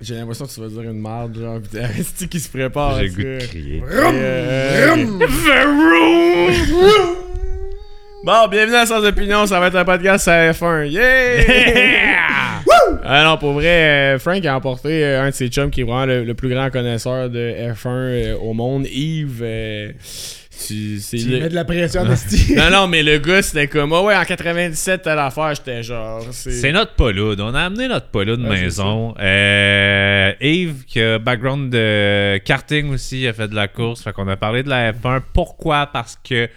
J'ai 0.00 0.14
l'impression 0.14 0.46
que 0.46 0.50
tu 0.50 0.60
vas 0.60 0.68
dire 0.68 0.90
une 0.90 1.00
merde, 1.00 1.38
genre, 1.38 1.60
pis 1.60 1.78
t'es 2.18 2.26
qui 2.26 2.40
se 2.40 2.48
prépare. 2.48 2.98
J'ai 2.98 3.08
le 3.08 3.10
goût 3.10 3.22
de 3.22 3.46
crier. 3.46 3.82
Euh. 3.86 4.96
Bon, 8.22 8.48
bienvenue 8.50 8.76
à 8.76 8.84
Sans 8.84 9.02
Opinion, 9.02 9.46
ça 9.46 9.58
va 9.58 9.68
être 9.68 9.76
un 9.76 9.84
podcast 9.86 10.28
à 10.28 10.52
F1. 10.52 10.90
Yeah! 10.90 12.60
ah 13.02 13.24
non, 13.24 13.38
pour 13.38 13.54
vrai, 13.54 14.14
euh, 14.14 14.18
Frank 14.18 14.44
a 14.44 14.54
emporté 14.54 15.02
un 15.06 15.30
de 15.30 15.34
ses 15.34 15.48
chums 15.48 15.70
qui 15.70 15.80
est 15.80 15.84
vraiment 15.84 16.04
le, 16.04 16.24
le 16.24 16.34
plus 16.34 16.50
grand 16.50 16.68
connaisseur 16.68 17.30
de 17.30 17.54
F1 17.72 17.86
euh, 17.86 18.36
au 18.36 18.52
monde. 18.52 18.86
Yves, 18.86 19.40
euh, 19.42 19.92
tu, 20.66 21.00
Tu 21.10 21.16
le- 21.28 21.40
mets 21.40 21.48
de 21.48 21.54
la 21.54 21.64
pression, 21.64 22.04
Nasty. 22.08 22.54
Non, 22.54 22.70
non, 22.70 22.86
mais 22.86 23.02
le 23.02 23.18
gars, 23.18 23.42
c'était 23.42 23.66
comme, 23.68 23.92
ah 23.92 24.02
ouais, 24.02 24.16
en 24.16 24.24
97, 24.24 25.02
telle 25.02 25.18
affaire, 25.18 25.54
j'étais 25.54 25.82
genre. 25.82 26.22
C'est 26.30 26.72
notre 26.72 26.94
Paulude. 26.94 27.40
On 27.40 27.54
a 27.54 27.62
amené 27.62 27.88
notre 27.88 28.06
Paulude 28.08 28.40
Ouais, 28.40 28.56
c'est 28.56 28.62
maison. 28.62 29.14
Euh, 29.20 30.32
Yves, 30.40 30.84
qui 30.86 31.00
a 31.00 31.18
background 31.18 31.70
de 31.72 32.38
karting 32.38 32.90
aussi, 32.92 33.26
a 33.26 33.32
fait 33.32 33.48
de 33.48 33.54
la 33.54 33.68
course. 33.68 34.02
Fait 34.02 34.12
qu'on 34.12 34.28
a 34.28 34.36
parlé 34.36 34.62
de 34.62 34.68
la 34.68 34.92
F1. 34.92 35.20
Pourquoi? 35.32 35.86
Parce 35.92 36.18
que 36.22 36.48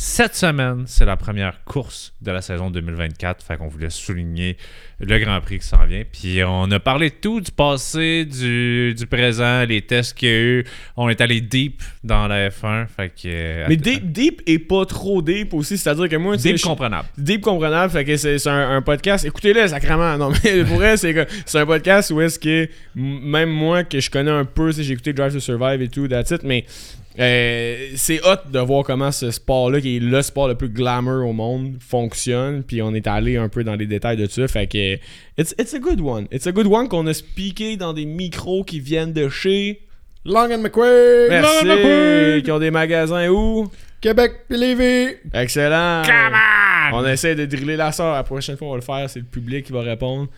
cette 0.00 0.36
semaine, 0.36 0.84
c'est 0.86 1.04
la 1.04 1.16
première 1.16 1.64
course 1.64 2.14
de 2.22 2.30
la 2.30 2.40
saison 2.40 2.70
2024. 2.70 3.42
Fait 3.44 3.56
qu'on 3.56 3.66
voulait 3.66 3.90
souligner 3.90 4.56
le 5.00 5.18
Grand 5.18 5.40
Prix 5.40 5.58
qui 5.58 5.66
s'en 5.66 5.84
vient. 5.86 6.04
Puis 6.12 6.40
on 6.44 6.70
a 6.70 6.78
parlé 6.78 7.10
de 7.10 7.16
tout, 7.20 7.40
du 7.40 7.50
passé, 7.50 8.24
du, 8.24 8.94
du 8.96 9.06
présent, 9.08 9.64
les 9.64 9.82
tests 9.82 10.14
qu'il 10.16 10.28
y 10.28 10.30
a 10.30 10.40
eu. 10.40 10.64
On 10.96 11.08
est 11.08 11.20
allé 11.20 11.40
deep 11.40 11.82
dans 12.04 12.28
la 12.28 12.48
F1. 12.48 12.86
Fait 12.86 13.08
que... 13.08 13.22
euh, 13.26 13.66
Mais 13.68 13.74
deep, 13.76 14.12
deep 14.12 14.40
et 14.46 14.60
pas 14.60 14.86
trop 14.86 15.20
deep 15.20 15.52
aussi, 15.52 15.76
c'est-à-dire 15.76 16.08
que 16.08 16.14
moi, 16.16 16.36
Deep 16.36 16.58
je- 16.58 16.62
comprenable. 16.62 17.08
Deep 17.18 17.40
comprenable, 17.40 17.92
fait 17.92 18.04
que 18.04 18.16
c'est 18.16 18.46
un, 18.46 18.76
un 18.76 18.82
podcast. 18.82 19.24
Écoutez-le, 19.24 19.66
sacrément. 19.66 20.16
Non, 20.16 20.30
mais 20.44 20.62
pour 20.64 20.76
vrai, 20.76 20.96
c'est 20.96 21.58
un 21.58 21.66
podcast 21.66 22.12
où 22.12 22.20
est-ce 22.20 22.38
que 22.38 22.68
même 22.94 23.50
moi, 23.50 23.82
que 23.82 23.98
je 23.98 24.10
connais 24.10 24.30
un 24.30 24.44
peu, 24.44 24.70
sais, 24.70 24.84
j'ai 24.84 24.92
écouté 24.92 25.12
Drive 25.12 25.32
to 25.32 25.40
Survive 25.40 25.82
et 25.82 25.88
tout, 25.88 26.06
that's 26.06 26.30
it, 26.30 26.44
mais 26.44 26.64
euh, 27.18 27.88
c'est 27.96 28.20
hot 28.24 28.50
de 28.50 28.58
voir 28.60 28.84
comment 28.84 29.10
ce 29.10 29.30
sport-là, 29.30 29.80
qui 29.80 29.96
est 29.96 30.00
le 30.00 30.22
sport 30.22 30.48
le 30.48 30.54
plus 30.54 30.68
glamour 30.68 31.28
au 31.28 31.32
monde, 31.32 31.76
fonctionne. 31.80 32.62
Puis 32.62 32.80
on 32.82 32.94
est 32.94 33.06
allé 33.06 33.36
un 33.36 33.48
peu 33.48 33.64
dans 33.64 33.74
les 33.74 33.86
détails 33.86 34.16
de 34.16 34.26
ça. 34.26 34.46
Fait 34.46 34.66
que 34.66 34.94
it's, 35.36 35.54
it's 35.58 35.74
a 35.74 35.78
good 35.78 36.00
one. 36.00 36.26
It's 36.30 36.46
a 36.46 36.52
good 36.52 36.66
one 36.66 36.88
qu'on 36.88 37.06
a 37.06 37.14
speaké 37.14 37.76
dans 37.76 37.92
des 37.92 38.06
micros 38.06 38.64
qui 38.64 38.80
viennent 38.80 39.12
de 39.12 39.28
chez. 39.28 39.80
Long 40.24 40.50
and 40.52 40.58
McQuaid. 40.58 41.30
Merci. 41.30 41.64
Long 41.64 41.72
and 41.72 41.76
McQuaid. 41.76 42.44
Qui 42.44 42.50
ont 42.52 42.58
des 42.58 42.70
magasins 42.70 43.28
où? 43.28 43.68
Québec 44.00 44.32
Lévis. 44.48 45.16
Excellent. 45.34 46.02
On 46.92 47.04
essaie 47.06 47.34
de 47.34 47.46
driller 47.46 47.76
la 47.76 47.92
sort. 47.92 48.14
La 48.14 48.22
prochaine 48.22 48.56
fois, 48.56 48.68
on 48.68 48.70
va 48.72 48.76
le 48.76 48.82
faire. 48.82 49.10
C'est 49.10 49.18
le 49.18 49.24
public 49.24 49.66
qui 49.66 49.72
va 49.72 49.80
répondre 49.80 50.28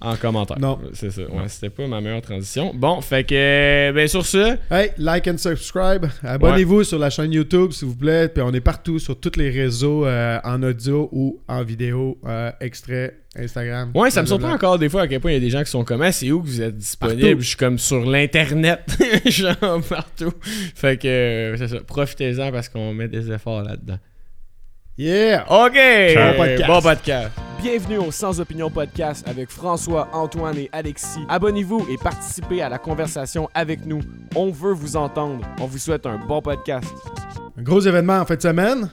en 0.00 0.16
commentaire. 0.16 0.58
Non. 0.60 0.78
C'est 0.92 1.10
ça. 1.10 1.22
Ouais, 1.22 1.48
c'était 1.48 1.70
pas 1.70 1.86
ma 1.86 2.00
meilleure 2.00 2.22
transition. 2.22 2.72
Bon, 2.74 3.00
fait 3.00 3.24
que, 3.24 3.34
euh, 3.34 3.92
ben, 3.92 4.06
sur 4.06 4.24
ce, 4.24 4.56
Hey, 4.70 4.90
like 4.98 5.26
and 5.26 5.38
subscribe. 5.38 6.06
Abonnez-vous 6.22 6.84
sur 6.84 6.98
la 6.98 7.10
chaîne 7.10 7.32
YouTube, 7.32 7.72
s'il 7.72 7.88
vous 7.88 7.96
plaît. 7.96 8.28
Puis 8.28 8.42
on 8.42 8.52
est 8.52 8.60
partout 8.60 8.98
sur 8.98 9.18
tous 9.18 9.36
les 9.36 9.50
réseaux 9.50 10.06
euh, 10.06 10.38
en 10.44 10.62
audio 10.62 11.08
ou 11.12 11.40
en 11.48 11.62
vidéo, 11.64 12.18
euh, 12.26 12.50
extrait, 12.60 13.16
Instagram. 13.36 13.90
ouais, 13.94 14.10
ça 14.10 14.22
me 14.22 14.26
surprend 14.26 14.52
encore 14.52 14.78
des 14.78 14.88
fois 14.88 15.02
à 15.02 15.08
quel 15.08 15.20
point 15.20 15.30
il 15.32 15.34
y 15.34 15.36
a 15.36 15.40
des 15.40 15.50
gens 15.50 15.62
qui 15.62 15.70
sont 15.70 15.84
comme, 15.84 16.02
Ah, 16.02 16.12
c'est 16.12 16.30
où 16.30 16.40
que 16.42 16.46
vous 16.46 16.62
êtes 16.62 16.76
disponible? 16.76 17.20
Partout. 17.22 17.40
Je 17.40 17.46
suis 17.48 17.56
comme 17.56 17.78
sur 17.78 18.04
l'internet, 18.04 18.80
genre 19.26 19.80
partout. 19.88 20.32
Fait 20.74 20.96
que, 21.00 21.08
euh, 21.08 21.56
c'est 21.56 21.68
ça. 21.68 21.78
Profitez-en 21.86 22.50
parce 22.52 22.68
qu'on 22.68 22.94
met 22.94 23.08
des 23.08 23.30
efforts 23.32 23.62
là-dedans. 23.62 23.98
Yeah! 25.00 25.44
OK! 25.48 25.74
Bon 26.16 26.36
podcast. 26.36 26.66
Bon 26.66 26.82
podcast. 26.82 27.30
Bienvenue 27.62 27.98
au 27.98 28.10
Sans 28.10 28.40
Opinion 28.40 28.68
Podcast 28.68 29.24
avec 29.28 29.48
François, 29.48 30.08
Antoine 30.12 30.58
et 30.58 30.68
Alexis. 30.72 31.20
Abonnez-vous 31.28 31.86
et 31.88 31.96
participez 31.96 32.62
à 32.62 32.68
la 32.68 32.78
conversation 32.78 33.48
avec 33.54 33.86
nous. 33.86 34.00
On 34.34 34.50
veut 34.50 34.72
vous 34.72 34.96
entendre. 34.96 35.46
On 35.60 35.66
vous 35.66 35.78
souhaite 35.78 36.04
un 36.04 36.16
bon 36.16 36.42
podcast. 36.42 36.92
Un 37.56 37.62
gros 37.62 37.78
événement 37.78 38.18
en 38.18 38.24
fin 38.24 38.34
de 38.34 38.42
semaine. 38.42 38.90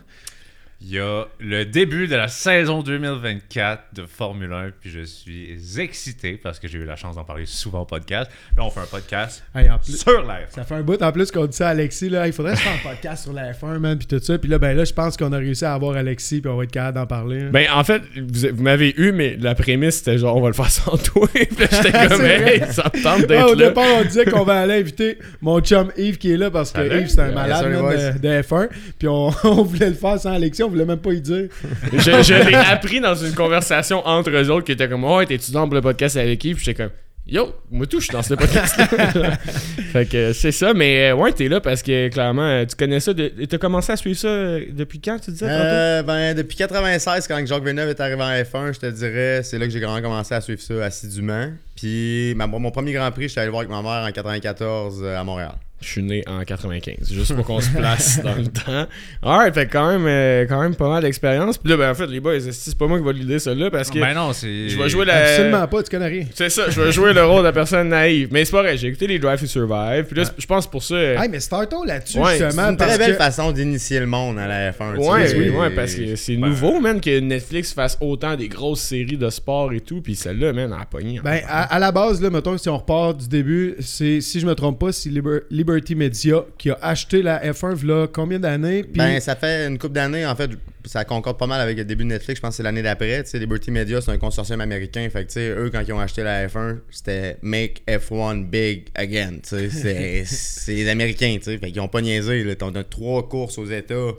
Il 0.81 0.92
y 0.94 1.00
a 1.00 1.23
le 1.39 1.66
début 1.66 2.08
de 2.08 2.16
la 2.16 2.27
saison 2.27 2.83
2024 2.83 3.95
de 3.95 4.05
Formule 4.05 4.52
1, 4.52 4.72
puis 4.80 4.89
je 4.92 4.99
suis 5.02 5.58
excité 5.80 6.33
parce 6.33 6.60
que 6.60 6.67
j'ai 6.67 6.77
eu 6.80 6.86
la 6.86 6.98
chance 6.98 7.16
d'en 7.16 7.23
parler 7.23 7.45
souvent 7.45 7.82
au 7.82 7.86
podcast. 7.86 8.30
Là, 8.58 8.64
on 8.66 8.70
fait 8.70 8.82
un 8.82 8.86
podcast 8.86 9.44
Hey, 9.55 9.70
en 9.70 9.80
plus, 9.80 9.98
sur 9.98 10.22
la 10.23 10.42
F1. 10.42 10.49
ça 10.49 10.64
fait 10.66 10.76
un 10.76 10.82
bout 10.82 11.02
en 11.02 11.11
plus 11.14 11.32
qu'on 11.32 11.45
dit 11.45 11.55
ça 11.55 11.67
à 11.70 11.72
Alexis. 11.72 12.10
Là, 12.10 12.27
il 12.27 12.33
faudrait 12.33 12.55
se 12.58 12.61
faire 12.61 12.73
un 12.73 12.89
podcast 12.89 13.23
sur 13.23 13.33
la 13.33 13.54
F1, 13.54 13.80
man, 13.80 13.98
puis 13.98 14.05
tout 14.05 14.20
ça. 14.20 14.38
Puis 14.38 14.49
là, 14.49 14.60
ben 14.60 14.76
là, 14.76 14.83
je 14.83 14.94
pense 14.94 15.16
qu'on 15.16 15.32
a 15.32 15.38
réussi 15.38 15.64
à 15.66 15.73
avoir 15.73 15.95
Alexis, 15.95 16.42
puis 16.42 16.52
on 16.52 16.58
va 16.58 16.66
être 16.66 16.72
capable 16.72 16.98
d'en 16.99 17.08
parler. 17.08 17.44
hein. 17.44 17.49
Ben, 17.54 17.67
en 17.73 17.83
fait, 17.86 18.02
vous, 18.17 18.48
vous 18.54 18.64
m'avez 18.64 18.94
eu, 18.99 19.11
mais 19.14 19.38
la 19.39 19.55
prémisse, 19.55 19.99
c'était 19.99 20.17
genre, 20.17 20.36
on 20.36 20.42
va 20.42 20.49
le 20.49 20.54
faire 20.54 20.70
sans 20.70 20.98
toi. 20.98 21.28
Puis 21.33 21.48
là, 21.58 21.67
j'étais 21.72 22.08
comme, 22.10 22.22
hey, 22.26 22.60
ça 22.72 22.92
me 22.94 23.02
tente 23.02 23.22
Ah, 23.23 23.26
d'être 23.26 23.49
au 23.52 23.55
là. 23.55 23.67
départ, 23.70 23.86
on 24.02 24.04
disait 24.04 24.26
qu'on 24.26 24.44
va 24.44 24.60
aller 24.61 24.73
inviter 24.76 25.17
mon 25.42 25.61
chum 25.61 25.92
Yves 25.98 26.17
qui 26.17 26.32
est 26.33 26.38
là 26.38 26.52
parce 26.52 26.72
que. 26.73 26.82
Yves, 26.99 27.08
c'est 27.08 27.22
un 27.22 27.32
malade 27.32 27.72
man, 27.72 28.14
de, 28.14 28.20
de 28.20 28.42
F1. 28.42 28.67
Puis 28.99 29.08
on, 29.08 29.32
on 29.45 29.64
voulait 29.64 29.89
le 29.89 29.95
faire 29.95 30.20
sans 30.20 30.32
Alexis, 30.33 30.64
on 30.65 30.70
voulait 30.70 30.86
même 30.86 30.99
pas 30.99 31.14
y 31.14 31.21
dire. 31.21 31.48
je 31.93 31.99
je 31.99 32.49
l'ai 32.49 32.55
appris 32.55 32.99
dans 32.99 33.15
une 33.15 33.33
conversation 33.33 34.05
entre 34.05 34.30
eux 34.31 34.49
autres 34.49 34.65
qui 34.65 34.71
était 34.73 34.89
comme, 34.89 35.03
oh, 35.03 35.23
t'es-tu 35.23 35.52
dans 35.52 35.65
pour 35.65 35.76
le 35.76 35.81
podcast 35.81 36.17
avec 36.17 36.39
qui? 36.39 36.53
Puis 36.53 36.65
j'étais 36.65 36.83
comme, 36.83 36.92
yo, 37.27 37.55
moi 37.71 37.86
tout, 37.87 37.99
je 37.99 38.05
suis 38.05 38.14
dans 38.14 38.21
ce 38.21 38.33
podcast-là. 38.36 39.31
fait 39.92 40.05
que 40.08 40.33
c'est 40.33 40.52
ça, 40.52 40.73
mais 40.73 41.11
euh, 41.11 41.15
ouais, 41.15 41.31
t'es 41.31 41.48
là 41.48 41.59
parce 41.59 41.81
que 41.81 42.09
clairement, 42.09 42.43
euh, 42.43 42.65
tu 42.65 42.75
connais 42.75 42.99
ça. 42.99 43.14
De, 43.14 43.27
t'as 43.45 43.58
commencé 43.58 43.92
à 43.92 43.98
suivre 43.98 44.17
ça 44.17 44.27
euh, 44.27 44.65
depuis 44.71 44.99
quand, 44.99 45.17
tu 45.20 45.31
disais? 45.31 45.48
Euh, 45.49 46.04
ben, 46.04 46.36
depuis 46.36 46.55
96, 46.58 47.27
quand 47.27 47.45
Jacques 47.45 47.64
Villeneuve 47.64 47.89
est 47.89 47.99
arrivé 47.99 48.21
en 48.21 48.30
F1, 48.30 48.73
je 48.73 48.80
te 48.80 48.86
dirais, 48.92 49.42
c'est 49.43 49.58
là 49.58 49.65
que 49.65 49.71
j'ai 49.71 49.80
vraiment 49.80 50.02
commencé 50.02 50.36
à 50.36 50.42
suivre 50.42 50.61
ça 50.61 50.86
assidûment. 50.86 51.49
Puis 51.75 52.33
ma- 52.36 52.48
mon 52.48 52.71
premier 52.71 52.93
Grand 52.93 53.11
Prix, 53.11 53.23
je 53.23 53.27
suis 53.30 53.39
allé 53.39 53.48
le 53.48 53.52
voir 53.52 53.61
avec 53.61 53.71
ma 53.71 53.81
mère 53.81 54.08
en 54.08 54.11
94 54.11 55.02
euh, 55.04 55.20
à 55.20 55.23
Montréal. 55.23 55.54
Je 55.86 55.92
suis 55.92 56.04
né 56.04 56.23
en 56.26 56.44
95, 56.44 57.14
juste 57.14 57.36
pour 57.36 57.46
qu'on 57.46 57.62
se 57.62 57.70
place 57.70 58.20
dans 58.23 58.34
le 58.36 58.48
temps. 58.48 58.88
Alright, 59.22 59.54
fait 59.54 59.68
quand 59.68 59.88
même, 59.92 60.06
euh, 60.08 60.46
quand 60.50 60.60
même 60.62 60.76
pas 60.76 60.90
mal 60.90 61.04
d'expérience. 61.04 61.60
Puis 61.60 61.70
là, 61.70 61.78
ben 61.78 61.92
en 61.92 61.94
fait, 61.94 62.08
les 62.08 62.20
boys, 62.20 62.40
c'est 62.52 62.76
pas 62.78 62.88
moi 62.88 62.98
qui 62.98 63.06
va 63.06 63.12
l'idée 63.14 63.38
ça 63.38 63.54
là 63.54 63.70
parce 63.70 63.92
que 63.92 64.00
Ben 64.00 64.16
non, 64.16 64.34
c'est. 64.34 64.70
je 64.70 64.78
vais 64.82 64.90
jouer 64.90 65.06
la. 65.06 65.16
Absolument 65.18 65.68
pas, 65.68 65.84
tu 65.84 65.92
connais 65.92 66.08
rien. 66.08 66.26
C'est 66.34 66.50
ça, 66.50 66.70
je 66.72 66.82
vais 66.82 66.92
jouer 66.92 67.14
le 67.14 67.23
rôle 67.26 67.40
de 67.42 67.44
la 67.44 67.52
personne 67.54 67.90
naïve. 67.90 68.30
Mais 68.32 68.46
c'est 68.46 68.52
pas 68.52 68.64
vrai, 68.64 68.78
j'ai 68.78 68.88
écouté 68.88 69.06
les 69.06 69.20
Drive 69.20 69.40
to 69.40 69.46
Survive. 69.46 70.06
Puis 70.06 70.16
là, 70.16 70.23
je 70.38 70.46
pense 70.48 70.66
pour 70.70 70.82
ça. 70.84 70.96
Hey, 70.98 71.30
mais 71.30 71.40
startons 71.40 71.84
là-dessus 71.84 72.17
Ouais, 72.17 72.38
C'est 72.40 72.46
une 72.46 72.78
parce 72.78 72.90
très 72.90 72.98
belle 72.98 73.12
que- 73.12 73.17
façon 73.23 73.52
d'initier 73.52 74.00
le 74.00 74.08
monde 74.08 74.40
à 74.40 74.48
la 74.48 74.72
F1. 74.72 74.94
tu 74.96 75.00
Ouais, 75.02 75.28
sais, 75.28 75.38
oui, 75.38 75.46
c'est- 75.52 75.58
ouais, 75.58 75.70
parce 75.70 75.94
que 75.94 76.16
c'est 76.16 76.36
Ben, 76.36 76.48
nouveau, 76.50 76.80
man, 76.80 77.00
que 77.00 77.20
Netflix 77.20 77.73
fasse 77.73 77.98
autant 78.02 78.36
des 78.36 78.48
grosses 78.48 78.82
séries 78.82 79.17
de 79.17 79.30
sport 79.30 79.72
et 79.72 79.82
tout. 79.82 80.02
Puis 80.02 80.16
celle-là, 80.16 80.52
man, 80.52 80.72
elle 80.76 80.82
a 80.82 80.86
pogné. 80.86 81.20
Ben, 81.23 81.42
à, 81.48 81.76
à 81.76 81.80
la 81.80 81.92
base, 81.92 82.22
là, 82.22 82.30
mettons, 82.32 82.58
si 82.58 82.70
on 82.70 82.78
repart 82.78 83.17
du 83.17 83.28
début, 83.28 83.76
c'est, 83.82 84.22
si 84.22 84.40
je 84.40 84.46
me 84.48 84.56
trompe 84.56 84.80
pas, 84.80 84.92
c'est 84.92 85.10
Liber- 85.10 85.42
Liberty 85.75 85.95
Media 85.95 86.45
qui 86.58 86.69
a 86.71 86.77
acheté 86.81 87.21
la 87.21 87.43
F1 87.52 87.86
là 87.86 88.08
combien 88.08 88.39
d'années? 88.39 88.83
Ben, 88.95 89.19
ça 89.19 89.36
fait 89.36 89.67
une 89.67 89.77
couple 89.77 89.93
d'années, 89.93 90.25
en 90.25 90.36
fait, 90.36 90.52
ça 90.86 91.03
concorde 91.05 91.37
pas 91.37 91.47
mal 91.47 91.59
avec 91.61 91.77
le 91.77 91.86
début 91.86 92.03
de 92.03 92.09
Netflix, 92.09 92.37
je 92.37 92.41
pense 92.41 92.52
que 92.52 92.58
c'est 92.58 92.63
l'année 92.63 92.81
d'après. 92.81 93.23
Tu 93.23 93.30
sais, 93.31 93.39
Liberty 93.39 93.71
Media, 93.71 94.02
c'est 94.02 94.11
un 94.11 94.17
consortium 94.17 94.61
américain. 94.61 95.08
Fait 95.11 95.21
que, 95.23 95.27
tu 95.27 95.33
sais, 95.33 95.49
eux, 95.49 95.69
quand 95.71 95.81
ils 95.86 95.93
ont 95.93 95.99
acheté 95.99 96.23
la 96.23 96.47
F1, 96.47 96.80
c'était 96.89 97.37
Make 97.41 97.81
F1 97.87 98.45
Big 98.49 98.87
Again. 98.95 99.39
Tu 99.43 99.49
sais, 99.49 99.69
c'est- 99.69 100.23
c'est 100.25 100.73
les 100.73 100.89
Américains, 100.89 101.36
tu 101.37 101.43
sais. 101.45 101.58
Fait 101.58 101.71
qu'ils 101.71 101.81
ont 101.81 101.87
pas 101.87 102.02
niaisé, 102.02 102.43
là. 102.43 102.55
T'as 102.55 102.71
t'as 102.71 102.83
trois 102.83 103.27
courses 103.27 103.57
aux 103.57 103.65
États. 103.65 104.11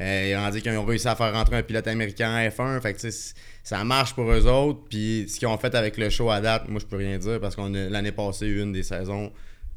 Euh, 0.00 0.28
ils 0.32 0.36
ont 0.36 0.50
dit 0.50 0.60
qu'ils 0.60 0.72
ont 0.76 0.84
réussi 0.84 1.06
à 1.06 1.14
faire 1.14 1.32
rentrer 1.32 1.56
un 1.56 1.62
pilote 1.62 1.86
américain 1.86 2.30
en 2.34 2.48
F1. 2.48 2.80
Fait 2.80 2.94
que, 2.94 2.98
ça 3.62 3.84
marche 3.84 4.14
pour 4.14 4.30
eux 4.32 4.46
autres. 4.46 4.80
Puis, 4.90 5.26
ce 5.28 5.38
qu'ils 5.38 5.46
ont 5.48 5.56
fait 5.58 5.74
avec 5.74 5.96
le 5.98 6.10
show 6.10 6.30
à 6.30 6.40
date, 6.40 6.68
moi, 6.68 6.80
je 6.80 6.86
peux 6.86 6.96
rien 6.96 7.16
dire 7.18 7.38
parce 7.40 7.54
qu'on 7.54 7.72
a 7.74 7.88
l'année 7.88 8.10
passée 8.12 8.46
eu 8.46 8.60
une 8.62 8.72
des 8.72 8.82
saisons 8.82 9.30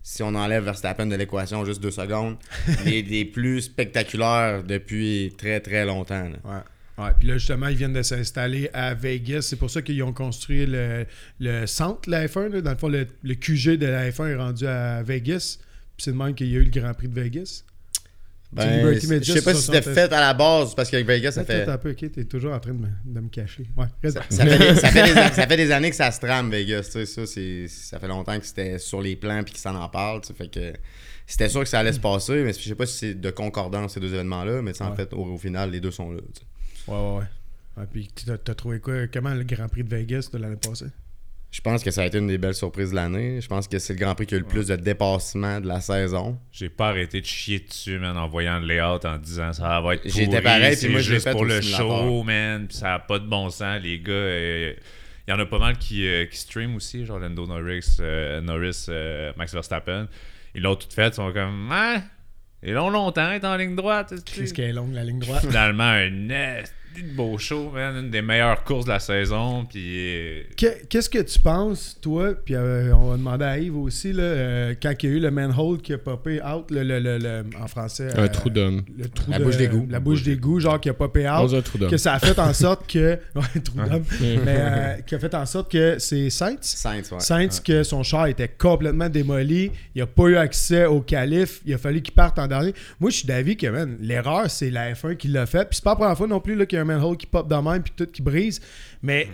si 0.10 0.24
on 0.24 0.34
enlève 0.36 0.64
Verstappen 0.64 1.06
de 1.06 1.16
l'équation 1.18 1.66
juste 1.66 1.82
deux 1.84 1.92
secondes, 1.92 2.38
les, 2.86 3.02
les 3.02 3.26
plus 3.26 3.62
spectaculaires 3.62 4.64
depuis 4.64 5.34
très 5.38 5.60
très 5.60 5.86
longtemps. 5.86 6.30
là. 6.30 6.38
Ouais. 6.46 7.04
Ouais, 7.04 7.12
puis 7.20 7.28
là, 7.28 7.38
justement, 7.38 7.68
ils 7.68 7.76
viennent 7.76 7.94
de 7.94 8.02
s'installer 8.02 8.70
à 8.74 8.94
Vegas. 8.96 9.42
C'est 9.42 9.58
pour 9.58 9.70
ça 9.70 9.82
qu'ils 9.84 10.02
ont 10.02 10.14
construit 10.14 10.66
le, 10.66 11.06
le 11.40 11.68
centre 11.68 12.02
de 12.08 12.12
la 12.12 12.26
F1. 12.26 12.48
là. 12.54 12.62
Dans 12.62 12.72
le 12.72 12.78
fond, 12.78 12.88
le, 12.88 13.06
le 13.22 13.36
QG 13.36 13.78
de 13.78 13.86
la 13.86 14.10
F1 14.10 14.30
est 14.30 14.36
rendu 14.36 14.66
à 14.66 15.04
Vegas. 15.04 15.60
Puis 15.98 16.06
c'est 16.06 16.12
de 16.14 16.18
même 16.18 16.34
qu'il 16.34 16.48
y 16.48 16.56
a 16.56 16.60
eu 16.60 16.64
le 16.64 16.72
Grand 16.72 16.94
Prix 16.94 17.10
de 17.10 17.14
Vegas. 17.22 17.64
Ben, 18.50 18.94
je 18.94 19.34
sais 19.34 19.42
pas 19.42 19.54
si 19.54 19.62
c'était 19.64 19.82
60. 19.82 19.94
fait 19.94 20.14
à 20.14 20.22
la 20.22 20.34
base 20.34 20.74
parce 20.74 20.90
qu'avec 20.90 21.06
Vegas, 21.06 21.34
ça 21.34 21.42
Attends, 21.42 21.52
fait, 21.54 21.68
un 21.70 21.78
peu, 21.78 21.92
ok, 21.92 22.12
t'es 22.12 22.24
toujours 22.24 22.54
en 22.54 22.60
train 22.60 22.74
de 22.74 22.80
me, 22.80 22.88
de 23.06 23.20
me 23.20 23.28
cacher. 23.28 23.68
Ouais, 23.76 23.88
ça, 24.10 24.22
fait 24.22 24.58
des, 24.58 24.76
ça 24.76 24.90
fait 24.90 25.04
des- 25.04 25.14
ça 25.36 25.48
fait 25.48 25.58
des 25.58 25.72
années 25.72 25.90
que 25.90 25.96
ça 25.98 26.10
se 26.12 26.20
trame, 26.22 26.50
Vegas. 26.50 26.84
tu 26.86 26.92
sais, 26.92 27.06
Ça, 27.06 27.26
c'est- 27.26 27.68
ça 27.68 28.00
fait 28.00 28.08
longtemps 28.08 28.40
que 28.40 28.46
c'était 28.46 28.80
sur 28.80 29.02
les 29.02 29.18
plans 29.18 29.42
et 29.42 29.44
qu'ils 29.44 29.58
s'en 29.58 29.76
en 29.76 29.90
parlent. 29.90 30.22
tu 30.22 30.28
sais, 30.28 30.34
Fait 30.34 30.48
que 30.50 30.74
c'était 31.26 31.50
sûr 31.50 31.60
que 31.62 31.68
ça 31.70 31.80
allait 31.80 31.92
se 31.92 32.00
passer, 32.00 32.42
mais 32.44 32.54
je 32.54 32.60
sais 32.62 32.76
pas 32.76 32.86
si 32.86 32.98
c'est 32.98 33.14
de 33.16 33.30
concordance 33.32 33.94
ces 33.96 34.00
deux 34.00 34.14
événements-là, 34.14 34.62
mais 34.62 34.82
en 34.82 34.90
Ouais. 34.92 34.96
fait, 34.96 35.12
au, 35.14 35.26
au 35.26 35.38
final, 35.38 35.70
les 35.72 35.82
deux 35.82 35.92
sont 35.92 36.12
là. 36.12 36.22
tu 36.34 36.40
sais. 36.42 36.92
Ouais, 36.92 36.98
ouais, 36.98 37.18
ouais. 37.20 37.24
Ouais, 37.78 37.88
puis 37.92 38.10
t'as 38.26 38.56
trouvé 38.56 38.80
quoi? 38.80 39.08
Comment 39.08 39.34
le 39.34 39.44
Grand 39.44 39.68
Prix 39.68 39.84
de 39.84 39.90
Vegas 39.90 40.30
de 40.32 40.38
l'année 40.40 40.56
passée? 40.56 40.86
Je 41.58 41.62
pense 41.64 41.84
que 41.84 41.90
ça 41.90 42.04
a 42.04 42.06
été 42.06 42.20
une 42.20 42.28
des 42.28 42.38
belles 42.38 42.54
surprises 42.54 42.92
de 42.92 42.96
l'année. 42.96 43.42
Je 43.42 43.48
pense 43.48 43.68
que 43.68 43.80
c'est 43.80 43.94
le 43.94 44.00
Grand 44.00 44.14
Prix 44.14 44.28
qui 44.28 44.36
a 44.36 44.38
eu 44.38 44.42
le 44.42 44.46
plus 44.46 44.68
de 44.68 44.76
dépassement 44.76 45.60
de 45.60 45.68
la 45.68 45.82
saison. 45.82 46.38
J'ai 46.52 46.70
pas 46.70 46.90
arrêté 46.90 47.20
de 47.20 47.26
chier 47.26 47.60
dessus, 47.68 47.98
man, 47.98 48.16
en 48.16 48.28
voyant 48.28 48.60
le 48.60 48.68
layout, 48.68 49.04
en 49.06 49.18
disant 49.18 49.52
ça 49.54 49.82
va 49.82 49.96
être 49.96 50.04
J'étais 50.06 50.26
pourri, 50.28 50.42
pareil, 50.44 50.72
puis 50.74 50.82
c'est 50.82 50.90
moi, 50.90 51.00
je 51.02 51.10
l'ai 51.10 51.16
juste 51.16 51.24
fait 51.28 51.32
pour 51.32 51.46
le 51.46 51.60
simulateur. 51.60 51.88
show, 52.04 52.24
man, 52.24 52.68
puis 52.68 52.78
ça 52.78 52.94
a 52.94 53.00
pas 53.00 53.18
de 53.18 53.26
bon 53.26 53.50
sens, 53.50 53.82
les 53.82 54.00
gars. 54.00 54.12
euh, 54.14 54.74
Il 55.28 55.32
y 55.32 55.34
en 55.34 55.40
a 55.40 55.46
pas 55.48 55.58
mal 55.58 55.78
qui, 55.80 56.08
euh, 56.08 56.26
qui 56.26 56.38
stream 56.38 56.76
aussi, 56.76 57.06
genre 57.08 57.18
Lando 57.18 57.48
Norris, 57.48 57.98
euh, 58.02 58.40
Norris 58.40 58.86
euh, 58.90 59.32
Max 59.36 59.52
Verstappen. 59.52 60.08
Ils 60.54 60.62
l'ont 60.62 60.76
tout 60.76 60.88
fait, 60.94 61.08
ils 61.08 61.14
sont 61.16 61.32
comme, 61.34 61.70
ah, 61.72 62.02
ils 62.62 62.74
l'ont 62.74 62.90
longtemps, 62.92 63.32
être 63.32 63.46
en 63.46 63.56
ligne 63.58 63.76
droite. 63.76 64.14
Qu'est-ce 64.26 64.54
qu'elle 64.54 64.70
est 64.70 64.74
longue, 64.74 64.94
la 64.94 65.04
ligne 65.04 65.20
droite? 65.20 65.42
Finalement, 65.46 65.84
un 65.90 66.30
esti 66.30 66.72
de 67.02 67.16
beau 67.16 67.38
show, 67.38 67.72
man. 67.74 67.96
Une 67.98 68.10
des 68.10 68.22
meilleures 68.22 68.64
courses 68.64 68.86
de 68.86 68.92
la 68.92 69.00
saison. 69.00 69.66
Puis. 69.66 69.82
euh, 69.86 70.42
Que- 70.58 70.86
Qu'est-ce 70.90 71.10
que 71.10 71.20
tu 71.20 71.40
penses, 71.40 71.98
toi, 72.02 72.34
puis 72.34 72.56
euh, 72.56 72.94
on 72.96 73.10
va 73.12 73.18
demander 73.18 73.46
à 73.46 73.58
Yves 73.60 73.78
aussi, 73.78 74.14
là, 74.14 74.24
euh, 74.24 74.74
quand 74.82 74.94
il 75.04 75.10
y 75.10 75.14
a 75.14 75.16
eu 75.16 75.20
le 75.20 75.32
manhole 75.32 75.82
qui 75.82 75.94
a 75.94 75.98
popé 75.98 76.42
out, 76.42 76.70
le, 76.72 76.84
le- 76.84 77.00
le- 77.00 77.18
le- 77.18 77.44
en 77.62 77.68
français. 77.68 78.10
Un 78.18 78.24
euh, 78.24 78.28
trou 78.28 78.50
d'homme. 78.50 78.84
Le 78.98 79.08
trou 79.10 79.32
La 79.32 79.40
de- 79.40 79.44
bouche 79.44 79.58
d'égout. 79.58 79.88
La 79.90 80.00
bouche 80.00 80.24
d'égout, 80.24 80.60
genre 80.60 80.80
qui 80.80 80.90
a 80.90 80.94
popé 80.94 81.28
out. 81.30 81.54
Un 81.54 81.62
trou. 81.62 81.78
Que 81.88 81.98
ça 81.98 82.14
a 82.14 82.20
fait 82.20 82.38
en 82.40 82.54
sorte 82.54 82.88
que. 82.92 83.18
Ouais, 83.36 83.62
trou 83.64 83.78
d'homme. 83.78 84.04
mais 84.22 84.38
euh, 84.48 84.94
qui 85.06 85.16
a 85.16 85.20
fait 85.20 85.34
en 85.36 85.46
sorte 85.46 85.72
que 85.72 86.00
c'est 86.00 86.30
Saints? 86.30 86.58
Saints, 86.62 87.02
ouais. 87.12 87.20
Saints, 87.20 87.62
que 87.64 87.84
son 87.84 88.04
char 88.04 88.28
était 88.28 88.48
complètement 88.48 89.10
démoli. 89.10 89.72
Il 89.96 90.00
n'a 90.00 90.08
pas 90.08 90.24
eu 90.28 90.36
accès 90.38 90.86
au 90.86 91.02
calife. 91.02 91.62
Il 91.66 91.74
a 91.74 91.78
fallu 91.78 92.02
qu'il 92.02 92.14
parte 92.14 92.40
en 92.40 92.48
dernier. 92.48 92.74
Moi, 93.00 93.10
je 93.12 93.18
suis 93.18 93.28
d'avis 93.28 93.56
que, 93.58 93.68
man, 93.68 93.98
l'erreur, 94.02 94.50
c'est 94.50 94.70
la 94.72 94.94
F1 94.94 95.16
qui 95.18 95.28
l'a 95.28 95.46
fait. 95.46 95.66
Puis 95.70 95.76
c'est 95.78 95.84
pas 95.84 95.92
la 95.92 95.96
première 95.98 96.18
fois 96.18 96.28
non 96.28 96.40
plus 96.40 96.56
là, 96.56 96.66
qu'il 96.66 96.78
y 96.78 96.80
a 96.80 96.82
un 96.82 96.86
qui 97.18 97.26
pop 97.26 97.48
dans 97.48 97.62
même 97.62 97.84
puis 97.84 97.94
tout 97.96 98.08
qui 98.08 98.22
brise. 98.22 98.60
Mais 99.02 99.28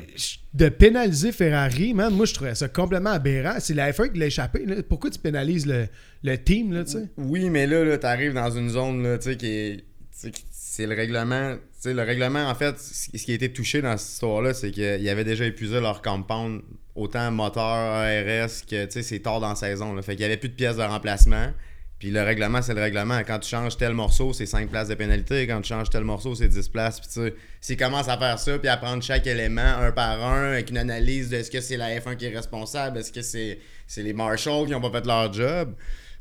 de 0.54 0.70
pénaliser 0.70 1.32
Ferrari, 1.32 1.94
man, 1.94 2.14
moi, 2.14 2.26
je 2.26 2.34
trouvais 2.34 2.56
ça 2.56 2.68
complètement 2.68 3.12
aberrant. 3.12 3.56
C'est 3.60 3.74
la 3.74 3.92
F1 3.92 4.12
qui 4.12 4.20
l'a 4.20 4.28
échappé. 4.28 4.66
Pourquoi 4.88 5.10
tu 5.10 5.20
pénalises 5.20 5.66
le, 5.66 5.88
le 6.24 6.38
team, 6.38 6.74
là, 6.74 6.84
tu 6.84 6.92
sais? 6.92 7.10
Oui, 7.18 7.50
mais 7.50 7.68
là, 7.68 7.84
là 7.84 7.98
t'arrives 7.98 8.34
dans 8.34 8.52
une 8.52 8.70
zone, 8.70 9.04
là, 9.04 9.18
tu 9.18 9.32
sais, 9.32 9.38
qui 9.38 9.48
est. 9.48 9.84
C'est 10.52 10.88
le 10.88 10.96
règlement. 10.96 11.56
Le 11.86 12.02
règlement, 12.02 12.48
en 12.48 12.56
fait, 12.56 12.80
ce 12.80 13.10
qui 13.10 13.32
a 13.32 13.36
été 13.36 13.52
touché 13.52 13.82
dans 13.82 13.98
cette 13.98 14.14
histoire-là, 14.14 14.54
c'est 14.54 14.72
qu'ils 14.72 15.10
avaient 15.10 15.26
déjà 15.26 15.46
épuisé 15.46 15.80
leur 15.82 16.02
compound, 16.02 16.62
autant 16.96 17.30
moteur, 17.30 17.64
ARS, 17.64 18.66
que, 18.68 18.88
c'est 18.90 19.20
tard 19.20 19.40
dans 19.40 19.50
la 19.50 19.56
saison. 19.56 19.94
Là. 19.94 20.02
Fait 20.02 20.14
qu'il 20.14 20.22
y 20.22 20.26
avait 20.26 20.38
plus 20.38 20.50
de 20.50 20.56
pièces 20.56 20.78
de 20.78 20.82
remplacement. 20.82 21.52
Puis 22.04 22.12
le 22.12 22.22
règlement, 22.22 22.62
c'est 22.62 22.74
le 22.74 22.82
règlement. 22.82 23.20
Quand 23.20 23.40
tu 23.40 23.48
changes 23.48 23.78
tel 23.78 23.94
morceau, 23.94 24.34
c'est 24.34 24.46
5 24.46 24.70
places 24.70 24.90
de 24.90 24.96
pénalité. 24.96 25.48
Quand 25.48 25.62
tu 25.62 25.70
changes 25.70 25.90
tel 25.90 26.04
morceau, 26.04 26.36
c'est 26.36 26.50
10 26.50 26.68
places. 26.68 27.00
Puis 27.00 27.08
tu 27.08 27.22
sais, 27.22 27.36
s'ils 27.62 27.78
commencent 27.78 28.10
à 28.10 28.18
faire 28.18 28.38
ça, 28.38 28.60
puis 28.60 28.68
à 28.68 28.76
prendre 28.76 29.02
chaque 29.02 29.26
élément 29.26 29.62
un 29.62 29.94
par 29.94 30.22
un, 30.22 30.52
avec 30.52 30.70
une 30.70 30.80
analyse 30.80 31.30
de 31.30 31.38
est-ce 31.38 31.50
que 31.50 31.62
c'est 31.62 31.78
la 31.78 31.98
F1 31.98 32.18
qui 32.18 32.26
est 32.26 32.36
responsable, 32.36 32.98
est-ce 32.98 33.14
que 33.14 33.22
c'est 33.22 33.58
c'est 33.88 34.04
les 34.04 34.12
marshals 34.12 34.68
qui 34.68 34.76
ont 34.76 34.82
pas 34.82 34.92
fait 34.92 35.08
leur 35.08 35.32
job, 35.32 35.76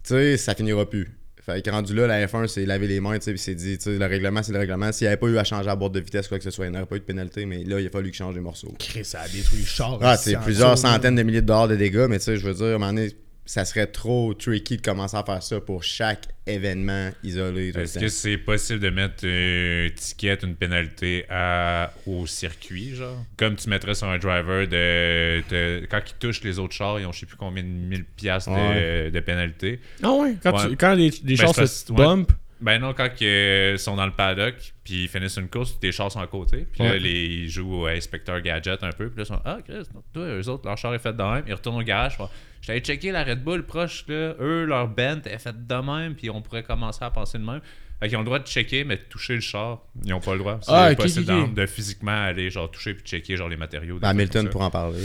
tu 0.04 0.14
sais, 0.14 0.36
ça 0.36 0.54
finira 0.54 0.88
plus. 0.88 1.10
Fait 1.44 1.60
que 1.60 1.70
rendu 1.70 1.96
là, 1.96 2.06
la 2.06 2.28
F1, 2.28 2.46
c'est 2.46 2.64
laver 2.64 2.86
les 2.86 3.00
mains, 3.00 3.18
tu 3.18 3.24
sais, 3.24 3.32
puis 3.32 3.40
c'est 3.40 3.56
dit, 3.56 3.76
tu 3.76 3.82
sais, 3.82 3.98
le 3.98 4.06
règlement, 4.06 4.40
c'est 4.44 4.52
le 4.52 4.60
règlement. 4.60 4.92
S'il 4.92 5.06
n'y 5.06 5.08
avait 5.08 5.16
pas 5.16 5.26
eu 5.26 5.38
à 5.38 5.42
changer 5.42 5.66
la 5.66 5.74
boîte 5.74 5.90
de 5.90 5.98
vitesse, 5.98 6.28
quoi 6.28 6.38
que 6.38 6.44
ce 6.44 6.52
soit, 6.52 6.66
il 6.66 6.70
n'y 6.70 6.76
aurait 6.76 6.86
pas 6.86 6.94
eu 6.94 7.00
de 7.00 7.04
pénalité, 7.04 7.44
mais 7.44 7.64
là, 7.64 7.80
il 7.80 7.86
a 7.88 7.90
fallu 7.90 8.10
qu'il 8.10 8.18
change 8.18 8.36
les 8.36 8.40
morceaux. 8.40 8.72
Chris, 8.78 9.04
ça 9.04 9.22
a 9.22 9.28
détruit 9.28 9.58
le 9.58 9.66
char. 9.66 9.98
Ah, 10.00 10.16
c'est 10.16 10.36
plusieurs 10.36 10.78
centaines 10.78 11.16
de 11.16 11.24
milliers 11.24 11.42
de 11.42 11.46
dollars 11.46 11.66
de 11.66 11.74
dégâts, 11.74 12.06
mais 12.08 12.20
tu 12.20 12.26
sais, 12.26 12.36
je 12.36 12.46
veux 12.46 12.54
dire, 12.54 12.66
à 12.66 12.68
un 12.68 12.72
moment 12.74 12.92
donné, 12.92 13.10
ça 13.44 13.64
serait 13.64 13.86
trop 13.88 14.34
tricky 14.34 14.76
de 14.76 14.82
commencer 14.82 15.16
à 15.16 15.24
faire 15.24 15.42
ça 15.42 15.60
pour 15.60 15.82
chaque 15.82 16.28
événement 16.46 17.10
isolé. 17.24 17.68
Est-ce 17.76 17.98
que 17.98 18.08
c'est 18.08 18.38
possible 18.38 18.80
de 18.80 18.90
mettre 18.90 19.24
une 19.24 19.86
étiquette, 19.86 20.42
une 20.44 20.54
pénalité 20.54 21.24
à, 21.28 21.92
au 22.06 22.26
circuit, 22.26 22.94
genre? 22.94 23.18
Comme 23.36 23.56
tu 23.56 23.68
mettrais 23.68 23.94
sur 23.94 24.08
un 24.08 24.18
driver 24.18 24.66
de, 24.68 25.42
de- 25.50 25.86
quand 25.90 26.00
il 26.06 26.14
touche 26.18 26.42
les 26.42 26.58
autres 26.58 26.74
chars, 26.74 27.00
ils 27.00 27.06
ont 27.06 27.12
je 27.12 27.20
sais 27.20 27.26
plus 27.26 27.36
combien 27.36 27.62
de 27.62 27.68
mille 27.68 28.04
piastres 28.04 28.50
de, 28.50 28.56
Ouais. 28.56 29.10
de 29.10 29.20
pénalité. 29.20 29.80
Ah 30.02 30.12
ouais? 30.12 30.34
Quand, 30.42 30.56
Ouais. 30.56 30.70
tu- 30.70 30.76
quand 30.76 30.94
les, 30.94 31.10
les 31.24 31.36
Ben, 31.36 31.36
chars 31.36 31.54
se 31.68 31.92
ouais. 31.92 31.96
bump, 31.98 32.32
Ben 32.60 32.78
non, 32.80 32.94
quand 32.94 33.08
ils 33.20 33.76
sont 33.78 33.96
dans 33.96 34.06
le 34.06 34.12
paddock, 34.12 34.54
puis 34.84 35.02
ils 35.04 35.08
finissent 35.08 35.36
une 35.36 35.48
course, 35.48 35.80
tes 35.80 35.90
chars 35.90 36.12
sont 36.12 36.20
à 36.20 36.28
côté. 36.28 36.64
Puis 36.72 36.84
là, 36.84 36.96
les, 36.96 37.10
ils 37.10 37.48
jouent 37.48 37.74
au 37.82 37.86
Inspecteur 37.86 38.40
Gadget 38.40 38.84
un 38.84 38.92
peu. 38.92 39.08
Puis 39.08 39.16
là, 39.18 39.22
ils 39.24 39.26
sont 39.26 39.40
Ah, 39.44 39.58
Chris, 39.66 39.82
toi, 40.12 40.22
eux 40.26 40.48
autres, 40.48 40.64
leur 40.68 40.78
char 40.78 40.94
est 40.94 41.00
fait 41.00 41.12
de 41.12 41.22
même. 41.24 41.42
Ils 41.48 41.54
retournent 41.54 41.80
au 41.80 41.84
garage. 41.84 42.16
font, 42.16 42.28
Je 42.62 42.68
t'avais 42.68 42.80
checké 42.80 43.12
la 43.12 43.24
Red 43.24 43.42
Bull 43.44 43.64
proche, 43.66 44.04
là. 44.08 44.34
Eux, 44.40 44.64
leur 44.64 44.88
bent 44.88 45.20
est 45.26 45.38
faite 45.38 45.66
de 45.66 45.74
même. 45.74 46.14
Puis 46.14 46.30
on 46.30 46.40
pourrait 46.40 46.62
commencer 46.62 47.04
à 47.04 47.10
penser 47.10 47.36
de 47.38 47.44
même. 47.44 47.60
Fait 48.00 48.08
qu'ils 48.08 48.16
ont 48.16 48.20
le 48.20 48.24
droit 48.26 48.38
de 48.38 48.46
checker, 48.46 48.84
mais 48.84 48.96
de 48.96 49.02
toucher 49.08 49.34
le 49.34 49.40
char, 49.40 49.82
ils 50.04 50.10
n'ont 50.10 50.20
pas 50.20 50.32
le 50.32 50.38
droit. 50.38 50.58
C'est 50.62 50.72
Ah, 50.72 50.94
possible 50.94 51.54
de 51.54 51.66
physiquement 51.66 52.24
aller 52.24 52.50
genre 52.50 52.70
toucher 52.70 52.94
puis 52.94 53.04
checker 53.04 53.36
genre 53.36 53.48
les 53.48 53.56
matériaux. 53.56 53.98
Ben, 54.00 54.08
Hamilton 54.08 54.48
pour 54.48 54.62
en 54.62 54.70
parler. 54.70 54.98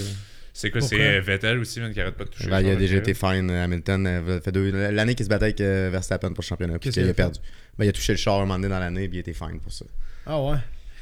C'est 0.53 0.71
quoi, 0.71 0.81
c'est 0.81 1.19
Vettel 1.19 1.59
aussi, 1.59 1.79
man, 1.79 1.93
qui 1.93 2.01
arrête 2.01 2.15
pas 2.15 2.23
de 2.23 2.29
toucher 2.29 2.49
Ben, 2.49 2.61
le 2.61 2.67
il 2.67 2.71
a 2.71 2.75
déjà 2.75 2.95
été 2.97 3.13
fine, 3.13 3.51
Hamilton. 3.51 4.07
euh, 4.07 4.41
fait 4.41 4.51
deux- 4.51 4.71
L'année 4.89 5.13
qu'il 5.13 5.23
se 5.25 5.29
battait 5.29 5.45
avec 5.45 5.61
euh, 5.61 5.89
Verstappen 5.91 6.29
pour 6.33 6.41
le 6.41 6.47
championnat, 6.47 6.79
puis 6.79 6.89
qu'il 6.89 7.07
a 7.07 7.13
perdu. 7.13 7.39
Ben, 7.77 7.85
il 7.85 7.89
a 7.89 7.91
touché 7.91 8.13
le 8.13 8.17
char 8.17 8.37
un 8.37 8.39
moment 8.39 8.55
donné 8.55 8.69
dans 8.69 8.79
l'année, 8.79 9.07
puis 9.07 9.17
il 9.17 9.19
était 9.19 9.33
fine 9.33 9.59
pour 9.61 9.71
ça. 9.71 9.85
Ah 10.25 10.41
ouais. 10.41 10.57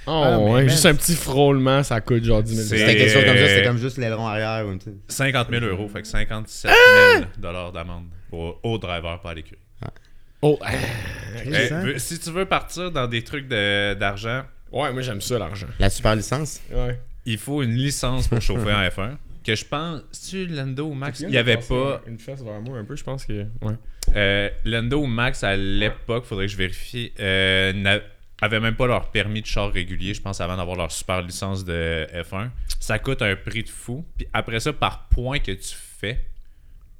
Oh, 0.08 0.22
Ah, 0.26 0.40
ouais, 0.40 0.52
man, 0.62 0.70
juste 0.70 0.86
un 0.86 0.96
petit 0.96 1.16
frôlement, 1.16 1.84
ça 1.84 2.00
coûte 2.02 2.24
genre 2.24 2.42
10 2.44 2.56
000 2.56 2.68
C'est- 2.68 2.78
C'était 2.78 2.96
quelque 2.98 3.12
chose 3.14 3.26
comme 3.26 3.38
ça, 3.38 3.48
c'était 3.48 3.62
euh, 3.62 3.68
comme 3.68 3.78
juste 3.78 3.98
l'aileron 3.98 4.28
arrière. 4.28 4.66
ou 4.68 4.72
une 4.72 4.80
petite- 4.80 4.94
50 5.08 5.50
000 5.50 5.66
euros, 5.66 5.88
fait 5.88 6.02
que 6.02 6.08
57 6.08 6.72
000 7.16 7.26
dollars 7.38 7.72
d'amende 7.72 8.06
pour 8.30 8.60
au 8.64 8.78
driver, 8.78 9.20
pas 9.22 9.32
à 9.32 9.34
l'écurie. 9.34 9.60
Oh, 10.42 10.60
ah. 10.62 10.72
Eh, 11.46 11.74
hein? 11.74 11.82
veux- 11.84 11.98
si 12.00 12.20
tu 12.20 12.30
veux 12.30 12.46
partir 12.46 12.92
dans 12.92 13.08
des 13.08 13.24
trucs 13.24 13.48
de- 13.48 13.94
d'argent, 13.96 14.44
ouais, 14.72 14.92
moi 14.94 15.02
j'aime 15.02 15.22
ça 15.22 15.40
l'argent. 15.40 15.68
La 15.80 15.90
super 15.90 16.16
licence? 16.16 16.60
Ouais. 16.72 17.00
il 17.26 17.38
faut 17.40 17.64
une 17.64 17.74
licence 17.74 18.28
pour 18.28 18.40
chauffer 18.42 18.72
en 18.72 18.82
F1. 18.90 19.18
Que 19.44 19.56
je 19.56 19.66
pense, 19.66 20.02
tu 20.30 20.46
Lando 20.48 20.86
ou 20.88 20.94
Max, 20.96 21.20
il 21.20 21.28
n'y 21.28 21.38
avait 21.38 21.58
pas. 21.58 22.02
Une 22.08 22.18
fesse 22.20 22.42
vers 22.44 22.60
moi 22.62 22.78
un 22.80 22.84
peu, 22.84 22.96
je 22.96 23.04
pense 23.04 23.26
que. 23.26 23.46
Ouais. 23.62 23.74
Euh, 24.16 24.50
Lando 24.66 25.02
ou 25.02 25.06
Max 25.08 25.44
à 25.44 25.56
l'époque, 25.56 26.26
faudrait 26.26 26.46
que 26.48 26.52
je 26.52 26.58
vérifie, 26.58 27.12
euh, 27.20 27.72
n'a- 27.74 28.00
avaient 28.42 28.60
même 28.60 28.76
pas 28.76 28.88
leur 28.88 29.12
permis 29.12 29.42
de 29.42 29.48
char 29.48 29.72
régulier, 29.72 30.14
je 30.14 30.22
pense, 30.22 30.42
avant 30.42 30.58
d'avoir 30.58 30.76
leur 30.76 30.92
super 30.92 31.22
licence 31.22 31.64
de 31.64 32.08
F1. 32.14 32.50
Ça 32.80 33.00
coûte 33.00 33.22
un 33.22 33.36
prix 33.36 33.64
de 33.64 33.70
fou. 33.70 34.06
Puis 34.18 34.28
après 34.34 34.60
ça, 34.60 34.74
par 34.74 35.08
point 35.08 35.40
que 35.40 35.52
tu 35.52 35.76
fais, 35.76 36.26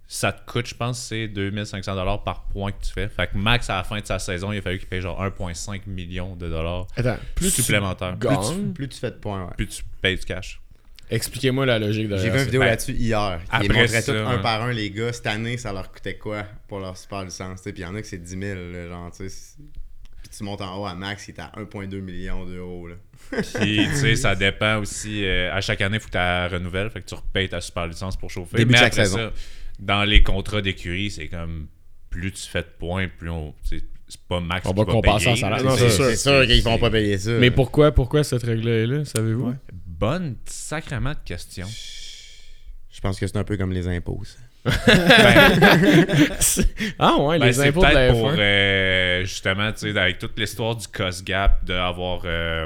ça 0.08 0.32
te 0.32 0.50
coûte, 0.50 0.68
je 0.68 0.76
pense, 0.76 1.02
c'est 1.02 1.28
2500$ 1.28 2.24
par 2.24 2.44
point 2.46 2.72
que 2.72 2.84
tu 2.84 2.92
fais. 2.92 3.10
Fait 3.10 3.28
que 3.28 3.38
Max, 3.38 3.70
à 3.70 3.78
la 3.78 3.84
fin 3.84 4.00
de 4.00 4.06
sa 4.06 4.20
saison, 4.20 4.52
il 4.52 4.60
a 4.60 4.62
fallu 4.62 4.78
qu'il 4.80 4.88
paye 4.88 5.02
genre 5.02 5.22
1,5 5.22 5.82
million 5.88 6.36
de 6.36 6.48
dollars 6.48 6.88
Attends, 6.96 7.18
plus 7.34 7.50
supplémentaires. 7.50 8.18
plus 8.18 8.30
tu, 8.30 8.74
plus 8.74 8.90
tu 8.90 9.00
fais 9.00 9.12
de 9.12 9.16
points, 9.16 9.46
ouais. 9.46 9.54
Puis 9.58 9.68
tu 9.68 9.84
payes 10.02 10.18
du 10.18 10.26
cash. 10.26 10.62
expliquez-moi 11.10 11.66
la 11.66 11.80
logique 11.80 12.08
de 12.08 12.18
J'ai 12.18 12.30
vu 12.30 12.38
une 12.38 12.46
vidéo 12.46 12.62
ben, 12.62 12.68
là-dessus 12.68 12.94
hier. 12.94 13.42
Montrait 13.52 13.88
ça, 13.88 14.14
tout 14.14 14.20
un 14.20 14.38
par 14.38 14.62
un, 14.62 14.72
les 14.72 14.92
gars, 14.92 15.12
cette 15.12 15.28
année, 15.28 15.58
ça 15.58 15.74
leur 15.74 15.92
coûtait 15.92 16.18
quoi 16.18 16.44
pour 16.68 16.80
leur 16.80 16.96
super 16.96 17.24
licence. 17.24 17.62
Puis 17.64 17.74
il 17.76 17.82
y 17.82 17.86
en 17.86 17.96
a 17.96 18.02
que 18.02 18.08
c'est 18.08 18.20
10 18.20 18.30
000, 18.30 18.42
là, 18.72 18.88
genre, 18.88 19.12
tu 19.12 19.28
sais. 19.28 19.56
Tu 20.38 20.44
montes 20.44 20.62
en 20.62 20.78
haut 20.82 20.86
à 20.86 20.96
Max, 20.96 21.28
il 21.28 21.32
est 21.36 21.40
à 21.40 21.52
1,2 21.58 22.00
million 22.02 22.46
d'euros. 22.46 22.90
Puis, 23.32 23.44
tu 23.90 23.96
sais, 23.96 24.16
ça 24.16 24.36
dépend 24.36 24.78
aussi. 24.78 25.26
euh, 25.26 25.52
à 25.54 25.62
chaque 25.62 25.82
année, 25.82 25.98
il 25.98 26.00
faut 26.00 26.08
que 26.08 26.12
tu 26.12 26.18
la 26.18 26.48
renouvelles. 26.48 26.90
Fait 26.90 27.02
que 27.02 27.06
tu 27.06 27.16
repayes 27.16 27.50
ta 27.50 27.62
super 27.62 27.88
licence 27.88 28.16
pour 28.18 28.30
chauffer. 28.30 28.58
Début 28.58 28.74
Mais 28.74 28.78
chaque 28.78 28.94
après 28.94 29.06
saison. 29.06 29.18
ça, 29.18 29.32
dans 29.80 30.04
les 30.04 30.24
contrats 30.24 30.62
d'écurie, 30.62 31.10
c'est 31.12 31.28
comme 31.28 31.68
plus 32.10 32.32
tu 32.32 32.44
fais 32.48 32.62
de 32.62 32.68
points, 32.80 33.08
plus 33.08 33.30
on. 33.30 33.54
C'est 33.64 33.84
pas 34.28 34.40
Max 34.40 34.68
On 34.68 34.72
qui 34.72 34.78
va 34.80 34.86
compenser 34.86 35.30
en 35.30 35.36
salaire. 35.36 35.72
c'est 35.78 35.90
sûr. 35.90 36.16
Sûr 36.16 36.46
qu'ils 36.46 36.62
vont 36.64 36.78
pas 36.78 36.92
payer 36.92 37.18
ça. 37.18 37.32
Mais 37.32 37.50
pourquoi, 37.52 37.92
pourquoi 37.92 38.24
cette 38.24 38.44
règle 38.44 38.68
est 38.70 38.86
là, 38.86 39.04
savez-vous? 39.04 39.50
Ouais. 39.50 39.56
Bonne 39.74 40.36
sacrément 40.46 41.12
de 41.12 41.20
question. 41.26 41.66
Je 42.92 43.02
pense 43.02 43.20
que 43.20 43.26
c'est 43.28 43.38
un 43.38 43.44
peu 43.44 43.58
comme 43.58 43.72
les 43.74 43.88
impôts. 43.88 44.22
ça. 44.24 44.38
ah 46.98 47.18
ouais, 47.20 47.38
Ben, 47.38 47.46
les 47.46 47.62
impôts 47.62 47.82
de 47.82 47.86
la 47.86 47.92
peut-être 47.92 48.16
F1. 48.16 48.20
pour 48.20 48.34
euh, 48.38 49.22
justement, 49.22 49.72
tu 49.72 49.94
sais, 49.94 49.98
avec 49.98 50.18
toute 50.18 50.38
l'histoire 50.40 50.76
du 50.76 50.88
cost 50.88 51.24
gap, 51.24 51.64
d'avoir 51.64 52.22
euh, 52.26 52.66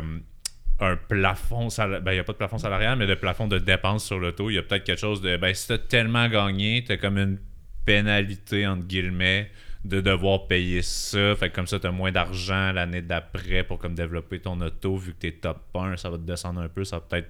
un 0.80 0.96
plafond 0.96 1.70
salarial. 1.70 2.04
Ben, 2.04 2.12
il 2.12 2.16
n'y 2.16 2.20
a 2.22 2.24
pas 2.24 2.34
de 2.34 2.38
plafond 2.38 2.58
salarial, 2.58 2.98
mais 2.98 3.06
de 3.06 3.16
plafond 3.16 3.48
de 3.48 3.60
dépenses 3.60 4.06
sur 4.06 4.18
l'auto. 4.18 4.50
Il 4.50 4.54
y 4.54 4.58
a 4.58 4.64
peut-être 4.64 4.86
quelque 4.86 5.00
chose 5.00 5.22
de. 5.22 5.36
Ben, 5.36 5.54
si 5.54 5.68
tu 5.68 5.74
as 5.74 5.78
tellement 5.78 6.28
gagné, 6.30 6.84
tu 6.86 6.94
as 6.94 6.98
comme 6.98 7.18
une 7.18 7.38
pénalité, 7.86 8.66
entre 8.66 8.86
guillemets, 8.86 9.52
de 9.84 10.00
devoir 10.00 10.48
payer 10.48 10.82
ça. 10.82 11.36
Fait 11.36 11.50
que 11.50 11.56
comme 11.56 11.68
ça, 11.68 11.80
tu 11.80 11.88
as 11.88 11.92
moins 11.92 12.12
d'argent 12.12 12.72
l'année 12.72 13.02
d'après 13.02 13.64
pour 13.64 13.78
comme 13.78 13.96
développer 13.96 14.40
ton 14.40 14.60
auto. 14.62 14.96
Vu 14.96 15.14
que 15.14 15.20
tu 15.20 15.28
es 15.28 15.32
top 15.34 15.60
1, 15.76 15.98
ça 15.98 16.10
va 16.10 16.18
te 16.18 16.24
descendre 16.24 16.62
un 16.62 16.70
peu. 16.70 16.86
Ça 16.86 16.98
va 16.98 17.04
peut-être 17.10 17.30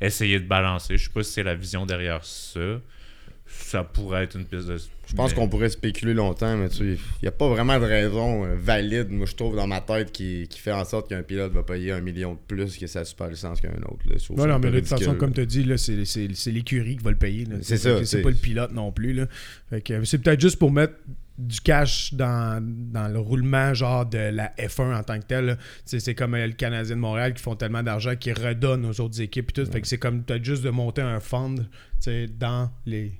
essayer 0.00 0.40
de 0.40 0.46
balancer. 0.46 0.96
Je 0.96 1.04
sais 1.04 1.12
pas 1.12 1.22
si 1.22 1.32
c'est 1.32 1.42
la 1.42 1.54
vision 1.54 1.84
derrière 1.84 2.24
ça. 2.24 2.60
Ça 3.48 3.84
pourrait 3.84 4.24
être 4.24 4.36
une 4.36 4.44
piste 4.44 4.66
de. 4.66 4.76
Je 4.76 5.14
pense 5.14 5.30
mais- 5.30 5.36
qu'on 5.36 5.48
pourrait 5.48 5.68
spéculer 5.68 6.14
longtemps, 6.14 6.56
mais 6.56 6.68
tu 6.68 6.76
sais, 6.76 6.84
il 6.84 7.22
n'y 7.22 7.28
a 7.28 7.32
pas 7.32 7.48
vraiment 7.48 7.78
de 7.78 7.84
raison 7.84 8.44
euh, 8.44 8.56
valide, 8.56 9.08
moi 9.10 9.26
je 9.26 9.34
trouve, 9.36 9.54
dans 9.54 9.66
ma 9.68 9.80
tête, 9.80 10.10
qui, 10.10 10.48
qui 10.48 10.58
fait 10.58 10.72
en 10.72 10.84
sorte 10.84 11.08
qu'un 11.08 11.22
pilote 11.22 11.52
va 11.52 11.62
payer 11.62 11.92
un 11.92 12.00
million 12.00 12.34
de 12.34 12.38
plus 12.48 12.76
que 12.76 12.86
sa 12.88 13.04
super 13.04 13.28
licence 13.28 13.60
qu'un 13.60 13.70
autre. 13.70 14.04
Là. 14.06 14.46
Non, 14.46 14.58
mais 14.58 14.70
de 14.70 14.80
toute 14.80 14.88
façon, 14.88 15.14
comme 15.14 15.32
tu 15.32 15.40
as 15.42 15.46
dit, 15.46 15.62
là, 15.62 15.78
c'est, 15.78 16.04
c'est, 16.04 16.28
c'est 16.34 16.50
l'écurie 16.50 16.96
qui 16.96 17.04
va 17.04 17.10
le 17.10 17.16
payer. 17.16 17.46
C'est 17.62 17.76
ça, 17.76 18.04
C'est 18.04 18.22
pas 18.22 18.30
le 18.30 18.36
pilote 18.36 18.72
non 18.72 18.90
plus. 18.90 19.12
Là. 19.12 19.26
Fait 19.70 19.80
que, 19.80 20.04
c'est 20.04 20.18
peut-être 20.18 20.40
juste 20.40 20.58
pour 20.58 20.72
mettre 20.72 20.94
du 21.38 21.60
cash 21.60 22.14
dans, 22.14 22.64
dans 22.64 23.08
le 23.08 23.18
roulement 23.18 23.74
genre 23.74 24.06
de 24.06 24.16
la 24.16 24.54
F1 24.58 24.94
en 24.98 25.02
tant 25.02 25.18
que 25.20 25.26
tel. 25.26 25.44
là. 25.44 25.56
Tu 25.56 25.62
sais, 25.84 26.00
C'est 26.00 26.14
comme 26.14 26.34
euh, 26.34 26.46
le 26.46 26.54
Canadien 26.54 26.96
de 26.96 27.00
Montréal 27.00 27.34
qui 27.34 27.42
font 27.42 27.54
tellement 27.56 27.82
d'argent 27.82 28.16
qu'ils 28.16 28.32
redonnent 28.32 28.86
aux 28.86 29.00
autres 29.00 29.20
équipes. 29.20 29.50
et 29.50 29.52
tout. 29.52 29.70
Fait 29.70 29.80
que 29.82 29.86
c'est 29.86 29.98
comme 29.98 30.22
peut-être 30.22 30.44
juste 30.44 30.62
de 30.62 30.70
monter 30.70 31.02
un 31.02 31.20
fund 31.20 31.56
tu 31.58 31.64
sais, 32.00 32.26
dans 32.26 32.70
les 32.86 33.12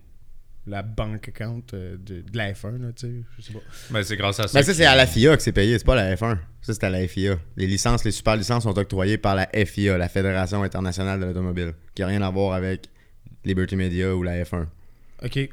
la 0.67 0.83
banque 0.83 1.29
account 1.29 1.63
euh, 1.75 1.97
de, 1.99 2.23
de 2.23 2.37
la 2.37 2.53
F1, 2.53 2.81
là, 2.83 2.89
tu 2.93 3.07
sais. 3.07 3.13
Je 3.39 3.43
sais 3.43 3.53
pas. 3.53 3.61
Ben, 3.91 4.03
c'est 4.03 4.17
grâce 4.17 4.41
à 4.41 4.49
ça. 4.49 4.59
Mais 4.59 4.63
ça, 4.65 4.73
que- 4.73 4.77
c'est 4.77 4.85
à 4.85 4.95
la 4.97 5.07
FIA 5.07 5.37
que 5.37 5.43
c'est 5.43 5.53
payé, 5.53 5.79
c'est 5.79 5.85
pas 5.85 5.95
la 5.95 6.15
F1. 6.17 6.37
Ça, 6.63 6.75
c'est 6.75 6.85
à 6.85 6.91
la 6.91 7.07
FIA. 7.07 7.37
Les 7.57 7.67
licences, 7.67 8.05
les 8.05 8.11
super 8.11 8.37
licences 8.37 8.65
sont 8.65 8.77
octroyées 8.79 9.19
par 9.19 9.35
la 9.37 9.49
FIA, 9.65 9.97
la 9.99 10.09
Fédération 10.09 10.63
internationale 10.63 11.21
de 11.21 11.27
l'automobile, 11.27 11.75
qui 11.95 12.03
a 12.03 12.07
rien 12.09 12.23
à 12.23 12.31
voir 12.31 12.55
avec 12.55 12.89
Liberty 13.45 13.77
Media 13.77 14.15
ou 14.17 14.23
la 14.23 14.43
F1. 14.43 14.67
OK. 15.25 15.49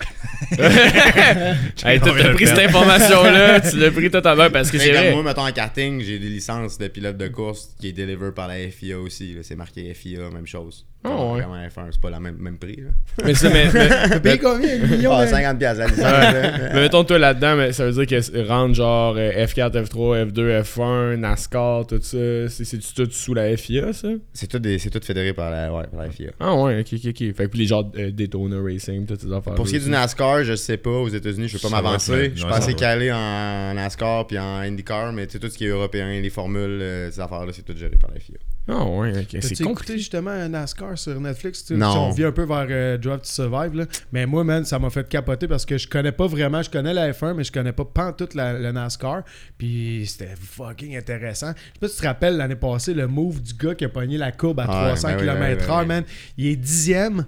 Hey, 1.84 2.00
toi, 2.00 2.12
t'as 2.18 2.32
pris 2.34 2.46
cette 2.46 2.58
information-là, 2.58 3.60
tu 3.60 3.76
l'as 3.78 3.90
pris 3.90 4.10
totalement 4.10 4.50
parce 4.50 4.70
que 4.70 4.78
c'est 4.78 4.90
vrai. 4.92 5.12
moi, 5.12 5.22
mettons 5.22 5.46
en 5.46 5.52
karting, 5.52 6.00
j'ai 6.02 6.18
des 6.18 6.28
licences 6.28 6.78
de 6.78 6.88
pilote 6.88 7.16
de 7.16 7.28
course 7.28 7.70
qui 7.80 7.88
est 7.88 7.92
deliver 7.92 8.30
par 8.32 8.48
la 8.48 8.56
FIA 8.70 8.98
aussi. 8.98 9.36
C'est 9.42 9.56
marqué 9.56 9.92
FIA, 9.94 10.30
même 10.30 10.46
chose. 10.46 10.86
Ah, 11.04 11.08
Comme- 11.08 11.32
ouais. 11.32 11.42
Comme 11.42 11.50
en 11.52 11.66
F1, 11.66 11.88
c'est 11.90 12.00
pas 12.00 12.10
le 12.10 12.20
même, 12.20 12.36
même 12.38 12.58
prix. 12.58 12.76
Là. 12.76 12.90
Mais, 13.24 13.34
ça, 13.34 13.50
mais, 13.50 13.64
mais- 13.74 14.20
payé 14.22 14.38
combien? 14.38 14.68
Un 14.84 14.86
million? 14.86 15.10
Ah, 15.12 15.22
hein? 15.22 15.52
50$ 15.54 15.58
piastres 15.58 15.80
la 15.80 15.86
licence. 15.88 16.04
Ouais. 16.04 16.10
là. 16.12 16.58
mais 16.74 16.80
mettons, 16.82 17.02
toi 17.02 17.18
là-dedans, 17.18 17.56
mais 17.56 17.72
ça 17.72 17.86
veut 17.90 18.04
dire 18.04 18.06
que 18.20 18.46
rendre 18.46 18.74
genre 18.76 19.16
euh, 19.18 19.44
F4, 19.46 19.72
F3, 19.86 20.30
F2, 20.30 20.62
F1, 20.62 21.16
NASCAR, 21.16 21.86
tout 21.88 21.98
ça, 22.00 22.48
c'est- 22.48 22.64
c'est-tu 22.64 22.94
tout 22.94 23.08
sous 23.10 23.34
la 23.34 23.56
FIA, 23.56 23.92
ça? 23.92 24.08
C'est 24.32 24.46
tout, 24.46 24.60
des- 24.60 24.78
tout 24.78 25.00
fédéré 25.02 25.32
par 25.32 25.50
la, 25.50 25.72
ouais, 25.72 25.84
par 25.92 26.02
la 26.04 26.10
FIA. 26.10 26.30
Ah 26.38 26.54
ouais, 26.54 26.78
ok, 26.80 26.86
ok, 26.92 27.00
ok. 27.08 27.18
Fait 27.18 27.32
que 27.34 27.46
puis 27.46 27.58
les 27.58 27.66
genres 27.66 27.90
euh, 27.98 28.12
Daytona 28.12 28.58
Racing, 28.62 29.04
toutes 29.04 29.22
ces 29.22 29.32
affaires 29.32 29.54
Pour 29.54 29.66
ce 29.66 29.72
qui 29.72 29.78
est 29.78 29.81
du 29.84 29.90
NASCAR, 29.90 30.44
je 30.44 30.54
sais 30.56 30.76
pas. 30.76 30.90
Aux 30.90 31.08
États-Unis, 31.08 31.48
je 31.48 31.58
peux 31.58 31.68
pas 31.68 31.76
m'avancer. 31.82 32.30
Je 32.34 32.40
suis 32.40 32.48
pas 32.48 32.56
assez 32.56 32.74
calé 32.74 33.10
en 33.12 33.74
NASCAR 33.74 34.26
puis 34.26 34.38
en 34.38 34.56
IndyCar, 34.58 35.12
mais 35.12 35.26
tu 35.26 35.32
sais, 35.34 35.38
tout 35.38 35.48
ce 35.48 35.56
qui 35.58 35.64
est 35.66 35.68
européen, 35.68 36.20
les 36.20 36.30
formules, 36.30 36.80
euh, 36.82 37.10
ces 37.10 37.20
affaires-là, 37.20 37.52
c'est 37.54 37.62
tout 37.62 37.76
géré 37.76 37.96
par 38.00 38.10
la 38.12 38.20
FIA. 38.20 38.36
Ah 38.68 38.84
ouais, 38.84 39.10
ok. 39.10 39.26
C'est 39.30 39.40
compliqué. 39.40 39.64
écouté 39.70 39.98
justement 39.98 40.30
un 40.30 40.48
NASCAR 40.48 40.96
sur 40.96 41.20
Netflix? 41.20 41.64
Tu- 41.64 41.74
Non. 41.74 41.92
tu- 41.92 41.98
On 41.98 42.10
revient 42.10 42.24
un 42.26 42.32
peu 42.32 42.44
vers 42.44 42.66
euh, 42.70 42.96
Drive 42.96 43.18
to 43.18 43.24
Survive. 43.24 43.74
Là. 43.74 43.86
Mais 44.12 44.24
moi, 44.24 44.44
man, 44.44 44.64
ça 44.64 44.78
m'a 44.78 44.88
fait 44.90 45.08
capoter 45.08 45.48
parce 45.48 45.66
que 45.66 45.76
je 45.78 45.88
connais 45.88 46.12
pas 46.12 46.26
vraiment. 46.28 46.62
Je 46.62 46.70
connais 46.70 46.94
la 46.94 47.10
F1, 47.12 47.34
mais 47.34 47.42
je 47.42 47.50
connais 47.50 47.72
pas 47.72 47.84
pantoute 47.84 48.34
la, 48.34 48.52
le 48.52 48.70
NASCAR. 48.70 49.22
Puis 49.58 50.04
c'était 50.06 50.34
fucking 50.40 50.96
intéressant. 50.96 51.52
Je 51.56 51.60
sais 51.62 51.78
pas 51.80 51.88
si 51.88 51.96
tu 51.96 52.02
te 52.02 52.06
rappelles 52.06 52.36
l'année 52.36 52.54
passée 52.56 52.94
le 52.94 53.08
move 53.08 53.42
du 53.42 53.54
gars 53.54 53.74
qui 53.74 53.84
a 53.84 53.88
pogné 53.88 54.16
la 54.16 54.30
courbe 54.30 54.60
à 54.60 54.64
Ouais, 54.64 54.68
300 54.94 55.08
ben 55.08 55.14
oui, 55.16 55.20
km/h, 55.22 55.66
ben 55.66 55.78
oui, 55.80 55.80
ben 55.80 55.86
man. 55.88 56.04
Il 56.38 56.46
est 56.46 56.56
dixième. 56.56 57.24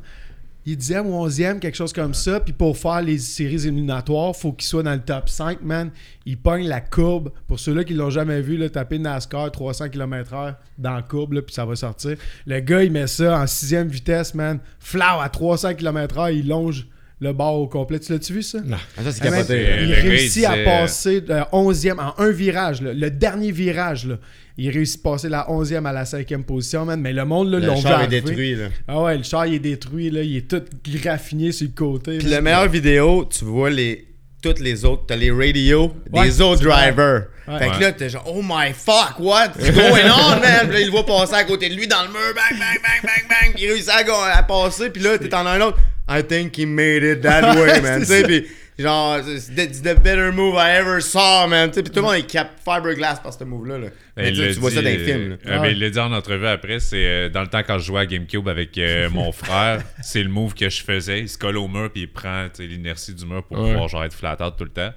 Il 0.66 0.72
est 0.72 0.76
dixième 0.76 1.06
ou 1.06 1.14
onzième, 1.14 1.60
quelque 1.60 1.74
chose 1.76 1.92
comme 1.92 2.14
ça. 2.14 2.40
Puis 2.40 2.52
pour 2.54 2.76
faire 2.78 3.02
les 3.02 3.18
séries 3.18 3.66
éliminatoires, 3.66 4.34
faut 4.34 4.52
qu'il 4.52 4.66
soit 4.66 4.82
dans 4.82 4.94
le 4.94 5.00
top 5.00 5.28
5, 5.28 5.60
man. 5.62 5.90
Il 6.24 6.38
pogne 6.38 6.66
la 6.66 6.80
courbe. 6.80 7.30
Pour 7.46 7.58
ceux-là 7.60 7.84
qui 7.84 7.92
l'ont 7.94 8.08
jamais 8.10 8.40
vu, 8.40 8.56
là, 8.56 8.68
taper 8.70 8.98
NASCAR 8.98 9.50
300 9.50 9.90
km/h 9.90 10.54
dans 10.78 10.94
la 10.94 11.02
courbe, 11.02 11.34
là, 11.34 11.42
puis 11.42 11.54
ça 11.54 11.66
va 11.66 11.76
sortir. 11.76 12.16
Le 12.46 12.60
gars, 12.60 12.82
il 12.82 12.92
met 12.92 13.06
ça 13.06 13.38
en 13.40 13.46
sixième 13.46 13.88
vitesse, 13.88 14.34
man. 14.34 14.58
Flau 14.78 15.20
à 15.20 15.28
300 15.28 15.74
km/h, 15.74 16.34
il 16.34 16.48
longe 16.48 16.86
le 17.20 17.32
bord 17.32 17.54
au 17.60 17.68
complet. 17.68 17.98
Tu 18.00 18.12
l'as-tu 18.12 18.32
vu 18.32 18.42
ça? 18.42 18.60
Non. 18.64 18.76
Ah, 18.98 19.02
ça, 19.04 19.12
c'est 19.12 19.26
Ah, 19.26 19.30
capoté. 19.30 19.66
il 19.82 19.92
réussit 19.92 20.44
à 20.44 20.56
passer 20.64 21.20
de 21.20 21.34
11e 21.52 21.98
en 21.98 22.14
un 22.22 22.30
virage, 22.30 22.82
là, 22.82 22.92
le 22.92 23.10
dernier 23.10 23.50
virage. 23.52 24.06
Là. 24.06 24.16
Il 24.56 24.70
réussit 24.70 25.00
à 25.04 25.10
passer 25.10 25.26
de 25.26 25.32
la 25.32 25.46
11e 25.48 25.84
à 25.84 25.92
la 25.92 26.04
5e 26.04 26.42
position, 26.44 26.84
man. 26.84 27.00
Mais 27.00 27.12
le 27.12 27.24
monde 27.24 27.50
là, 27.50 27.58
Le 27.58 27.66
l'ont 27.66 27.74
vu 27.74 27.82
char 27.82 27.92
est 28.00 28.04
arriver. 28.04 28.20
détruit, 28.20 28.54
là. 28.54 28.66
Ah 28.86 29.02
ouais, 29.02 29.16
le 29.16 29.22
char 29.24 29.46
il 29.46 29.54
est 29.54 29.58
détruit, 29.58 30.10
là. 30.10 30.22
il 30.22 30.36
est 30.36 30.48
tout 30.48 30.62
graffiné 31.02 31.50
sur 31.52 31.66
le 31.66 31.72
côté. 31.74 32.18
Puis 32.18 32.28
la 32.28 32.40
meilleure 32.40 32.68
vidéo, 32.68 33.28
tu 33.28 33.44
vois 33.44 33.70
les 33.70 34.08
toutes 34.42 34.60
les 34.60 34.84
autres, 34.84 35.04
t'as 35.08 35.16
les 35.16 35.30
radios 35.30 35.92
Ouais, 36.12 36.26
des 36.26 36.40
autres 36.42 36.62
drivers. 36.62 37.24
Ouais. 37.48 37.58
Fait 37.58 37.66
que 37.66 37.70
Ouais. 37.76 37.80
là, 37.80 37.92
t'es 37.92 38.08
genre, 38.10 38.24
oh 38.26 38.42
my 38.42 38.72
fuck, 38.74 39.14
what's 39.18 39.56
going 39.58 40.10
on, 40.10 40.38
man? 40.40 40.64
Puis 40.68 40.72
là, 40.74 40.80
il 40.80 40.86
le 40.86 40.90
voit 40.90 41.06
passer 41.06 41.34
à 41.34 41.44
côté 41.44 41.68
de 41.70 41.74
lui 41.74 41.88
dans 41.88 42.02
le 42.02 42.08
mur, 42.08 42.18
bang, 42.34 42.58
bang, 42.58 42.78
bang, 42.82 43.02
bang, 43.02 43.28
bang. 43.28 43.54
Puis 43.54 43.64
il 43.64 43.70
réussit 43.72 43.88
à, 43.88 44.36
à 44.36 44.42
passer, 44.42 44.90
puis 44.90 45.02
là, 45.02 45.16
t'es 45.18 45.34
en 45.34 45.46
un 45.46 45.60
autre. 45.62 45.78
I 46.10 46.22
think 46.22 46.56
he 46.58 46.66
made 46.66 47.02
it 47.02 47.22
that 47.22 47.54
way, 47.56 47.80
man. 47.80 48.00
Tu 48.00 48.06
sais, 48.06 48.22
puis 48.22 48.44
genre, 48.78 49.18
c'est 49.22 49.58
it's 49.64 49.80
the 49.82 49.94
better 50.00 50.32
move 50.32 50.54
I 50.56 50.76
ever 50.78 51.00
saw, 51.00 51.46
man. 51.48 51.70
Puis 51.70 51.82
tout 51.84 51.92
le 51.96 52.02
monde 52.02 52.14
est 52.16 52.22
cap 52.30 52.50
fiberglass 52.64 53.20
par 53.20 53.32
ce 53.32 53.44
move-là. 53.44 53.78
Là. 53.78 53.86
Mais 54.16 54.30
Il 54.30 54.54
tu 54.54 54.60
vois 54.60 54.70
ça 54.70 54.76
dans 54.82 54.88
les 54.88 54.98
films. 54.98 55.30
là. 55.30 55.36
euh, 55.46 55.58
mais 55.62 55.72
il 55.72 55.80
l'a 55.80 55.90
dit 55.90 55.98
en 55.98 56.12
entrevue 56.12 56.46
après, 56.46 56.80
c'est 56.80 57.04
euh, 57.06 57.28
dans 57.28 57.40
le 57.42 57.48
temps 57.48 57.62
quand 57.66 57.78
je 57.78 57.84
jouais 57.84 58.00
à 58.00 58.06
GameCube 58.06 58.48
avec 58.48 58.76
euh, 58.78 59.08
mon 59.12 59.32
frère, 59.32 59.82
c'est 60.02 60.22
le 60.22 60.28
move 60.28 60.54
que 60.54 60.68
je 60.68 60.82
faisais. 60.82 61.20
Il 61.20 61.28
se 61.28 61.38
colle 61.38 61.56
au 61.56 61.68
mur 61.68 61.90
puis 61.92 62.02
il 62.02 62.08
prend 62.12 62.46
l'inertie 62.58 63.14
du 63.14 63.24
mur 63.26 63.42
pour 63.44 63.58
Ouais. 63.58 63.70
pouvoir 63.72 63.88
genre 63.88 64.04
être 64.04 64.14
flat 64.14 64.36
out 64.44 64.54
tout 64.58 64.64
le 64.64 64.70
temps. 64.70 64.92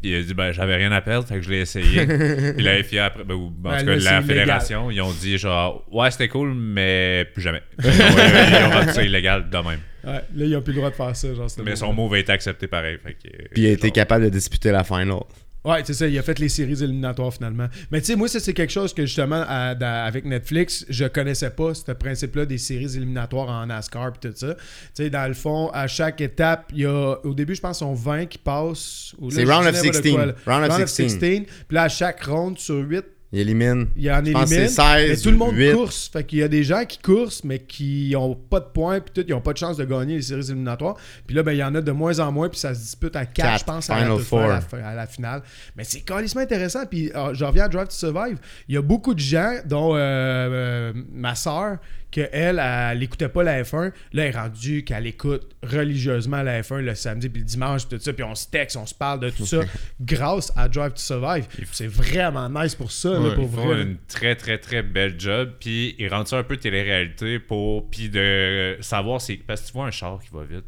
Puis 0.00 0.10
il 0.12 0.16
a 0.16 0.22
dit 0.22 0.34
ben 0.34 0.52
j'avais 0.52 0.76
rien 0.76 0.92
à 0.92 1.00
perdre, 1.00 1.26
fait 1.26 1.34
que 1.36 1.42
je 1.42 1.50
l'ai 1.50 1.60
essayé. 1.60 2.06
puis 2.54 2.62
la 2.64 2.82
FIA 2.82 3.06
après, 3.06 3.24
ben, 3.24 3.34
ou, 3.34 3.46
en 3.46 3.50
Ben, 3.50 3.78
tout 3.80 3.86
cas 3.86 3.90
la 3.90 3.94
illégal. 3.96 4.24
fédération, 4.24 4.90
ils 4.90 5.00
ont 5.00 5.10
dit 5.12 5.38
genre 5.38 5.84
ouais 5.90 6.10
c'était 6.10 6.28
cool 6.28 6.54
mais 6.54 7.26
plus 7.34 7.42
jamais. 7.42 7.62
ils, 7.82 7.88
ont, 7.88 7.92
ils 7.92 8.64
ont 8.66 8.70
rendu 8.78 8.92
ça 8.92 9.02
illégal 9.02 9.50
de 9.50 9.56
même. 9.56 9.80
Ouais, 10.04 10.12
là, 10.12 10.22
ils 10.36 10.56
ont 10.56 10.62
plus 10.62 10.72
le 10.72 10.76
droit 10.78 10.90
de 10.90 10.94
faire 10.94 11.16
ça. 11.16 11.34
Genre, 11.34 11.48
Mais 11.64 11.74
son 11.74 11.92
move 11.92 12.14
a 12.14 12.18
été 12.20 12.30
accepté 12.30 12.68
pareil. 12.68 12.98
Fait 13.02 13.14
que, 13.14 13.28
Puis 13.52 13.62
il 13.62 13.66
a 13.66 13.70
été 13.70 13.88
genre, 13.88 13.94
capable 13.94 14.24
de 14.24 14.30
disputer 14.30 14.70
la 14.70 14.84
final. 14.84 15.18
Ouais, 15.64 15.82
c'est 15.84 15.92
ça, 15.92 16.06
il 16.06 16.16
a 16.18 16.22
fait 16.22 16.38
les 16.38 16.48
séries 16.48 16.82
éliminatoires 16.82 17.34
finalement. 17.34 17.66
Mais 17.90 18.00
tu 18.00 18.06
sais, 18.06 18.16
moi, 18.16 18.28
ça, 18.28 18.38
c'est 18.40 18.52
quelque 18.54 18.70
chose 18.72 18.94
que 18.94 19.04
justement, 19.04 19.44
à- 19.46 19.70
avec 20.04 20.24
Netflix, 20.24 20.86
je 20.88 21.04
connaissais 21.04 21.50
pas, 21.50 21.74
ce 21.74 21.92
principe-là 21.92 22.46
des 22.46 22.58
séries 22.58 22.96
éliminatoires 22.96 23.48
en 23.48 23.66
NASCAR 23.66 24.08
et 24.08 24.28
tout 24.28 24.32
ça. 24.34 24.54
Tu 24.54 24.60
sais, 24.94 25.10
dans 25.10 25.26
le 25.26 25.34
fond, 25.34 25.68
à 25.74 25.86
chaque 25.88 26.20
étape, 26.20 26.70
il 26.72 26.80
y 26.82 26.86
a, 26.86 27.16
au 27.24 27.34
début, 27.34 27.54
je 27.54 27.60
pense, 27.60 27.82
on 27.82 27.92
20 27.92 28.26
qui 28.26 28.38
passent. 28.38 29.14
C'est 29.30 29.44
je 29.44 29.50
round 29.50 29.62
dis 29.64 29.68
of 29.68 29.74
n'importe 29.84 30.02
16. 30.04 30.12
quoi, 30.14 30.26
là. 30.26 30.32
Round 30.46 30.64
of 30.82 30.88
16. 30.88 31.18
Puis 31.18 31.46
là, 31.70 31.82
à 31.82 31.88
chaque 31.88 32.22
ronde 32.24 32.58
sur 32.58 32.76
8, 32.76 33.04
Il 33.30 33.40
élimine. 33.40 33.88
il 33.94 34.04
y 34.04 34.10
en 34.10 34.16
Je 34.24 34.30
élimine. 34.30 34.46
c'est 34.46 34.68
16, 34.68 35.10
mais 35.10 35.16
tout 35.16 35.30
le 35.30 35.36
monde 35.36 35.54
8. 35.54 35.72
course. 35.72 36.08
Fait 36.10 36.24
qu'il 36.24 36.38
y 36.38 36.42
a 36.42 36.48
des 36.48 36.64
gens 36.64 36.84
qui 36.86 36.98
coursent, 36.98 37.44
mais 37.44 37.58
qui 37.58 38.14
ont 38.16 38.34
pas 38.34 38.60
de 38.60 38.66
points, 38.66 39.00
puis 39.00 39.12
tout, 39.14 39.28
ils 39.28 39.34
ont 39.34 39.40
pas 39.42 39.52
de 39.52 39.58
chance 39.58 39.76
de 39.76 39.84
gagner 39.84 40.16
les 40.16 40.22
séries 40.22 40.46
éliminatoires. 40.46 40.96
Puis 41.26 41.36
là, 41.36 41.42
ben, 41.42 41.52
il 41.52 41.58
y 41.58 41.64
en 41.64 41.74
a 41.74 41.82
de 41.82 41.92
moins 41.92 42.18
en 42.20 42.32
moins, 42.32 42.48
puis 42.48 42.58
ça 42.58 42.74
se 42.74 42.80
dispute 42.80 43.14
à 43.16 43.26
4, 43.26 43.34
Quatre, 43.34 43.58
je 43.60 43.64
pense, 43.64 43.90
à 43.90 44.00
la, 44.00 44.88
à 44.88 44.94
la 44.94 45.06
finale. 45.06 45.42
Mais 45.76 45.84
c'est 45.84 46.00
carrément 46.00 46.28
intéressant. 46.36 46.86
Puis 46.86 47.12
euh, 47.14 47.34
je 47.34 47.44
reviens 47.44 47.64
à 47.64 47.68
Drive 47.68 47.88
to 47.88 47.94
Survive. 47.94 48.38
Il 48.66 48.74
y 48.74 48.78
a 48.78 48.82
beaucoup 48.82 49.14
de 49.14 49.20
gens, 49.20 49.56
dont 49.66 49.94
euh, 49.94 49.98
euh, 49.98 50.92
ma 51.12 51.34
soeur, 51.34 51.76
qu'elle, 52.10 52.28
elle, 52.32 52.58
elle 52.58 53.02
écoutait 53.02 53.28
pas 53.28 53.42
la 53.42 53.62
F1. 53.62 53.84
Là, 53.84 53.92
elle 54.12 54.18
est 54.20 54.30
rendue 54.38 54.84
qu'elle 54.84 55.06
écoute 55.06 55.54
religieusement 55.62 56.42
la 56.42 56.62
F1 56.62 56.80
le 56.80 56.94
samedi 56.94 57.28
puis 57.28 57.40
le 57.40 57.46
dimanche, 57.46 57.86
puis 57.86 57.98
tout 57.98 58.02
ça. 58.04 58.12
Puis 58.12 58.24
on 58.24 58.34
se 58.34 58.46
texte, 58.48 58.76
on 58.76 58.86
se 58.86 58.94
parle 58.94 59.20
de 59.20 59.30
tout 59.30 59.46
ça 59.46 59.60
grâce 60.00 60.52
à 60.56 60.68
Drive 60.68 60.90
to 60.94 60.98
Survive. 61.00 61.46
C'est 61.72 61.86
vraiment 61.86 62.48
nice 62.48 62.74
pour 62.74 62.90
ça, 62.92 63.10
là, 63.10 63.20
Ouais, 63.20 63.34
pour 63.34 63.44
Ils 63.44 63.50
font 63.50 63.66
vrai. 63.66 63.76
là. 63.76 63.82
une 63.82 63.96
très 64.08 64.34
très 64.36 64.58
très 64.58 64.82
belle 64.82 65.18
job 65.18 65.52
puis 65.60 65.94
ils 65.98 66.08
rendent 66.08 66.28
ça 66.28 66.38
un 66.38 66.42
peu 66.42 66.56
télé-réalité 66.56 67.38
pour 67.38 67.88
puis 67.90 68.08
de 68.08 68.76
savoir 68.80 69.20
c'est 69.20 69.36
parce 69.36 69.62
que 69.62 69.66
tu 69.66 69.72
vois 69.72 69.86
un 69.86 69.90
char 69.90 70.20
qui 70.22 70.30
va 70.32 70.44
vite 70.44 70.64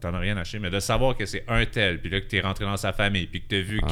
t'en 0.00 0.14
as 0.14 0.18
rien 0.18 0.36
acheté 0.36 0.58
mais 0.58 0.70
de 0.70 0.80
savoir 0.80 1.16
que 1.16 1.26
c'est 1.26 1.44
un 1.48 1.64
tel 1.66 2.00
puis 2.00 2.10
là 2.10 2.20
que 2.20 2.26
t'es 2.26 2.40
rentré 2.40 2.64
dans 2.64 2.76
sa 2.76 2.92
famille 2.92 3.26
puis 3.26 3.42
que 3.42 3.48
t'as 3.48 3.60
vu 3.60 3.80
Ah. 3.82 3.86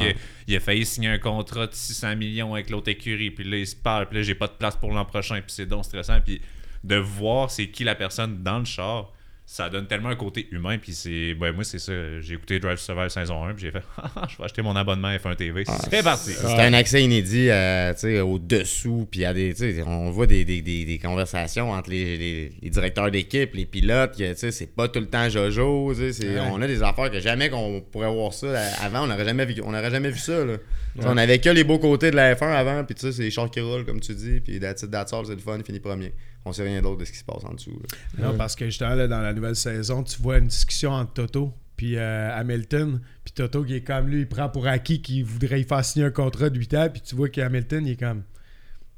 qu'il 0.46 0.56
a 0.56 0.60
failli 0.60 0.84
signer 0.84 1.08
un 1.08 1.18
contrat 1.18 1.66
de 1.66 1.74
600 1.74 2.16
millions 2.16 2.54
avec 2.54 2.70
l'autre 2.70 2.88
écurie 2.90 3.30
puis 3.30 3.44
là 3.44 3.56
il 3.58 3.66
se 3.66 3.76
parle 3.76 4.08
puis 4.08 4.18
là 4.18 4.22
j'ai 4.22 4.34
pas 4.34 4.46
de 4.46 4.52
place 4.52 4.76
pour 4.76 4.90
l'an 4.92 5.04
prochain 5.04 5.36
puis 5.36 5.52
c'est 5.54 5.66
donc 5.66 5.84
stressant 5.84 6.20
puis 6.20 6.40
de 6.84 6.96
voir 6.96 7.50
c'est 7.50 7.68
qui 7.68 7.84
la 7.84 7.94
personne 7.94 8.42
dans 8.42 8.58
le 8.60 8.64
char 8.64 9.12
ça 9.50 9.70
donne 9.70 9.86
tellement 9.86 10.10
un 10.10 10.14
côté 10.16 10.46
humain 10.50 10.76
puis 10.76 10.92
c'est 10.92 11.32
ben 11.32 11.52
moi 11.52 11.64
c'est 11.64 11.78
ça 11.78 11.92
j'ai 12.20 12.34
écouté 12.34 12.60
Drive 12.60 12.76
Survive 12.76 13.08
saison 13.08 13.44
1 13.46 13.54
puis 13.54 13.62
j'ai 13.62 13.70
fait 13.70 13.82
Ah, 13.96 14.26
je 14.28 14.36
vais 14.36 14.44
acheter 14.44 14.60
mon 14.60 14.76
abonnement 14.76 15.08
F1 15.08 15.36
TV 15.36 15.64
c'est 15.90 16.02
parti 16.02 16.32
C'est 16.32 16.60
un 16.60 16.74
accès 16.74 17.02
inédit 17.02 17.48
euh, 17.48 17.94
tu 17.94 18.00
sais, 18.00 18.20
au-dessous. 18.20 19.08
Puis 19.10 19.20
des, 19.32 19.82
on 19.86 20.10
voit 20.10 20.26
des, 20.26 20.44
des, 20.44 20.60
des, 20.60 20.84
des 20.84 20.98
conversations 20.98 21.70
entre 21.72 21.88
les, 21.88 22.18
les- 22.18 22.52
les 22.60 22.68
directeurs 22.70 23.10
d'équipe, 23.10 23.54
les 23.54 23.64
pilotes. 23.64 24.18
que, 24.18 24.32
tu 24.32 24.38
sais, 24.38 24.50
C'est 24.50 24.66
pas 24.74 24.86
tout 24.88 25.00
le 25.00 25.06
temps 25.06 25.28
Jojo. 25.30 25.94
Ouais. 25.94 26.10
On 26.52 26.60
a 26.60 26.66
des 26.66 26.82
affaires 26.82 27.10
que 27.10 27.18
jamais 27.20 27.48
qu'on 27.48 27.80
pourrait 27.80 28.12
voir 28.12 28.34
ça. 28.34 28.46
euh, 28.48 28.68
Avant, 28.82 29.04
on 29.04 29.06
n'aurait 29.06 29.24
jamais, 29.24 29.46
vu- 29.46 29.62
on 29.64 29.72
n'aurait 29.72 29.90
jamais 29.90 30.10
vu 30.10 30.18
ça. 30.18 30.44
Là. 30.44 30.56
On 31.04 31.16
avait 31.16 31.38
que 31.38 31.50
les 31.50 31.64
beaux 31.64 31.78
côtés 31.78 32.10
de 32.10 32.16
la 32.16 32.34
F1 32.34 32.46
avant. 32.52 32.84
Puis 32.84 32.94
tu 32.94 33.02
sais, 33.02 33.12
c'est 33.12 33.22
les 33.22 33.30
chars 33.30 33.50
qui 33.50 33.60
roulent, 33.60 33.84
comme 33.84 34.00
tu 34.00 34.14
dis. 34.14 34.40
Puis 34.40 34.58
that's 34.60 34.82
it, 34.82 34.90
that's 34.90 35.12
all, 35.12 35.24
c'est 35.26 35.34
le 35.34 35.40
fun, 35.40 35.56
il 35.58 35.64
finit 35.64 35.80
premier. 35.80 36.12
On 36.44 36.52
sait 36.52 36.62
rien 36.64 36.80
d'autre 36.82 36.98
de 36.98 37.04
ce 37.04 37.12
qui 37.12 37.18
se 37.18 37.24
passe 37.24 37.44
en 37.44 37.52
dessous. 37.54 37.78
là. 38.18 38.26
Non, 38.30 38.36
parce 38.36 38.56
que 38.56 38.64
justement, 38.66 38.94
là, 38.94 39.06
dans 39.06 39.20
la 39.20 39.32
nouvelle 39.34 39.56
saison, 39.56 40.02
tu 40.02 40.20
vois 40.22 40.38
une 40.38 40.48
discussion 40.48 40.90
entre 40.92 41.12
Toto 41.14 41.52
puis 41.76 41.96
euh, 41.96 42.30
Hamilton. 42.34 43.00
Puis 43.24 43.32
Toto, 43.34 43.64
qui 43.64 43.74
est 43.76 43.80
comme 43.82 44.08
lui, 44.08 44.20
il 44.20 44.28
prend 44.28 44.48
pour 44.48 44.66
acquis 44.66 45.00
qu'il 45.02 45.24
voudrait 45.24 45.60
y 45.60 45.64
faire 45.64 45.84
signer 45.84 46.06
un 46.06 46.10
contrat 46.10 46.50
de 46.50 46.58
8 46.58 46.74
ans. 46.74 46.88
Puis 46.92 47.02
tu 47.02 47.14
vois 47.14 47.28
qu'Hamilton, 47.28 47.86
il 47.86 47.92
est 47.92 47.96
comme. 48.00 48.22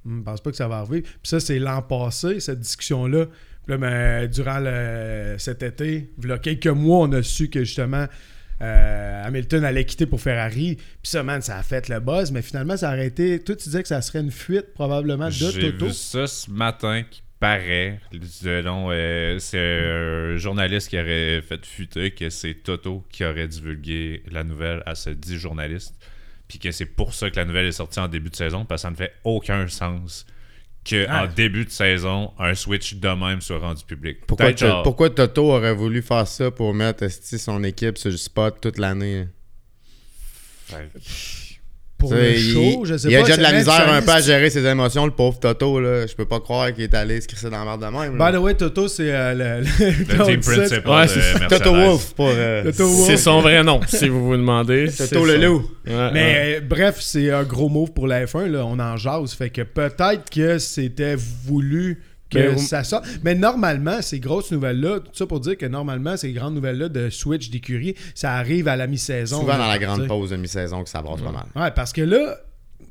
Hum, 0.07 0.19
Je 0.21 0.23
pense 0.25 0.41
pas 0.41 0.51
que 0.51 0.57
ça 0.57 0.69
va 0.69 0.79
arriver. 0.79 1.03
Puis 1.03 1.13
ça, 1.25 1.41
c'est 1.41 1.59
l'an 1.59 1.83
passé, 1.83 2.41
cette 2.41 2.61
discussion-là. 2.61 3.27
Puis 3.27 3.73
là, 3.73 3.77
ben, 3.79 4.27
durant 4.29 4.59
le- 4.61 5.35
cet 5.39 5.63
été, 5.63 6.11
il 6.23 6.29
y 6.29 6.33
a 6.33 6.39
quelques 6.39 6.67
mois, 6.69 7.01
on 7.07 7.13
a 7.13 7.23
su 7.23 7.51
que 7.51 7.65
justement. 7.65 8.07
Euh, 8.63 9.25
Hamilton 9.25 9.65
allait 9.65 9.85
quitter 9.85 10.07
pour 10.07 10.21
Ferrari. 10.21 10.77
Puis 10.77 11.11
ça, 11.11 11.23
man, 11.23 11.41
ça 11.43 11.57
a 11.57 11.63
fait 11.63 11.89
le 11.89 12.01
buzz. 12.01 12.31
Mais 12.33 12.43
finalement, 12.43 12.77
ça 12.77 12.91
a 12.91 12.93
arrêté. 12.93 13.39
Toi, 13.41 13.57
tu 13.57 13.65
disais 13.65 13.83
que 13.83 13.89
ça 13.89 14.03
serait 14.03 14.21
une 14.21 14.31
fuite, 14.31 14.75
probablement, 14.75 15.27
de 15.27 15.31
J'ai 15.31 15.73
Toto. 15.73 15.87
vu 15.87 15.93
ça 15.93 16.27
ce 16.27 16.51
matin 16.51 17.03
qui 17.09 17.23
paraît. 17.39 18.01
selon, 18.29 18.89
euh, 18.91 19.39
c'est 19.39 19.59
un 19.59 20.37
journaliste 20.37 20.89
qui 20.89 20.99
aurait 20.99 21.41
fait 21.43 21.65
fuiter 21.65 22.11
que 22.11 22.29
c'est 22.29 22.55
Toto 22.55 23.05
qui 23.11 23.25
aurait 23.25 23.49
divulgué 23.49 24.23
la 24.31 24.45
nouvelle 24.45 24.83
à 24.87 24.95
ce 24.95 25.11
dit 25.11 25.39
journaliste. 25.39 25.95
Puis 26.49 26.59
que 26.59 26.71
c'est 26.71 26.85
pour 26.87 27.15
ça 27.15 27.31
que 27.31 27.37
la 27.37 27.45
nouvelle 27.45 27.67
est 27.67 27.73
sortie 27.73 28.01
en 28.01 28.09
début 28.09 28.29
de 28.29 28.37
saison, 28.37 28.65
parce 28.65 28.83
que 28.83 28.89
ça 28.89 28.91
ne 28.91 28.97
fait 28.97 29.13
aucun 29.25 29.69
sens 29.69 30.27
qu'en 30.89 31.05
Ah. 31.09 31.27
début 31.27 31.65
de 31.65 31.71
saison, 31.71 32.33
un 32.39 32.55
Switch 32.55 32.95
de 32.95 33.09
même 33.09 33.41
soit 33.41 33.59
rendu 33.59 33.85
public. 33.85 34.19
Pourquoi, 34.27 34.47
genre- 34.57 34.83
Toto 35.11 35.53
aurait 35.53 35.75
voulu 35.75 36.03
faire 36.03 36.27
ça 36.27 36.51
pour 36.51 36.73
mettre 36.75 37.09
son 37.11 37.63
équipe 37.65 37.99
sur 37.99 38.11
le 38.11 38.17
spot 38.17 38.61
toute 38.61 38.79
l'année? 38.79 39.29
Ouais. 40.73 40.89
Pour 42.01 42.13
le 42.15 42.35
show, 42.37 42.81
il, 42.83 42.87
je 42.87 42.97
sais 42.97 43.09
il 43.09 43.15
pas. 43.15 43.21
a 43.21 43.23
déjà 43.25 43.37
de 43.37 43.43
la 43.43 43.53
misère 43.53 43.89
un 43.93 44.03
peu 44.03 44.11
à 44.11 44.21
gérer 44.21 44.51
ses 44.51 44.65
émotions, 44.67 45.05
le 45.05 45.13
pauvre 45.13 45.39
Toto. 45.39 45.79
Là. 45.79 46.07
Je 46.07 46.15
peux 46.15 46.25
pas 46.25 46.41
croire 46.41 46.73
qu'il 46.75 46.83
est 46.85 46.95
allé 46.95 47.21
se 47.21 47.29
crisser 47.29 47.49
dans 47.51 47.59
la 47.59 47.65
merde 47.65 47.81
de 47.81 47.87
même. 47.99 48.17
là. 48.17 48.31
By 48.33 48.37
the 48.37 48.41
way, 48.41 48.55
Toto, 48.55 48.89
c'est 48.89 49.11
euh, 49.13 49.61
le, 49.61 49.61
Le 49.61 50.25
team 50.27 50.41
principal 50.41 51.07
Ouais, 51.07 51.07
de. 51.07 51.49
Toto 51.49 51.73
Wolf 51.75 52.15
pour. 52.15 52.29
euh. 52.31 52.73
C'est 53.07 53.17
son 53.17 53.41
vrai 53.43 53.63
nom, 53.63 53.81
si 53.87 54.09
vous 54.09 54.25
vous 54.27 54.37
demandez. 54.37 54.89
Toto 54.97 55.25
le 55.25 55.33
ça. 55.41 55.47
loup. 55.47 55.71
Ouais, 55.87 55.95
ouais. 55.95 56.11
Mais 56.13 56.57
euh, 56.57 56.61
bref, 56.67 56.97
c'est 57.01 57.31
un 57.31 57.45
gros 57.45 57.69
move 57.69 57.93
pour 57.93 58.07
la 58.07 58.25
F1. 58.25 58.47
Là. 58.47 58.65
On 58.67 58.79
en 58.79 58.97
jase. 58.97 59.33
Fait 59.35 59.51
que 59.51 59.63
peut-être 59.63 60.31
que 60.31 60.59
c'était 60.59 61.17
voulu 61.17 62.03
que 62.31 62.39
Mais 62.39 62.49
vous- 62.49 62.59
ça 62.61 62.85
sorte. 62.85 63.05
Mais 63.25 63.35
normalement, 63.35 64.01
ces 64.03 64.21
grosses 64.21 64.51
nouvelles-là, 64.53 65.01
tout 65.01 65.11
ça 65.13 65.27
pour 65.27 65.41
dire 65.41 65.57
que 65.59 65.67
normalement, 65.67 66.17
ces 66.17 66.33
grandes 66.33 66.55
nouvelles-là 66.55 66.89
de 66.89 67.11
switch 67.11 67.51
d'écurie, 67.51 67.95
ça 68.15 68.35
arrive 68.35 68.69
à 68.69 68.77
la 68.77 68.87
mi-saison. 68.87 69.41
Souvent 69.41 69.53
là, 69.53 69.59
dans 69.59 69.69
la 69.69 69.79
grande 69.79 70.07
pause 70.07 70.31
de 70.31 70.37
mi-saison 70.37 70.83
que 70.85 70.89
ça 70.91 71.03
brasse 71.03 71.21
pas 71.21 71.33
mal. 71.33 71.45
Ouais, 71.57 71.71
parce 71.73 71.93
que 71.93 72.03
là, 72.03 72.39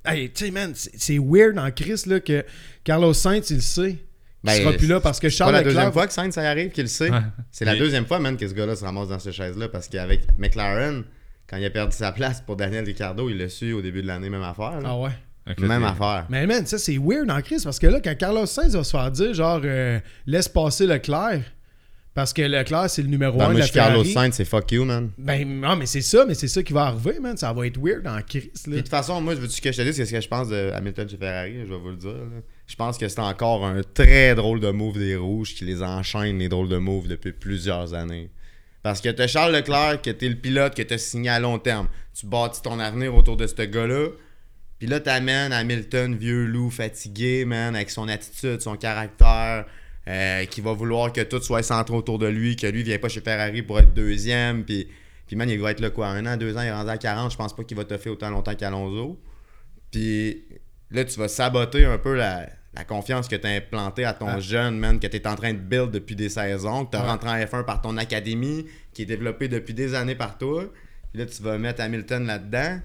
hey, 0.06 0.30
tu 0.32 0.46
sais, 0.46 0.52
man, 0.52 0.72
c'est 0.76 1.18
weird 1.20 1.58
en 1.58 1.72
Chris 1.72 2.04
là, 2.06 2.20
que 2.20 2.44
Carlos 2.84 3.14
Sainz, 3.14 3.50
il 3.50 3.56
le 3.58 3.62
sait. 3.62 3.92
Il 3.92 4.48
Ben, 4.48 4.54
sera 4.62 4.72
plus 4.74 4.88
là 4.88 5.02
parce 5.02 5.20
que 5.20 5.28
C'est 5.30 5.38
pas 5.40 5.46
Charles 5.46 5.54
la 5.56 5.64
deuxième 5.64 5.92
fois 5.92 6.08
que 6.08 6.14
Sainz 6.14 6.34
ça 6.34 6.42
arrive 6.50 6.72
qu'il 6.72 6.84
le 6.84 6.90
sait. 6.90 7.10
Ouais. 7.12 7.20
C'est 7.52 7.66
la 7.66 7.74
Mais- 7.74 7.80
deuxième 7.80 8.06
fois, 8.06 8.20
man, 8.20 8.38
que 8.38 8.48
ce 8.48 8.54
gars-là 8.54 8.76
se 8.76 8.86
ramasse 8.86 9.10
dans 9.10 9.20
cette 9.20 9.34
chaise-là 9.34 9.68
parce 9.68 9.90
qu'avec 9.90 10.22
McLaren, 10.38 11.04
quand 11.46 11.58
il 11.58 11.66
a 11.66 11.70
perdu 11.70 11.94
sa 11.96 12.12
place 12.14 12.40
pour 12.40 12.56
Daniel 12.56 12.86
Ricciardo, 12.86 13.30
il 13.30 13.38
l'a 13.38 13.50
su 13.50 13.74
au 13.74 13.82
début 13.82 14.02
de 14.02 14.08
l'année, 14.08 14.30
même 14.30 14.44
affaire. 14.44 14.80
là. 14.80 14.90
Ah 14.92 14.98
ouais. 14.98 15.10
Même 15.58 15.84
affaire. 15.84 16.26
Mais 16.30 16.46
man, 16.46 16.66
ça 16.66 16.78
c'est 16.78 16.98
weird 16.98 17.30
en 17.32 17.42
crise 17.42 17.64
parce 17.64 17.80
que 17.80 17.88
là, 17.88 18.00
quand 18.04 18.16
Carlos 18.18 18.46
Sainz 18.46 18.76
va 18.76 18.84
se 18.84 18.92
faire 18.92 19.10
dire 19.12 19.34
genre 19.34 19.62
euh, 19.64 20.00
laisse 20.26 20.48
passer 20.48 20.86
Leclerc, 20.86 21.42
parce 22.14 22.34
que 22.34 22.42
Leclerc 22.42 22.90
c'est 22.90 23.02
le 23.02 23.08
numéro 23.08 23.38
Ben, 23.38 23.46
1 23.46 23.48
de 23.48 23.52
moi, 23.54 23.60
la 23.60 23.66
je 23.66 23.72
suis 23.72 23.80
Carlos 23.80 24.04
Ferrari. 24.04 24.14
Sainz, 24.14 24.36
c'est 24.36 24.46
fuck 24.46 24.72
you, 24.72 24.84
man. 24.86 25.10
Ben 25.18 25.48
non, 25.48 25.76
mais 25.76 25.86
c'est 25.86 26.02
ça, 26.02 26.26
mais 26.28 26.34
c'est 26.34 26.48
ça 26.48 26.62
qui 26.64 26.74
va 26.74 26.84
arriver, 26.88 27.20
man. 27.20 27.38
Ça 27.38 27.52
va 27.54 27.66
être 27.68 27.78
weird 27.82 28.06
en 28.08 28.22
crise 28.22 28.44
là. 28.46 28.52
Puis 28.64 28.72
de 28.74 28.78
toute 28.80 28.90
façon, 28.90 29.22
moi, 29.22 29.36
je 29.36 29.40
veux-tu 29.40 29.62
que 29.62 29.72
je 29.72 29.78
te 29.78 29.82
dise 29.82 30.04
ce 30.04 30.12
que 30.12 30.22
je 30.22 30.28
pense 30.28 30.50
de 30.50 30.72
Hamilton 30.74 31.08
chez 31.10 31.18
Ferrari, 31.18 31.54
je 31.66 31.70
vais 31.74 31.80
vous 31.80 31.90
le 31.90 31.96
dire. 31.98 32.12
là. 32.12 32.42
Je 32.68 32.76
pense 32.76 32.98
que 32.98 33.08
c'est 33.08 33.20
encore 33.20 33.66
un 33.66 33.82
très 33.94 34.36
drôle 34.36 34.60
de 34.60 34.70
move 34.70 35.00
des 35.00 35.16
rouges 35.16 35.56
qui 35.56 35.66
les 35.66 35.82
enchaîne, 35.82 36.38
les 36.38 36.50
drôles 36.50 36.70
de 36.70 36.78
moves, 36.78 37.08
depuis 37.08 37.32
plusieurs 37.32 37.94
années. 37.96 38.30
Parce 38.84 39.02
que 39.02 39.10
t'as 39.10 39.28
Charles 39.28 39.54
Leclerc, 39.54 40.02
que 40.02 40.10
t'es 40.10 40.30
le 40.30 40.36
pilote, 40.36 40.76
que 40.76 40.82
t'as 40.84 40.98
signé 40.98 41.30
à 41.30 41.40
long 41.40 41.58
terme. 41.60 41.88
Tu 42.14 42.26
bâtis 42.28 42.62
ton 42.62 42.80
avenir 42.80 43.14
autour 43.16 43.38
de 43.38 43.46
ce 43.48 43.56
gars-là. 43.64 44.08
Puis 44.80 44.88
là, 44.88 45.00
t'amènes 45.02 45.52
Hamilton, 45.52 46.16
vieux 46.16 46.46
loup, 46.46 46.70
fatigué, 46.70 47.44
man, 47.46 47.76
avec 47.76 47.90
son 47.90 48.08
attitude, 48.08 48.62
son 48.62 48.78
caractère, 48.78 49.66
euh, 50.08 50.46
qui 50.46 50.62
va 50.62 50.72
vouloir 50.74 51.12
que 51.12 51.22
tout 51.22 51.42
soit 51.42 51.64
centré 51.64 51.96
autour 51.96 52.18
de 52.18 52.28
lui, 52.28 52.56
que 52.56 52.66
lui 52.66 52.84
vient 52.84 52.98
pas 52.98 53.10
chez 53.10 53.20
Ferrari 53.22 53.62
pour 53.62 53.78
être 53.80 53.94
deuxième. 53.94 54.64
Puis, 54.64 54.88
puis 55.28 55.36
man, 55.36 55.50
il 55.50 55.60
va 55.60 55.72
être 55.72 55.82
là 55.82 55.90
quoi, 55.90 56.08
un 56.08 56.26
an, 56.26 56.38
deux 56.38 56.56
ans, 56.58 56.62
il 56.62 56.68
est 56.68 56.72
rendu 56.74 56.90
à 56.90 56.98
40. 56.98 57.32
Je 57.32 57.38
pense 57.38 57.54
pas 57.56 57.64
qu'il 57.66 57.76
va 57.78 57.84
te 57.84 57.98
faire 57.98 58.14
autant 58.14 58.30
longtemps 58.30 58.56
qu'Alonso. 58.56 59.20
Puis 59.92 60.44
là, 60.92 61.04
tu 61.04 61.20
vas 61.20 61.28
saboter 61.28 61.86
un 61.86 61.98
peu 61.98 62.16
la, 62.16 62.48
la 62.74 62.84
confiance 62.86 63.28
que 63.28 63.36
tu 63.36 63.46
as 63.48 63.52
implantée 63.52 64.06
à 64.06 64.14
ton 64.14 64.28
Ah. 64.28 64.40
jeune, 64.40 64.78
man, 64.80 65.00
que 65.00 65.08
tu 65.08 65.18
es 65.18 65.28
en 65.28 65.36
train 65.36 65.54
de 65.54 65.60
build 65.60 65.92
depuis 65.92 66.16
des 66.16 66.30
saisons, 66.30 66.86
que 66.86 66.92
tu 66.92 66.98
as 66.98 67.02
Ouais. 67.02 67.08
rentré 67.10 67.30
en 67.30 67.36
F1 67.46 67.64
par 67.66 67.82
ton 67.82 67.98
académie, 67.98 68.66
qui 68.94 69.02
est 69.04 69.06
développée 69.06 69.48
depuis 69.50 69.74
des 69.74 69.94
années 69.94 70.16
par 70.16 70.38
toi. 70.38 70.64
Puis 71.12 71.20
là, 71.22 71.26
tu 71.26 71.42
vas 71.44 71.58
mettre 71.58 71.82
Hamilton 71.82 72.26
là-dedans. 72.26 72.80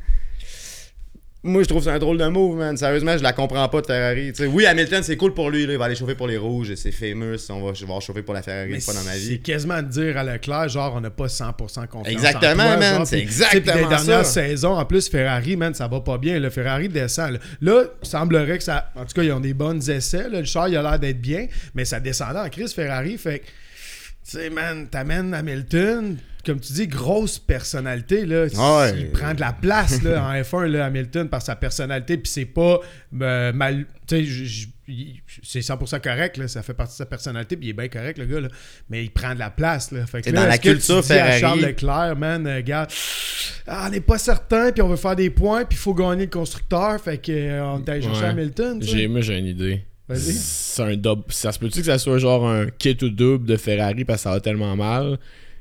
Moi, 1.47 1.63
je 1.63 1.69
trouve 1.69 1.85
c'est 1.85 1.91
un 1.91 1.99
drôle 1.99 2.17
de 2.17 2.27
move, 2.27 2.57
man. 2.57 2.75
Sérieusement, 2.77 3.19
je 3.19 3.23
la 3.23 3.35
comprends 3.35 3.69
pas 3.69 3.83
de 3.83 3.87
Ferrari. 3.87 4.33
Oui, 4.49 4.65
Hamilton, 4.65 5.03
c'est 5.03 5.19
cool 5.19 5.35
pour 5.35 5.51
lui. 5.51 5.67
là. 5.67 5.75
Il 5.75 5.79
va 5.79 5.85
aller 5.85 5.95
chauffer 5.95 6.15
pour 6.15 6.27
les 6.27 6.39
rouges 6.39 6.71
et 6.71 6.77
c'est 6.77 6.91
famous. 6.91 7.37
On 7.51 7.61
va, 7.67 7.75
je 7.75 7.85
vais 7.85 8.01
chauffer 8.01 8.23
pour 8.23 8.33
la 8.33 8.41
Ferrari 8.43 8.73
une 8.75 8.81
fois 8.81 8.95
dans 8.95 9.03
ma 9.05 9.13
c'est 9.13 9.19
vie. 9.19 9.41
quasiment 9.41 9.83
de 9.83 9.89
dire 9.89 10.17
à 10.17 10.25
Leclerc, 10.25 10.71
genre, 10.71 10.95
on 10.97 11.01
n'a 11.03 11.11
pas 11.11 11.27
100% 11.27 11.53
confiance. 11.87 12.07
Exactement, 12.07 12.63
en 12.63 12.67
toi, 12.69 12.77
man, 12.79 13.05
c'est 13.07 13.19
exactement 13.21 13.75
Les 13.75 13.87
dernières 13.89 14.25
saisons, 14.27 14.73
en 14.79 14.85
plus, 14.87 15.09
Ferrari, 15.09 15.57
man, 15.57 15.75
ça 15.75 15.87
va 15.87 16.01
pas 16.01 16.17
bien. 16.17 16.39
Le 16.41 16.49
Ferrari 16.49 16.89
descend. 16.89 17.33
Là, 17.33 17.39
Là, 17.61 17.85
il 18.03 18.09
semblerait 18.09 18.57
que 18.59 18.65
ça. 18.65 18.91
En 18.97 19.05
tout 19.05 19.13
cas, 19.15 19.23
ils 19.23 19.33
ont 19.33 19.41
des 19.41 19.53
bonnes 19.55 19.83
essais. 19.91 20.29
là. 20.31 20.41
Le 20.41 20.45
char, 20.47 20.69
il 20.69 20.77
a 20.79 20.83
l'air 20.83 20.99
d'être 20.99 21.21
bien, 21.21 21.47
mais 21.75 21.85
ça 21.85 22.01
descendait 22.01 22.39
en 22.41 22.49
crise, 22.49 22.73
Ferrari. 22.73 23.19
Fait 23.19 23.41
que, 23.41 23.45
sais, 24.31 24.51
man, 24.51 24.89
t'amènes 24.89 25.35
Hamilton. 25.35 26.17
Comme 26.45 26.61
tu 26.61 26.75
dis, 26.75 26.87
grosse 26.87 27.39
personnalité, 27.39 28.27
là. 28.27 28.45
Ah 28.59 28.81
ouais. 28.81 29.01
Il 29.01 29.11
prend 29.13 29.33
de 29.33 29.41
la 29.41 29.55
place, 29.55 30.03
là, 30.03 30.23
en 30.29 30.33
F1, 30.35 30.67
là, 30.67 30.85
Hamilton, 30.85 31.27
par 31.31 31.41
sa 31.41 31.57
personnalité. 31.57 32.19
Puis 32.19 32.31
c'est 32.31 32.45
pas 32.45 32.81
euh, 33.23 33.53
mal. 33.55 33.87
Tu 34.07 34.27
c'est 35.43 35.61
100% 35.61 36.01
correct, 36.03 36.37
là. 36.37 36.47
Ça 36.47 36.63
fait 36.63 36.75
partie 36.75 36.93
de 36.93 36.97
sa 36.99 37.07
personnalité. 37.07 37.57
Puis 37.57 37.69
il 37.69 37.71
est 37.71 37.73
bien 37.73 37.89
correct, 37.89 38.19
le 38.19 38.27
gars, 38.27 38.41
là. 38.43 38.49
Mais 38.91 39.03
il 39.05 39.11
prend 39.11 39.33
de 39.33 39.39
la 39.39 39.49
place, 39.49 39.91
là. 39.91 40.05
Fait 40.05 40.21
que 40.21 40.29
Et 40.29 40.33
là, 40.33 40.43
dans 40.43 40.49
la 40.49 40.59
que 40.59 40.65
tu 40.69 40.75
culture 40.75 41.01
dis 41.01 41.13
à 41.13 41.17
Ferrari- 41.17 41.41
Charles 41.41 41.61
Leclerc, 41.61 42.17
man, 42.19 42.47
euh, 42.47 42.61
gars, 42.61 42.87
ah, 43.67 43.85
on 43.87 43.91
n'est 43.91 44.01
pas 44.03 44.19
certain, 44.19 44.71
puis 44.71 44.83
on 44.83 44.89
veut 44.89 44.97
faire 44.97 45.17
des 45.17 45.31
points, 45.31 45.65
puis 45.65 45.79
il 45.79 45.81
faut 45.81 45.95
gagner 45.95 46.27
le 46.27 46.31
constructeur. 46.31 47.01
Fait 47.01 47.17
que 47.17 47.33
euh, 47.33 47.65
on 47.65 47.83
chercher 47.87 48.09
Ouais. 48.11 48.25
Hamilton. 48.27 48.81
tu. 48.81 48.87
J'ai, 48.87 49.09
moi, 49.09 49.23
j'ai 49.23 49.39
une 49.39 49.47
idée. 49.47 49.83
C'est 50.13 50.83
un 50.83 50.97
double. 50.97 51.25
Ça 51.31 51.53
se 51.53 51.59
peut-tu 51.59 51.81
que 51.81 51.87
ça 51.87 51.99
soit 51.99 52.19
genre 52.19 52.47
un 52.47 52.67
kit 52.67 52.97
ou 53.03 53.09
double 53.09 53.47
de 53.47 53.57
Ferrari 53.57 54.05
parce 54.05 54.21
que 54.21 54.23
ça 54.25 54.31
va 54.31 54.41
tellement 54.41 54.77
mal 54.77 55.19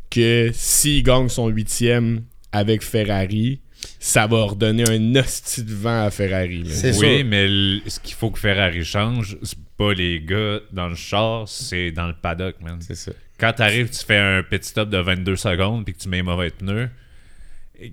que 0.10 0.51
s'il 0.53 1.03
gagne 1.03 1.29
son 1.29 1.47
huitième 1.47 2.23
avec 2.51 2.84
Ferrari, 2.84 3.62
ça 3.99 4.27
va 4.27 4.43
redonner 4.43 4.84
un 4.89 5.15
hostie 5.15 5.63
de 5.63 5.73
vent 5.73 6.06
à 6.06 6.12
Ferrari. 6.12 6.63
oui, 6.65 6.93
sûr. 6.93 7.25
mais 7.25 7.47
ce 7.88 7.99
qu'il 7.99 8.15
faut 8.15 8.29
que 8.29 8.39
Ferrari 8.39 8.84
change, 8.84 9.38
c'est 9.41 9.58
pas 9.77 9.93
les 9.93 10.21
gars 10.21 10.60
dans 10.71 10.88
le 10.88 10.95
char, 10.95 11.47
c'est 11.47 11.91
dans 11.91 12.08
le 12.08 12.13
paddock, 12.13 12.56
man. 12.62 12.77
C'est 12.79 12.95
ça. 12.95 13.12
Quand 13.39 13.53
t'arrives, 13.53 13.89
tu 13.89 14.06
fais 14.06 14.17
un 14.17 14.43
petit 14.43 14.69
stop 14.69 14.89
de 14.89 14.97
22 14.97 15.36
secondes 15.36 15.84
puis 15.84 15.93
que 15.93 15.99
tu 15.99 16.10
mets 16.10 16.19
un 16.19 16.23
mauvais 16.23 16.51
pneu. 16.51 16.89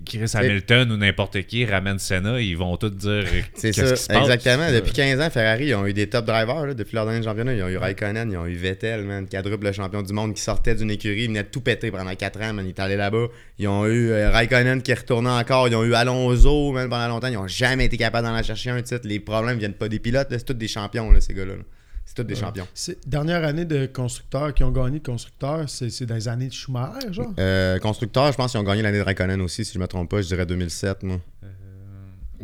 Chris 0.05 0.31
Hamilton 0.33 0.91
ou 0.91 0.97
n'importe 0.97 1.41
qui 1.43 1.65
ramène 1.65 1.99
Senna, 1.99 2.39
ils 2.39 2.57
vont 2.57 2.77
tous 2.77 2.89
dire 2.89 3.25
C'est 3.53 3.73
ça, 3.73 3.81
qui 3.83 3.97
se 3.97 4.07
passe. 4.07 4.29
exactement. 4.29 4.71
Depuis 4.71 4.93
15 4.93 5.19
ans, 5.21 5.29
Ferrari, 5.29 5.67
ils 5.67 5.75
ont 5.75 5.85
eu 5.85 5.93
des 5.93 6.07
top 6.07 6.25
drivers. 6.25 6.65
là, 6.65 6.73
depuis 6.73 6.95
leur 6.95 7.05
dernier 7.05 7.23
championnat, 7.23 7.53
ils 7.53 7.63
ont 7.63 7.69
eu 7.69 7.77
Raikkonen, 7.77 8.31
ils 8.31 8.37
ont 8.37 8.45
eu 8.45 8.55
Vettel, 8.55 9.03
man, 9.03 9.27
quadruple 9.27 9.71
champion 9.73 10.01
du 10.01 10.13
monde 10.13 10.33
qui 10.33 10.41
sortait 10.41 10.75
d'une 10.75 10.91
écurie, 10.91 11.23
il 11.23 11.27
venait 11.27 11.43
de 11.43 11.49
tout 11.49 11.61
péter 11.61 11.91
pendant 11.91 12.13
4 12.13 12.41
ans, 12.41 12.53
man, 12.53 12.65
il 12.65 12.69
est 12.69 12.79
allé 12.79 12.95
là-bas. 12.95 13.27
Ils 13.59 13.67
ont 13.67 13.85
eu 13.85 14.11
euh, 14.11 14.29
Raikkonen 14.31 14.81
qui 14.81 14.91
est 14.91 14.99
retourné 14.99 15.29
encore, 15.29 15.67
ils 15.67 15.75
ont 15.75 15.83
eu 15.83 15.93
Alonso, 15.93 16.71
man, 16.71 16.89
pendant 16.89 17.07
longtemps, 17.07 17.27
ils 17.27 17.37
ont 17.37 17.47
jamais 17.47 17.85
été 17.85 17.97
capables 17.97 18.27
d'en 18.27 18.33
aller 18.33 18.45
chercher 18.45 18.69
un 18.69 18.81
titre. 18.81 19.01
Les 19.05 19.19
problèmes 19.19 19.57
viennent 19.57 19.73
pas 19.73 19.89
des 19.89 19.99
pilotes, 19.99 20.27
c'est 20.31 20.45
tous 20.45 20.53
des 20.53 20.67
champions, 20.67 21.11
là, 21.11 21.21
ces 21.21 21.33
gars-là. 21.33 21.55
là. 21.55 21.63
C'est 22.13 22.23
tous 22.23 22.27
des 22.27 22.35
champions. 22.35 22.67
Dernière 23.07 23.45
année 23.45 23.63
de 23.63 23.85
constructeurs 23.85 24.53
qui 24.53 24.65
ont 24.65 24.71
gagné 24.71 24.99
de 24.99 25.05
constructeurs, 25.05 25.69
c'est 25.69 26.05
dans 26.05 26.15
les 26.15 26.27
années 26.27 26.47
de 26.47 26.53
Schumacher, 26.53 27.13
genre? 27.13 27.31
Euh, 27.39 27.79
constructeurs, 27.79 28.29
je 28.33 28.37
pense 28.37 28.51
qu'ils 28.51 28.59
ont 28.59 28.63
gagné 28.63 28.81
l'année 28.81 28.97
de 28.97 29.03
Raikkonen 29.03 29.39
aussi, 29.41 29.63
si 29.63 29.73
je 29.73 29.79
me 29.79 29.87
trompe 29.87 30.09
pas, 30.09 30.21
je 30.21 30.27
dirais 30.27 30.45
2007, 30.45 31.03
moi. 31.03 31.19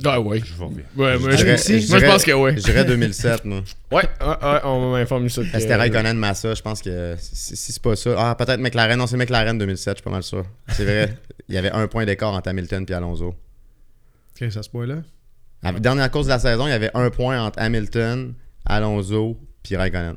Ah 0.06 0.21
ouais. 0.21 0.39
Je 0.45 0.53
vous. 0.53 0.65
Ouais, 0.95 1.17
moi, 1.17 1.32
Je 1.32 1.38
dirais- 1.38 1.58
moi, 1.89 1.99
je 1.99 2.06
pense 2.06 2.23
que 2.23 2.32
ouais. 2.32 2.56
Je 2.56 2.62
dirais 2.63 2.86
2007, 2.86 3.43
moi. 3.45 3.62
Ouais, 3.91 4.03
ouais, 4.21 4.27
ouais, 4.27 4.60
on 4.63 4.91
m'informe 4.93 5.27
ça. 5.27 5.41
que- 5.41 5.60
C'était 5.60 5.75
Raikkonen, 5.75 6.15
Massa, 6.15 6.53
je 6.53 6.62
pense 6.62 6.82
que 6.82 7.15
si, 7.19 7.56
si 7.58 7.71
c'est 7.73 7.82
pas 7.82 7.95
ça. 7.95 8.13
Ah, 8.17 8.36
peut-être 8.36 8.60
McLaren. 8.62 8.97
Non, 8.97 9.08
c'est 9.08 9.17
McLaren 9.17 9.58
2007, 9.58 9.95
je 9.95 9.97
suis 9.97 10.03
pas 10.03 10.12
mal 10.12 10.23
sûr. 10.23 10.45
C'est 10.69 10.86
vrai. 10.86 11.17
Il 11.49 11.56
y 11.56 11.58
avait 11.58 11.71
un 11.71 11.88
point 11.88 12.06
d'écart 12.06 12.32
entre 12.34 12.47
Hamilton 12.49 12.86
et 12.88 12.93
Alonso. 12.93 13.34
Ok, 14.39 14.51
ça 14.51 14.62
se 14.63 14.69
point-là. 14.69 14.97
À 15.63 15.71
la 15.71 15.80
dernière 15.80 16.12
course 16.12 16.27
de 16.27 16.32
la 16.32 16.39
saison, 16.39 16.67
il 16.67 16.69
y 16.69 16.73
avait 16.73 16.91
un 16.93 17.10
point 17.10 17.41
entre 17.41 17.60
Hamilton, 17.60 18.34
Alonso 18.67 19.36
puis 19.63 19.76
Raikkonen. 19.76 20.15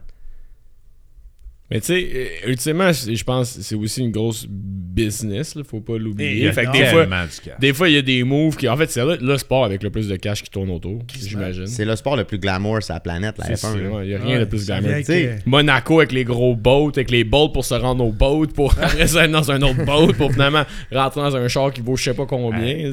Mais 1.72 1.78
tu 1.80 1.86
sais, 1.86 2.10
euh, 2.44 2.48
ultimement, 2.50 2.90
je 2.92 3.22
pense 3.22 3.54
que 3.56 3.62
c'est 3.62 3.76
aussi 3.76 4.00
une 4.00 4.10
grosse 4.10 4.44
business, 4.48 5.54
là, 5.54 5.62
faut 5.62 5.78
pas 5.80 5.92
Il 5.94 6.00
y 6.00 6.04
l'oublier. 6.04 6.48
a 6.48 6.52
Fait 6.52 6.64
que 6.64 6.72
des 6.72 6.84
fois, 6.86 7.02
tellement 7.02 7.22
du 7.24 7.40
cash. 7.44 7.58
des 7.60 7.72
fois, 7.72 7.88
il 7.88 7.94
y 7.94 7.98
a 7.98 8.02
des 8.02 8.24
moves 8.24 8.56
qui. 8.56 8.68
En 8.68 8.76
fait, 8.76 8.90
c'est 8.90 9.04
le 9.04 9.38
sport 9.38 9.64
avec 9.66 9.84
le 9.84 9.90
plus 9.90 10.08
de 10.08 10.16
cash 10.16 10.42
qui 10.42 10.50
tourne 10.50 10.68
autour, 10.70 11.00
j'imagine. 11.16 11.68
C'est 11.68 11.84
le 11.84 11.94
sport 11.94 12.16
le 12.16 12.24
plus 12.24 12.38
glamour 12.40 12.82
sur 12.82 12.94
la 12.94 12.98
planète, 12.98 13.38
la 13.38 13.44
C'est 13.44 13.52
F1. 13.52 13.72
sûr, 13.72 13.76
là. 13.84 13.90
ouais, 13.98 14.06
Il 14.06 14.10
y 14.10 14.14
a 14.16 14.18
rien 14.18 14.34
Ouais, 14.34 14.40
de 14.40 14.44
plus 14.46 14.66
glamour. 14.66 14.90
euh, 15.28 15.36
Monaco 15.46 16.00
avec 16.00 16.10
les 16.10 16.24
gros 16.24 16.56
boats, 16.56 16.90
avec 16.96 17.08
les 17.12 17.22
boats 17.22 17.50
pour 17.52 17.64
se 17.64 17.74
rendre 17.74 18.04
au 18.04 18.10
boat, 18.10 18.48
pour 18.52 18.74
être 18.98 19.30
dans 19.30 19.52
un 19.52 19.62
autre 19.62 19.84
boat, 19.84 20.12
pour 20.14 20.32
finalement 20.32 20.64
rentrer 20.90 21.20
dans 21.20 21.36
un 21.36 21.46
char 21.46 21.72
qui 21.72 21.82
vaut 21.82 21.94
je 21.94 22.02
sais 22.02 22.14
pas 22.14 22.26
combien. 22.26 22.90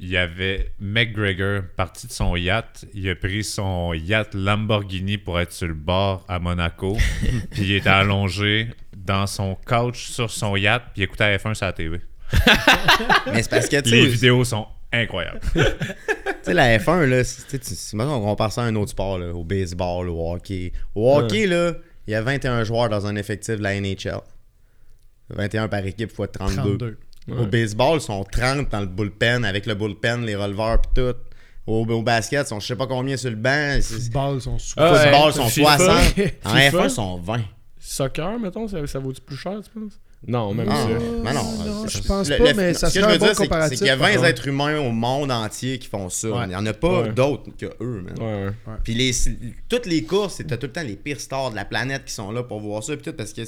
Il 0.00 0.08
y 0.08 0.16
avait 0.16 0.72
McGregor 0.78 1.62
parti 1.76 2.06
de 2.06 2.12
son 2.12 2.36
yacht. 2.36 2.84
Il 2.94 3.08
a 3.08 3.16
pris 3.16 3.42
son 3.42 3.92
yacht 3.94 4.32
Lamborghini 4.34 5.18
pour 5.18 5.40
être 5.40 5.52
sur 5.52 5.66
le 5.66 5.74
bord 5.74 6.24
à 6.28 6.38
Monaco. 6.38 6.96
puis 7.50 7.62
il 7.62 7.72
était 7.72 7.88
allongé 7.88 8.68
dans 8.96 9.26
son 9.26 9.56
couch 9.66 10.10
sur 10.10 10.30
son 10.30 10.54
yacht. 10.56 10.84
Puis 10.92 11.02
il 11.02 11.04
écoutait 11.04 11.30
la 11.30 11.38
F1 11.38 11.54
sur 11.54 11.66
la 11.66 11.72
TV. 11.72 12.00
Mais 13.32 13.42
c'est 13.42 13.50
parce 13.50 13.68
que, 13.68 13.88
Les 13.88 14.06
vidéos 14.06 14.44
sont 14.44 14.68
incroyables. 14.92 15.40
tu 15.52 15.60
sais, 16.42 16.54
la 16.54 16.78
F1, 16.78 17.04
là, 17.06 17.24
c'est- 17.24 17.94
on 17.94 18.20
compare 18.20 18.52
ça 18.52 18.62
à 18.62 18.66
un 18.66 18.76
autre 18.76 18.90
sport, 18.90 19.18
là, 19.18 19.34
au 19.34 19.44
baseball, 19.44 20.08
au 20.08 20.32
hockey. 20.32 20.72
Au 20.94 21.16
hockey, 21.18 21.46
là, 21.46 21.72
il 22.06 22.12
y 22.12 22.14
a 22.14 22.22
21 22.22 22.64
joueurs 22.64 22.88
dans 22.88 23.06
un 23.06 23.16
effectif 23.16 23.56
de 23.56 23.62
la 23.62 23.74
NHL. 23.80 24.20
21 25.30 25.68
par 25.68 25.84
équipe 25.84 26.10
fois 26.10 26.28
32. 26.28 26.62
32. 26.78 26.98
Au 27.30 27.46
baseball, 27.46 27.98
ils 27.98 28.00
sont 28.00 28.24
30 28.24 28.70
dans 28.70 28.80
le 28.80 28.86
bullpen, 28.86 29.44
avec 29.44 29.66
le 29.66 29.74
bullpen, 29.74 30.24
les 30.24 30.36
releveurs 30.36 30.80
pis 30.80 30.88
tout. 30.94 31.14
au, 31.66 31.84
au 31.86 32.02
basket, 32.02 32.46
ils 32.46 32.48
sont 32.48 32.60
je 32.60 32.66
sais 32.66 32.76
pas 32.76 32.86
combien 32.86 33.16
sur 33.16 33.30
le 33.30 33.36
banc. 33.36 33.74
Les 33.76 34.08
balles 34.10 34.40
sont 34.40 34.58
sous. 34.58 34.74
Ah, 34.76 34.94
Football 34.94 35.26
ouais, 35.26 35.32
sont 35.32 35.48
FIFA. 35.48 35.76
60. 35.76 35.94
En 36.44 36.50
FIFA. 36.54 36.70
F1, 36.78 36.84
ils 36.84 36.90
sont 36.90 37.16
20. 37.20 37.40
Soccer, 37.80 38.38
mettons, 38.38 38.66
ça, 38.68 38.86
ça 38.86 38.98
vaut-tu 38.98 39.20
plus 39.20 39.36
cher, 39.36 39.54
tu 39.62 39.70
penses? 39.78 39.98
Non, 40.26 40.52
même 40.52 40.68
Ah, 40.68 40.74
ça. 40.82 40.88
mais 41.22 41.32
non, 41.32 41.42
non, 41.64 41.86
je 41.86 41.98
pense 42.00 42.28
le- 42.28 42.38
pas, 42.38 42.44
le- 42.48 42.54
mais 42.54 42.74
ça 42.74 42.90
serait 42.90 43.14
un 43.14 43.18
bon 43.18 43.32
comparatif, 43.34 43.78
C'est 43.78 43.84
qu'il 43.84 43.86
y 43.86 43.90
a 43.90 43.96
20 43.96 44.04
par 44.04 44.14
contre. 44.16 44.24
êtres 44.26 44.48
humains 44.48 44.78
au 44.80 44.90
monde 44.90 45.30
entier 45.30 45.78
qui 45.78 45.86
font 45.86 46.08
ça. 46.08 46.28
Ouais. 46.28 46.42
Il 46.44 46.48
n'y 46.48 46.56
en 46.56 46.66
a 46.66 46.72
pas 46.72 47.02
Ouais. 47.02 47.12
d'autres 47.12 47.50
que 47.56 47.66
eux, 47.80 48.02
man. 48.04 48.14
Ouais, 48.18 48.46
ouais. 48.66 48.74
Puis 48.82 48.94
les, 48.94 49.12
toutes 49.68 49.86
les 49.86 50.02
courses, 50.02 50.34
c'est 50.38 50.44
t'as 50.48 50.56
tout 50.56 50.66
le 50.66 50.72
temps 50.72 50.82
les 50.82 50.96
pires 50.96 51.20
stars 51.20 51.52
de 51.52 51.56
la 51.56 51.64
planète 51.64 52.04
qui 52.06 52.12
sont 52.12 52.32
là 52.32 52.42
pour 52.42 52.58
voir 52.58 52.82
ça. 52.82 52.94
Puis 52.96 53.04
tout 53.04 53.16
parce 53.16 53.32
que 53.32 53.42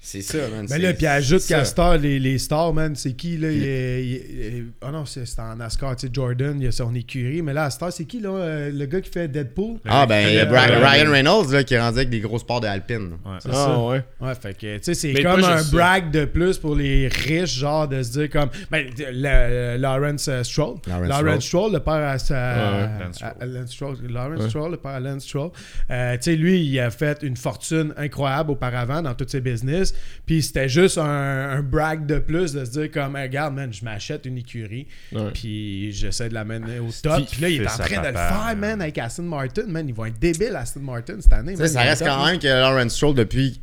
c'est- 0.00 0.22
c'est 0.22 0.38
ça, 0.38 0.48
man. 0.48 0.66
Mais 0.70 0.78
là, 0.78 0.92
puis 0.94 1.06
ajoute 1.06 1.46
qu'à. 1.46 1.64
Star, 1.64 1.98
les, 1.98 2.18
les 2.18 2.38
stars, 2.38 2.72
man, 2.72 2.94
c'est 2.96 3.12
qui, 3.12 3.36
là? 3.36 3.50
Il 3.50 3.64
est- 3.64 4.04
il 4.06 4.14
est- 4.16 4.64
Ah 4.80 4.90
non, 4.90 5.04
c'est 5.04 5.24
en 5.40 5.56
NASCAR, 5.56 5.96
tu 5.96 6.06
sais, 6.06 6.12
Jordan, 6.12 6.58
il 6.60 6.66
a 6.68 6.72
son 6.72 6.94
écurie. 6.94 7.42
Mais 7.42 7.52
là, 7.52 7.64
à 7.64 7.70
Star, 7.70 7.92
c'est 7.92 8.04
qui, 8.04 8.20
là? 8.20 8.30
euh, 8.30 8.70
Le 8.72 8.86
gars 8.86 9.00
qui 9.00 9.10
fait 9.10 9.28
Deadpool? 9.28 9.78
Ah, 9.86 10.06
ben, 10.06 10.28
il 10.28 10.34
y 10.34 10.38
a 10.38 10.42
Euh, 10.44 10.52
euh, 10.54 10.86
Ryan 10.88 11.10
Reynolds 11.10 11.52
là, 11.52 11.64
qui 11.64 11.74
est 11.74 11.80
rendu 11.80 11.98
avec 11.98 12.10
des 12.10 12.20
gros 12.20 12.38
sports 12.38 12.60
de 12.60 12.66
Alpine. 12.66 13.10
Ouais. 13.24 13.32
C'est 13.40 13.48
Ah, 13.50 13.54
ça. 13.54 13.78
ouais. 13.78 14.04
Ouais, 14.20 14.34
fait 14.34 14.54
que, 14.56 14.76
tu 14.78 14.84
sais, 14.84 14.94
c'est 14.94 15.22
comme 15.22 15.42
un 15.44 15.62
brag 15.72 16.10
de 16.10 16.24
plus 16.24 16.58
pour 16.58 16.74
les 16.76 17.08
riches, 17.08 17.56
genre, 17.58 17.86
de 17.88 18.02
se 18.02 18.12
dire 18.12 18.30
comme. 18.30 18.48
Ben, 18.70 18.86
le- 18.98 19.10
le- 19.12 19.76
Lawrence 19.78 20.28
euh, 20.28 20.42
Stroll. 20.42 20.76
Lawrence 20.86 21.08
Lawrence, 21.08 21.44
Stroll, 21.44 21.72
le 21.72 21.80
père 21.80 21.94
à 21.94 22.18
sa. 22.18 22.34
Ouais, 22.36 23.04
Lance 23.04 23.16
Stroll. 23.16 23.30
à- 23.40 23.42
à 23.42 23.46
Lance 23.46 23.70
Stroll. 23.72 23.96
Lawrence 24.08 24.40
Ouais. 24.42 24.48
Stroll, 24.48 24.70
le 24.72 24.76
père 24.76 24.90
à 24.92 25.00
Lance 25.00 25.24
Stroll. 25.24 25.50
Euh, 25.90 26.12
tu 26.14 26.18
sais, 26.22 26.36
lui, 26.36 26.60
il 26.64 26.78
a 26.80 26.90
fait 26.90 27.18
une 27.22 27.36
fortune 27.36 27.92
incroyable 27.96 28.52
auparavant 28.52 29.02
dans 29.02 29.14
tous 29.14 29.28
ses 29.28 29.40
business. 29.40 29.87
Puis 30.26 30.42
c'était 30.42 30.68
juste 30.68 30.98
un, 30.98 31.04
un 31.04 31.62
brag 31.62 32.06
de 32.06 32.18
plus 32.18 32.52
de 32.52 32.64
se 32.64 32.70
dire 32.72 32.90
comme, 32.90 33.16
Hey, 33.16 33.24
regarde, 33.24 33.54
man, 33.54 33.72
je 33.72 33.84
m'achète 33.84 34.26
une 34.26 34.38
écurie. 34.38 34.86
Ouais. 35.12 35.30
Puis 35.32 35.92
j'essaie 35.92 36.28
de 36.28 36.34
la 36.34 36.44
mener 36.44 36.78
au 36.78 36.88
top. 37.02 37.16
Puis- 37.16 37.26
Puis 37.32 37.40
là, 37.42 37.48
il 37.48 37.62
est 37.62 37.66
en 37.66 37.70
train 37.78 38.02
de 38.02 38.06
le 38.08 38.12
faire, 38.14 38.54
man. 38.56 38.80
avec 38.82 38.98
Aston 38.98 39.22
Martin. 39.24 39.64
Man, 39.66 39.88
ils 39.88 39.94
vont 39.94 40.04
être 40.06 40.18
débiles, 40.18 40.54
Aston 40.56 40.80
Martin, 40.80 41.16
cette 41.20 41.32
année. 41.32 41.56
Man. 41.56 41.68
ça 41.68 41.82
reste 41.82 42.04
quand 42.04 42.24
même 42.26 42.38
que 42.38 42.46
Lawrence 42.46 42.94
Stroll, 42.94 43.14
depuis, 43.14 43.60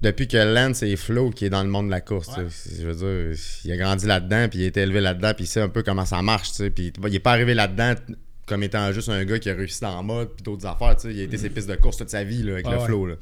depuis 0.00 0.26
que 0.28 0.36
Lance 0.36 0.82
et 0.82 0.96
Flo, 0.96 1.30
qui 1.30 1.44
est 1.44 1.50
dans 1.50 1.62
le 1.62 1.68
monde 1.68 1.86
de 1.86 1.90
la 1.90 2.00
course, 2.00 2.30
je 2.78 2.86
veux 2.86 2.94
dire, 3.32 3.38
il 3.64 3.72
a 3.72 3.76
grandi 3.76 4.06
là-dedans, 4.06 4.48
puis 4.48 4.60
il 4.60 4.64
a 4.64 4.66
été 4.68 4.80
élevé 4.80 5.00
là-dedans, 5.00 5.32
puis 5.34 5.44
il 5.44 5.48
sait 5.48 5.60
un 5.60 5.68
peu 5.68 5.82
comment 5.82 6.04
ça 6.06 6.22
marche, 6.22 6.50
tu 6.50 6.54
sais, 6.56 6.70
puis 6.70 6.92
il 7.06 7.14
est 7.14 7.18
pas 7.20 7.32
arrivé 7.32 7.54
là-dedans 7.54 7.94
comme 8.46 8.62
étant 8.64 8.90
juste 8.92 9.08
un 9.10 9.24
gars 9.24 9.38
qui 9.38 9.48
a 9.48 9.54
réussi 9.54 9.80
dans 9.80 9.96
le 10.00 10.04
mode, 10.06 10.30
puis 10.34 10.42
d'autres 10.42 10.66
affaires, 10.66 10.96
tu 10.96 11.02
sais, 11.08 11.14
il 11.14 11.20
a 11.20 11.24
été 11.24 11.36
ses 11.36 11.50
pistes 11.50 11.68
de 11.68 11.76
course 11.76 11.98
toute 11.98 12.10
sa 12.10 12.24
vie, 12.24 12.42
là, 12.42 12.54
avec 12.54 12.66
Ah 12.66 12.72
le 12.72 12.78
ouais. 12.78 12.84
Flo, 12.86 13.06
là. 13.06 13.14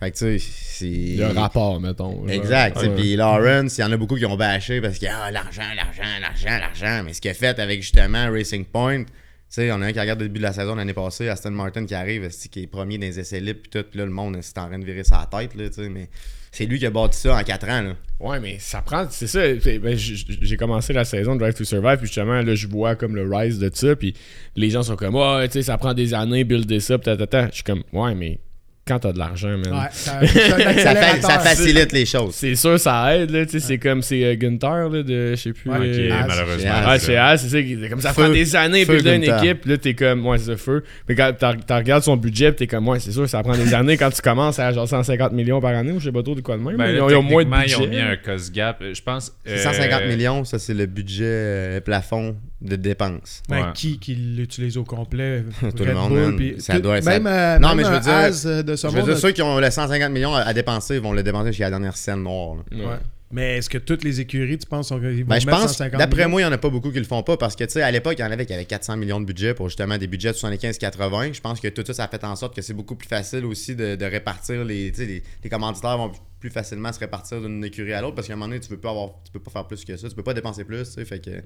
Fait 0.00 0.10
que, 0.10 0.16
tu 0.16 0.38
sais, 0.38 0.46
c'est... 0.50 0.86
Il 0.86 1.22
rapport, 1.22 1.78
mettons. 1.78 2.26
Exact. 2.26 2.78
Puis 2.96 3.16
Lawrence, 3.16 3.76
il 3.76 3.82
y 3.82 3.84
en 3.84 3.92
a 3.92 3.98
beaucoup 3.98 4.16
qui 4.16 4.24
ont 4.24 4.36
bâché 4.36 4.80
parce 4.80 4.98
que 4.98 5.04
ah, 5.06 5.30
l'argent, 5.30 5.62
l'argent, 5.76 6.02
l'argent, 6.20 6.58
l'argent. 6.58 7.02
Mais 7.04 7.12
ce 7.12 7.20
qu'il 7.20 7.30
a 7.30 7.34
fait 7.34 7.58
avec 7.58 7.82
justement 7.82 8.30
Racing 8.30 8.64
Point, 8.64 9.04
tu 9.04 9.10
sais, 9.48 9.72
on 9.72 9.82
a 9.82 9.86
un 9.86 9.92
qui 9.92 10.00
regarde 10.00 10.20
le 10.20 10.28
début 10.28 10.38
de 10.38 10.44
la 10.44 10.54
saison 10.54 10.74
l'année 10.74 10.94
passée, 10.94 11.28
Aston 11.28 11.50
Martin 11.50 11.84
qui 11.84 11.94
arrive, 11.94 12.26
qui 12.50 12.62
est 12.62 12.66
premier 12.66 12.96
dans 12.96 13.06
les 13.06 13.20
essais 13.20 13.40
libres, 13.40 13.60
puis 13.62 13.70
tout, 13.70 13.86
puis 13.90 13.98
là, 13.98 14.06
le 14.06 14.12
monde 14.12 14.38
c'est 14.40 14.56
en 14.58 14.68
train 14.68 14.78
de 14.78 14.84
virer 14.86 15.04
sa 15.04 15.28
tête, 15.30 15.54
là, 15.54 15.68
tu 15.68 15.82
sais, 15.82 15.88
mais 15.90 16.08
c'est 16.50 16.66
lui 16.66 16.78
qui 16.78 16.86
a 16.86 16.90
bâti 16.90 17.18
ça 17.18 17.36
en 17.36 17.42
4 17.42 17.68
ans, 17.68 17.82
là. 17.82 17.96
Ouais, 18.20 18.40
mais 18.40 18.56
ça 18.58 18.80
prend. 18.80 19.06
C'est 19.10 19.26
ça. 19.26 19.40
ben, 19.80 19.96
j'ai 19.96 20.56
commencé 20.56 20.92
la 20.92 21.04
saison 21.04 21.34
de 21.34 21.40
Drive 21.40 21.54
to 21.54 21.64
Survive, 21.64 21.98
puis 21.98 22.06
justement, 22.06 22.40
là, 22.40 22.54
je 22.54 22.68
vois 22.68 22.96
comme 22.96 23.14
le 23.14 23.28
rise 23.28 23.58
de 23.58 23.70
ça, 23.74 23.94
puis 23.96 24.14
les 24.56 24.70
gens 24.70 24.82
sont 24.82 24.96
comme, 24.96 25.16
ouais, 25.16 25.48
tu 25.48 25.54
sais, 25.54 25.62
ça 25.62 25.76
prend 25.78 25.94
des 25.94 26.14
années, 26.14 26.44
builder 26.44 26.80
ça, 26.80 26.96
peut 26.98 27.16
Je 27.18 27.48
suis 27.52 27.64
comme, 27.64 27.82
ouais, 27.92 28.14
mais 28.14 28.38
quand 28.86 28.98
t'as 28.98 29.12
de 29.12 29.18
l'argent, 29.18 29.48
man. 29.56 29.72
Ouais, 29.72 29.88
ça, 31.20 31.38
facilite 31.40 31.92
les 31.92 32.06
choses. 32.06 32.34
C'est 32.34 32.54
sûr, 32.56 32.78
ça 32.80 33.16
aide, 33.16 33.30
là, 33.30 33.44
c'est 33.46 33.78
comme, 33.78 34.02
c'est 34.02 34.24
euh, 34.24 34.34
Gunther, 34.34 34.88
là, 34.88 35.02
de, 35.02 35.30
je 35.30 35.36
sais 35.36 35.52
plus. 35.52 35.70
Ouais, 35.70 35.76
euh, 35.80 36.22
malheureusement. 36.26 36.70
Ah, 36.74 36.98
c'est 36.98 37.14
ça. 37.14 37.58
C'est 37.58 37.88
Comme 37.88 38.00
ça 38.00 38.12
Feu. 38.12 38.22
prend 38.24 38.32
des 38.32 38.56
années 38.56 38.84
builder 38.84 39.14
une 39.16 39.24
équipe, 39.24 39.60
puis 39.60 39.70
là, 39.70 39.78
t'es 39.78 39.94
comme, 39.94 40.26
ouais, 40.26 40.38
c'est 40.38 40.56
feu. 40.56 40.82
Mais 41.08 41.14
quand 41.14 41.32
t'as- 41.38 41.76
regardes 41.76 42.02
son 42.02 42.16
budget, 42.16 42.50
puis 42.52 42.66
t'es 42.66 42.66
comme, 42.66 42.88
ouais, 42.88 42.98
c'est 42.98 43.12
sûr, 43.12 43.28
ça 43.28 43.42
prend 43.42 43.56
des 43.56 43.74
années 43.74 43.96
quand 43.96 44.10
tu 44.10 44.22
commences 44.22 44.58
à 44.58 44.72
genre 44.72 44.88
150 44.88 45.32
millions 45.32 45.60
par 45.60 45.74
année, 45.76 45.92
ou 45.92 46.00
je 46.00 46.06
sais 46.06 46.12
pas 46.12 46.22
trop 46.22 46.34
de 46.34 46.40
quoi 46.40 46.56
de 46.56 46.62
même. 46.62 46.76
Ben, 46.76 46.92
là, 46.92 47.04
ont, 47.04 47.10
ils 47.10 47.16
ont 47.16 47.22
moins 47.22 47.44
de 47.44 47.50
budget. 47.50 47.76
Ils 47.78 47.82
ont 47.84 47.88
mis 47.88 48.00
un 48.00 48.16
cost 48.16 48.52
gap. 48.52 48.82
Je 48.92 49.02
pense. 49.02 49.32
C'est 49.44 49.52
euh, 49.66 49.72
150 49.72 50.06
millions, 50.06 50.44
ça 50.44 50.58
c'est 50.58 50.74
le 50.74 50.86
budget 50.86 51.24
euh, 51.26 51.80
plafond 51.80 52.34
de 52.62 52.76
dépenses. 52.76 53.42
Ben, 53.48 53.56
Ouais. 53.56 53.72
qui, 53.74 53.98
qui 53.98 54.14
l'utilise 54.14 54.76
au 54.76 54.84
complet? 54.84 55.44
Tout 55.76 55.84
le 55.84 55.94
monde, 55.94 56.10
Bull, 56.36 56.54
Ça 56.60 56.74
tout- 56.74 56.80
doit 56.82 56.98
être- 56.98 57.04
Même, 57.06 57.24
ça- 57.24 57.54
euh, 57.54 57.58
Non, 57.58 57.68
même 57.68 57.76
mais 57.78 57.84
je 57.84 57.88
veux 57.88 57.96
un 57.96 58.00
dire- 58.00 58.12
euh, 58.46 58.62
de 58.62 58.76
ce 58.76 58.86
Je 58.88 58.92
veux 58.92 58.98
monde, 59.00 59.08
dire, 59.10 59.18
ceux 59.18 59.30
qui 59.32 59.42
ont 59.42 59.58
le 59.58 59.70
150 59.70 60.12
millions 60.12 60.34
à, 60.34 60.40
à 60.40 60.52
dépenser, 60.52 60.98
vont 60.98 61.12
le 61.12 61.22
dépenser 61.22 61.48
jusqu'à 61.48 61.64
la 61.64 61.70
dernière 61.70 61.96
scène 61.96 62.22
noire. 62.22 62.56
là. 62.70 62.76
Ouais. 62.84 62.96
Mais 63.32 63.58
est-ce 63.58 63.70
que 63.70 63.78
toutes 63.78 64.02
les 64.02 64.20
écuries, 64.20 64.58
tu 64.58 64.66
penses, 64.66 64.88
sont, 64.88 65.00
ils 65.00 65.22
vont 65.22 65.28
Ben, 65.28 65.38
je 65.38 65.46
pense, 65.46 65.72
150 65.72 65.98
d'après 65.98 66.26
moi, 66.26 66.40
il 66.40 66.44
n'y 66.44 66.50
en 66.50 66.52
a 66.52 66.58
pas 66.58 66.68
beaucoup 66.68 66.90
qui 66.90 66.98
le 66.98 67.04
font 67.04 67.22
pas 67.22 67.36
parce 67.36 67.54
que, 67.54 67.62
tu 67.62 67.74
sais, 67.74 67.82
à 67.82 67.90
l'époque, 67.90 68.16
il 68.18 68.22
y 68.22 68.24
en 68.24 68.30
avait 68.30 68.44
qui 68.44 68.52
avaient 68.52 68.64
400 68.64 68.96
millions 68.96 69.20
de 69.20 69.24
budget 69.24 69.54
pour 69.54 69.68
justement 69.68 69.98
des 69.98 70.08
budgets 70.08 70.32
de 70.32 70.36
75-80. 70.36 71.34
Je 71.34 71.40
pense 71.40 71.60
que 71.60 71.68
tout 71.68 71.84
ça, 71.86 71.94
ça 71.94 72.04
a 72.04 72.08
fait 72.08 72.24
en 72.24 72.34
sorte 72.34 72.56
que 72.56 72.62
c'est 72.62 72.74
beaucoup 72.74 72.96
plus 72.96 73.08
facile 73.08 73.44
aussi 73.44 73.76
de, 73.76 73.94
de 73.94 74.04
répartir 74.04 74.64
les, 74.64 74.90
tu 74.90 74.98
sais, 74.98 75.06
les, 75.06 75.22
les 75.44 75.50
commanditaires 75.50 75.96
vont 75.96 76.10
plus 76.40 76.50
facilement 76.50 76.92
se 76.92 76.98
répartir 76.98 77.40
d'une 77.40 77.62
écurie 77.62 77.92
à 77.92 78.00
l'autre 78.00 78.16
parce 78.16 78.26
qu'à 78.26 78.32
un 78.32 78.36
moment 78.36 78.48
donné, 78.48 78.60
tu 78.60 78.68
peux 78.68 78.78
pas 78.78 78.90
avoir, 78.90 79.10
tu 79.24 79.30
peux 79.30 79.40
pas 79.40 79.50
faire 79.50 79.66
plus 79.66 79.84
que 79.84 79.96
ça, 79.96 80.08
tu 80.08 80.14
peux 80.14 80.22
pas 80.22 80.34
dépenser 80.34 80.64
plus, 80.64 80.84
tu 80.84 80.94
sais, 80.94 81.04
fait 81.04 81.20
que 81.20 81.42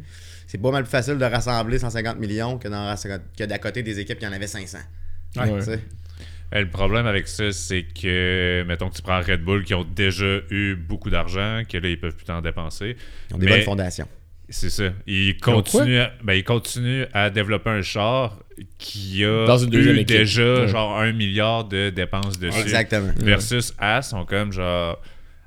c'est 0.47 0.59
pas 0.59 0.71
mal 0.71 0.85
plus 0.85 0.91
facile 0.91 1.19
de 1.19 1.25
rassembler 1.25 1.79
150 1.79 2.19
millions 2.19 2.59
que 2.59 2.69
d'à 3.45 3.59
côté 3.59 3.83
des 3.83 3.99
équipes 3.99 4.21
qui 4.21 4.27
en 4.27 4.33
avaient 4.33 4.47
500. 4.47 4.79
Ouais. 5.37 5.61
Euh, 6.55 6.61
Le 6.61 6.69
problème 6.69 7.07
avec 7.07 7.27
ça, 7.29 7.51
c'est 7.53 7.83
que, 7.83 8.63
mettons 8.67 8.89
que 8.89 8.95
tu 8.97 9.03
prends 9.03 9.21
Red 9.21 9.43
Bull 9.43 9.65
qui 9.65 9.75
ont 9.75 9.85
déjà 9.85 10.39
eu 10.51 10.77
beaucoup 10.77 11.11
d'argent, 11.11 11.63
que 11.69 11.79
là, 11.79 11.89
ils 11.89 11.99
peuvent 11.99 12.15
plus 12.15 12.25
t'en 12.27 12.41
dépenser. 12.41 12.97
Ils 13.31 13.35
ont 13.35 13.39
des 13.39 13.47
Mais- 13.47 13.53
bonnes 13.53 13.63
fondations. 13.63 14.09
C'est 14.51 14.69
ça. 14.71 14.91
Ils 15.07 15.39
continuent, 15.39 16.01
à, 16.01 16.13
ben, 16.23 16.35
ils 16.35 16.45
continuent 16.45 17.07
à 17.15 17.31
développer 17.31 17.71
un 17.71 17.81
char 17.83 18.39
qui 18.79 19.25
a 19.25 19.47
Dans 19.47 19.57
une 19.57 19.71
deuxième 19.71 19.97
eu 19.97 20.01
équipe. 20.01 20.17
déjà 20.19 20.61
Ouais. 20.61 20.69
genre 20.69 20.99
un 21.01 21.13
milliard 21.13 21.65
de 21.65 21.89
dépenses 21.91 22.39
dessus. 22.39 22.61
Exactement. 22.61 23.11
Versus 23.17 23.73
As 23.79 24.03
sont 24.03 24.25
comme 24.27 24.53
genre. 24.53 25.01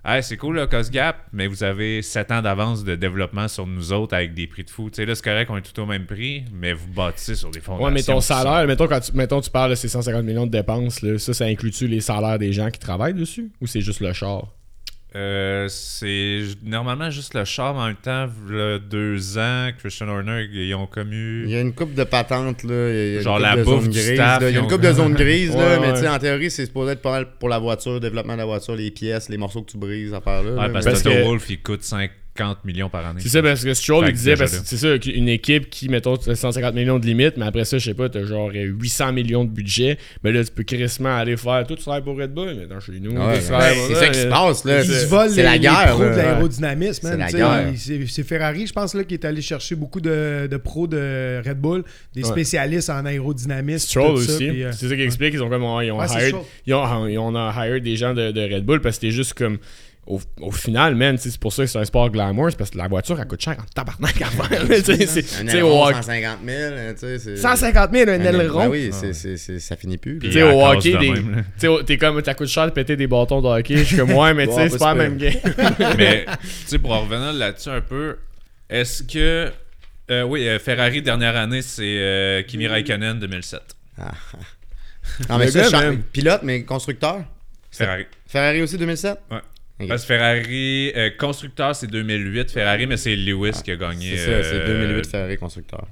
Hey, 0.10 0.24
c'est 0.24 0.38
cool 0.38 0.56
le 0.56 0.67
cost 0.67 0.89
gap, 0.89 1.17
mais 1.34 1.48
vous 1.48 1.65
avez 1.65 2.02
7 2.02 2.32
ans 2.32 2.41
d'avance 2.41 2.86
de 2.86 2.96
développement 2.96 3.50
sur 3.50 3.67
nous 3.67 3.91
autres 3.91 4.15
avec 4.15 4.34
des 4.34 4.48
prix 4.48 4.63
de 4.63 4.70
fou. 4.70 4.89
Tu 4.89 4.96
sais, 4.96 5.06
là, 5.06 5.15
c'est 5.15 5.24
correct, 5.24 5.50
on 5.52 5.58
est 5.58 5.62
tout 5.62 5.78
au 5.82 5.86
même 5.86 6.06
prix, 6.06 6.46
mais 6.54 6.72
vous 6.72 6.88
bâtissez 6.88 7.36
sur 7.36 7.52
des 7.52 7.60
fondations. 7.60 7.86
Ouais, 7.88 7.91
mais 7.91 8.02
ton 8.04 8.22
sont- 8.22 8.34
salaire, 8.34 8.65
mettons, 8.65 8.88
quand 8.88 9.02
tu, 9.02 9.12
mettons, 9.13 9.41
tu 9.41 9.50
parles 9.50 9.72
de 9.72 9.76
ces 9.76 9.89
150 9.89 10.24
millions 10.24 10.46
de 10.46 10.52
dépenses, 10.52 11.02
là, 11.02 11.20
ça, 11.20 11.34
ça 11.34 11.43
inclut-tu 11.43 11.89
les 11.89 12.00
salaires 12.00 12.39
des 12.39 12.54
gens 12.54 12.70
qui 12.72 12.80
travaillent 12.80 13.15
dessus 13.15 13.52
ou 13.60 13.67
c'est 13.67 13.82
juste 13.82 14.00
le 14.00 14.13
char? 14.13 14.54
Euh, 15.15 15.67
c'est 15.70 16.41
normalement 16.63 17.10
juste 17.10 17.34
le 17.34 17.46
char, 17.46 17.74
mais 17.74 17.80
en 17.80 17.86
même 17.88 17.96
temps, 17.96 18.28
le 18.48 18.78
deux 18.78 19.38
ans, 19.38 19.70
Christian 19.80 20.10
Horner, 20.10 20.48
ils 20.52 20.76
ont 20.76 20.86
comme 20.86 21.12
eu. 21.13 21.46
Il 21.46 21.52
y 21.52 21.56
a 21.56 21.62
une 21.62 21.74
coupe 21.74 21.93
de 21.93 22.04
patentes, 22.04 22.63
là. 22.63 22.89
il 22.89 22.96
y 22.96 23.15
a 23.15 23.17
une 23.17 23.22
Genre 23.24 23.38
couple 23.38 23.48
la 23.50 23.56
de 23.58 23.63
bouffe 23.63 23.89
du 23.89 24.00
staff, 24.00 24.41
là. 24.41 24.50
Il 24.50 24.54
y 24.54 24.58
a 24.58 24.60
une 24.60 24.65
ont- 24.65 24.67
coupe 24.70 24.82
de 24.82 24.91
zones 24.91 25.13
grises, 25.13 25.56
là, 25.56 25.58
Ouais, 25.76 25.80
mais 25.80 25.88
ouais. 25.88 25.93
tu 25.93 26.00
sais, 26.02 26.10
en 26.10 26.20
théorie, 26.20 26.52
c'est 26.52 26.65
supposé 26.65 26.91
être 26.91 27.02
pas 27.02 27.12
mal 27.12 27.28
pour 27.39 27.48
la 27.50 27.58
voiture, 27.58 27.93
le 27.93 28.00
développement 28.02 28.34
de 28.34 28.39
la 28.39 28.46
voiture, 28.46 28.76
les 28.76 28.91
pièces, 28.91 29.30
les 29.30 29.38
morceaux 29.38 29.62
que 29.63 29.72
tu 29.72 29.78
brises, 29.78 30.13
à 30.13 30.20
part 30.22 30.43
là. 30.43 30.52
Ouais, 30.52 30.56
là, 30.67 30.70
parce 30.74 30.86
mais- 30.86 30.91
Parce 30.91 31.04
que 31.04 31.10
Toto 31.10 31.24
Wolff, 31.26 31.50
il 31.50 31.62
coûte 31.62 31.84
50 32.38 32.65
millions 32.65 32.89
par 32.89 33.06
année. 33.06 33.19
C'est 33.21 33.30
ça, 33.30 33.41
parce 33.41 33.63
que 33.63 33.73
Stroll, 33.73 34.06
Fait 34.06 34.12
il 34.12 34.15
disait, 34.15 34.36
c'est 34.47 34.78
ça, 34.78 34.97
qu'une 34.97 35.28
équipe 35.30 35.69
qui, 35.69 35.89
mettons, 35.89 36.17
tu 36.17 36.30
as 36.30 36.36
150 36.36 36.76
millions 36.76 37.00
de 37.00 37.06
limite, 37.06 37.38
mais 37.38 37.45
après 37.45 37.65
ça, 37.65 37.78
je 37.78 37.86
sais 37.86 37.93
pas, 37.93 38.10
t'as 38.10 38.23
genre 38.26 38.50
euh, 38.54 38.63
800 38.63 39.13
millions 39.13 39.43
de 39.43 39.50
budget, 39.50 39.97
mais 40.23 40.32
là, 40.32 40.43
tu 40.43 40.52
peux 40.52 40.63
crissement 40.63 41.15
aller 41.15 41.38
faire 41.38 41.65
tout, 41.67 41.76
tu 41.76 41.82
travailles 41.82 42.04
pour 42.04 42.17
Red 42.17 42.34
Bull, 42.34 42.56
mais 42.58 42.67
dans 42.67 42.80
chez 42.80 43.00
nous, 43.00 43.12
Ouais, 43.12 43.26
ouais. 43.26 43.39
c'est 43.41 43.95
ça 43.95 44.08
qui 44.10 44.19
se 44.19 44.28
passe, 44.28 44.63
là. 44.65 44.82
Ils 44.82 44.86
se 44.88 44.93
C'est 44.93 45.06
volent 45.08 45.30
c'est 45.30 45.38
les, 45.38 45.43
la 45.43 45.54
les 45.54 45.60
guerre, 45.60 45.88
pros 45.95 46.04
de 46.04 46.10
l'aérodynamisme, 46.10 47.08
C'est 47.10 47.17
la 47.17 47.32
guerre. 47.32 47.73
C'est 47.76 48.08
c'est 48.08 48.23
Ferrari, 48.23 48.67
je 48.67 48.73
pense, 48.73 48.93
là, 48.93 49.04
qui 49.04 49.13
est 49.15 49.26
allé 49.26 49.41
chercher 49.41 49.76
beaucoup 49.76 50.02
de, 50.02 50.47
de 50.50 50.58
pros 50.58 50.88
de 50.88 51.41
Red 51.45 51.60
Bull, 51.60 51.84
des 52.13 52.23
Ouais. 52.23 52.30
spécialistes 52.30 52.89
en 52.89 53.06
aérodynamisme. 53.06 53.88
Stroll 53.88 54.12
aussi. 54.15 54.63
euh, 54.63 54.71
c'est 54.71 54.88
ça 54.89 54.95
qu'ils 54.95 55.04
expliquent. 55.06 55.34
Ils 55.34 55.43
ont 55.43 55.50
comme 55.50 55.62
ils 55.84 55.91
ont, 55.91 56.02
hired, 56.02 56.28
Stroll. 56.30 56.41
ils 56.65 56.73
ont, 56.73 57.08
ils 57.08 57.17
ont 57.17 57.34
hired 57.52 57.84
des 57.84 57.95
gens 57.95 58.13
de, 58.13 58.32
de 58.32 58.41
Red 58.54 58.63
Bull 58.65 58.82
parce 58.82 58.97
que 58.97 59.02
c'était 59.02 59.15
juste 59.15 59.34
comme. 59.34 59.58
Au, 60.08 60.22
au 60.39 60.52
final, 60.52 60.96
man, 60.96 61.17
c'est 61.17 61.38
pour 61.38 61.52
ça 61.52 61.63
que 61.63 61.70
c'est 61.70 61.78
un 61.80 61.84
sport 61.84 62.10
glamour, 62.10 62.48
c'est 62.50 62.58
parce 62.58 62.70
que 62.70 62.78
la 62.78 62.88
voiture, 62.88 63.20
elle 63.20 63.28
coûte 63.28 63.41
cher 63.41 63.58
en 63.60 63.63
tabarnak 63.76 64.22
à 64.22 64.26
faire. 64.28 64.65
tu 64.67 64.82
sais, 64.82 65.06
c'est- 65.06 65.41
Un 65.41 65.48
aileron, 65.48 65.82
au 65.82 65.86
hockey- 65.88 65.96
150 66.02 66.38
000, 66.46 66.72
tu 66.93 67.00
sais. 67.00 67.20
c'est- 67.20 67.36
150 67.38 67.91
000, 67.93 68.10
un 68.10 68.13
un 68.13 68.24
aileron. 68.24 68.60
Ben 68.60 68.70
oui, 68.70 68.89
c'est- 68.93 69.13
c'est- 69.13 69.60
ça 69.60 69.76
finit 69.76 69.98
plus. 69.98 70.20
Tu 70.20 70.32
sais, 70.32 70.43
au 70.43 70.65
hockey, 70.65 70.91
de 70.93 71.82
t'es 71.84 71.98
comme, 71.98 72.24
ça 72.24 72.34
coûte 72.36 72.48
cher 72.48 72.65
de 72.67 72.72
péter 72.72 72.96
des 72.96 73.08
bâtons 73.08 73.41
de 73.41 73.48
hockey. 73.48 73.78
Je 73.78 73.84
suis 73.84 73.98
comme, 73.98 74.13
ouais, 74.13 74.34
mais 74.34 74.48
tu 74.48 74.54
sais, 74.54 74.60
Ouais, 74.62 74.70
c'est 74.70 74.78
pas 74.80 74.93
la 74.93 75.04
même 75.04 75.17
game. 75.17 75.34
mais, 75.98 76.26
tu 76.26 76.48
sais, 76.67 76.80
pour 76.80 76.91
en 76.93 77.02
revenir 77.02 77.34
là-dessus 77.34 77.70
un 77.70 77.82
peu, 77.82 78.17
est-ce 78.70 79.04
que. 79.04 79.52
euh, 80.10 80.24
oui, 80.24 80.48
euh, 80.48 80.58
Ferrari, 80.58 81.02
dernière 81.02 81.36
année, 81.36 81.62
c'est 81.62 81.84
euh, 81.84 82.41
Kimi 82.43 82.67
Raikkonen 82.67 83.20
2007. 83.20 83.62
Non, 85.30 85.38
mais 85.38 85.50
ça, 85.52 85.63
pilote, 86.13 86.41
mais 86.43 86.63
constructeur. 86.63 87.24
Ferrari. 87.72 88.06
Ferrari 88.28 88.62
aussi 88.62 88.78
2007 88.78 89.17
Ouais. 89.32 89.38
Parce 89.86 90.02
que 90.02 90.08
Ferrari, 90.08 90.92
euh, 90.96 91.12
constructeur, 91.18 91.76
c'est 91.76 91.88
2008. 91.88 92.50
Ferrari, 92.50 92.88
mais 92.88 92.98
c'est 92.98 93.16
Lewis 93.16 93.62
qui 93.63 93.72
a 93.72 93.76
gagné. 93.76 94.18
C'est 94.18 94.44
ça, 94.44 94.44
c'est 94.44 94.56
euh, 94.56 94.88
2008 94.88 95.08
Ferrari 95.08 95.38
constructeur. 95.38 95.88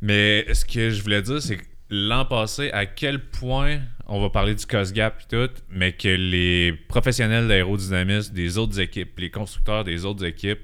Mais 0.00 0.46
ce 0.54 0.64
que 0.64 0.90
je 0.90 1.02
voulais 1.02 1.22
dire, 1.22 1.42
c'est 1.42 1.56
que 1.56 1.64
l'an 1.90 2.24
passé, 2.24 2.70
à 2.72 2.86
quel 2.86 3.18
point 3.18 3.80
on 4.06 4.20
va 4.20 4.30
parler 4.30 4.54
du 4.54 4.64
cost 4.64 4.94
gap 4.94 5.20
et 5.20 5.36
tout, 5.36 5.52
mais 5.70 5.92
que 5.92 6.08
les 6.08 6.72
professionnels 6.72 7.48
d'aérodynamisme 7.48 8.32
des 8.32 8.58
autres 8.58 8.78
équipes, 8.80 9.18
les 9.18 9.30
constructeurs 9.30 9.84
des 9.84 10.04
autres 10.04 10.24
équipes, 10.24 10.60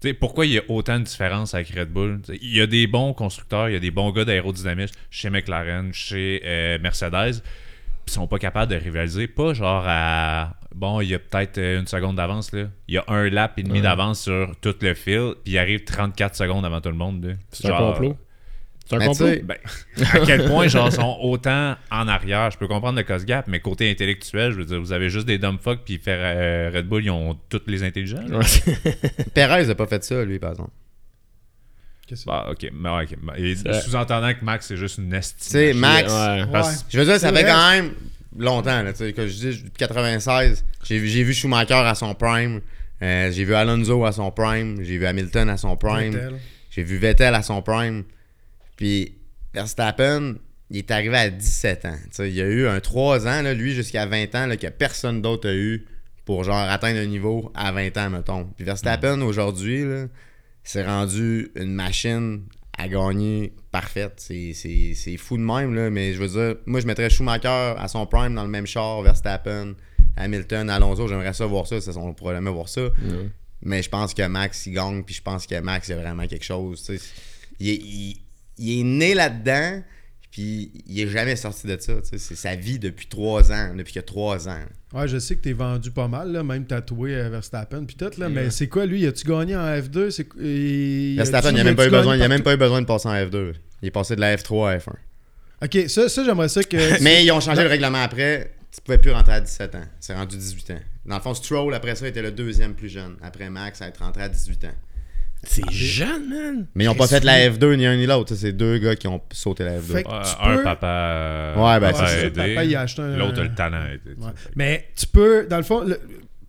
Tu 0.00 0.08
sais, 0.08 0.14
pourquoi 0.14 0.46
il 0.46 0.52
y 0.52 0.58
a 0.58 0.62
autant 0.68 0.98
de 0.98 1.04
différence 1.04 1.54
avec 1.54 1.68
Red 1.70 1.90
Bull? 1.90 2.20
Il 2.40 2.56
y 2.56 2.60
a 2.60 2.66
des 2.66 2.88
bons 2.88 3.14
constructeurs, 3.14 3.68
il 3.68 3.72
y 3.72 3.76
a 3.76 3.80
des 3.80 3.92
bons 3.92 4.10
gars 4.10 4.24
d'aérodynamisme 4.24 4.94
chez 5.10 5.30
McLaren, 5.30 5.94
chez 5.94 6.42
euh, 6.44 6.78
Mercedes, 6.80 7.40
sont 8.06 8.26
pas 8.26 8.38
capables 8.38 8.70
de 8.72 8.76
rivaliser. 8.76 9.26
Pas 9.28 9.54
genre 9.54 9.84
à. 9.86 10.54
Bon, 10.74 11.00
il 11.02 11.08
y 11.08 11.14
a 11.14 11.18
peut-être 11.18 11.58
euh, 11.58 11.80
une 11.80 11.86
seconde 11.86 12.16
d'avance, 12.16 12.52
là. 12.52 12.64
Il 12.88 12.94
y 12.94 12.98
a 12.98 13.04
un 13.08 13.28
lap 13.28 13.58
et 13.58 13.62
demi 13.62 13.78
Ouais. 13.78 13.82
d'avance 13.82 14.22
sur 14.22 14.54
tout 14.62 14.74
le 14.80 14.94
fil, 14.94 15.34
puis 15.44 15.52
il 15.54 15.58
arrive 15.58 15.84
34 15.84 16.34
secondes 16.34 16.64
avant 16.64 16.80
tout 16.80 16.88
le 16.88 16.94
monde. 16.96 17.24
là. 17.24 17.32
C'est 17.50 17.68
un 17.70 17.76
complot. 17.76 18.16
C'est 18.86 18.96
un 18.96 18.98
Mais 18.98 19.06
complot. 19.06 19.28
Ben, 19.44 19.56
à 20.12 20.18
quel 20.26 20.44
point, 20.48 20.66
genre, 20.68 20.90
sont 20.90 21.18
autant 21.20 21.76
en 21.90 22.08
arrière. 22.08 22.50
Je 22.50 22.58
peux 22.58 22.66
comprendre 22.68 22.96
le 22.98 23.04
cost 23.04 23.24
gap, 23.26 23.46
mais 23.48 23.60
côté 23.60 23.90
intellectuel, 23.90 24.52
je 24.52 24.56
veux 24.58 24.64
dire, 24.64 24.80
vous 24.80 24.92
avez 24.92 25.08
juste 25.10 25.26
des 25.26 25.38
dumb 25.38 25.58
fuck, 25.60 25.80
puis 25.84 25.98
faire 25.98 26.18
euh, 26.20 26.70
Red 26.74 26.86
Bull, 26.88 27.04
ils 27.04 27.10
ont 27.10 27.38
tous 27.48 27.60
les 27.66 27.84
intelligents. 27.84 28.24
là. 28.26 28.38
Ouais. 28.38 28.84
Perez 29.34 29.68
a 29.70 29.74
pas 29.74 29.86
fait 29.86 30.02
ça, 30.02 30.24
lui, 30.24 30.38
par 30.38 30.52
exemple. 30.52 30.70
Bah, 32.26 32.48
ok. 32.50 32.68
Mais 32.72 32.88
ok. 32.90 33.16
Et 33.38 33.54
Sous-entendant 33.80 34.32
que 34.34 34.44
Max, 34.44 34.66
c'est 34.66 34.76
juste 34.76 34.98
une 34.98 35.10
Tu 35.10 35.16
estimation. 35.16 35.50
sais, 35.58 35.74
Max, 35.74 36.12
Ouais. 36.12 36.46
Parce- 36.52 36.84
je 36.90 36.98
veux 36.98 37.04
dire, 37.04 37.18
ça 37.18 37.32
fait 37.32 37.44
quand 37.44 37.70
même 37.70 37.92
longtemps, 38.38 38.82
là, 38.82 38.92
tu 38.92 38.98
sais, 38.98 39.12
que 39.12 39.26
je 39.26 39.32
dis, 39.34 39.62
depuis 39.62 39.70
96, 39.78 40.64
j'ai 40.84 40.98
vu, 40.98 41.08
j'ai 41.08 41.22
vu 41.22 41.32
Schumacher 41.34 41.74
à 41.74 41.94
son 41.94 42.14
prime, 42.14 42.60
euh, 43.02 43.30
j'ai 43.30 43.44
vu 43.44 43.54
Alonso 43.54 44.04
à 44.04 44.12
son 44.12 44.30
prime, 44.30 44.82
j'ai 44.82 44.98
vu 44.98 45.06
Hamilton 45.06 45.48
à 45.50 45.56
son 45.56 45.76
prime, 45.76 46.12
Vettel. 46.12 46.34
j'ai 46.70 46.82
vu 46.82 46.96
Vettel 46.98 47.34
à 47.34 47.42
son 47.42 47.60
prime, 47.62 48.04
puis 48.76 49.14
Verstappen, 49.54 50.34
il 50.70 50.78
est 50.78 50.90
arrivé 50.90 51.16
à 51.16 51.28
17 51.30 51.84
ans. 51.84 51.96
Tu 52.04 52.08
sais, 52.12 52.28
il 52.30 52.34
y 52.34 52.40
a 52.40 52.46
eu 52.46 52.66
un 52.66 52.80
3 52.80 53.26
ans, 53.26 53.42
là, 53.42 53.52
lui, 53.54 53.74
jusqu'à 53.74 54.06
20 54.06 54.34
ans, 54.34 54.46
là, 54.46 54.56
que 54.56 54.66
personne 54.68 55.20
d'autre 55.20 55.48
a 55.48 55.54
eu 55.54 55.86
pour 56.24 56.44
genre 56.44 56.56
atteindre 56.58 57.00
un 57.00 57.06
niveau 57.06 57.52
à 57.54 57.70
20 57.72 57.96
ans, 57.98 58.10
mettons. 58.10 58.44
Puis 58.56 58.64
Verstappen, 58.64 59.20
aujourd'hui, 59.22 59.84
là, 59.84 60.06
s'est 60.64 60.84
rendu 60.84 61.50
une 61.56 61.72
machine 61.74 62.42
à 62.78 62.88
gagner 62.88 63.52
parfaite. 63.70 64.14
C'est- 64.16 64.52
C'est 64.54 64.92
c'est 64.94 65.16
fou 65.16 65.36
de 65.36 65.42
même, 65.42 65.74
là, 65.74 65.90
mais 65.90 66.14
je 66.14 66.18
veux 66.22 66.28
dire, 66.28 66.56
moi, 66.66 66.80
je 66.80 66.86
mettrais 66.86 67.10
Schumacher 67.10 67.74
à 67.76 67.86
son 67.88 68.06
prime 68.06 68.34
dans 68.34 68.44
le 68.44 68.48
même 68.50 68.66
char, 68.66 69.02
Verstappen, 69.02 69.74
Hamilton, 70.16 70.70
Alonso, 70.70 71.08
j'aimerais 71.08 71.32
ça 71.32 71.46
voir 71.46 71.66
ça, 71.66 71.80
ça 71.80 71.92
on 71.96 72.12
pourrait 72.14 72.34
jamais 72.34 72.50
voir 72.50 72.68
ça. 72.68 72.88
Mais 73.62 73.82
je 73.82 73.88
pense 73.88 74.12
que 74.14 74.26
Max, 74.26 74.66
il 74.66 74.72
gagne, 74.72 75.02
puis 75.04 75.14
je 75.14 75.22
pense 75.22 75.46
que 75.46 75.58
Max, 75.60 75.88
il 75.88 75.92
a 75.92 75.96
vraiment 75.96 76.26
quelque 76.26 76.44
chose. 76.44 76.90
Il 77.60 77.68
est, 77.68 77.74
il- 77.76 78.20
il 78.58 78.80
est 78.80 78.82
né 78.84 79.14
là-dedans, 79.14 79.82
puis 80.32 80.72
il 80.88 80.98
est 81.00 81.06
jamais 81.08 81.36
sorti 81.36 81.66
de 81.68 81.76
ça. 81.78 81.92
C'est 82.02 82.18
sa 82.18 82.56
vie 82.56 82.78
depuis 82.80 83.06
trois 83.06 83.52
ans, 83.52 83.74
depuis 83.76 83.92
qu'il 83.92 84.00
a 84.00 84.02
trois 84.02 84.48
ans. 84.48 84.58
Ouais, 84.94 85.06
je 85.06 85.18
sais 85.18 85.36
que 85.36 85.42
t'es 85.42 85.52
vendu 85.52 85.90
pas 85.92 86.08
mal, 86.08 86.32
là, 86.32 86.42
même 86.42 86.66
tatoué 86.66 87.14
à 87.20 87.28
Verstappen 87.28 87.84
puis 87.84 87.94
tout, 87.96 88.10
là, 88.18 88.28
mais 88.28 88.50
c'est 88.50 88.66
quoi 88.66 88.84
lui? 88.86 89.06
As-tu 89.06 89.26
gagné 89.28 89.54
en 89.54 89.64
F2? 89.66 90.10
C'est... 90.10 90.26
et- 90.42 91.14
Verstappen, 91.16 91.48
as-tu- 91.50 91.56
il 91.58 91.60
a 91.60 91.64
même 91.64 91.76
pas 91.76 91.86
eu 91.86 91.90
besoin, 91.90 92.16
il 92.16 92.22
a 92.22 92.28
même 92.28 92.42
pas 92.42 92.54
eu 92.54 92.56
besoin 92.56 92.80
de 92.80 92.86
passer 92.86 93.08
en 93.08 93.14
F2. 93.14 93.52
Il 93.82 93.88
est 93.88 93.90
passé 93.92 94.16
de 94.16 94.20
la 94.20 94.36
F3 94.36 94.68
à 94.70 94.78
F1. 94.78 94.84
partout? 94.84 94.98
Ok, 95.78 95.88
ça, 95.88 96.08
ça 96.08 96.24
j'aimerais 96.24 96.48
ça 96.48 96.62
que. 96.64 97.00
Mais 97.02 97.24
ils 97.24 97.30
ont 97.30 97.40
changé 97.40 97.62
le 97.62 97.68
règlement 97.68 98.02
après. 98.02 98.52
Tu 98.74 98.80
pouvais 98.80 98.98
plus 98.98 99.10
rentrer 99.12 99.34
à 99.34 99.40
17 99.40 99.74
ans. 99.74 99.84
C'est 100.00 100.14
rendu 100.14 100.36
18 100.36 100.70
ans. 100.72 100.80
Dans 101.04 101.16
le 101.16 101.20
fond, 101.20 101.34
Stroll, 101.34 101.74
après 101.74 101.94
ça, 101.94 102.08
était 102.08 102.22
le 102.22 102.32
deuxième 102.32 102.74
plus 102.74 102.88
jeune. 102.88 103.16
Après 103.22 103.50
Max, 103.50 103.82
à 103.82 103.88
être 103.88 103.98
rentré 104.02 104.22
à 104.22 104.28
18 104.30 104.64
ans. 104.64 104.74
C'est 105.44 105.68
jeune, 105.72 106.28
man. 106.28 106.66
Mais 106.74 106.84
ils 106.84 106.88
ont 106.88 106.94
pas 106.94 107.06
fait 107.08 107.24
la 107.24 107.48
F2 107.50 107.74
ni 107.74 107.84
un 107.86 107.96
ni 107.96 108.06
l'autre. 108.06 108.34
C'est 108.34 108.52
deux 108.52 108.78
gars 108.78 108.94
qui 108.94 109.08
ont 109.08 109.20
sauté 109.32 109.64
la 109.64 109.78
F2. 109.78 109.92
Fait 109.92 110.02
que 110.04 110.08
Ouais, 110.08 110.22
tu 110.22 110.36
un 110.48 110.56
peux- 110.58 110.62
papa. 110.62 110.86
euh, 110.86 111.54
Ouais, 111.56 111.80
ben, 111.80 111.92
c'est 111.94 112.22
ça, 112.22 112.30
papa, 112.30 112.64
il 112.64 112.76
a 112.76 112.80
acheté 112.82 113.02
un- 113.02 113.16
L'autre 113.16 113.40
a 113.40 113.42
le 113.44 113.54
talent. 113.54 113.84
tu 114.04 114.12
sais. 114.12 114.24
Ouais. 114.24 114.32
Mais 114.54 114.88
tu 114.96 115.06
peux, 115.06 115.46
dans 115.48 115.56
le 115.56 115.62
fond, 115.64 115.80
le- 115.80 116.00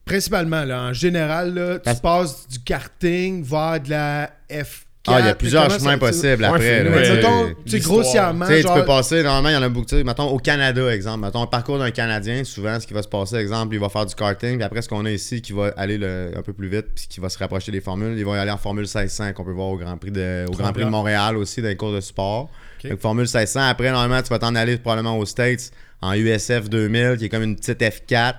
principalement, 0.06 0.64
là, 0.64 0.84
en 0.84 0.94
général, 0.94 1.54
là, 1.56 1.76
tu 1.76 1.82
Parce- 1.86 2.02
passes 2.02 2.48
du 2.48 2.60
karting 2.60 3.44
vers 3.44 3.80
de 3.82 3.90
la 3.90 4.30
F4. 4.50 4.86
Ah, 5.06 5.20
il 5.20 5.26
y 5.26 5.30
a 5.30 5.36
plusieurs 5.36 5.64
chemins 5.70 5.98
possibles 5.98 6.46
après. 6.46 6.84
tu 7.66 7.80
grossièrement, 7.80 8.46
Tu 8.46 8.52
sais, 8.54 8.62
tu 8.62 8.68
genre- 8.68 8.76
peux 8.76 8.86
passer, 8.86 9.22
normalement, 9.22 9.50
il 9.50 9.54
y 9.54 9.56
en 9.58 9.62
a 9.62 9.70
beaucoup. 9.70 9.86
Tu 9.86 9.98
sais, 9.98 10.04
mettons, 10.06 10.28
au 10.30 10.38
Canada, 10.38 10.94
exemple. 10.96 11.26
Mettons, 11.26 11.42
le 11.42 11.50
parcours 11.50 11.78
d'un 11.78 11.92
Canadien, 11.92 12.46
souvent, 12.46 12.80
ce 12.80 12.88
qui 12.88 12.94
va 12.94 13.04
se 13.04 13.10
passer, 13.10 13.36
exemple, 13.36 13.76
il 13.76 13.80
va 13.82 13.90
faire 13.90 14.06
du 14.06 14.16
karting, 14.16 14.56
puis 14.56 14.64
après, 14.64 14.82
ce 14.82 14.88
qu'on 14.88 15.04
a 15.04 15.12
ici, 15.12 15.42
qui 15.42 15.52
va 15.52 15.74
aller 15.76 15.98
le- 15.98 16.32
un 16.38 16.42
peu 16.42 16.54
plus 16.54 16.70
vite, 16.70 16.86
puis 16.96 17.06
qui 17.10 17.20
va 17.20 17.28
se 17.28 17.38
rapprocher 17.38 17.72
des 17.74 17.82
formules, 17.82 18.18
il 18.18 18.24
va 18.24 18.38
y 18.38 18.40
aller 18.40 18.52
en 18.52 18.58
Formule 18.58 18.84
1600, 18.86 19.34
qu'on 19.34 19.44
peut 19.44 19.52
voir 19.52 19.68
au 19.68 19.78
Grand 19.78 19.98
Prix 19.98 20.12
de, 20.12 20.46
au 20.48 20.52
Grand 20.52 20.72
Prix 20.72 20.86
de 20.86 20.90
Montréal 20.90 21.36
aussi, 21.36 21.62
dans 21.62 21.68
les 21.68 21.76
cours 21.76 21.92
de 21.94 22.00
sport. 22.00 22.50
Donc, 22.92 23.00
Formule 23.02 23.24
1600, 23.26 23.60
après, 23.68 23.92
normalement, 23.92 24.22
tu 24.22 24.30
vas 24.30 24.40
t'en 24.40 24.56
aller 24.56 24.78
probablement 24.78 25.18
aux 25.18 25.26
States, 25.26 25.72
en 26.02 26.14
USF 26.14 26.70
2000, 26.70 27.16
qui 27.18 27.26
est 27.26 27.30
comme 27.30 27.44
une 27.44 27.56
petite 27.58 27.82
F4. 27.82 28.36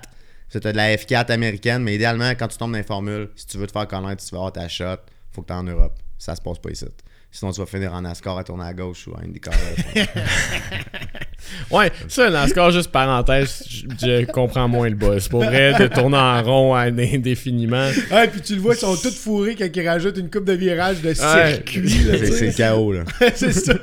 C'était 0.49 0.71
de 0.71 0.77
la 0.77 0.95
F4 0.95 1.31
américaine, 1.31 1.83
mais 1.83 1.93
idéalement, 1.95 2.29
quand 2.31 2.47
tu 2.47 2.57
tombes 2.57 2.71
dans 2.71 2.77
les 2.77 2.83
formules, 2.83 3.29
si 3.35 3.45
tu 3.45 3.57
veux 3.57 3.67
te 3.67 3.71
faire 3.71 3.87
connaître, 3.87 4.21
si 4.21 4.29
tu 4.29 4.33
veux 4.35 4.39
avoir 4.39 4.53
ta 4.53 4.67
shot, 4.67 4.97
faut 5.31 5.41
que 5.41 5.47
tu 5.47 5.53
en 5.53 5.63
Europe. 5.63 5.93
Ça 6.17 6.35
se 6.35 6.41
passe 6.41 6.59
pas 6.59 6.69
ici. 6.71 6.85
Sinon, 7.31 7.51
tu 7.51 7.59
vas 7.59 7.65
finir 7.65 7.93
en 7.93 8.01
NASCAR 8.01 8.37
à 8.37 8.43
tourner 8.43 8.63
à 8.63 8.73
gauche 8.73 9.07
ou 9.07 9.15
à 9.15 9.21
IndyCar. 9.21 9.53
Ouais, 11.71 11.91
ça, 12.07 12.29
cas, 12.53 12.71
juste 12.71 12.91
parenthèse, 12.91 13.63
je, 13.69 13.85
je 14.01 14.25
comprends 14.25 14.67
moins 14.67 14.89
le 14.89 14.95
boss. 14.95 15.27
Pour 15.27 15.43
vrai, 15.43 15.73
de 15.77 15.87
tourner 15.87 16.17
en 16.17 16.41
rond 16.43 16.73
à 16.73 16.81
indéfiniment. 16.83 17.89
Ah, 18.11 18.25
puis 18.27 18.41
tu 18.41 18.55
le 18.55 18.61
vois, 18.61 18.73
ils 18.75 18.79
sont 18.79 18.95
tous 18.95 19.15
fourrés 19.15 19.55
quand 19.55 19.67
ils 19.73 19.87
rajoutent 19.87 20.17
une 20.17 20.29
coupe 20.29 20.45
de 20.45 20.53
virage 20.53 21.01
de 21.01 21.09
Ouais. 21.09 21.15
circuit. 21.15 21.81
tu 21.83 22.25
c'est 22.33 22.53
chaos, 22.55 22.91
là. 22.93 23.03
c'est 23.35 23.51
ça. 23.51 23.73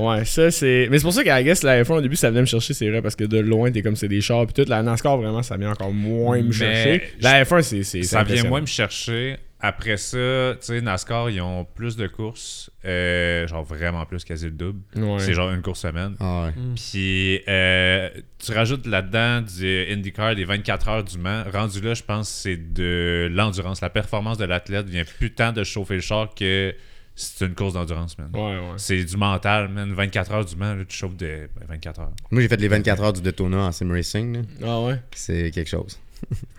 Ouais, 0.00 0.24
ça, 0.24 0.50
c'est. 0.50 0.88
Mais 0.90 0.98
c'est 0.98 1.04
pour 1.04 1.12
ça 1.12 1.24
qu'à 1.24 1.42
guess, 1.42 1.62
la 1.62 1.82
F1 1.82 1.92
au 1.94 2.00
début, 2.00 2.16
ça 2.16 2.30
venait 2.30 2.40
me 2.42 2.46
chercher, 2.46 2.74
c'est 2.74 2.88
vrai, 2.90 3.02
parce 3.02 3.16
que 3.16 3.24
de 3.24 3.38
loin, 3.38 3.70
t'es 3.70 3.82
comme 3.82 3.96
c'est 3.96 4.08
des 4.08 4.20
chars, 4.20 4.46
puis 4.46 4.54
tout. 4.64 4.68
La 4.68 4.82
NASCAR, 4.82 5.16
vraiment, 5.16 5.42
ça 5.42 5.56
vient 5.56 5.70
encore 5.70 5.92
moins 5.92 6.38
me 6.38 6.48
Mais 6.48 6.52
chercher. 6.52 7.02
La 7.20 7.44
F1, 7.44 7.62
c'est. 7.82 8.02
Ça 8.02 8.22
vient 8.24 8.44
moins 8.44 8.60
me 8.60 8.66
chercher. 8.66 9.36
Après 9.66 9.96
ça, 9.96 10.54
tu 10.60 10.66
sais, 10.66 10.80
NASCAR, 10.80 11.30
ils 11.30 11.40
ont 11.40 11.64
plus 11.64 11.96
de 11.96 12.06
courses. 12.06 12.70
euh, 12.84 13.46
genre 13.48 13.64
vraiment 13.64 14.06
plus, 14.06 14.24
quasi 14.24 14.44
le 14.44 14.52
double. 14.52 14.80
Ouais. 14.94 15.18
C'est 15.18 15.34
genre 15.34 15.50
une 15.50 15.60
course 15.62 15.80
semaine. 15.80 16.14
Ah 16.20 16.44
ouais. 16.46 16.52
Puis 16.76 17.40
euh, 17.48 18.08
tu 18.38 18.52
rajoutes 18.52 18.86
là-dedans 18.86 19.42
du 19.42 19.86
IndyCar, 19.92 20.34
des 20.36 20.44
24 20.44 20.88
heures 20.88 21.04
du 21.04 21.18
Mans. 21.18 21.42
Rendu 21.52 21.80
là, 21.80 21.94
je 21.94 22.02
pense 22.04 22.28
que 22.28 22.34
c'est 22.36 22.72
de 22.72 23.28
l'endurance. 23.32 23.80
La 23.80 23.90
performance 23.90 24.38
de 24.38 24.44
l'athlète 24.44 24.88
vient 24.88 25.04
plus 25.04 25.32
tant 25.32 25.52
de 25.52 25.64
chauffer 25.64 25.94
le 25.94 26.00
char 26.00 26.32
que 26.34 26.74
c'est 27.18 27.46
une 27.46 27.54
course 27.54 27.72
d'endurance, 27.72 28.16
man. 28.18 28.28
Ouais, 28.34 28.40
ouais. 28.40 28.74
C'est 28.76 29.02
du 29.02 29.16
mental, 29.16 29.68
man. 29.68 29.92
24 29.92 30.32
heures 30.32 30.44
du 30.44 30.54
Mans, 30.54 30.74
là, 30.74 30.84
tu 30.86 30.96
chauffes 30.96 31.16
de 31.16 31.48
ben, 31.58 31.66
24 31.68 32.00
heures. 32.00 32.12
Moi, 32.30 32.42
j'ai 32.42 32.48
fait 32.48 32.60
les 32.60 32.68
24 32.68 33.02
heures 33.02 33.12
du 33.14 33.22
Daytona 33.22 33.56
en 33.66 33.72
sim 33.72 33.90
racing. 33.90 34.36
là. 34.36 34.42
Ah 34.64 34.80
ouais? 34.82 35.00
C'est 35.12 35.50
quelque 35.50 35.70
chose. 35.70 35.98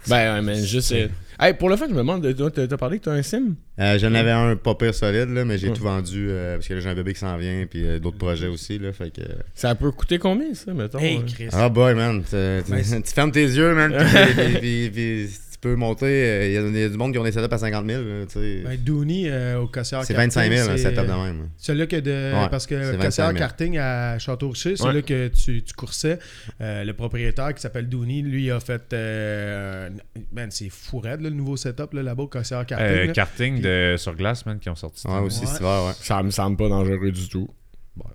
Ben, 0.07 0.35
ouais, 0.35 0.41
man, 0.41 0.63
juste. 0.63 0.91
euh, 0.93 1.07
Hey, 1.39 1.53
pour 1.53 1.69
le 1.69 1.75
fait, 1.75 1.85
je 1.87 1.91
me 1.93 1.97
demande, 1.97 2.25
t'as 2.51 2.77
parlé 2.77 2.97
que 2.97 3.03
t'as 3.05 3.11
un 3.11 3.21
sim? 3.21 3.53
Euh, 3.79 3.99
J'en 3.99 4.11
avais 4.15 4.31
un 4.31 4.55
pas 4.55 4.73
pire 4.73 4.95
solide, 4.95 5.29
là, 5.29 5.45
mais 5.45 5.59
j'ai 5.59 5.67
Ouais. 5.67 5.73
tout 5.75 5.83
vendu 5.83 6.27
euh, 6.31 6.55
parce 6.55 6.67
que 6.67 6.73
là, 6.73 6.79
j'ai 6.79 6.89
un 6.89 6.95
bébé 6.95 7.13
qui 7.13 7.19
s'en 7.19 7.37
vient, 7.37 7.67
puis 7.69 7.85
euh, 7.85 7.99
d'autres 7.99 8.17
projets 8.17 8.47
aussi. 8.47 8.79
Là, 8.79 8.91
fait 8.91 9.11
que... 9.11 9.21
Ça 9.53 9.75
peut 9.75 9.91
coûter 9.91 10.17
combien, 10.17 10.51
ça, 10.55 10.73
mettons 10.73 10.97
Hey? 10.97 11.23
Chris. 11.25 11.49
Ah 11.51 11.69
boy, 11.69 11.93
man. 11.93 12.23
Tu, 12.27 12.35
Ben, 12.35 12.63
tu 12.81 13.13
fermes 13.13 13.31
tes 13.31 13.43
yeux, 13.45 13.75
man. 13.75 13.93
puis- 13.95 14.33
puis- 14.33 14.59
puis- 14.59 14.89
puis 14.89 15.29
tu 15.46 15.46
peux 15.69 15.75
monter. 15.75 16.05
euh, 16.05 16.47
Il 16.47 16.53
y, 16.53 16.57
a- 16.57 16.61
il 16.61 16.77
y 16.77 16.83
a 16.83 16.89
du 16.89 16.97
monde 16.97 17.11
qui 17.11 17.17
ont 17.19 17.23
des 17.23 17.31
setups 17.31 17.53
à 17.53 17.57
50 17.57 17.85
000. 17.85 18.01
là, 18.03 18.25
tu 18.25 18.33
sais. 18.39 18.61
Ben, 18.65 18.77
Dooney 18.77 19.23
euh, 19.29 19.59
au 19.61 19.67
Cossière 19.67 20.03
c'est 20.03 20.13
Karting, 20.13 20.31
25 20.31 20.51
000 20.53 20.69
un 20.69 20.77
setup 20.77 21.01
de 21.05 21.11
même. 21.11 21.49
Celui-là 21.57 21.85
que 21.87 21.95
de. 21.97 22.11
Ouais, 22.33 22.49
parce 22.49 22.65
que 22.67 22.75
c'est 22.75 22.97
Cossière 22.97 23.27
25 23.27 23.37
000. 23.37 23.37
Karting 23.37 23.77
à 23.77 24.19
Château-Richer, 24.19 24.75
c'est 24.77 24.83
Ouais. 24.83 24.93
là 24.93 25.01
que 25.01 25.27
tu, 25.29 25.63
tu 25.63 25.73
coursais. 25.73 26.19
Euh, 26.61 26.83
le 26.83 26.93
propriétaire 26.93 27.53
qui 27.53 27.61
s'appelle 27.61 27.89
Dooney, 27.89 28.21
lui, 28.21 28.45
il 28.45 28.51
a 28.51 28.59
fait. 28.59 28.93
Euh, 28.93 29.89
man, 30.31 30.49
c'est 30.51 30.69
fou 30.69 30.99
raide, 30.99 31.21
là, 31.21 31.29
le 31.29 31.35
nouveau 31.35 31.57
setup 31.57 31.93
là, 31.93 32.03
là-bas 32.03 32.23
au 32.23 32.27
Cossière 32.27 32.65
Karting. 32.65 32.87
Euh, 32.87 33.05
là. 33.07 33.13
karting 33.13 33.61
de, 33.61 33.95
sur 33.97 34.15
glace, 34.15 34.45
man, 34.45 34.59
qui 34.59 34.69
ont 34.69 34.75
sorti. 34.75 35.07
Ouais, 35.07 35.19
aussi, 35.19 35.45
Ouais. 35.45 35.51
ouais. 35.61 35.91
Ça 36.01 36.21
me 36.23 36.31
semble 36.31 36.57
pas 36.57 36.69
dangereux 36.69 37.11
du 37.11 37.27
tout. 37.29 37.49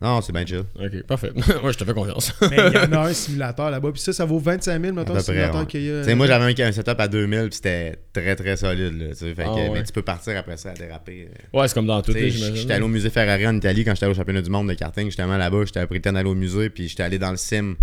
Non, 0.01 0.21
c'est 0.21 0.33
bien 0.33 0.45
chill. 0.47 0.64
Ok, 0.75 1.03
parfait. 1.07 1.33
ouais, 1.37 1.73
je 1.73 1.79
te 1.79 1.85
fais 1.85 1.95
confiance. 1.95 2.33
Mais 2.51 2.57
il 2.57 2.75
y 2.75 2.79
en 2.79 2.92
a 2.92 3.09
un 3.09 3.12
simulateur 3.12 3.71
là-bas. 3.71 3.92
Puis 3.92 4.01
ça, 4.01 4.12
ça 4.12 4.25
vaut 4.25 4.38
25 4.38 4.81
000, 4.83 4.95
mettons, 4.95 5.14
le 5.14 5.21
simulateur 5.21 5.61
ouais. 5.61 5.66
qu'il 5.66 5.83
y 5.85 5.90
a. 5.90 6.01
Tu 6.01 6.09
sais, 6.09 6.14
moi, 6.14 6.27
j'avais 6.27 6.45
un, 6.62 6.66
un 6.68 6.73
setup 6.73 6.99
à 7.01 7.09
2000, 7.09 7.40
puis 7.49 7.55
c'était 7.57 7.97
très, 8.12 8.37
très 8.37 8.57
solide. 8.57 8.99
Là, 9.01 9.09
tu 9.11 9.14
sais, 9.16 9.35
fait 9.35 9.45
que, 9.45 9.49
Ah, 9.49 9.55
ouais. 9.55 9.71
Mais 9.71 9.83
tu 9.85 9.92
peux 9.92 10.03
partir 10.03 10.37
après 10.37 10.57
ça 10.57 10.71
à 10.71 10.75
déraper. 10.75 11.29
euh. 11.31 11.59
ouais, 11.59 11.68
c'est 11.68 11.75
comme 11.75 11.87
dans 11.87 12.03
tout, 12.03 12.12
J'étais 12.12 12.73
allé 12.75 12.85
au 12.85 12.88
musée 12.88 13.11
Ferrari 13.11 13.47
en 13.47 13.57
Italie 13.57 13.85
quand 13.85 13.95
j'étais 13.95 14.07
allé 14.07 14.14
au 14.14 14.16
championnat 14.18 14.42
du 14.42 14.51
monde 14.51 14.68
de 14.68 14.75
karting. 14.75 15.07
Justement 15.07 15.37
là-bas, 15.37 15.64
j'étais 15.66 15.87
pris 15.87 15.97
le 15.97 16.03
temps 16.03 16.12
d'aller 16.12 16.29
au 16.31 16.35
musée, 16.35 16.71
puis 16.71 16.88
j'étais 16.88 17.03
allé 17.03 17.18
dans 17.18 17.31
le 17.31 17.37
sim 17.37 17.75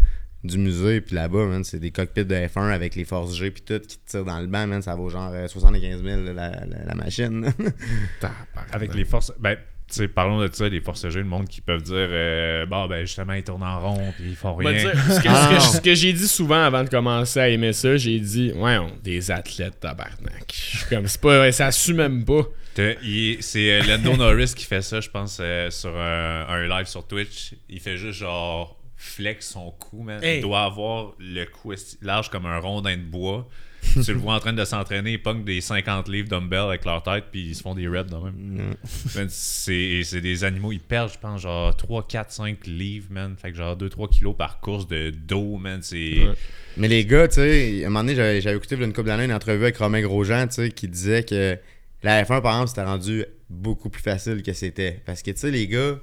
du 0.42 0.58
musée, 0.58 1.02
puis 1.02 1.16
là-bas, 1.16 1.50
c'est 1.64 1.80
des 1.80 1.92
cockpits 1.92 2.24
de 2.24 2.34
F1 2.34 2.72
avec 2.72 2.96
les 2.96 3.04
forces 3.04 3.36
G, 3.36 3.52
puis 3.52 3.62
tout, 3.62 3.78
qui 3.86 3.98
te 4.00 4.10
tirent 4.12 4.24
dans 4.24 4.40
le 4.40 4.48
banc, 4.48 4.68
man, 4.68 4.82
ça 4.82 4.96
vaut 4.96 5.10
genre 5.10 5.32
euh, 5.34 5.48
75 5.50 6.02
000 6.02 6.22
la, 6.22 6.32
la, 6.34 6.66
la 6.86 6.96
machine. 6.96 7.52
Avec 8.72 8.94
les 8.96 9.04
forces. 9.04 9.34
Ben, 9.38 9.58
tu 9.90 9.96
sais, 9.96 10.08
parlons 10.08 10.40
de 10.40 10.50
ça, 10.54 10.70
les 10.70 10.82
forces 10.82 11.10
G, 11.10 11.20
le 11.20 11.26
monde 11.26 11.48
qui 11.48 11.62
peuvent 11.62 11.82
dire, 11.82 11.96
euh, 11.96 12.66
bon, 12.66 12.88
ben, 12.88 13.02
justement, 13.06 13.34
ils 13.34 13.44
tournent 13.44 13.64
en 13.64 13.80
rond, 13.80 14.14
puis 14.16 14.30
ils 14.30 14.36
font 14.36 14.56
rien. 14.56 14.78
ce 14.80 15.20
que, 15.20 15.28
Ah, 15.28 15.60
ce 15.60 15.82
que- 15.82 15.94
j'ai 15.96 16.14
dit 16.14 16.28
souvent 16.28 16.64
avant 16.64 16.84
de 16.84 16.90
commencer 16.90 17.40
à 17.40 17.50
aimer 17.50 17.74
ça, 17.74 17.98
j'ai 17.98 18.20
dit, 18.20 18.52
ouais, 18.56 18.78
on, 18.78 18.92
des 19.04 19.32
athlètes 19.32 19.80
tabarnak. 19.80 20.46
Je 20.54 20.78
suis 20.78 20.86
comme, 20.90 21.08
c'est 21.08 21.20
pas, 21.22 21.52
ça 21.52 21.68
assume 21.68 21.98
même 21.98 22.24
pas. 22.26 22.44
C'est 23.42 23.72
euh, 23.72 23.82
Lando 23.88 24.16
Norris 24.16 24.54
qui 24.56 24.66
fait 24.66 24.82
ça, 24.82 25.02
je 25.02 25.10
pense, 25.10 25.40
euh, 25.42 25.70
sur 25.70 25.96
un, 25.98 26.46
un 26.48 26.68
live 26.68 26.86
sur 26.86 27.06
Twitch. 27.06 27.54
Il 27.68 27.80
fait 27.80 27.98
juste 27.98 28.20
genre 28.20 28.80
flex 28.96 29.50
son 29.50 29.72
cou, 29.72 30.04
man. 30.04 30.24
Hey. 30.24 30.38
Il 30.40 30.42
doit 30.42 30.62
avoir 30.64 31.14
le 31.20 31.46
cou 31.46 31.74
large 32.02 32.30
comme 32.30 32.46
un 32.46 32.60
rondin 32.60 32.96
de 32.96 33.02
bois. 33.04 33.48
tu 34.04 34.14
le 34.14 34.20
vois 34.20 34.36
en 34.36 34.40
train 34.40 34.54
de 34.54 34.66
s'entraîner, 34.66 35.14
ils 35.14 35.22
pognent 35.22 35.44
des 35.44 35.62
50 35.62 36.08
livres 36.10 36.30
dumbbells 36.30 36.68
avec 36.68 36.86
leur 36.86 37.02
tête, 37.02 37.26
puis 37.32 37.50
ils 37.50 37.56
se 37.56 37.62
font 37.62 37.76
des 37.76 37.88
reps 37.88 38.12
de 38.12 38.16
même. 38.16 38.76
Mm. 38.86 39.28
C'est 39.30 40.22
des 40.22 40.44
animaux, 40.44 40.72
ils 40.72 40.80
perdent, 40.80 41.12
je 41.12 41.20
pense, 41.20 41.42
genre 41.42 41.76
3, 41.76 42.08
4, 42.08 42.32
5 42.32 42.68
livres, 42.68 43.08
man. 43.10 43.36
Fait 43.38 43.52
que 43.52 43.58
genre 43.58 43.76
2-3 43.78 44.10
kilos 44.10 44.36
par 44.36 44.60
course 44.60 44.88
de 44.88 45.12
dos, 45.12 45.58
man. 45.58 45.80
C'est. 45.82 45.98
Ouais. 45.98 46.34
Mais 46.78 46.88
les 46.88 47.06
gars, 47.06 47.28
tu 47.28 47.36
sais, 47.36 47.84
à 47.84 47.88
un 47.88 47.90
moment 47.90 48.04
donné, 48.04 48.16
j'avais 48.42 48.56
écouté 48.56 48.76
une 48.76 48.94
couple 48.94 49.08
d'années 49.08 49.26
une 49.26 49.34
entrevue 49.34 49.64
avec 49.64 49.78
Romain 49.78 50.02
Grosjean, 50.02 50.48
tu 50.48 50.56
sais, 50.56 50.70
qui 50.72 50.88
disait 50.88 51.24
que 51.24 51.58
la 52.04 52.24
F1, 52.24 52.42
par 52.42 52.54
exemple, 52.54 52.70
c'était 52.70 52.84
rendu 52.84 53.26
beaucoup 53.50 53.90
plus 53.90 54.02
facile 54.02 54.44
que 54.44 54.54
c'était. 54.54 55.02
Parce 55.06 55.22
que, 55.22 55.32
tu 55.32 55.38
sais, 55.38 55.52
les 55.52 55.68
gars, 55.68 56.00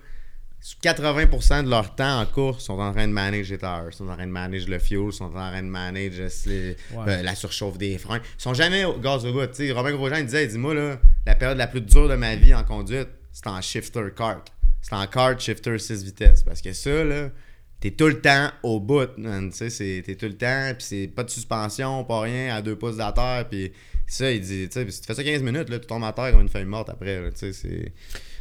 80% 0.83 1.65
de 1.65 1.71
leur 1.71 1.95
temps 1.95 2.21
en 2.21 2.27
course 2.27 2.65
sont 2.65 2.79
en 2.79 2.93
train 2.93 3.07
de 3.07 3.13
manager 3.13 3.53
les 3.53 3.59
tires, 3.59 3.89
sont 3.93 4.09
en 4.09 4.15
train 4.17 4.27
de 4.27 4.33
manager 4.33 4.69
le 4.69 4.79
fuel, 4.79 5.13
sont 5.13 5.25
en 5.27 5.31
train 5.31 5.63
de 5.63 5.69
manager 5.69 6.29
les- 6.47 6.77
Ouais. 6.93 7.05
euh, 7.09 7.23
la 7.23 7.35
surchauffe 7.35 7.79
des 7.79 7.99
freins. 7.99 8.19
Ils 8.39 8.43
sont 8.43 8.55
jamais 8.55 8.85
au 8.85 8.99
gaz 8.99 9.25
au 9.25 9.33
bout. 9.33 9.47
Tu 9.47 9.55
sais, 9.69 9.73
Romain 9.73 9.93
Grosjean, 9.93 10.17
il 10.19 10.25
disait, 10.27 10.45
il 10.45 10.51
dit, 10.51 10.59
moi, 10.59 10.75
là, 10.75 10.99
la 11.27 11.35
période 11.35 11.59
la 11.59 11.67
plus 11.67 11.81
dure 11.81 12.09
de 12.09 12.17
ma 12.17 12.35
vie 12.37 12.55
en 12.55 12.65
conduite, 12.65 13.09
c'est 13.33 13.47
en 13.47 13.61
shifter 13.61 14.03
kart. 14.17 14.47
C'est 14.83 14.95
en 14.95 15.07
kart 15.07 15.39
shifter 15.41 15.79
6 15.79 16.03
vitesses. 16.05 16.43
Parce 16.43 16.61
que 16.61 16.73
ça, 16.73 17.05
là, 17.05 17.31
t'es 17.81 17.91
tout 17.93 18.07
le 18.09 18.21
temps 18.21 18.51
au 18.63 18.81
bout, 18.81 19.11
man. 19.19 19.51
Tu 19.53 19.71
sais, 19.71 20.03
t'es 20.05 20.15
tout 20.17 20.27
le 20.27 20.37
temps, 20.37 20.73
puis 20.77 20.87
c'est 20.87 21.07
pas 21.09 21.23
de 21.25 21.31
suspension, 21.31 22.03
pas 22.05 22.21
rien, 22.23 22.55
à 22.57 22.63
deux 22.63 22.77
pouces 22.77 22.95
de 22.95 22.99
la 23.01 23.13
terre, 23.13 23.47
puis 23.51 23.73
ça, 24.07 24.31
il 24.31 24.41
dit, 24.41 24.69
tu 24.69 24.73
sais, 24.81 24.91
si 24.91 25.01
tu 25.01 25.07
fais 25.07 25.15
ça 25.15 25.23
15 25.23 25.43
minutes, 25.43 25.69
là, 25.69 25.79
tu 25.79 25.87
tombes 25.87 26.05
à 26.05 26.13
terre 26.13 26.33
comme 26.33 26.41
une 26.43 26.49
feuille 26.49 26.65
morte 26.65 26.89
après, 26.89 27.21
là, 27.21 27.31
tu 27.31 27.39
sais, 27.39 27.53
c'est... 27.53 27.93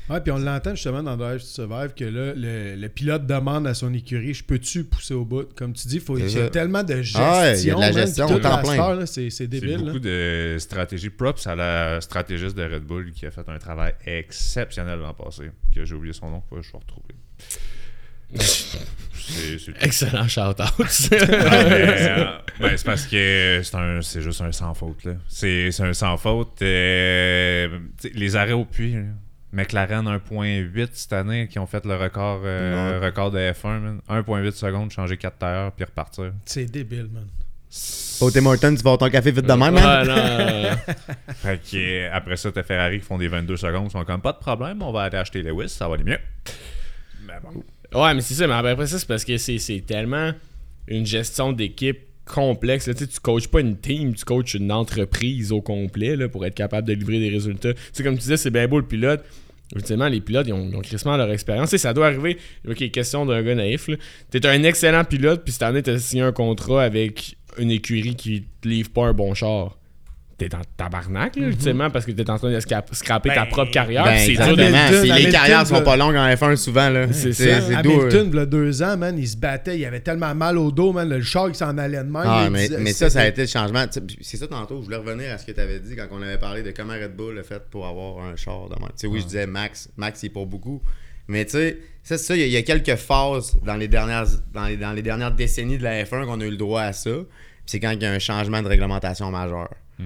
Ouais, 0.07 0.21
puis 0.21 0.31
on 0.31 0.37
l'entend 0.37 0.75
justement 0.75 1.01
dans 1.01 1.17
Drive 1.17 1.39
to 1.39 1.45
Survive 1.47 1.93
que 1.95 2.05
là, 2.05 2.33
le, 2.35 2.75
le 2.75 2.89
pilote 2.89 3.25
demande 3.25 3.65
à 3.65 3.73
son 3.73 3.91
écurie 3.91 4.35
Je 4.35 4.43
peux-tu 4.43 4.83
pousser 4.83 5.15
au 5.15 5.25
bout 5.25 5.51
Comme 5.55 5.73
tu 5.73 5.87
dis, 5.87 5.99
faut, 5.99 6.15
il 6.17 6.25
y 6.25 6.27
a 6.27 6.43
ça. 6.43 6.49
tellement 6.49 6.83
de 6.83 7.01
gestion. 7.01 7.19
Ah 7.23 7.39
ouais, 7.41 7.59
il 7.59 7.65
y 7.67 7.71
a 7.71 7.75
de 7.75 7.79
la 7.79 7.91
gestion 7.91 8.25
au 8.27 8.37
temps 8.39 8.61
plein. 8.61 8.95
là, 8.95 9.05
C'est 9.07 9.47
débile. 9.47 9.71
là. 9.71 9.77
beaucoup 9.77 9.99
de 9.99 10.57
stratégie. 10.59 11.09
Props 11.09 11.47
à 11.47 11.55
la 11.55 12.01
stratégiste 12.01 12.55
de 12.55 12.63
Red 12.63 12.83
Bull 12.83 13.11
qui 13.13 13.25
a 13.25 13.31
fait 13.31 13.47
un 13.49 13.57
travail 13.57 13.95
exceptionnel 14.05 14.99
l'an 14.99 15.13
passé. 15.15 15.49
Que 15.73 15.83
j'ai 15.85 15.95
oublié 15.95 16.13
son 16.13 16.29
nom, 16.29 16.43
je 16.51 16.57
vais 16.57 16.77
retrouver. 16.77 17.15
C'est 18.37 19.57
c'est- 19.57 19.71
Excellent 19.81 20.27
shout-out. 20.27 20.57
Ah, 20.59 20.71
mais, 21.67 22.09
euh, 22.09 22.25
ben, 22.59 22.77
c'est 22.77 22.85
parce 22.85 23.07
que 23.07 23.61
c'est 23.63 23.75
un- 23.75 24.01
c'est 24.01 24.21
juste 24.21 24.41
un 24.41 24.51
sans 24.51 24.73
faute. 24.75 25.03
là. 25.03 25.13
C'est 25.27 25.71
c'est 25.71 25.83
un 25.83 25.93
sans 25.93 26.15
faute. 26.17 26.61
euh, 26.61 27.79
les 28.13 28.35
arrêts 28.35 28.51
au 28.53 28.65
puits. 28.65 28.95
McLaren 29.55 30.05
1.8 30.07 30.89
cette 30.93 31.13
année 31.13 31.47
qui 31.47 31.57
ont 31.59 31.65
fait 31.65 31.85
le 31.85 31.95
record, 31.95 32.41
euh, 32.43 32.99
Ouais. 32.99 33.05
record 33.07 33.31
de 33.31 33.39
F1. 33.39 33.79
man. 33.79 33.99
1.8 34.09 34.51
secondes, 34.51 34.91
changer 34.91 35.17
4 35.17 35.37
tailleurs 35.37 35.71
puis 35.71 35.85
repartir. 35.85 36.33
C'est 36.45 36.65
débile, 36.65 37.07
man. 37.13 37.25
Au 38.21 38.31
Tim 38.31 38.45
Hortons, 38.45 38.69
tu 38.75 38.75
vas 38.83 38.91
avoir 38.91 38.97
ton 38.99 39.09
café 39.09 39.31
vite 39.31 39.45
de 39.45 39.51
même, 39.53 39.73
Ouais, 39.75 39.81
man? 39.81 40.07
non, 40.07 40.15
non, 40.15 40.77
Fait 41.35 41.59
que, 41.61 41.75
euh, 41.75 42.09
après 42.13 42.37
ça, 42.37 42.51
t'as 42.51 42.63
Ferrari 42.63 42.99
qui 42.99 43.05
font 43.05 43.17
des 43.17 43.27
22 43.27 43.57
secondes. 43.57 43.87
Ils 43.87 43.91
sont 43.91 44.05
comme 44.05 44.21
pas 44.21 44.31
de 44.33 44.37
problème, 44.39 44.81
on 44.81 44.91
va 44.91 45.03
aller 45.03 45.17
acheter 45.17 45.41
Lewis, 45.41 45.69
ça 45.69 45.87
va 45.87 45.95
aller 45.95 46.03
mieux. 46.05 46.19
Mais 47.27 47.33
bon. 47.43 47.63
Ouais, 48.01 48.13
mais 48.13 48.21
c'est 48.21 48.33
ça. 48.35 48.47
Mais 48.47 48.53
après 48.53 48.87
ça, 48.87 48.99
c'est 48.99 49.07
parce 49.07 49.25
que 49.25 49.37
c'est 49.37 49.57
c'est 49.57 49.81
tellement 49.81 50.31
une 50.87 51.05
gestion 51.05 51.51
d'équipe 51.53 51.99
complexe. 52.25 52.87
là. 52.87 52.93
Tu 52.93 53.07
tu 53.07 53.19
coaches 53.19 53.47
pas 53.47 53.59
une 53.61 53.77
team, 53.77 54.13
tu 54.15 54.23
coaches 54.25 54.53
une 54.55 54.71
entreprise 54.71 55.51
au 55.51 55.61
complet 55.61 56.15
là, 56.15 56.27
pour 56.29 56.45
être 56.45 56.55
capable 56.55 56.87
de 56.87 56.93
livrer 56.93 57.19
des 57.19 57.29
résultats. 57.29 57.73
Tu 57.73 57.79
sais, 57.93 58.03
comme 58.03 58.15
tu 58.15 58.21
disais, 58.21 58.37
c'est 58.37 58.49
bien 58.51 58.67
beau 58.67 58.79
le 58.79 58.85
pilote. 58.85 59.23
Ultimement, 59.73 60.07
les 60.07 60.21
pilotes, 60.21 60.47
ils 60.47 60.53
ont, 60.53 60.69
ils 60.71 60.81
crissement 60.81 61.17
leur 61.17 61.31
expérience. 61.31 61.69
Sais, 61.69 61.77
ça 61.77 61.93
doit 61.93 62.07
arriver. 62.07 62.37
Ok, 62.67 62.91
question 62.91 63.25
d'un 63.25 63.41
gars 63.41 63.55
naïf. 63.55 63.89
T'es 64.29 64.45
un 64.45 64.63
excellent 64.63 65.03
pilote, 65.03 65.43
puis 65.43 65.53
cette 65.53 65.63
année, 65.63 65.81
t'as 65.81 65.97
signé 65.97 66.21
un 66.21 66.31
contrat 66.31 66.83
avec 66.83 67.37
une 67.57 67.71
écurie 67.71 68.15
qui 68.15 68.43
te 68.61 68.67
livre 68.67 68.91
pas 68.91 69.05
un 69.05 69.13
bon 69.13 69.33
char. 69.33 69.77
T'es 70.37 70.53
en 70.53 70.59
tabarnak, 70.75 71.37
là, 71.37 71.47
ultimement, 71.47 71.89
parce 71.89 72.05
que 72.05 72.11
t'es 72.11 72.29
en 72.29 72.37
train 72.37 72.51
de 72.51 72.59
scrap- 72.59 72.93
scraper 72.93 73.29
ta 73.29 73.45
Ben, 73.45 73.51
propre 73.51 73.71
carrière. 73.71 74.03
Ben, 74.03 74.15
puis 74.17 74.35
c'est 74.35 74.43
dur 74.43 74.57
de 74.57 74.63
exactement. 74.63 74.77
Hamilton, 74.77 74.99
C'est- 74.99 75.05
les 75.05 75.11
Hamilton, 75.11 75.31
carrières 75.31 75.67
sont 75.67 75.73
là. 75.75 75.81
pas 75.81 75.95
longues 75.95 76.15
en 76.17 76.27
F1 76.35 76.55
souvent, 76.57 76.89
là. 76.89 77.07
C'est 77.13 77.31
C'est 77.31 77.51
ça. 77.53 77.61
c'est 77.61 77.81
doux. 77.83 77.91
Hamilton, 78.01 78.29
il 78.33 78.35
y 78.35 78.39
a 78.39 78.45
deux 78.45 78.83
ans, 78.83 78.97
man, 78.97 79.15
il 79.17 79.27
se 79.29 79.37
battait, 79.37 79.77
il 79.79 79.85
avait 79.85 80.01
tellement 80.01 80.35
mal 80.35 80.57
au 80.57 80.71
dos, 80.73 80.91
man, 80.91 81.07
le 81.07 81.21
char 81.21 81.49
qui 81.49 81.57
s'en 81.57 81.77
allait 81.77 81.99
de 81.99 82.03
même. 82.03 82.23
Ah, 82.25 82.43
il 82.47 82.51
mais, 82.51 82.67
disait- 82.67 82.77
mais 82.79 82.91
ça, 82.91 83.09
ça 83.09 83.21
a 83.21 83.27
été 83.27 83.43
le 83.43 83.47
changement. 83.47 83.85
Tu 83.87 83.93
sais, 83.93 84.01
puis 84.01 84.17
C'est 84.21 84.35
ça 84.35 84.47
tantôt, 84.47 84.79
je 84.81 84.83
voulais 84.85 84.97
revenir 84.97 85.31
à 85.31 85.37
ce 85.37 85.45
que 85.45 85.53
tu 85.53 85.59
avais 85.61 85.79
dit 85.79 85.95
quand 85.95 86.07
on 86.11 86.21
avait 86.21 86.37
parlé 86.37 86.63
de 86.63 86.71
comment 86.71 86.93
Red 86.93 87.15
Bull 87.15 87.39
a 87.39 87.43
fait 87.43 87.61
pour 87.71 87.87
avoir 87.87 88.25
un 88.25 88.35
char 88.35 88.65
de 88.67 88.75
même. 88.77 88.89
Tu 88.89 88.93
sais, 88.97 89.07
oui, 89.07 89.21
je 89.21 89.25
disais 89.27 89.47
Max, 89.47 89.87
Max, 89.95 90.21
il 90.23 90.25
est 90.25 90.29
pour 90.31 90.47
beaucoup. 90.47 90.81
Mais 91.29 91.45
tu 91.45 91.51
sais, 91.51 91.77
ça, 92.03 92.17
c'est 92.17 92.25
ça, 92.25 92.35
il 92.35 92.41
y 92.41 92.43
a- 92.43 92.47
il 92.47 92.51
y, 92.51 92.57
a 92.57 92.61
quelques 92.61 92.95
phases 92.97 93.55
dans 93.65 93.75
les 93.77 93.87
dernières, 93.87 94.25
dans 94.53 94.65
les, 94.65 94.75
dans 94.75 94.91
les 94.91 95.01
dernières 95.01 95.31
décennies 95.31 95.77
de 95.77 95.83
la 95.83 96.03
F1 96.03 96.25
qu'on 96.25 96.41
a 96.41 96.45
eu 96.45 96.51
le 96.51 96.57
droit 96.57 96.81
à 96.81 96.91
ça. 96.91 97.09
Puis 97.11 97.23
c'est 97.67 97.79
quand 97.79 97.91
il 97.91 98.01
y 98.03 98.05
a 98.05 98.11
un 98.11 98.19
changement 98.19 98.61
de 98.61 98.67
réglementation 98.67 99.31
majeur. 99.31 99.69
Tu 99.97 100.05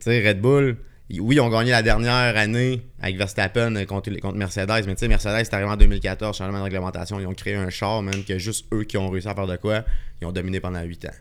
sais, 0.00 0.28
Red 0.28 0.40
Bull, 0.40 0.76
oui, 1.10 1.36
ils 1.36 1.40
ont 1.40 1.48
gagné 1.48 1.70
la 1.70 1.82
dernière 1.82 2.36
année 2.36 2.82
avec 3.00 3.16
Verstappen 3.16 3.74
euh, 3.76 3.84
contre, 3.86 4.10
contre 4.20 4.36
Mercedes, 4.36 4.84
mais 4.86 4.94
tu 4.94 5.00
sais, 5.00 5.08
Mercedes, 5.08 5.44
c'est 5.44 5.54
arrivé 5.54 5.70
en 5.70 5.76
2014, 5.76 6.36
changement 6.36 6.58
de 6.58 6.64
réglementation. 6.64 7.18
Ils 7.18 7.26
ont 7.26 7.34
créé 7.34 7.54
un 7.54 7.70
char, 7.70 8.02
même, 8.02 8.24
que 8.24 8.38
juste 8.38 8.66
eux 8.74 8.84
qui 8.84 8.98
ont 8.98 9.08
réussi 9.08 9.28
à 9.28 9.34
faire 9.34 9.46
de 9.46 9.56
quoi, 9.56 9.84
ils 10.20 10.26
ont 10.26 10.32
dominé 10.32 10.60
pendant 10.60 10.82
8 10.82 11.06
ans. 11.06 11.14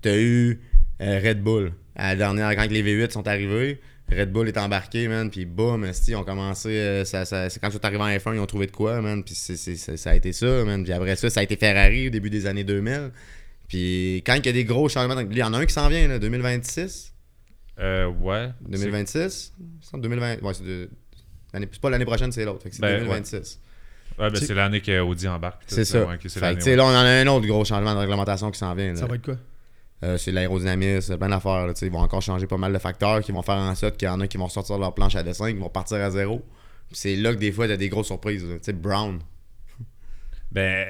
T'as 0.00 0.16
eu 0.16 0.60
euh, 1.02 1.20
Red 1.22 1.42
Bull, 1.42 1.72
la 1.96 2.16
dernière, 2.16 2.56
quand 2.56 2.70
les 2.70 2.82
V8 2.82 3.10
sont 3.10 3.28
arrivés, 3.28 3.80
Red 4.10 4.32
Bull 4.32 4.48
est 4.48 4.56
embarqué, 4.56 5.06
man, 5.08 5.30
puis 5.30 5.44
boum, 5.44 5.86
ils 6.06 6.16
ont 6.16 6.24
commencé, 6.24 6.70
euh, 6.70 7.04
c'est 7.04 7.60
quand 7.60 7.68
ils 7.68 7.72
sont 7.72 7.84
arrivés 7.84 8.02
en 8.02 8.08
F1, 8.08 8.34
ils 8.34 8.40
ont 8.40 8.46
trouvé 8.46 8.66
de 8.66 8.72
quoi, 8.72 9.02
man, 9.02 9.22
puis 9.22 9.34
ça 9.34 10.10
a 10.10 10.14
été 10.14 10.32
ça, 10.32 10.64
man, 10.64 10.82
puis 10.82 10.92
après 10.94 11.16
ça, 11.16 11.28
ça 11.28 11.40
a 11.40 11.42
été 11.42 11.56
Ferrari 11.56 12.06
au 12.06 12.10
début 12.10 12.30
des 12.30 12.46
années 12.46 12.64
2000, 12.64 13.10
puis 13.68 14.22
quand 14.24 14.36
il 14.36 14.46
y 14.46 14.48
a 14.48 14.52
des 14.52 14.64
gros 14.64 14.88
changements, 14.88 15.20
il 15.20 15.36
y 15.36 15.42
en 15.42 15.52
a 15.52 15.58
un 15.58 15.66
qui 15.66 15.74
s'en 15.74 15.88
vient, 15.90 16.08
là, 16.08 16.18
2026, 16.18 17.12
Euh, 17.80 18.06
ouais. 18.08 18.50
2026 18.60 19.52
C'est 19.80 19.94
en 19.94 19.98
2020. 19.98 20.42
Ouais, 20.42 20.54
c'est 20.54 20.64
de. 20.64 20.90
l'année- 21.52 21.68
C'est 21.70 21.80
pas 21.80 21.90
l'année 21.90 22.04
prochaine, 22.04 22.32
c'est 22.32 22.44
l'autre. 22.44 22.66
C'est 22.70 22.80
Ben, 22.80 22.98
2026. 23.00 23.60
Ouais, 24.18 24.30
ben, 24.30 24.36
C'est- 24.36 24.52
l'année 24.54 24.80
que 24.80 25.00
Audi 25.00 25.28
embarque. 25.28 25.62
C'est 25.68 25.84
ça. 25.84 26.04
Ouais, 26.04 26.18
fait 26.18 26.28
que, 26.58 26.70
là, 26.70 26.84
on 26.84 26.88
en 26.88 26.92
a 26.94 27.04
un 27.22 27.26
autre 27.28 27.46
gros 27.46 27.64
changement 27.64 27.94
de 27.94 28.00
réglementation 28.00 28.50
qui 28.50 28.58
s'en 28.58 28.74
vient. 28.74 28.92
là. 28.92 28.96
Ça 28.96 29.06
va 29.06 29.14
être 29.14 29.22
quoi? 29.24 29.36
Euh, 30.04 30.16
c'est 30.16 30.30
l'aérodynamisme, 30.32 31.16
plein 31.18 31.28
d'affaires. 31.28 31.72
Ils 31.82 31.90
vont 31.90 31.98
encore 32.00 32.22
changer 32.22 32.46
pas 32.46 32.56
mal 32.56 32.72
de 32.72 32.78
facteurs 32.78 33.20
qui 33.20 33.32
vont 33.32 33.42
faire 33.42 33.56
en 33.56 33.74
sorte 33.74 33.96
qu'il 33.96 34.06
y 34.06 34.10
en 34.10 34.20
a 34.20 34.26
qui 34.28 34.36
vont 34.38 34.48
sortir 34.48 34.78
leur 34.78 34.94
planche 34.94 35.16
à 35.16 35.22
dessin, 35.22 35.52
qui 35.52 35.58
vont 35.58 35.68
partir 35.68 35.96
à 35.98 36.10
zéro. 36.10 36.44
C'est 36.92 37.16
là 37.16 37.32
que 37.34 37.38
des 37.38 37.50
fois, 37.52 37.66
t'as 37.68 37.76
des 37.76 37.88
grosses 37.88 38.06
surprises. 38.06 38.42
Tu 38.44 38.58
sais, 38.62 38.72
Brown. 38.72 39.18
Ben, 40.50 40.86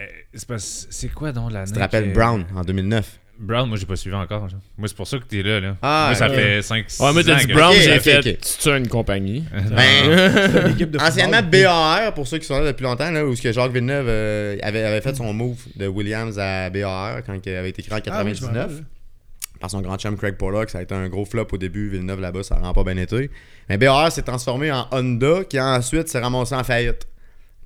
c'est 0.59 1.09
quoi 1.09 1.33
donc 1.33 1.51
l'année 1.53 1.67
Tu 1.67 1.73
te 1.73 1.79
rappelles 1.81 2.11
que- 2.11 2.15
Brown 2.15 2.47
en 2.55 2.63
2009 2.63 3.19
Brown, 3.41 3.69
moi, 3.69 3.79
j'ai 3.79 3.87
pas 3.87 3.95
suivi 3.97 4.17
encore. 4.17 4.49
genre. 4.49 4.61
Moi, 4.77 4.89
c'est 4.89 4.97
pour 4.97 5.07
ça 5.07 5.17
que 5.19 5.25
t'es 5.25 5.43
là. 5.43 5.61
là. 5.61 5.77
Ah, 5.81 6.07
moi, 6.11 6.15
ça 6.17 6.27
ok. 6.29 6.35
fait 6.35 6.61
5-6 6.61 7.01
Ouais, 7.03 7.13
moi, 7.13 7.23
t'as 7.25 7.35
ans 7.35 7.39
dit 7.39 7.47
que- 7.47 7.53
Brown, 7.55 7.73
Ok, 7.77 7.81
j'ai 7.83 7.95
ok, 7.97 8.01
fait. 8.01 8.19
ok. 8.33 8.39
Tu 8.61 8.69
as 8.71 8.77
une 8.77 8.89
compagnie. 8.89 9.45
Ben, 9.53 10.75
de 10.77 10.99
Anciennement 11.01 11.37
football. 11.39 11.63
BAR, 11.63 12.15
pour 12.15 12.27
ceux 12.27 12.39
qui 12.39 12.47
sont 12.47 12.59
là 12.59 12.67
depuis 12.73 12.83
longtemps, 12.85 13.11
là, 13.11 13.25
où 13.25 13.37
ce 13.37 13.43
que 13.43 13.53
Jacques 13.53 13.73
Villeneuve 13.73 14.07
euh, 14.09 14.57
avait, 14.63 14.83
avait 14.85 15.01
fait 15.01 15.15
son 15.17 15.33
move 15.33 15.59
de 15.77 15.87
Williams 15.87 16.39
à 16.39 16.69
BAR 16.71 17.23
quand 17.25 17.35
il 17.47 17.55
avait 17.55 17.71
été 17.71 17.83
créé 17.83 17.95
en 17.95 18.01
Ah 18.13 18.23
oui, 18.25 18.35
je 18.35 18.43
m'en 18.43 18.49
99 18.49 18.63
rappelle. 18.71 18.85
par 19.61 19.71
son 19.71 19.81
grand 19.83 19.99
chum 19.99 20.17
Craig 20.17 20.37
Pollock. 20.37 20.71
Ça 20.71 20.79
a 20.79 20.83
été 20.83 20.95
un 20.95 21.09
gros 21.09 21.25
flop 21.25 21.47
au 21.53 21.59
début. 21.59 21.89
Villeneuve 21.91 22.21
là-bas, 22.21 22.43
ça 22.43 22.57
rend 22.57 22.73
pas 22.73 22.83
bien 22.85 22.97
été. 22.97 23.31
Mais 23.69 23.79
BAR 23.79 24.11
s'est 24.11 24.23
transformé 24.23 24.73
en 24.73 24.87
Honda 24.91 25.45
qui 25.49 25.61
ensuite 25.61 26.09
s'est 26.09 26.19
ramassé 26.21 26.55
en 26.57 26.65
faillite. 26.65 27.07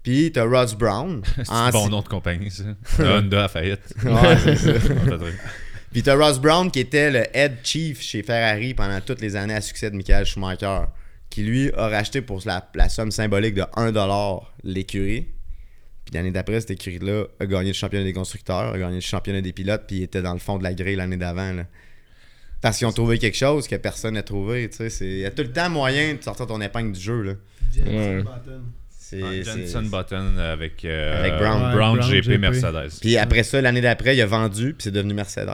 Puis 0.02 0.32
t'as 0.32 0.42
Ross 0.44 0.74
Brown. 0.74 1.22
C'est 1.36 1.48
un 1.52 1.70
bon 1.70 1.88
nom 1.88 2.00
de 2.02 2.08
compagnie, 2.08 2.50
ça? 2.50 2.64
Honda 2.98 3.44
à 3.44 3.48
faillite. 3.48 3.94
Ouais, 4.04 4.36
c'est 4.42 4.56
ça. 4.56 4.70
On 5.00 5.08
t'a 5.10 5.16
dit. 5.16 5.24
Puis 5.92 6.02
t'as 6.02 6.14
Ross 6.16 6.38
Brown 6.40 6.70
qui 6.70 6.80
était 6.80 7.10
le 7.10 7.24
head 7.36 7.58
chief 7.62 8.00
chez 8.00 8.22
Ferrari 8.22 8.74
pendant 8.74 9.00
toutes 9.00 9.20
les 9.20 9.36
années 9.36 9.54
à 9.54 9.60
succès 9.60 9.90
de 9.90 9.96
Michael 9.96 10.24
Schumacher, 10.24 10.80
qui 11.28 11.42
lui 11.42 11.70
a 11.76 11.88
racheté 11.88 12.22
pour 12.22 12.40
la, 12.46 12.66
la 12.74 12.88
somme 12.88 13.10
symbolique 13.10 13.54
de 13.54 13.62
1$ 13.62 14.42
l'écurie. 14.64 15.26
Puis 16.04 16.14
l'année 16.14 16.30
d'après, 16.30 16.60
cette 16.60 16.72
écurie-là 16.72 17.24
a 17.40 17.46
gagné 17.46 17.68
le 17.68 17.74
championnat 17.74 18.04
des 18.04 18.12
constructeurs, 18.12 18.72
a 18.74 18.78
gagné 18.78 18.96
le 18.96 19.00
championnat 19.00 19.40
des 19.40 19.52
pilotes, 19.52 19.84
puis 19.86 19.98
il 19.98 20.02
était 20.04 20.22
dans 20.22 20.32
le 20.32 20.38
fond 20.40 20.58
de 20.58 20.62
la 20.64 20.72
grille 20.74 20.96
l'année 20.96 21.16
d'avant. 21.16 21.52
là. 21.52 21.64
Parce 22.60 22.78
qu'ils 22.78 22.86
ont 22.86 22.92
trouvé 22.92 23.18
quelque 23.18 23.36
chose 23.36 23.66
que 23.68 23.76
personne 23.76 24.14
n'a 24.14 24.22
trouvé. 24.22 24.68
tu 24.70 24.76
sais, 24.78 24.90
c'est- 24.90 25.04
Il 25.06 25.18
y 25.18 25.24
a 25.26 25.30
tout 25.30 25.42
le 25.42 25.52
temps 25.52 25.68
moyen 25.68 26.14
de 26.14 26.22
sortir 26.22 26.46
ton 26.46 26.60
épingle 26.60 26.92
du 26.92 27.00
jeu. 27.00 27.22
Là. 27.22 27.32
Ouais. 27.84 28.22
C'est- 28.88 29.44
Jenson 29.44 29.82
Button 29.82 30.38
avec, 30.38 30.84
euh, 30.86 31.18
Avec 31.20 31.34
Brown. 31.34 31.62
Ouais, 31.62 31.74
Brown, 31.74 31.96
Brown, 31.98 32.10
GP, 32.10 32.24
GP. 32.24 32.38
Mercedes. 32.38 32.98
Puis 33.00 33.16
après 33.18 33.42
ça, 33.42 33.60
l'année 33.60 33.80
d'après, 33.82 34.16
il 34.16 34.20
a 34.22 34.26
vendu, 34.26 34.72
puis 34.74 34.84
c'est 34.84 34.90
devenu 34.90 35.12
Mercedes. 35.12 35.50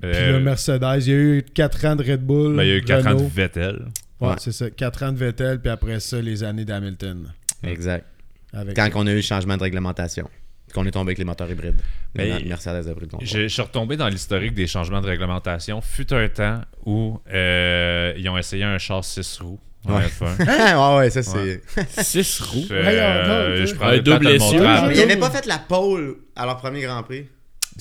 Puis 0.00 0.10
Euh, 0.12 0.32
le 0.38 0.40
Mercedes, 0.40 1.02
il 1.06 1.08
y 1.08 1.12
a 1.12 1.18
eu 1.18 1.42
4 1.54 1.84
ans 1.86 1.96
de 1.96 2.02
Red 2.10 2.20
Bull. 2.24 2.56
ben, 2.56 2.62
il 2.62 2.68
y 2.68 2.72
a 2.72 2.76
eu 2.76 2.82
4 2.82 3.06
ans 3.06 3.10
de 3.10 3.14
Renault. 3.16 3.28
Vettel. 3.34 3.86
Ouais, 4.20 4.28
Ouais. 4.28 4.34
c'est 4.38 4.52
ça. 4.52 4.70
4 4.70 5.02
ans 5.04 5.12
de 5.12 5.18
Vettel, 5.18 5.60
puis 5.60 5.70
après 5.70 6.00
ça, 6.00 6.20
les 6.20 6.42
années 6.44 6.64
d'Hamilton. 6.64 7.32
Exact. 7.62 8.06
Avec 8.52 8.74
Quand 8.76 8.88
on 8.94 9.06
a 9.06 9.12
eu 9.12 9.16
le 9.16 9.20
changement 9.22 9.56
de 9.56 9.62
réglementation. 9.62 10.28
Qu'on 10.74 10.86
est 10.86 10.92
tombé 10.92 11.08
avec 11.10 11.18
les 11.18 11.24
moteurs 11.24 11.50
hybrides. 11.50 11.80
Ben, 12.14 12.46
Mercedes 12.46 12.88
a 12.88 12.92
pris 12.94 13.00
le 13.06 13.10
contrôle. 13.10 13.26
Je, 13.26 13.42
je 13.42 13.48
suis 13.48 13.62
retombé 13.62 13.96
dans 13.96 14.06
l'historique 14.08 14.54
des 14.54 14.66
changements 14.68 15.00
de 15.00 15.06
réglementation. 15.08 15.80
Fut 15.80 16.12
un 16.12 16.28
temps 16.28 16.60
où 16.86 17.18
euh, 17.32 18.12
ils 18.16 18.28
ont 18.28 18.38
essayé 18.38 18.62
un 18.62 18.78
char 18.78 19.04
6 19.04 19.40
roues 19.40 19.58
en 19.84 19.96
Ouais. 19.96 20.06
F1. 20.06 20.44
Ah, 20.48 20.96
ouais, 20.98 21.10
ça 21.10 21.22
c'est. 21.24 21.38
Ouais. 21.76 21.86
6 21.88 22.40
roues? 22.42 22.66
Euh, 22.70 23.66
je 23.66 23.74
prends 23.74 23.96
double 23.98 24.28
ils 24.30 24.98
n'avaient 25.00 25.16
pas 25.16 25.30
fait 25.30 25.46
la 25.46 25.58
pole 25.58 26.18
à 26.36 26.46
leur 26.46 26.56
premier 26.58 26.82
Grand 26.82 27.02
Prix. 27.02 27.26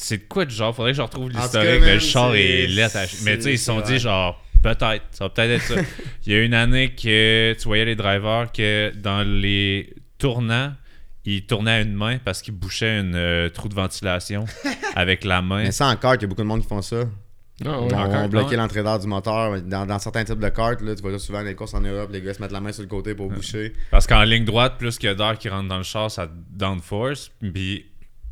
C'est 0.01 0.17
de 0.17 0.23
quoi 0.27 0.45
de 0.45 0.51
genre? 0.51 0.75
Faudrait 0.75 0.91
que 0.91 0.97
je 0.97 1.01
retrouve 1.01 1.29
l'historique. 1.29 1.81
mais 1.81 1.93
Le 1.95 1.99
char 1.99 2.33
est 2.35 2.67
laid 2.67 2.95
à- 2.95 3.05
Mais 3.23 3.37
tu 3.37 3.43
sais, 3.43 3.53
ils 3.53 3.59
se 3.59 3.65
sont 3.65 3.81
dit 3.81 3.99
genre. 3.99 4.41
Peut-être, 4.61 5.03
ça 5.11 5.23
va 5.25 5.29
peut-être 5.29 5.51
être 5.51 5.63
ça. 5.63 5.75
Il 6.25 6.33
y 6.33 6.35
a 6.35 6.43
une 6.43 6.53
année 6.53 6.89
que 6.93 7.53
tu 7.53 7.63
voyais 7.63 7.85
les 7.85 7.95
drivers 7.95 8.51
que 8.51 8.91
dans 8.95 9.23
les 9.25 9.93
tournants, 10.17 10.73
ils 11.23 11.45
tournaient 11.45 11.71
à 11.71 11.81
une 11.81 11.93
main 11.93 12.17
parce 12.17 12.41
qu'ils 12.41 12.55
bouchaient 12.55 12.89
un 12.97 13.13
euh, 13.13 13.49
trou 13.49 13.69
de 13.69 13.73
ventilation 13.75 14.43
avec 14.95 15.23
la 15.23 15.41
main. 15.41 15.63
Mais 15.63 15.71
ça 15.71 15.87
encore, 15.87 16.15
il 16.15 16.21
y 16.21 16.25
a 16.25 16.27
beaucoup 16.27 16.41
de 16.41 16.47
monde 16.47 16.61
qui 16.61 16.67
font 16.67 16.81
ça. 16.81 17.03
Non, 17.63 17.87
Ils 17.89 17.93
ouais. 17.95 18.43
ouais. 18.43 18.55
l'entrée 18.57 18.83
d'air 18.83 18.99
du 18.99 19.07
moteur. 19.07 19.61
Dans, 19.61 19.85
dans 19.85 19.99
certains 19.99 20.23
types 20.23 20.39
de 20.39 20.49
cartes, 20.49 20.81
là, 20.81 20.95
tu 20.95 21.01
vois 21.01 21.11
ça 21.11 21.19
souvent 21.19 21.39
dans 21.39 21.45
les 21.45 21.55
courses 21.55 21.73
en 21.73 21.81
Europe, 21.81 22.09
les 22.11 22.21
gars 22.21 22.33
se 22.33 22.41
mettent 22.41 22.51
la 22.53 22.61
main 22.61 22.71
sur 22.71 22.83
le 22.83 22.87
côté 22.89 23.15
pour 23.15 23.29
boucher. 23.29 23.73
Parce 23.91 24.07
qu'en 24.07 24.23
ligne 24.23 24.45
droite, 24.45 24.75
plus 24.77 24.97
qu'il 24.97 25.07
y 25.07 25.11
a 25.11 25.15
d'air 25.15 25.37
qui 25.37 25.49
rentre 25.49 25.67
dans 25.69 25.77
le 25.77 25.83
char, 25.83 26.09
ça 26.11 26.29
downforce. 26.49 27.31
Puis. 27.53 27.85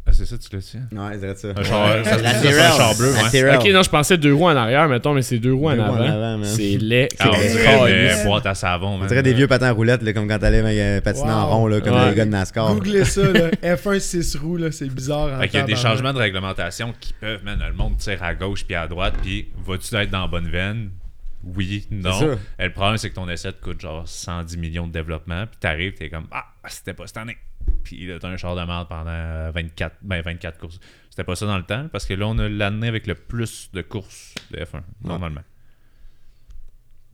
Ah, 0.10 0.14
c'est 0.14 0.26
ça, 0.26 0.38
tu 0.38 0.48
l'as 0.56 0.60
dit 0.62 0.78
Ouais, 0.94 1.10
je 1.14 1.18
dirais 1.20 1.36
ça. 1.36 1.48
Un 1.50 1.64
char, 1.64 2.06
ça, 2.06 2.18
La 2.18 2.32
ça, 2.34 2.40
c'est 2.42 2.60
un 2.60 2.72
char 2.78 2.96
bleu, 2.96 3.12
ouais. 3.14 3.56
Ok, 3.58 3.70
non, 3.74 3.84
je 3.84 3.90
pensais 3.90 4.18
deux 4.18 4.34
roues 4.34 4.46
en 4.48 4.56
arrière, 4.56 4.88
mettons, 4.88 5.14
mais 5.14 5.22
c'est 5.22 5.38
deux 5.38 5.54
roues 5.54 5.70
en 5.70 5.76
Deux 5.76 5.82
en 5.82 5.96
avant. 5.96 6.44
c'est 6.46 6.78
laid. 6.78 7.10
Ah, 7.20 7.30
on 7.34 7.38
dirait 7.38 7.64
Calisse. 7.64 8.20
une 8.24 8.30
boîte 8.30 8.46
à 8.46 8.56
savon. 8.56 9.00
On 9.02 9.06
dirait 9.06 9.22
des 9.24 9.34
vieux 9.34 9.48
patins 9.48 9.68
à 9.68 9.72
roulettes, 9.74 10.02
là, 10.04 10.14
comme 10.14 10.28
quand 10.28 10.40
t'allais 10.40 10.62
euh, 10.64 11.02
patiner 11.02 11.32
en 11.32 11.44
Wow. 11.50 11.56
rond, 11.58 11.68
là, 11.68 11.82
comme 11.82 11.94
Ouais. 11.94 12.10
les 12.10 12.16
gars 12.16 12.26
de 12.26 12.30
NASCAR. 12.32 12.74
Googlez 12.74 13.04
ça, 13.06 13.22
là. 13.32 13.50
F1 13.76 14.00
6 14.00 14.36
roues, 14.38 14.58
là, 14.58 14.72
c'est 14.72 14.88
bizarre. 14.88 15.34
en 15.38 15.42
Fait 15.42 15.50
qu'il 15.50 15.60
y 15.60 15.64
a 15.64 15.66
des 15.66 15.76
changements 15.76 16.14
de 16.14 16.20
réglementation 16.20 16.94
qui 17.00 17.14
peuvent, 17.20 17.44
man, 17.44 17.60
le 17.68 17.74
monde 17.74 17.98
tire 17.98 18.24
à 18.24 18.34
gauche 18.34 18.64
puis 18.66 18.76
à 18.76 18.88
droite, 18.88 19.16
puis 19.22 19.48
vas-tu 19.66 19.94
être 19.96 20.10
dans 20.10 20.22
la 20.22 20.28
bonne 20.28 20.48
veine? 20.50 20.90
Oui, 21.44 21.88
non. 21.92 22.38
le 22.60 22.72
problème, 22.72 22.98
c'est 22.98 23.10
que 23.10 23.16
ton 23.16 23.30
essai 23.30 23.54
te 23.54 23.62
coûte 23.62 23.80
genre 23.80 24.08
110 24.08 24.58
millions 24.58 24.88
de 24.88 24.92
développement, 24.92 25.46
puis 25.48 25.58
t'arrives, 25.60 25.94
t'es 25.94 26.10
comme 26.10 26.28
Ah, 26.32 26.46
c'était 26.68 26.94
pas 26.94 27.08
cette 27.08 27.18
année. 27.18 27.38
Puis 27.84 28.06
là, 28.08 28.18
t'as 28.20 28.30
un 28.30 28.38
char 28.38 28.56
de 28.56 28.64
merde 28.64 28.88
pendant 28.88 29.10
euh, 29.10 29.52
24, 29.54 29.98
ben 30.02 30.22
24 30.22 30.58
courses. 30.60 30.80
C'était 31.10 31.24
pas 31.24 31.36
ça 31.36 31.46
dans 31.46 31.58
le 31.58 31.64
temps, 31.64 31.88
parce 31.90 32.06
que 32.06 32.14
là, 32.14 32.28
on 32.28 32.38
a 32.40 32.50
l'année 32.50 32.88
avec 32.88 33.08
le 33.08 33.16
plus 33.16 33.70
de 33.74 33.82
courses 33.82 34.36
de 34.52 34.58
F1, 34.58 34.82
normalement. 35.04 35.44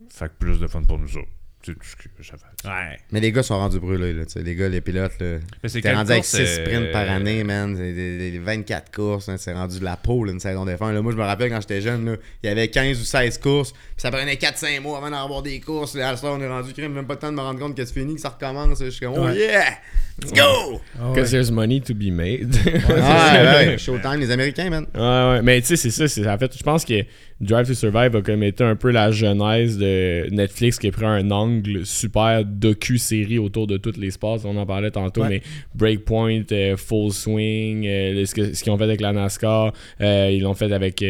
Fait 0.10 0.28
que 0.30 0.34
plus 0.38 0.60
de 0.60 0.68
fun 0.68 0.84
pour 0.84 1.00
nous 1.00 1.18
autres. 1.18 1.30
C'est 1.66 1.72
tout 1.74 1.80
ce 1.82 1.96
que 1.96 2.26
ça 2.26 2.34
fait. 2.38 2.68
Ouais. 2.68 2.98
Mais 3.12 3.20
les 3.22 3.32
gars 3.32 3.42
sont 3.44 3.58
rendus 3.58 3.80
brûlés, 3.80 4.12
là. 4.14 4.24
Les 4.36 4.56
gars, 4.56 4.68
les 4.70 4.82
pilotes, 4.82 5.14
là. 5.20 5.38
T'es 5.62 5.94
rendu 5.94 6.12
avec 6.12 6.24
course, 6.24 6.36
6 6.36 6.42
euh, 6.42 6.66
sprints 6.66 6.92
par 6.92 7.10
année, 7.10 7.44
man. 7.44 7.76
C'est 7.78 7.94
des- 7.94 8.32
des 8.32 8.40
24 8.40 8.92
courses. 8.92 9.30
hein, 9.30 9.36
C'est 9.38 9.54
rendu 9.54 9.80
de 9.80 9.84
la 9.86 9.96
peau, 9.96 10.24
là, 10.26 10.32
une 10.34 10.40
saison 10.40 10.66
de 10.66 10.72
F1. 10.74 10.92
Là, 10.94 11.02
moi, 11.02 11.12
je 11.12 11.18
me 11.18 11.24
rappelle 11.24 11.50
quand 11.50 11.62
j'étais 11.62 11.80
jeune, 11.82 12.06
là, 12.06 12.16
il 12.44 12.48
y 12.48 12.50
avait 12.50 12.68
15 12.68 13.00
ou 13.00 13.04
16 13.06 13.38
courses. 13.38 13.72
Puis 13.72 13.80
ça 13.98 14.12
prenait 14.12 14.36
4-5 14.36 14.82
mois 14.82 14.98
avant 14.98 15.10
d'en 15.10 15.24
avoir 15.24 15.42
des 15.42 15.60
courses. 15.62 15.96
Là, 15.96 16.10
à 16.10 16.16
ce 16.16 16.22
soir, 16.22 16.36
on 16.38 16.42
est 16.42 16.48
rendu 16.48 16.74
crime, 16.74 16.94
même 16.94 17.06
pas 17.08 17.14
le 17.14 17.20
temps 17.20 17.32
de 17.32 17.38
me 17.38 17.42
rendre 17.42 17.60
compte 17.60 17.76
que 17.78 17.86
c'est 17.86 17.94
fini, 17.94 18.16
que 18.16 18.22
ça 18.22 18.30
recommence. 18.30 18.80
Je 18.84 18.90
suis 18.90 19.06
comme, 19.06 19.16
oh 19.18 19.26
Ouais. 19.26 19.38
yeah! 19.38 19.78
Let's 20.22 20.32
go! 20.34 20.74
Ouais. 21.00 21.14
Because 21.14 21.32
there's 21.32 21.50
money 21.50 21.80
to 21.82 21.94
be 21.94 22.12
made. 22.12 22.54
Ouais, 22.66 23.68
ouais, 23.70 23.78
Showtime, 23.78 24.20
les 24.20 24.30
Américains, 24.32 24.70
man. 24.70 24.86
Ouais, 24.94 25.00
ouais. 25.38 25.42
Mais 25.42 25.62
tu 25.62 25.68
sais, 25.68 25.76
c'est 25.78 25.90
ça. 25.92 26.08
c'est- 26.08 26.28
En 26.28 26.38
fait, 26.38 26.56
je 26.58 26.64
pense 26.64 26.86
que 26.86 27.04
Drive 27.44 27.68
to 27.68 27.74
Survive 27.74 28.16
a 28.16 28.22
comme 28.22 28.44
été 28.44 28.64
un 28.64 28.76
peu 28.76 28.92
la 28.92 29.12
genèse 29.12 29.78
de 29.78 30.28
Netflix 30.32 30.80
qui 30.80 30.88
a 30.88 30.92
pris 30.92 31.06
un 31.06 31.30
angle 31.32 31.86
super 31.86 32.44
docu-série 32.46 33.38
autour 33.38 33.68
de 33.68 33.78
tous 33.78 33.98
les 33.98 34.12
sports. 34.12 34.40
On 34.46 34.58
en 34.58 34.66
parlait 34.66 34.92
tantôt, 34.92 35.22
Ouais. 35.22 35.30
mais 35.30 35.42
Breakpoint, 35.76 36.44
euh, 36.52 36.78
Full 36.78 37.12
Swing, 37.12 37.86
euh, 37.88 38.26
ce 38.26 38.34
qu'ils 38.64 38.72
ont 38.72 38.78
fait 38.78 38.84
avec 38.84 39.02
la 39.02 39.14
NASCAR, 39.14 39.74
euh, 40.02 40.30
ils 40.32 40.42
l'ont 40.42 40.54
fait 40.54 40.72
avec. 40.72 41.04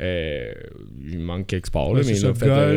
Euh, 0.00 0.52
il 1.06 1.18
manque 1.18 1.46
quelques 1.46 1.66
sports, 1.66 1.94
là, 1.94 2.00
Ouais, 2.00 2.06
mais 2.06 2.14
ça, 2.14 2.28
euh, 2.28 2.32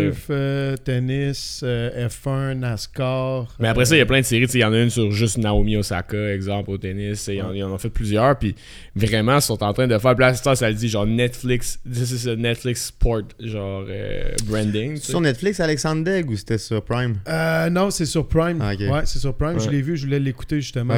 golf, 0.10 0.26
euh, 0.30 0.76
tennis, 0.78 1.62
euh, 1.64 2.08
F1, 2.10 2.56
NASCAR. 2.56 3.56
Mais 3.60 3.68
après 3.70 3.84
euh, 3.84 3.86
ça, 3.86 3.96
il 3.96 4.00
y 4.00 4.02
a 4.02 4.06
plein 4.06 4.20
de 4.20 4.26
séries. 4.26 4.46
Il 4.54 4.60
y 4.60 4.64
en 4.64 4.74
a 4.74 4.80
une 4.82 4.90
sur 4.90 5.12
juste 5.12 5.38
Naomi 5.38 5.78
Osaka, 5.78 6.34
exemple, 6.34 6.72
au 6.72 6.78
tennis. 6.78 7.28
et 7.30 7.36
Ils, 7.36 7.42
en, 7.42 7.54
ils 7.54 7.64
en 7.64 7.72
ont 7.72 7.78
fait 7.78 7.90
plusieurs. 7.90 8.38
Puis 8.38 8.56
vraiment, 8.96 9.36
ils 9.38 9.42
sont 9.42 9.64
en 9.64 9.74
train 9.74 9.88
de 9.88 9.98
faire. 9.98 10.16
Là, 10.16 10.34
ça, 10.34 10.56
ça 10.56 10.70
le 10.70 10.76
dit 10.76 10.88
genre 10.90 11.06
Netflix. 11.06 11.80
This 11.90 12.12
is 12.12 12.30
a 12.30 12.36
Netflix 12.36 12.86
Sport, 12.88 13.22
genre 13.40 13.86
euh, 13.90 14.32
branding. 14.46 14.98
Sur 14.98 15.22
Netflix, 15.22 15.60
Alexandre 15.60 16.04
Degg 16.04 16.30
ou 16.30 16.36
c'était 16.36 16.58
sur 16.58 16.84
Prime? 16.84 17.16
Euh, 17.28 17.70
non, 17.70 17.90
c'est 17.90 18.06
sur 18.06 18.28
Prime. 18.28 18.60
Ah. 18.62 18.74
Ouais, 18.76 19.02
c'est 19.06 19.20
sur 19.20 19.34
Prime. 19.36 19.60
Je 19.60 19.66
Ouais. 19.68 19.72
l'ai 19.74 19.82
vu, 19.82 19.96
je 19.98 20.06
voulais 20.06 20.20
l'écouter 20.20 20.60
justement. 20.60 20.96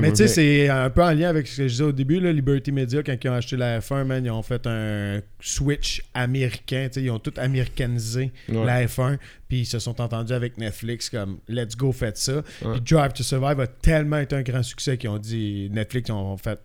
Mais 0.00 0.10
tu 0.10 0.16
sais, 0.16 0.28
c'est 0.28 0.68
un 0.68 0.90
peu 0.90 1.02
en 1.02 1.12
lien 1.12 1.28
avec 1.28 1.46
ce 1.46 1.58
que 1.58 1.62
je 1.64 1.72
disais 1.72 1.84
au 1.84 1.92
début. 1.92 2.18
Là, 2.20 2.32
Liberty 2.32 2.72
Media, 2.72 3.02
quand 3.02 3.14
ils 3.22 3.28
ont 3.30 3.34
acheté 3.34 3.56
la 3.56 3.80
F1, 3.80 4.04
man, 4.04 4.24
ils 4.24 4.30
ont 4.30 4.42
fait 4.42 4.66
un 4.66 5.20
switch 5.40 5.67
américain. 6.14 6.88
tu 6.88 6.94
sais, 7.00 7.02
Ils 7.04 7.10
ont 7.10 7.18
tout 7.18 7.34
américanisé 7.36 8.30
Ouais. 8.48 8.64
la 8.64 8.86
F1. 8.86 9.18
Puis 9.48 9.60
ils 9.60 9.66
se 9.66 9.78
sont 9.78 10.00
entendus 10.00 10.32
avec 10.32 10.58
Netflix 10.58 11.08
comme 11.08 11.38
Let's 11.48 11.76
go, 11.76 11.90
faites 11.92 12.18
ça. 12.18 12.42
Puis 12.60 12.80
Drive 12.82 13.12
to 13.14 13.22
Survive 13.22 13.60
a 13.60 13.66
tellement 13.66 14.18
été 14.18 14.36
un 14.36 14.42
grand 14.42 14.62
succès 14.62 14.96
qu'ils 14.98 15.08
ont 15.10 15.18
dit 15.18 15.70
Netflix, 15.72 16.10
on 16.10 16.36
fait, 16.36 16.58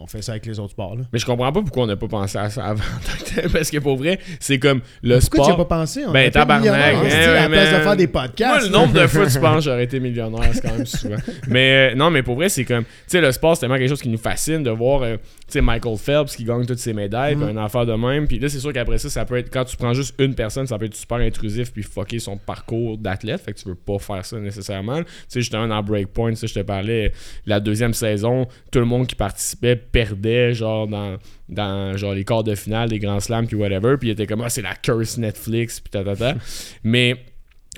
on 0.00 0.06
fait 0.06 0.22
ça 0.22 0.32
avec 0.32 0.46
les 0.46 0.58
autres 0.58 0.70
sports. 0.72 0.96
Là. 0.96 1.02
Mais 1.12 1.18
je 1.18 1.26
comprends 1.26 1.52
pas 1.52 1.60
pourquoi 1.60 1.84
on 1.84 1.86
n'a 1.86 1.96
pas 1.96 2.08
pensé 2.08 2.38
à 2.38 2.48
ça 2.48 2.64
avant. 2.64 2.82
Parce 3.52 3.70
que 3.70 3.78
pour 3.78 3.96
vrai, 3.96 4.18
c'est 4.38 4.58
comme 4.58 4.80
le 5.02 5.18
Pourquoi 5.18 5.20
tu 5.20 5.44
sport. 5.44 5.46
n'y 5.48 5.52
as 5.52 5.64
pas 5.66 5.76
pensé? 5.80 6.06
On 6.06 6.12
Ben, 6.12 6.30
tabarnak, 6.30 6.94
hostie, 7.04 7.14
à 7.14 7.42
la 7.42 7.48
place 7.48 7.70
de 7.78 7.82
faire 7.82 7.96
des 7.96 8.06
podcasts. 8.06 8.60
Moi, 8.60 8.68
le 8.68 8.68
nombre 8.68 8.92
de 8.94 9.06
fois 9.06 9.26
tu 9.26 9.38
penses 9.40 9.64
j'aurais 9.64 9.84
été 9.84 10.00
millionnaire, 10.00 10.50
c'est 10.54 10.62
quand 10.62 10.74
même 10.74 10.86
souvent. 10.86 11.16
Mais 11.48 11.92
euh, 11.92 11.94
non, 11.94 12.10
mais 12.10 12.22
pour 12.22 12.36
vrai, 12.36 12.48
c'est 12.48 12.64
comme. 12.64 12.84
Tu 12.84 12.90
sais, 13.06 13.20
le 13.20 13.32
sport, 13.32 13.54
c'est 13.56 13.60
tellement 13.60 13.76
quelque 13.76 13.88
chose 13.90 14.02
qui 14.02 14.08
nous 14.08 14.18
fascine 14.18 14.62
de 14.62 14.70
voir, 14.70 15.02
euh, 15.02 15.16
tu 15.16 15.22
sais, 15.48 15.60
Michael 15.60 15.96
Phelps 15.98 16.34
qui 16.36 16.44
gagne 16.44 16.64
toutes 16.64 16.78
ses 16.78 16.92
médailles, 16.92 17.36
puis 17.36 17.44
un 17.44 17.56
affaire 17.56 17.84
de 17.86 17.92
même. 17.92 18.26
Puis 18.26 18.38
là, 18.38 18.48
c'est 18.48 18.60
sûr 18.60 18.72
qu'après 18.72 18.98
ça, 18.98 19.10
ça 19.10 19.24
peut 19.24 19.36
être. 19.36 19.50
Quand 19.52 19.64
tu 19.64 19.76
prends 19.76 19.92
juste 19.94 20.14
une 20.18 20.34
personne, 20.34 20.66
ça 20.66 20.78
peut 20.78 20.86
être 20.86 20.94
super 20.94 21.18
intrusif, 21.18 21.72
puis 21.72 21.82
fucker 21.82 22.18
son 22.18 22.29
parcours 22.36 22.98
d'athlète. 22.98 23.40
Fait 23.40 23.52
que 23.52 23.58
tu 23.58 23.68
veux 23.68 23.74
pas 23.74 23.98
faire 23.98 24.24
ça 24.24 24.38
nécessairement. 24.38 25.02
Tu 25.02 25.10
sais, 25.28 25.40
justement, 25.40 25.68
dans 25.68 25.82
Breakpoint, 25.82 26.34
ça, 26.34 26.46
je 26.46 26.54
te 26.54 26.60
parlais, 26.60 27.12
la 27.46 27.60
deuxième 27.60 27.94
saison, 27.94 28.46
tout 28.70 28.78
le 28.78 28.84
monde 28.84 29.06
qui 29.06 29.14
participait 29.14 29.76
perdait, 29.76 30.54
genre, 30.54 30.86
dans. 30.86 31.16
Dans 31.48 31.96
genre 31.96 32.14
les 32.14 32.24
quarts 32.24 32.44
de 32.44 32.54
finale 32.54 32.90
des 32.90 33.00
grands 33.00 33.18
slams 33.18 33.48
puis 33.48 33.56
whatever 33.56 33.96
puis 33.98 34.10
il 34.10 34.12
était 34.12 34.28
comme 34.28 34.40
ah 34.40 34.48
c'est 34.48 34.62
la 34.62 34.76
curse 34.76 35.18
Netflix 35.18 35.80
puis 35.80 35.90
ta 35.90 36.04
ta 36.04 36.14
ta 36.14 36.36
mais 36.84 37.16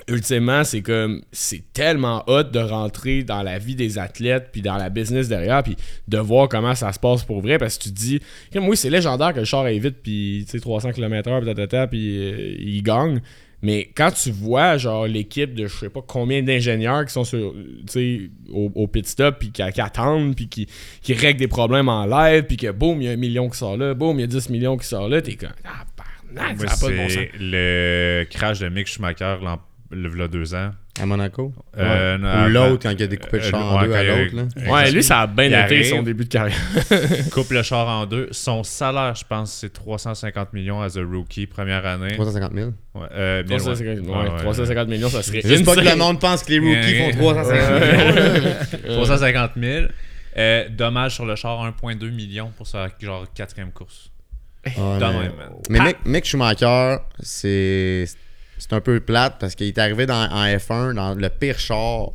ultimement, 0.07 0.63
c'est 0.63 0.81
comme 0.81 1.21
c'est 1.31 1.63
tellement 1.73 2.23
hot 2.27 2.43
de 2.43 2.59
rentrer 2.59 3.23
dans 3.23 3.43
la 3.43 3.59
vie 3.59 3.75
des 3.75 3.97
athlètes 3.97 4.49
puis 4.51 4.61
dans 4.61 4.77
la 4.77 4.89
business 4.89 5.29
derrière 5.29 5.63
puis 5.63 5.77
de 6.07 6.17
voir 6.17 6.49
comment 6.49 6.75
ça 6.75 6.91
se 6.91 6.99
passe 6.99 7.23
pour 7.23 7.41
vrai 7.41 7.57
parce 7.57 7.77
que 7.77 7.83
tu 7.83 7.89
te 7.93 7.99
dis 7.99 8.19
comme 8.51 8.67
oui, 8.67 8.75
c'est 8.75 8.89
légendaire 8.89 9.33
que 9.33 9.39
le 9.39 9.45
char 9.45 9.63
aille 9.63 9.79
vite 9.79 9.97
puis 10.01 10.43
tu 10.45 10.51
sais 10.51 10.59
300 10.59 10.91
km/h 10.91 11.37
puis 11.39 11.47
tatata, 11.47 11.87
puis 11.87 12.17
euh, 12.17 12.55
il 12.59 12.81
gagne. 12.81 13.21
Mais 13.63 13.89
quand 13.95 14.11
tu 14.11 14.29
vois 14.31 14.77
genre 14.77 15.07
l'équipe 15.07 15.53
de 15.55 15.67
je 15.67 15.75
sais 15.75 15.89
pas 15.89 16.01
combien 16.05 16.43
d'ingénieurs 16.43 17.05
qui 17.05 17.13
sont 17.13 17.23
sur 17.23 17.55
au, 18.53 18.71
au 18.75 18.87
pit 18.87 19.07
stop 19.07 19.37
puis 19.39 19.51
qui, 19.51 19.63
qui 19.71 19.81
attendent 19.81 20.35
puis 20.35 20.47
qui, 20.49 20.67
qui 21.01 21.13
règlent 21.13 21.39
des 21.39 21.47
problèmes 21.47 21.87
en 21.89 22.05
live 22.05 22.43
puis 22.43 22.57
que 22.57 22.69
boum, 22.71 23.01
il 23.01 23.05
y 23.05 23.07
a 23.07 23.11
un 23.11 23.15
million 23.15 23.49
qui 23.49 23.57
sort 23.57 23.77
là, 23.77 23.93
boum, 23.93 24.17
il 24.19 24.21
y 24.21 24.23
a 24.25 24.27
10 24.27 24.49
millions 24.49 24.77
qui 24.77 24.85
sort 24.85 25.07
là, 25.09 25.21
t'es 25.21 25.35
comme 25.35 25.49
ah 25.65 25.85
Moi, 26.55 26.67
ça 26.67 26.73
a 26.73 26.77
pas 26.77 26.89
de 26.91 26.97
bon 26.97 27.09
sens. 27.09 27.17
le 27.39 28.23
crash 28.29 28.59
de 28.59 28.67
Mick 28.69 28.87
Schumacher 28.87 29.37
l'an- 29.41 29.61
le 29.93 30.09
v'là 30.09 30.27
deux 30.27 30.53
ans. 30.55 30.71
À 31.01 31.05
Monaco? 31.07 31.51
Euh, 31.77 32.17
non, 32.19 32.45
Ou 32.45 32.49
l'autre, 32.49 32.83
quand 32.83 32.91
il 32.91 33.01
a 33.03 33.07
découpé 33.07 33.37
le 33.39 33.43
Euh, 33.45 33.49
char 33.49 33.65
en 33.73 33.81
ouais, 33.81 33.87
deux 33.87 33.93
à 33.93 34.03
il 34.03 34.09
a- 34.09 34.15
l'autre, 34.23 34.35
là. 34.35 34.71
Ouais, 34.71 34.91
lui 34.91 35.01
ça 35.01 35.21
a 35.21 35.27
bien 35.27 35.45
Il 35.45 35.47
été 35.47 35.55
arrive. 35.55 35.85
son 35.89 36.03
début 36.03 36.23
de 36.25 36.29
carrière. 36.29 36.55
coupe 37.31 37.49
le 37.49 37.63
char 37.63 37.87
en 37.87 38.05
deux. 38.05 38.27
Son 38.31 38.63
salaire, 38.63 39.15
je 39.15 39.23
pense, 39.27 39.51
c'est 39.53 39.73
350 39.73 40.53
millions 40.53 40.81
as 40.81 40.95
a 40.97 41.01
rookie 41.03 41.47
première 41.47 41.83
année. 41.85 42.13
350 42.13 42.53
000. 42.53 42.71
Ouais, 42.93 43.07
euh, 43.11 43.43
mille, 43.43 43.57
350, 43.57 44.05
ouais. 44.05 44.11
ouais, 44.13 44.17
Ouais, 44.23 44.29
ouais. 44.33 44.39
350 44.41 44.87
millions, 44.87 45.09
ça 45.09 45.23
serait 45.23 45.41
Juste 45.41 45.65
pas 45.65 45.75
que 45.75 45.79
le 45.81 45.95
monde 45.95 46.19
pense 46.19 46.43
que 46.43 46.51
les 46.51 46.59
rookies 46.59 46.97
font 46.99 47.11
350 47.17 47.81
millions. 48.83 48.93
350 48.95 49.51
000. 49.59 49.85
Euh, 50.35 50.67
dommage 50.67 51.13
sur 51.13 51.27
le 51.27 51.35
char, 51.35 51.63
1,2 51.63 52.09
millions 52.09 52.51
pour 52.57 52.65
sa 52.65 52.87
genre 52.99 53.27
quatrième 53.35 53.71
course. 53.71 54.09
De 54.65 54.71
mais- 54.75 54.99
même, 54.99 55.11
man. 55.37 55.49
Mais 55.69 55.79
Mick, 55.79 55.97
Mick 56.05 56.25
Schumacher, 56.25 56.95
c'est 57.19 58.05
c'est 58.63 58.73
un 58.73 58.79
peu 58.79 59.01
plate 59.01 59.35
parce 59.39 59.55
qu'il 59.55 59.67
est 59.67 59.77
arrivé 59.77 60.05
dans, 60.05 60.23
en 60.31 60.45
F1 60.45 60.93
dans 60.93 61.15
le 61.15 61.27
pire 61.27 61.59
char 61.59 62.11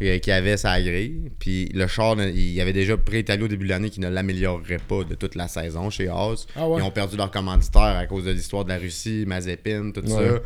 euh, 0.00 0.18
qu'il 0.20 0.30
y 0.30 0.36
avait 0.36 0.56
sa 0.56 0.80
grille. 0.80 1.32
Puis 1.40 1.68
le 1.74 1.88
char, 1.88 2.16
il 2.20 2.60
avait 2.60 2.72
déjà 2.72 2.96
préétabli 2.96 3.46
au 3.46 3.48
début 3.48 3.64
de 3.64 3.70
l'année 3.70 3.90
qu'il 3.90 4.04
ne 4.04 4.08
l'améliorerait 4.08 4.78
pas 4.78 5.02
de 5.02 5.16
toute 5.16 5.34
la 5.34 5.48
saison 5.48 5.90
chez 5.90 6.06
Haas. 6.06 6.46
Ah 6.54 6.68
ouais. 6.68 6.80
Ils 6.80 6.84
ont 6.84 6.92
perdu 6.92 7.16
leur 7.16 7.32
commanditaire 7.32 7.82
à 7.98 8.06
cause 8.06 8.24
de 8.24 8.30
l'histoire 8.30 8.64
de 8.64 8.68
la 8.68 8.78
Russie, 8.78 9.24
Mazepin, 9.26 9.90
tout 9.90 10.06
ça. 10.06 10.34
Ouais. 10.34 10.40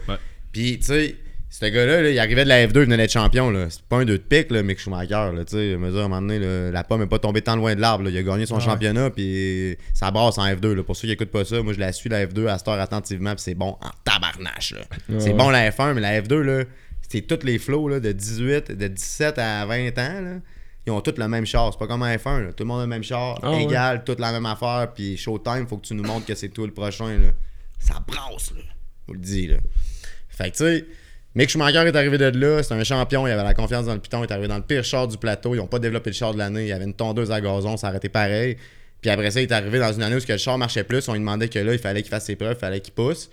Puis, 0.52 0.78
tu 0.78 0.86
sais, 0.86 1.16
ce 1.54 1.66
gars-là, 1.66 2.00
là, 2.02 2.10
il 2.10 2.18
arrivait 2.18 2.44
de 2.44 2.48
la 2.48 2.66
F2, 2.66 2.70
il 2.76 2.80
venait 2.84 2.96
d'être 2.96 3.12
champion. 3.12 3.50
là. 3.50 3.66
C'est 3.68 3.82
pas 3.82 3.98
un 3.98 4.04
2 4.06 4.16
de 4.18 4.22
pique, 4.22 4.50
là, 4.50 4.62
Mick 4.62 4.78
Schumacher. 4.78 5.32
Là, 5.34 5.44
tu 5.44 5.52
sais, 5.56 5.72
à 5.72 5.74
un 5.76 5.78
moment 5.78 6.20
donné, 6.22 6.38
là, 6.38 6.70
la 6.70 6.82
pomme 6.82 7.00
n'est 7.02 7.06
pas 7.06 7.18
tombée 7.18 7.42
tant 7.42 7.56
loin 7.56 7.74
de 7.74 7.80
l'arbre. 7.80 8.04
là. 8.04 8.10
Il 8.10 8.16
a 8.16 8.22
gagné 8.22 8.46
son 8.46 8.54
Ouais. 8.56 8.60
championnat, 8.62 9.10
puis 9.10 9.76
ça 9.92 10.10
brasse 10.10 10.38
en 10.38 10.46
F2. 10.46 10.72
là. 10.74 10.82
Pour 10.82 10.96
ceux 10.96 11.02
qui 11.02 11.08
n'écoutent 11.08 11.30
pas 11.30 11.44
ça, 11.44 11.62
moi, 11.62 11.72
je 11.74 11.78
la 11.80 11.92
suis, 11.92 12.08
la 12.08 12.24
F2, 12.26 12.46
à 12.48 12.56
cette 12.58 12.68
heure 12.68 12.80
attentivement, 12.80 13.34
puis 13.34 13.42
c'est 13.42 13.54
bon 13.54 13.76
en 13.82 13.90
tabarnache. 14.04 14.72
là. 14.74 14.80
c'est 15.18 15.28
Ouais. 15.30 15.32
bon 15.34 15.50
la 15.50 15.70
F1, 15.70 15.92
mais 15.94 16.00
la 16.00 16.20
F2, 16.22 16.40
là, 16.40 16.64
c'est 17.08 17.20
tous 17.20 17.44
les 17.44 17.58
flots 17.58 17.88
là, 17.88 18.00
de 18.00 18.12
18, 18.12 18.72
de 18.72 18.88
17 18.88 19.38
à 19.38 19.66
20 19.66 19.98
ans. 19.98 20.20
Là. 20.22 20.30
Ils 20.86 20.90
ont 20.90 21.00
tous 21.02 21.14
le 21.18 21.28
même 21.28 21.44
char. 21.44 21.70
C'est 21.72 21.78
pas 21.78 21.86
comme 21.86 22.02
en 22.02 22.06
F1. 22.06 22.40
là. 22.46 22.52
Tout 22.54 22.64
le 22.64 22.68
monde 22.68 22.80
a 22.80 22.84
le 22.84 22.88
même 22.88 23.04
char, 23.04 23.38
Ah 23.42 23.50
ouais. 23.50 23.64
égal, 23.64 24.02
toute 24.04 24.18
la 24.20 24.32
même 24.32 24.46
affaire. 24.46 24.88
Puis 24.94 25.16
Showtime, 25.18 25.66
faut 25.68 25.76
que 25.76 25.86
tu 25.86 25.94
nous 25.94 26.02
montres 26.02 26.24
que 26.26 26.34
c'est 26.34 26.48
toi 26.48 26.66
le 26.66 26.72
prochain. 26.72 27.08
Là. 27.18 27.28
Ça 27.78 28.00
brasse, 28.06 28.52
là. 28.56 28.62
Je 28.62 29.06
vous 29.08 29.12
le 29.14 29.20
dis, 29.20 29.46
là. 29.48 29.56
Fait 30.30 30.50
que, 30.50 30.56
tu 30.56 30.64
sais, 30.64 30.86
Mick 31.34 31.48
Schumacher 31.48 31.78
est 31.78 31.96
arrivé 31.96 32.18
de 32.18 32.38
là. 32.38 32.62
C'est 32.62 32.74
un 32.74 32.84
champion. 32.84 33.26
Il 33.26 33.30
avait 33.30 33.42
la 33.42 33.54
confiance 33.54 33.86
dans 33.86 33.94
le 33.94 34.00
piton. 34.00 34.22
Il 34.22 34.26
est 34.28 34.32
arrivé 34.32 34.48
dans 34.48 34.56
le 34.56 34.62
pire 34.62 34.84
char 34.84 35.08
du 35.08 35.16
plateau. 35.16 35.54
Ils 35.54 35.60
ont 35.60 35.66
pas 35.66 35.78
développé 35.78 36.10
le 36.10 36.14
char 36.14 36.34
de 36.34 36.38
l'année. 36.38 36.62
Il 36.62 36.68
y 36.68 36.72
avait 36.72 36.84
une 36.84 36.92
tondeuse 36.92 37.30
à 37.30 37.40
gazon. 37.40 37.78
Ça 37.78 37.86
a 37.86 37.90
arrêté 37.90 38.10
pareil. 38.10 38.58
Puis 39.00 39.10
après 39.10 39.30
ça, 39.30 39.40
il 39.40 39.44
est 39.44 39.52
arrivé 39.52 39.78
dans 39.78 39.92
une 39.92 40.02
année 40.02 40.16
où 40.16 40.20
le 40.26 40.36
char 40.36 40.58
marchait 40.58 40.84
plus. 40.84 41.08
On 41.08 41.14
lui 41.14 41.20
demandait 41.20 41.48
que 41.48 41.58
là, 41.58 41.72
il 41.72 41.78
fallait 41.78 42.02
qu'il 42.02 42.10
fasse 42.10 42.26
ses 42.26 42.36
preuves, 42.36 42.56
il 42.56 42.60
fallait 42.60 42.80
qu'il 42.80 42.92
pousse. 42.92 43.30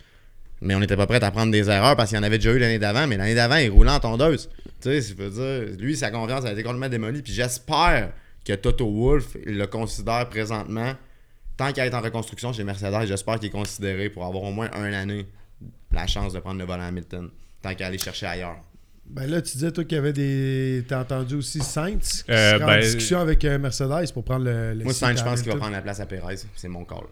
Mais 0.62 0.76
on 0.76 0.80
n'était 0.80 0.95
pas 0.95 1.08
prêt 1.08 1.24
à 1.24 1.32
prendre 1.32 1.52
des 1.52 1.70
erreurs 1.70 1.95
parce 1.95 2.10
qu'il 2.10 2.18
y 2.18 2.20
en 2.20 2.24
avait 2.24 2.38
déjà 2.38 2.52
eu 2.52 2.60
l'année 2.60 2.80
d'avant. 2.80 3.06
Mais 3.06 3.18
l'année 3.18 3.36
d'avant, 3.36 3.58
il 3.58 3.70
roulait 3.70 3.91
en 3.91 4.00
tondeuse. 4.00 4.50
Tu 4.82 5.02
sais, 5.02 5.02
je 5.02 5.14
veux 5.16 5.30
dire, 5.30 5.78
lui, 5.78 5.97
sa 5.97 6.10
confiance 6.10 6.45
a 6.45 6.54
été 6.54 6.64
complètement 6.64 6.89
démolie. 6.89 7.22
Puis 7.22 7.34
j'espère 7.34 8.14
que 8.45 8.54
Toto 8.54 8.89
Wolff 8.89 9.36
il 9.45 9.58
le 9.58 9.68
considère 9.68 10.28
présentement. 10.30 10.93
Tant 11.58 11.74
qu'il 11.74 11.84
est 11.84 11.93
en 11.93 12.02
reconstruction 12.02 12.54
chez 12.54 12.64
Mercedes, 12.64 13.06
j'espère 13.06 13.39
qu'il 13.39 13.50
est 13.50 13.52
considéré 13.52 14.10
pour 14.10 14.26
avoir 14.26 14.43
au 14.43 14.52
moins 14.52 14.70
un 14.74 14.93
année 14.93 15.28
la 15.91 16.08
chance 16.08 16.32
de 16.32 16.39
prendre 16.39 16.60
le 16.60 16.66
volant 16.66 16.84
Hamilton. 16.84 17.30
Tant 17.62 17.74
qu'à 17.76 17.88
aller 17.88 17.97
chercher 17.97 18.26
ailleurs. 18.28 18.57
Ben 19.10 19.28
là, 19.28 19.41
tu 19.41 19.53
disais, 19.53 19.72
toi, 19.72 19.84
qu'il 19.84 19.95
y 19.95 19.99
avait 19.99 20.14
des. 20.14 20.84
T'as 20.88 21.01
entendu 21.01 21.36
aussi 21.36 21.60
Sainz 21.60 22.24
qui 22.24 22.32
Euh, 22.32 22.51
serait 22.53 22.64
en 22.64 22.68
ben, 22.68 22.80
discussion 22.80 23.20
avec 23.20 23.43
euh, 23.43 23.57
Mercedes 23.57 24.12
pour 24.14 24.24
prendre 24.24 24.45
le. 24.45 24.74
le 24.76 24.84
Moi, 24.84 24.93
Sainz, 24.93 25.20
je 25.20 25.24
pense 25.24 25.41
qu'il 25.41 25.51
va 25.51 25.57
prendre 25.57 25.74
la 25.74 25.82
place 25.82 25.99
à 25.99 26.05
Perez. 26.05 26.36
C'est 26.55 26.68
mon 26.68 26.86
call. 26.86 27.05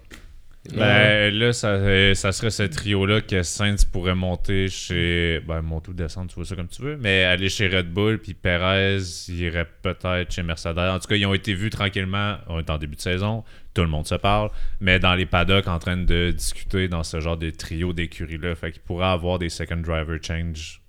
Ben, 0.75 1.33
là, 1.33 1.53
ça, 1.53 1.69
euh, 1.69 2.13
ça 2.13 2.31
serait 2.33 2.49
ce 2.49 2.63
trio-là 2.63 3.21
que 3.21 3.41
Sainz 3.41 3.85
pourrait 3.85 4.15
monter 4.15 4.67
chez. 4.67 5.41
Ben, 5.47 5.61
monter 5.61 5.89
ou 5.89 5.93
descendre, 5.93 6.29
tu 6.29 6.35
vois 6.35 6.45
ça 6.45 6.55
comme 6.55 6.67
tu 6.67 6.81
veux. 6.81 6.97
Mais 6.97 7.23
aller 7.23 7.49
chez 7.49 7.67
Red 7.67 7.91
Bull, 7.91 8.19
puis 8.19 8.33
Perez 8.33 8.99
irait 9.29 9.67
peut-être 9.81 10.31
chez 10.31 10.43
Mercedes. 10.43 10.77
En 10.77 10.99
tout 10.99 11.07
cas, 11.07 11.15
ils 11.15 11.25
ont 11.25 11.33
été 11.33 11.53
vus 11.53 11.69
tranquillement. 11.69 12.37
On 12.47 12.59
est 12.59 12.69
en 12.69 12.77
début 12.77 12.95
de 12.95 13.01
saison. 13.01 13.43
Tout 13.77 13.83
le 13.83 13.89
monde 13.89 14.07
se 14.07 14.15
parle. 14.15 14.49
Mais 14.81 14.97
dans 14.97 15.13
les 15.13 15.27
paddocks, 15.27 15.67
en 15.67 15.77
train 15.77 15.97
de 15.97 16.31
discuter 16.31 16.87
dans 16.87 17.03
ce 17.03 17.19
genre 17.19 17.37
de 17.37 17.51
trio 17.51 17.93
d'écurie-là. 17.93 18.55
Fait 18.55 18.71
qu'il 18.71 18.81
pourrait 18.81 19.05
avoir 19.05 19.37
des 19.37 19.49
second 19.49 19.77
driver 19.77 20.17
change. 20.19 20.81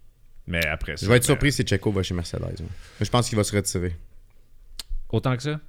Mais 0.47 0.65
après 0.67 0.97
ça. 0.97 1.05
Je 1.05 1.11
vais 1.11 1.17
être 1.19 1.25
ben, 1.25 1.27
surpris 1.27 1.53
si 1.53 1.65
Checo 1.65 1.93
va 1.93 2.03
chez 2.03 2.15
Mercedes. 2.15 2.43
hein. 2.43 2.65
Mais 2.99 3.05
Je 3.05 3.11
pense 3.11 3.29
qu'il 3.29 3.37
va 3.37 3.45
se 3.45 3.55
retirer. 3.55 3.95
Autant 5.11 5.37
que 5.37 5.43
ça? 5.43 5.61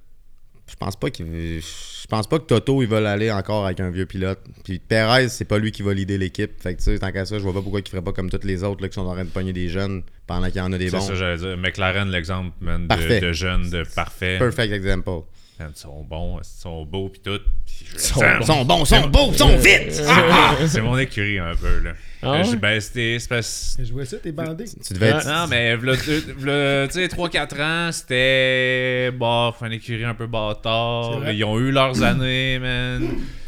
Je 0.70 0.76
pense 0.76 0.96
pas 0.96 1.10
qu'il 1.10 1.26
je 1.60 2.06
pense 2.08 2.26
pas 2.28 2.38
que 2.38 2.44
Toto 2.44 2.80
il 2.80 2.88
va 2.88 3.00
l'aller 3.00 3.30
encore 3.30 3.66
avec 3.66 3.80
un 3.80 3.90
vieux 3.90 4.06
pilote. 4.06 4.38
Puis 4.64 4.78
Perez, 4.78 5.28
c'est 5.28 5.44
pas 5.44 5.58
lui 5.58 5.72
qui 5.72 5.82
va 5.82 5.92
leader 5.92 6.16
l'équipe. 6.16 6.52
Fait 6.62 6.74
que 6.74 6.78
tu 6.78 6.84
sais, 6.84 6.98
tant 6.98 7.10
qu'à 7.12 7.26
ça, 7.26 7.36
je 7.38 7.42
vois 7.42 7.52
pas 7.52 7.60
pourquoi 7.60 7.80
il 7.80 7.88
ferait 7.88 8.00
pas 8.02 8.12
comme 8.12 8.30
tous 8.30 8.46
les 8.46 8.62
autres 8.64 8.80
là, 8.80 8.88
qui 8.88 8.94
sont 8.94 9.02
en 9.06 9.12
train 9.12 9.24
de 9.24 9.30
pogner 9.30 9.52
des 9.52 9.68
jeunes 9.68 10.04
pendant 10.26 10.46
qu'il 10.46 10.56
y 10.56 10.60
en 10.60 10.72
a 10.72 10.78
des 10.78 10.88
C'est 10.88 10.96
bons. 10.96 11.02
ça, 11.02 11.14
j'allais 11.16 11.36
dire. 11.38 11.56
McLaren, 11.58 12.08
l'exemple, 12.08 12.52
man, 12.60 12.86
de, 12.88 13.20
de 13.20 13.32
jeunes, 13.32 13.68
de 13.68 13.82
parfait. 13.94 14.38
Perfect 14.38 14.72
example. 14.72 15.22
Ils 15.68 15.76
sont 15.78 16.02
bons, 16.04 16.38
ils 16.38 16.44
sont 16.60 16.84
beaux, 16.84 17.08
pis 17.08 17.20
tout. 17.20 17.38
Puis 17.66 17.86
je- 17.92 17.98
sont 17.98 18.20
Ils 18.40 18.46
sont 18.46 18.64
bons, 18.64 18.80
ils 18.82 18.86
sont 18.86 19.06
beaux, 19.08 19.28
ils 19.32 19.38
sont 19.38 19.56
vite! 19.58 20.02
Ah, 20.08 20.54
c'est 20.66 20.80
mon 20.80 20.96
écurie 20.98 21.38
un 21.38 21.54
peu, 21.54 21.80
là. 21.80 21.92
Ah 22.22 22.32
Euh, 22.34 22.44
ouais? 22.44 22.56
Ben, 22.56 22.80
c'était. 22.80 23.16
c'est 23.18 23.28
parce- 23.28 23.76
Je 23.82 23.92
vois 23.92 24.04
ça, 24.04 24.18
t'es 24.18 24.32
bandé. 24.32 24.64
Tu 24.86 24.92
devais 24.94 25.08
être. 25.08 25.26
Non, 25.26 25.46
mais, 25.48 25.76
tu 25.78 26.92
sais, 26.92 27.08
3-4 27.08 27.60
ans, 27.60 27.90
c'était. 27.92 29.10
Bof, 29.12 29.62
un 29.62 29.70
écurie 29.70 30.04
un 30.04 30.14
peu 30.14 30.26
bâtard. 30.26 31.30
Ils 31.32 31.44
ont 31.44 31.58
eu 31.58 31.70
leurs 31.70 32.02
années, 32.02 32.58
man. 32.58 33.02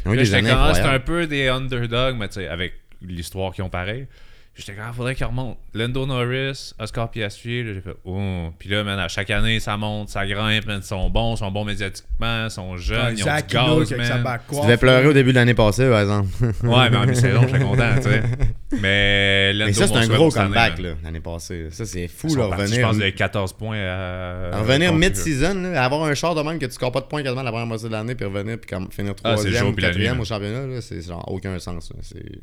Ils 0.05 0.09
ont 0.09 0.13
eu 0.13 0.15
Là, 0.15 0.21
des 0.21 0.25
j'étais 0.25 0.37
années 0.37 0.49
comme, 0.49 0.59
ah, 0.59 0.93
un 0.93 0.99
peu 0.99 1.27
des 1.27 1.47
underdogs, 1.49 2.15
mais 2.17 2.27
tu 2.27 2.35
sais, 2.35 2.47
avec 2.47 2.73
l'histoire 3.01 3.53
qu'ils 3.53 3.63
ont 3.63 3.69
pareil. 3.69 4.07
J'étais 4.55 4.73
comme, 4.73 4.85
il 4.87 4.93
faudrait 4.93 5.15
qu'ils 5.15 5.25
remontent. 5.25 5.57
Lando 5.73 6.05
Norris, 6.05 6.73
Oscar 6.77 7.09
Piastri, 7.09 7.63
là, 7.63 7.73
j'ai 7.73 7.81
fait, 7.81 7.95
oh. 8.05 8.49
Puis 8.59 8.69
là, 8.69 8.83
man, 8.83 8.99
à 8.99 9.07
chaque 9.07 9.31
année, 9.31 9.59
ça 9.59 9.77
monte, 9.77 10.09
ça 10.09 10.27
grimpe, 10.27 10.67
man, 10.67 10.79
ils 10.83 10.87
sont 10.87 11.09
bons, 11.09 11.33
ils 11.33 11.39
sont 11.39 11.49
bons 11.49 11.65
médiatiquement, 11.65 12.45
ils 12.45 12.51
sont 12.51 12.77
jeunes, 12.77 13.17
ils 13.17 13.23
ont 13.23 13.35
du 13.35 13.43
gaz, 13.87 13.91
man. 13.97 14.37
Tu 14.47 14.61
devais 14.61 14.77
pleurer 14.77 15.07
au 15.07 15.13
début 15.13 15.31
de 15.31 15.35
l'année 15.37 15.55
passée, 15.55 15.89
par 15.89 16.01
exemple. 16.01 16.29
Ouais, 16.63 16.89
mais 16.91 16.97
en 16.97 17.05
mi-saison, 17.07 17.41
j'étais 17.47 17.63
content, 17.63 17.95
tu 17.95 18.03
sais. 18.03 18.23
Mais 18.79 19.53
Lando, 19.53 19.65
Mais 19.65 19.73
ça, 19.73 19.87
c'est 19.87 19.95
un 19.95 20.07
gros 20.07 20.35
année, 20.37 20.47
comeback, 20.47 20.79
là, 20.79 20.89
l'année 21.03 21.19
passée. 21.19 21.67
Ça, 21.71 21.85
c'est 21.85 22.07
fou, 22.07 22.35
là, 22.35 22.45
revenir. 22.45 22.75
Je 22.75 22.81
pense 22.81 22.97
de 22.97 23.09
14 23.09 23.53
points 23.53 23.77
à. 23.77 24.49
à 24.53 24.59
revenir 24.59 24.93
mid-season, 24.93 25.55
là, 25.63 25.83
avoir 25.83 26.03
un 26.03 26.13
char 26.13 26.35
de 26.35 26.41
même 26.41 26.59
que 26.59 26.65
tu 26.67 26.73
scores 26.73 26.91
pas 26.91 27.01
de 27.01 27.05
points 27.05 27.23
quasiment 27.23 27.43
la 27.43 27.51
première 27.51 27.67
moitié 27.67 27.87
de 27.87 27.93
l'année, 27.93 28.13
puis 28.13 28.25
revenir, 28.25 28.59
puis 28.59 28.75
finir 28.91 29.13
Ah, 29.23 29.35
ou 29.35 29.41
puis 29.41 29.51
la 29.51 29.63
nuit, 29.63 29.75
quatrième 29.75 30.15
là. 30.15 30.21
au 30.21 30.25
championnat, 30.25 30.67
là, 30.67 30.81
c'est 30.81 31.01
genre 31.01 31.23
aucun 31.31 31.57
sens. 31.57 31.91
là. 31.91 31.99
C'est... 32.01 32.39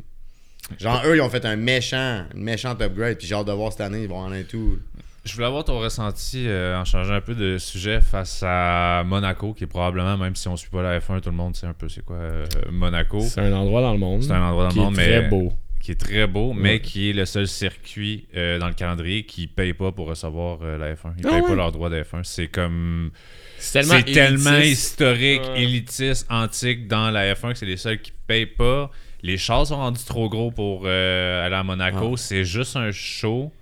Genre, 0.78 1.02
eux, 1.06 1.16
ils 1.16 1.20
ont 1.20 1.28
fait 1.30 1.44
un 1.44 1.56
méchant, 1.56 2.24
une 2.34 2.42
méchante 2.42 2.80
upgrade, 2.80 3.18
puis 3.18 3.26
j'ai 3.26 3.34
hâte 3.34 3.46
de 3.46 3.52
voir 3.52 3.72
cette 3.72 3.80
année, 3.82 4.02
ils 4.02 4.08
vont 4.08 4.18
en 4.20 4.32
un 4.32 4.42
tout. 4.42 4.78
Je 5.24 5.34
voulais 5.34 5.46
avoir 5.46 5.64
ton 5.64 5.78
ressenti 5.78 6.46
euh, 6.48 6.78
en 6.78 6.84
changeant 6.86 7.12
un 7.14 7.20
peu 7.20 7.34
de 7.34 7.58
sujet 7.58 8.00
face 8.00 8.42
à 8.46 9.02
Monaco, 9.04 9.52
qui 9.52 9.64
est 9.64 9.66
probablement, 9.66 10.16
même 10.16 10.34
si 10.34 10.48
on 10.48 10.56
suit 10.56 10.70
pas 10.70 10.82
la 10.82 10.98
F1, 10.98 11.20
tout 11.20 11.28
le 11.30 11.36
monde 11.36 11.54
sait 11.54 11.66
un 11.66 11.74
peu 11.74 11.88
c'est 11.90 12.04
quoi 12.04 12.16
euh, 12.16 12.46
Monaco. 12.70 13.20
C'est 13.20 13.40
un 13.42 13.52
endroit 13.52 13.82
dans 13.82 13.92
le 13.92 13.98
monde. 13.98 14.22
C'est 14.22 14.32
un 14.32 14.42
endroit 14.42 14.64
dans 14.64 14.70
qui 14.70 14.78
le 14.78 14.84
monde, 14.84 14.98
est 14.98 15.02
très 15.02 15.20
mais 15.22 15.28
beau. 15.28 15.52
qui 15.82 15.90
est 15.92 16.00
très 16.00 16.26
beau, 16.26 16.54
mais 16.54 16.70
Ouais. 16.74 16.80
qui 16.80 17.10
est 17.10 17.12
le 17.12 17.26
seul 17.26 17.46
circuit 17.48 18.28
euh, 18.34 18.58
dans 18.58 18.68
le 18.68 18.72
calendrier 18.74 19.24
qui 19.26 19.46
paye 19.46 19.74
pas 19.74 19.92
pour 19.92 20.06
recevoir 20.06 20.60
euh, 20.62 20.78
la 20.78 20.94
F1. 20.94 21.12
Ils 21.18 21.26
Ah 21.26 21.30
payent 21.32 21.40
ouais? 21.42 21.48
pas 21.48 21.54
leur 21.54 21.72
droit 21.72 21.90
de 21.90 22.02
F1. 22.02 22.20
C'est 22.24 22.48
comme 22.48 23.10
C'est 23.58 23.82
tellement, 24.04 24.56
historique, 24.58 25.42
Ouais. 25.52 25.62
élitiste, 25.64 26.26
antique 26.30 26.88
dans 26.88 27.10
la 27.10 27.34
F1 27.34 27.52
que 27.52 27.58
c'est 27.58 27.66
les 27.66 27.76
seuls 27.76 28.00
qui 28.00 28.12
payent 28.26 28.46
pas. 28.46 28.90
Les 29.22 29.36
chars 29.36 29.66
sont 29.66 29.76
rendus 29.76 30.04
trop 30.04 30.28
gros 30.28 30.50
pour 30.50 30.82
euh, 30.86 31.44
aller 31.46 31.54
à 31.56 31.62
Monaco. 31.62 32.16
C'est 32.16 32.44
juste 32.44 32.76
un 32.76 32.90
show. 32.90 33.52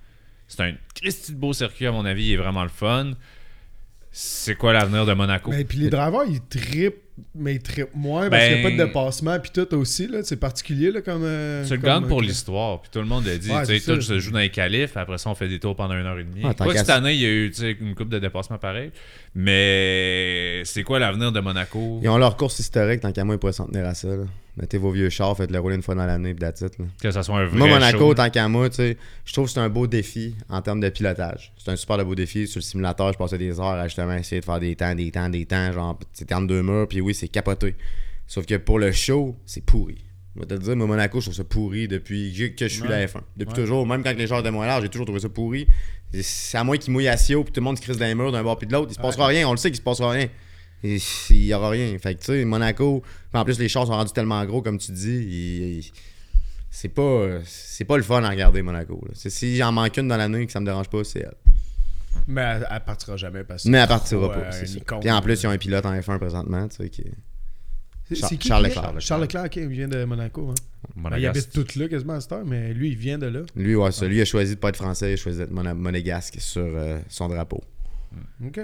C'est 0.47 0.61
un 0.61 0.73
Christy 0.95 1.33
de 1.33 1.37
beau 1.37 1.53
circuit, 1.53 1.85
à 1.85 1.91
mon 1.91 2.05
avis. 2.05 2.25
Il 2.27 2.33
est 2.33 2.37
vraiment 2.37 2.63
le 2.63 2.69
fun. 2.69 3.11
C'est 4.11 4.55
quoi 4.55 4.73
l'avenir 4.73 5.05
de 5.05 5.13
Monaco? 5.13 5.51
Mais 5.51 5.63
puis 5.63 5.77
les 5.77 5.89
drivers, 5.89 6.23
ils 6.27 6.41
trippent, 6.41 7.03
mais 7.35 7.55
ils 7.55 7.61
trippent 7.61 7.93
moins 7.93 8.27
parce 8.29 8.41
Ben- 8.41 8.47
qu'il 8.49 8.55
n'y 8.55 8.65
a 8.65 8.69
pas 8.69 8.83
de 8.83 8.87
dépassement. 8.89 9.39
Puis 9.39 9.51
tout 9.53 9.71
aussi, 9.75 10.07
là, 10.07 10.21
c'est 10.23 10.37
particulier 10.37 10.91
là, 10.91 11.01
comme. 11.01 11.21
euh, 11.23 11.63
Tu 11.63 11.75
le 11.75 11.77
gagnes 11.81 12.07
pour 12.07 12.19
euh, 12.21 12.23
l'histoire. 12.23 12.81
Puis 12.81 12.89
tout 12.91 12.99
le 12.99 13.05
monde 13.05 13.25
l'a 13.25 13.37
dit. 13.37 13.51
Ouais, 13.51 13.65
tu 13.67 13.79
sais, 13.79 14.01
se 14.01 14.17
joue 14.19 14.31
dans 14.31 14.39
les 14.39 14.49
qualifs. 14.49 14.97
Après 14.97 15.19
ça, 15.19 15.29
on 15.29 15.35
fait 15.35 15.47
des 15.47 15.59
tours 15.59 15.75
pendant 15.75 15.93
une 15.93 16.07
heure 16.07 16.17
et 16.17 16.23
demie. 16.23 16.41
Ah, 16.43 16.55
Quoi 16.55 16.75
cette 16.75 16.89
année, 16.89 17.13
il 17.13 17.19
y 17.19 17.25
a 17.25 17.29
eu 17.29 17.51
une 17.81 17.93
coupe 17.93 18.09
de 18.09 18.17
dépassement 18.17 18.57
pareil. 18.57 18.91
Mais 19.35 20.61
c'est 20.65 20.81
quoi 20.83 20.97
l'avenir 20.97 21.31
de 21.31 21.39
Monaco? 21.39 21.99
Ils 22.01 22.09
ont 22.09 22.17
leur 22.17 22.35
course 22.35 22.57
historique, 22.59 23.01
tant 23.01 23.11
qu'à 23.11 23.23
moi, 23.23 23.35
ils 23.35 23.37
pourraient 23.37 23.53
s'en 23.53 23.67
tenir 23.67 23.85
à 23.85 23.93
ça. 23.93 24.07
Là. 24.07 24.23
Mettez 24.59 24.77
vos 24.77 24.91
vieux 24.91 25.09
chars, 25.09 25.37
faites-le 25.37 25.57
rouler 25.59 25.75
une 25.75 25.81
fois 25.81 25.95
dans 25.95 26.05
l'année, 26.05 26.33
puis 26.33 26.41
that's 26.41 26.59
it, 26.61 26.77
là. 26.79 26.85
Que 27.01 27.11
ça 27.11 27.23
soit 27.23 27.37
un 27.39 27.45
vrai 27.45 27.57
Moi, 27.57 27.67
Monaco, 27.69 27.97
show. 27.97 28.13
tant 28.13 28.29
qu'à 28.29 28.47
moi, 28.49 28.69
tu 28.69 28.75
sais, 28.75 28.97
je 29.23 29.31
trouve 29.33 29.45
que 29.45 29.51
c'est 29.51 29.59
un 29.59 29.69
beau 29.69 29.87
défi 29.87 30.35
en 30.49 30.61
termes 30.61 30.81
de 30.81 30.89
pilotage. 30.89 31.53
C'est 31.57 31.71
un 31.71 31.75
super 31.77 31.97
de 31.97 32.03
beau 32.03 32.13
défi. 32.13 32.45
Sur 32.45 32.59
le 32.59 32.63
simulateur, 32.63 33.13
je 33.13 33.17
passais 33.17 33.37
des 33.37 33.57
heures 33.59 33.67
à 33.67 33.87
justement 33.87 34.13
essayer 34.15 34.41
de 34.41 34.45
faire 34.45 34.59
des 34.59 34.75
temps, 34.75 34.93
des 34.95 35.11
temps, 35.11 35.29
des 35.29 35.45
temps. 35.45 35.71
Genre, 35.71 35.97
c'était 36.11 36.33
entre 36.35 36.47
deux 36.47 36.61
murs, 36.61 36.87
puis 36.89 36.99
oui, 36.99 37.13
c'est 37.13 37.29
capoté. 37.29 37.75
Sauf 38.27 38.45
que 38.45 38.55
pour 38.55 38.79
le 38.79 38.91
show, 38.91 39.35
c'est 39.45 39.63
pourri. 39.63 40.03
Je 40.35 40.41
vais 40.41 40.45
te 40.45 40.53
le 40.53 40.59
dire, 40.59 40.75
moi, 40.75 40.87
Monaco, 40.87 41.19
je 41.21 41.25
trouve 41.27 41.35
ça 41.35 41.43
pourri 41.45 41.87
depuis 41.87 42.33
que 42.57 42.67
je 42.67 42.73
suis 42.73 42.83
Ouais. 42.83 42.89
la 42.89 43.07
F1. 43.07 43.21
Depuis 43.37 43.51
Ouais. 43.53 43.61
toujours, 43.61 43.87
même 43.87 44.03
quand 44.03 44.15
les 44.15 44.27
chars 44.27 44.39
étaient 44.39 44.51
moins 44.51 44.67
larges, 44.67 44.83
j'ai 44.83 44.89
toujours 44.89 45.05
trouvé 45.05 45.21
ça 45.21 45.29
pourri. 45.29 45.67
C'est 46.21 46.57
à 46.57 46.63
moi 46.63 46.77
qui 46.77 46.91
mouille 46.91 47.07
à 47.07 47.17
Sio, 47.17 47.43
puis 47.43 47.53
tout 47.53 47.61
le 47.61 47.65
monde 47.65 47.77
se 47.77 47.81
crise 47.81 47.97
dans 47.97 48.05
les 48.05 48.15
murs 48.15 48.31
d'un 48.31 48.43
bord 48.43 48.57
puis 48.57 48.67
de 48.67 48.73
l'autre. 48.73 48.91
Il 48.91 48.95
se 48.95 48.99
passera 48.99 49.27
rien, 49.27 49.47
on 49.47 49.51
le 49.51 49.57
sait 49.57 49.69
qu'il 49.69 49.77
se 49.77 49.81
passera 49.81 50.11
rien. 50.11 50.27
Il 50.83 51.45
y 51.45 51.53
aura 51.53 51.69
rien. 51.71 51.97
Fait 51.99 52.15
que, 52.15 52.19
tu 52.19 52.25
sais, 52.27 52.45
Monaco, 52.45 53.03
en 53.33 53.43
plus, 53.43 53.59
les 53.59 53.67
chars 53.67 53.85
sont 53.85 53.91
rendus 53.93 54.13
tellement 54.13 54.43
gros, 54.45 54.61
comme 54.61 54.77
tu 54.77 54.91
dis, 54.91 55.09
il- 55.17 55.77
il- 55.79 55.91
c'est 56.71 56.89
pas 56.89 57.39
c'est 57.45 57.83
pas 57.85 57.97
le 57.97 58.03
fun 58.03 58.23
à 58.23 58.29
regarder 58.29 58.61
Monaco. 58.61 59.03
là. 59.07 59.13
Si 59.15 59.55
j'en 59.57 59.71
manque 59.71 59.97
une 59.97 60.07
dans 60.07 60.17
l'année 60.17 60.45
que 60.45 60.51
ça 60.51 60.59
me 60.59 60.65
dérange 60.65 60.87
pas, 60.89 61.03
c'est 61.03 61.19
elle. 61.21 61.33
Mais 62.27 62.41
elle, 62.41 62.67
elle 62.69 62.79
partira 62.83 63.17
jamais 63.17 63.43
parce 63.43 63.63
que. 63.63 63.69
Mais 63.69 63.77
elle 63.79 63.87
partira 63.87 64.21
trop, 64.27 64.29
pas. 64.39 64.49
euh, 64.55 64.99
Puis 65.01 65.11
en 65.11 65.21
plus, 65.21 65.41
ils 65.43 65.47
ont 65.47 65.51
un 65.51 65.57
pilote 65.57 65.85
en 65.85 65.93
F1 65.99 66.17
présentement, 66.17 66.67
tu 66.67 66.77
sais, 66.77 66.89
qui 66.89 67.03
Char- 68.15 68.29
Charles? 68.41 68.63
Leclerc. 68.65 68.93
Charles 68.99 69.21
Leclerc, 69.21 69.49
qui 69.51 69.65
vient 69.67 69.87
de 69.87 70.03
Monaco. 70.03 70.49
Hein. 70.49 70.55
Ben, 70.95 71.17
il 71.19 71.25
habite 71.27 71.51
tout 71.51 71.65
là 71.75 71.87
quasiment 71.87 72.13
à 72.13 72.21
cette 72.21 72.31
heure, 72.31 72.43
mais 72.45 72.73
lui, 72.73 72.89
il 72.89 72.95
vient 72.97 73.19
de 73.19 73.27
là. 73.27 73.41
lui, 73.55 73.75
ouais, 73.75 73.91
ça, 73.91 74.07
lui 74.07 74.19
a 74.19 74.25
choisi 74.25 74.55
de 74.55 74.59
pas 74.59 74.69
être 74.69 74.77
français, 74.77 75.11
il 75.11 75.13
a 75.13 75.17
choisi 75.17 75.37
d'être 75.37 75.51
monégasque 75.51 76.37
sur 76.39 76.63
euh, 76.65 76.97
son 77.07 77.27
drapeau. 77.27 77.63
OK. 78.43 78.59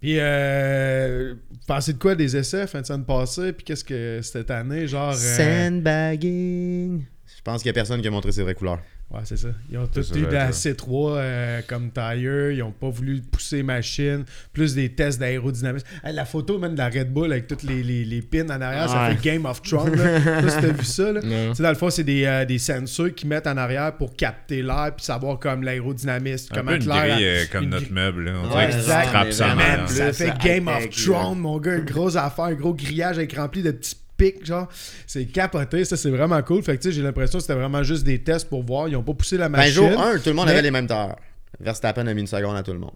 Puis, 0.00 0.16
euh, 0.20 1.34
vous 1.50 1.58
pensez 1.66 1.92
de 1.94 1.98
quoi 1.98 2.14
des 2.14 2.36
essais 2.36 2.66
fin 2.66 2.80
de 2.82 2.86
semaine 2.86 3.04
passée? 3.04 3.52
Puis 3.52 3.64
qu'est-ce 3.64 3.84
que 3.84 4.20
cette 4.22 4.50
année, 4.50 4.86
genre. 4.86 5.10
euh, 5.12 5.68
Sandbagging. 5.70 7.04
Je 7.36 7.42
pense 7.42 7.62
qu'il 7.62 7.68
y 7.68 7.70
a 7.70 7.74
personne 7.74 8.00
qui 8.02 8.08
a 8.08 8.10
montré 8.10 8.30
ses 8.32 8.42
vraies 8.42 8.54
couleurs. 8.54 8.80
Ouais, 9.08 9.20
c'est 9.22 9.36
ça. 9.36 9.48
Ils 9.70 9.78
ont 9.78 9.86
tous 9.86 10.02
ça, 10.02 10.16
eu 10.18 10.22
de 10.22 10.26
la 10.26 10.50
j'allais 10.50 10.74
C3 10.74 11.14
euh, 11.16 11.60
comme 11.68 11.92
tire. 11.92 12.50
Ils 12.50 12.60
ont 12.64 12.72
pas 12.72 12.88
voulu 12.90 13.20
pousser 13.22 13.62
machine. 13.62 14.24
Plus 14.52 14.74
des 14.74 14.88
tests 14.88 15.20
d'aérodynamisme. 15.20 15.86
Hey, 16.02 16.12
la 16.12 16.24
photo 16.24 16.58
même 16.58 16.72
de 16.72 16.78
la 16.78 16.88
Red 16.88 17.12
Bull 17.12 17.30
avec 17.30 17.46
toutes 17.46 17.62
les, 17.62 17.84
les, 17.84 18.04
les 18.04 18.20
pins 18.20 18.46
en 18.50 18.60
arrière, 18.60 18.88
ça 18.88 19.04
Ouais. 19.08 19.14
fait 19.14 19.22
Game 19.22 19.46
of 19.46 19.62
Thrones. 19.62 19.94
Là. 19.94 20.18
Je 20.42 20.48
sais 20.48 20.56
si 20.56 20.60
t'as 20.60 20.72
vu 20.72 20.84
ça. 20.84 21.12
Là. 21.12 21.20
Dans 21.56 21.68
le 21.68 21.74
fond, 21.76 21.88
c'est 21.88 22.02
des, 22.02 22.24
euh, 22.24 22.44
des 22.44 22.58
sensors 22.58 23.14
qui 23.14 23.28
mettent 23.28 23.46
en 23.46 23.56
arrière 23.56 23.96
pour 23.96 24.16
capter 24.16 24.60
l'air 24.60 24.90
puis 24.96 25.04
savoir 25.04 25.38
comme 25.38 25.62
l'aérodynamisme, 25.62 26.48
Un 26.52 26.56
comment 26.56 26.70
peu 26.72 26.76
une 26.78 26.88
l'air- 26.88 27.14
grille 27.14 27.26
euh, 27.28 27.44
comme 27.52 27.64
une 27.64 27.70
notre 27.70 27.92
meuble. 27.92 28.24
là. 28.24 28.32
On 28.42 28.56
Ouais, 28.56 28.66
dirait 28.66 28.66
que 28.66 28.72
tu 28.72 28.78
exact. 28.80 29.32
ça 29.32 29.86
ça 29.86 30.12
fait 30.12 30.26
ça 30.26 30.30
Game 30.42 30.66
of 30.66 30.90
Thrones, 30.90 31.38
mon 31.38 31.58
gars. 31.60 31.76
Une 31.76 31.84
grosse 31.84 32.16
affaire, 32.16 32.46
un 32.46 32.54
gros 32.54 32.74
grillage 32.74 33.18
avec 33.18 33.34
rempli 33.36 33.62
de 33.62 33.70
petits 33.70 33.94
pics, 34.16 34.44
genre. 34.44 34.68
C'est 35.06 35.26
capoté. 35.26 35.84
Ça, 35.84 35.96
c'est 35.96 36.10
vraiment 36.10 36.42
cool. 36.42 36.62
Fait 36.62 36.76
que, 36.76 36.82
tu 36.82 36.88
sais, 36.88 36.94
j'ai 36.94 37.02
l'impression 37.02 37.38
que 37.38 37.42
c'était 37.42 37.58
vraiment 37.58 37.82
juste 37.82 38.04
des 38.04 38.22
tests 38.22 38.48
pour 38.48 38.62
voir. 38.62 38.88
Ils 38.88 38.96
ont 38.96 39.02
pas 39.02 39.14
poussé 39.14 39.36
la 39.36 39.48
Ben, 39.48 39.58
machine. 39.58 39.74
jour 39.74 40.00
1, 40.00 40.18
tout 40.18 40.28
le 40.30 40.34
monde 40.34 40.46
mais- 40.46 40.52
avait 40.52 40.62
les 40.62 40.70
mêmes 40.70 40.86
tailleurs. 40.86 41.16
Verstappen 41.60 42.06
a 42.06 42.14
mis 42.14 42.20
une 42.20 42.26
seconde 42.26 42.56
à 42.56 42.62
tout 42.62 42.72
le 42.72 42.78
monde. 42.78 42.92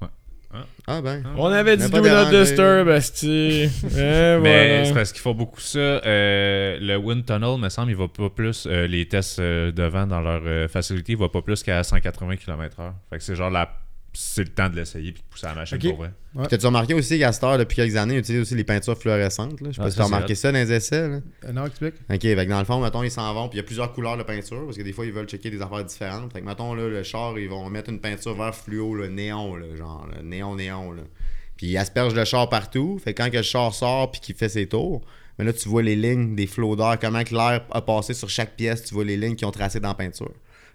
Ouais. 0.00 0.08
Ah. 0.54 0.64
Ah 0.86 1.00
ben. 1.02 1.22
On 1.36 1.46
avait 1.46 1.76
dit 1.76 1.84
Mais 1.92 2.00
Do 2.00 2.08
Not. 2.08 2.30
Disturb, 2.30 2.88
asti. 2.88 3.68
Mais 3.94 4.38
voilà. 4.38 4.84
c'est 4.86 4.94
parce 4.94 5.12
qu'ils 5.12 5.20
font 5.20 5.34
beaucoup 5.34 5.60
ça. 5.60 5.78
Euh, 5.78 6.78
le 6.80 6.96
Wind 6.96 7.26
Tunnel, 7.26 7.58
me 7.58 7.68
semble, 7.68 7.90
il 7.90 7.96
va 7.96 8.08
pas 8.08 8.30
plus. 8.30 8.66
euh, 8.66 8.86
les 8.86 9.06
tests 9.08 9.40
euh, 9.40 9.72
devant 9.72 10.06
dans 10.06 10.20
leur 10.20 10.40
euh, 10.46 10.68
facilité, 10.68 11.12
il 11.12 11.18
va 11.18 11.28
pas 11.28 11.42
plus 11.42 11.62
qu'à 11.62 11.82
180 11.82 12.36
km/h. 12.36 12.92
Fait 13.10 13.18
que 13.18 13.22
c'est 13.24 13.36
genre 13.36 13.50
la 13.50 13.68
c'est 14.18 14.42
le 14.44 14.48
temps 14.48 14.68
de 14.68 14.76
l'essayer 14.76 15.12
puis 15.12 15.22
de 15.22 15.26
pousser 15.28 15.46
la 15.46 15.54
machine 15.54 15.78
pour 15.78 15.96
vrai. 15.96 16.10
Ouais. 16.34 16.46
T'as-tu 16.48 16.66
remarqué 16.66 16.94
aussi 16.94 17.18
qu'Astor, 17.18 17.58
depuis 17.58 17.76
quelques 17.76 17.96
années, 17.96 18.14
il 18.14 18.18
utilise 18.20 18.40
aussi 18.42 18.54
les 18.54 18.64
peintures 18.64 18.96
fluorescentes. 18.98 19.60
Là? 19.60 19.68
Je 19.70 19.76
sais 19.76 19.80
Ah, 19.80 19.84
pas 19.84 19.90
si 19.90 19.96
ça, 19.96 20.02
t'as 20.02 20.06
remarqué 20.06 20.34
ça 20.34 20.52
dans 20.52 20.58
les 20.58 20.72
essais. 20.72 21.08
Là. 21.08 21.20
Euh, 21.44 21.52
non, 21.52 21.66
explique. 21.66 21.94
Ok, 22.10 22.20
fait 22.22 22.34
que 22.34 22.48
dans 22.50 22.58
le 22.58 22.64
fond, 22.64 22.80
mettons, 22.82 23.02
ils 23.02 23.10
s'en 23.10 23.32
vont, 23.34 23.48
puis 23.48 23.56
il 23.58 23.60
y 23.60 23.64
a 23.64 23.66
plusieurs 23.66 23.92
couleurs 23.92 24.16
de 24.16 24.22
peinture, 24.22 24.64
parce 24.64 24.76
que 24.76 24.82
des 24.82 24.92
fois, 24.92 25.04
ils 25.06 25.12
veulent 25.12 25.28
checker 25.28 25.50
des 25.50 25.60
affaires 25.62 25.84
différentes. 25.84 26.32
Fait 26.32 26.40
que, 26.40 26.46
mettons, 26.46 26.74
là, 26.74 26.88
le 26.88 27.02
char, 27.02 27.38
ils 27.38 27.48
vont 27.48 27.68
mettre 27.70 27.90
une 27.90 28.00
peinture 28.00 28.34
vert 28.34 28.54
fluo, 28.54 28.94
le 28.94 29.08
néon, 29.08 29.56
là, 29.56 29.66
genre, 29.76 30.06
là, 30.10 30.22
néon, 30.22 30.56
néon, 30.56 30.92
là. 30.92 31.02
Puis 31.56 31.68
ils 31.68 31.76
aspergent 31.78 32.14
le 32.14 32.24
char 32.26 32.48
partout. 32.50 32.98
Fait 33.02 33.14
que 33.14 33.22
quand 33.22 33.30
que 33.30 33.36
le 33.38 33.42
char 33.42 33.72
sort, 33.74 34.10
puis 34.10 34.20
qu'il 34.20 34.34
fait 34.34 34.48
ses 34.50 34.66
tours, 34.66 35.00
mais 35.38 35.44
là, 35.44 35.52
tu 35.52 35.68
vois 35.68 35.82
les 35.82 35.96
lignes 35.96 36.34
des 36.36 36.46
flots 36.46 36.76
d'air, 36.76 36.98
comment 37.00 37.22
que 37.24 37.34
l'air 37.34 37.62
a 37.70 37.82
passé 37.82 38.12
sur 38.14 38.28
chaque 38.28 38.56
pièce, 38.56 38.84
tu 38.84 38.94
vois 38.94 39.04
les 39.04 39.16
lignes 39.16 39.36
qui 39.36 39.44
ont 39.44 39.50
tracé 39.50 39.80
dans 39.80 39.88
la 39.88 39.94
peinture. 39.94 40.32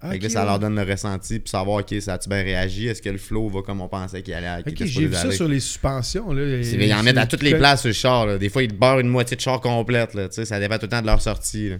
Fait 0.09 0.17
que 0.17 0.23
là, 0.23 0.29
ça 0.29 0.43
leur 0.45 0.57
donne 0.57 0.75
le 0.75 0.81
ressenti, 0.89 1.39
puis 1.39 1.49
savoir, 1.49 1.79
ok, 1.81 1.93
ça 2.01 2.13
a-tu 2.15 2.27
bien 2.27 2.41
réagi, 2.41 2.87
est-ce 2.87 3.01
que 3.03 3.09
le 3.09 3.19
flow 3.19 3.49
va 3.49 3.61
comme 3.61 3.81
on 3.81 3.87
pensait 3.87 4.21
qu'il 4.23 4.33
allait. 4.33 4.61
était 4.61 4.87
j'ai 4.87 5.05
vu 5.07 5.13
ça 5.13 5.31
sur 5.31 5.47
les 5.47 5.59
suspensions. 5.59 6.33
Là, 6.33 6.41
Ils 6.43 6.93
en 6.93 7.03
mettent 7.03 7.17
à 7.17 7.27
toutes 7.27 7.43
les 7.43 7.53
places 7.55 7.81
sur 7.81 7.89
le 7.89 7.93
char. 7.93 8.25
Là. 8.25 8.37
Des 8.39 8.49
fois, 8.49 8.63
ils 8.63 8.69
te 8.69 8.73
beurrent 8.73 8.99
une 8.99 9.09
moitié 9.09 9.37
de 9.37 9.41
char 9.41 9.61
complète. 9.61 10.13
Là. 10.15 10.27
Tu 10.27 10.35
sais, 10.35 10.45
Ça 10.45 10.59
dépend 10.59 10.77
tout 10.77 10.85
le 10.85 10.89
temps 10.89 11.01
de 11.01 11.05
leur 11.07 11.21
sortie. 11.21 11.69
là. 11.69 11.75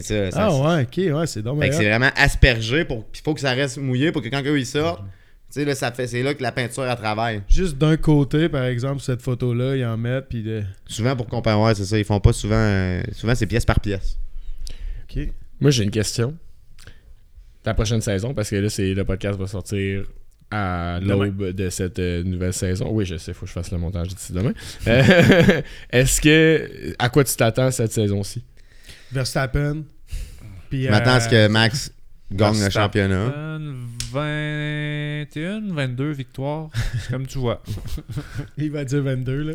Ça. 0.00 0.30
ça- 0.30 0.46
Ah 0.48 0.76
ouais, 0.76 0.82
ok, 0.82 1.16
ouais, 1.18 1.26
c'est 1.26 1.42
dommage. 1.42 1.64
Fait 1.64 1.70
que 1.70 1.76
c'est 1.76 1.88
vraiment 1.88 2.10
aspergé. 2.14 2.84
Pour... 2.84 3.06
Il 3.14 3.20
faut 3.20 3.34
que 3.34 3.40
ça 3.40 3.52
reste 3.52 3.78
mouillé 3.78 4.12
pour 4.12 4.22
que 4.22 4.28
quand 4.28 4.42
eux 4.44 4.58
ils 4.58 4.66
sortent, 4.66 5.00
tu 5.02 5.06
sais, 5.60 5.64
là, 5.64 5.74
ça 5.74 5.90
fait... 5.90 6.06
c'est 6.06 6.22
là 6.22 6.34
que 6.34 6.42
la 6.42 6.52
peinture 6.52 6.84
elle 6.84 6.94
travaille. 6.96 7.40
Juste 7.48 7.78
d'un 7.78 7.96
côté, 7.96 8.48
par 8.50 8.64
exemple, 8.64 9.00
cette 9.00 9.22
photo-là, 9.22 9.76
ils 9.76 9.84
en 9.86 9.96
mettent, 9.96 10.28
puis 10.28 10.42
de... 10.42 10.62
Souvent 10.86 11.16
pour 11.16 11.26
comparer, 11.26 11.58
ouais, 11.60 11.74
c'est 11.74 11.86
ça. 11.86 11.98
Ils 11.98 12.04
font 12.04 12.20
pas 12.20 12.34
souvent. 12.34 12.54
euh, 12.54 13.02
Souvent, 13.12 13.34
c'est 13.34 13.46
pièce 13.46 13.64
par 13.64 13.80
pièce. 13.80 14.18
Ok. 15.10 15.28
Moi, 15.60 15.70
j'ai 15.70 15.84
une 15.84 15.90
question. 15.90 16.36
La 17.64 17.74
prochaine 17.74 18.00
saison, 18.00 18.34
parce 18.34 18.50
que 18.50 18.56
là, 18.56 18.70
c'est 18.70 18.94
le 18.94 19.04
podcast 19.04 19.38
va 19.38 19.46
sortir 19.46 20.04
à 20.50 20.98
l'aube 21.02 21.50
de 21.52 21.68
cette 21.68 21.98
euh, 21.98 22.22
nouvelle 22.22 22.52
saison. 22.52 22.88
Oui, 22.90 23.04
je 23.04 23.16
sais, 23.16 23.34
faut 23.34 23.42
que 23.42 23.48
je 23.48 23.52
fasse 23.52 23.70
le 23.70 23.78
montage 23.78 24.08
d'ici 24.08 24.32
demain. 24.32 24.52
Euh, 24.86 25.62
Est-ce 25.90 26.20
que. 26.20 26.94
À 26.98 27.08
quoi 27.08 27.24
tu 27.24 27.34
t'attends 27.36 27.70
cette 27.70 27.92
saison-ci? 27.92 28.42
Verstappen. 29.12 29.82
Puis, 30.70 30.88
Maintenant, 30.88 31.14
euh, 31.14 31.16
est-ce 31.16 31.28
que 31.28 31.48
Max 31.48 31.92
gagne 32.32 32.62
le 32.62 32.70
championnat 32.70 33.58
21, 34.10 35.60
22 35.72 36.10
victoires, 36.12 36.70
comme 37.10 37.26
tu 37.26 37.38
vois. 37.38 37.62
Il 38.58 38.70
va 38.70 38.84
dire 38.84 39.02
22, 39.02 39.42
là. 39.42 39.52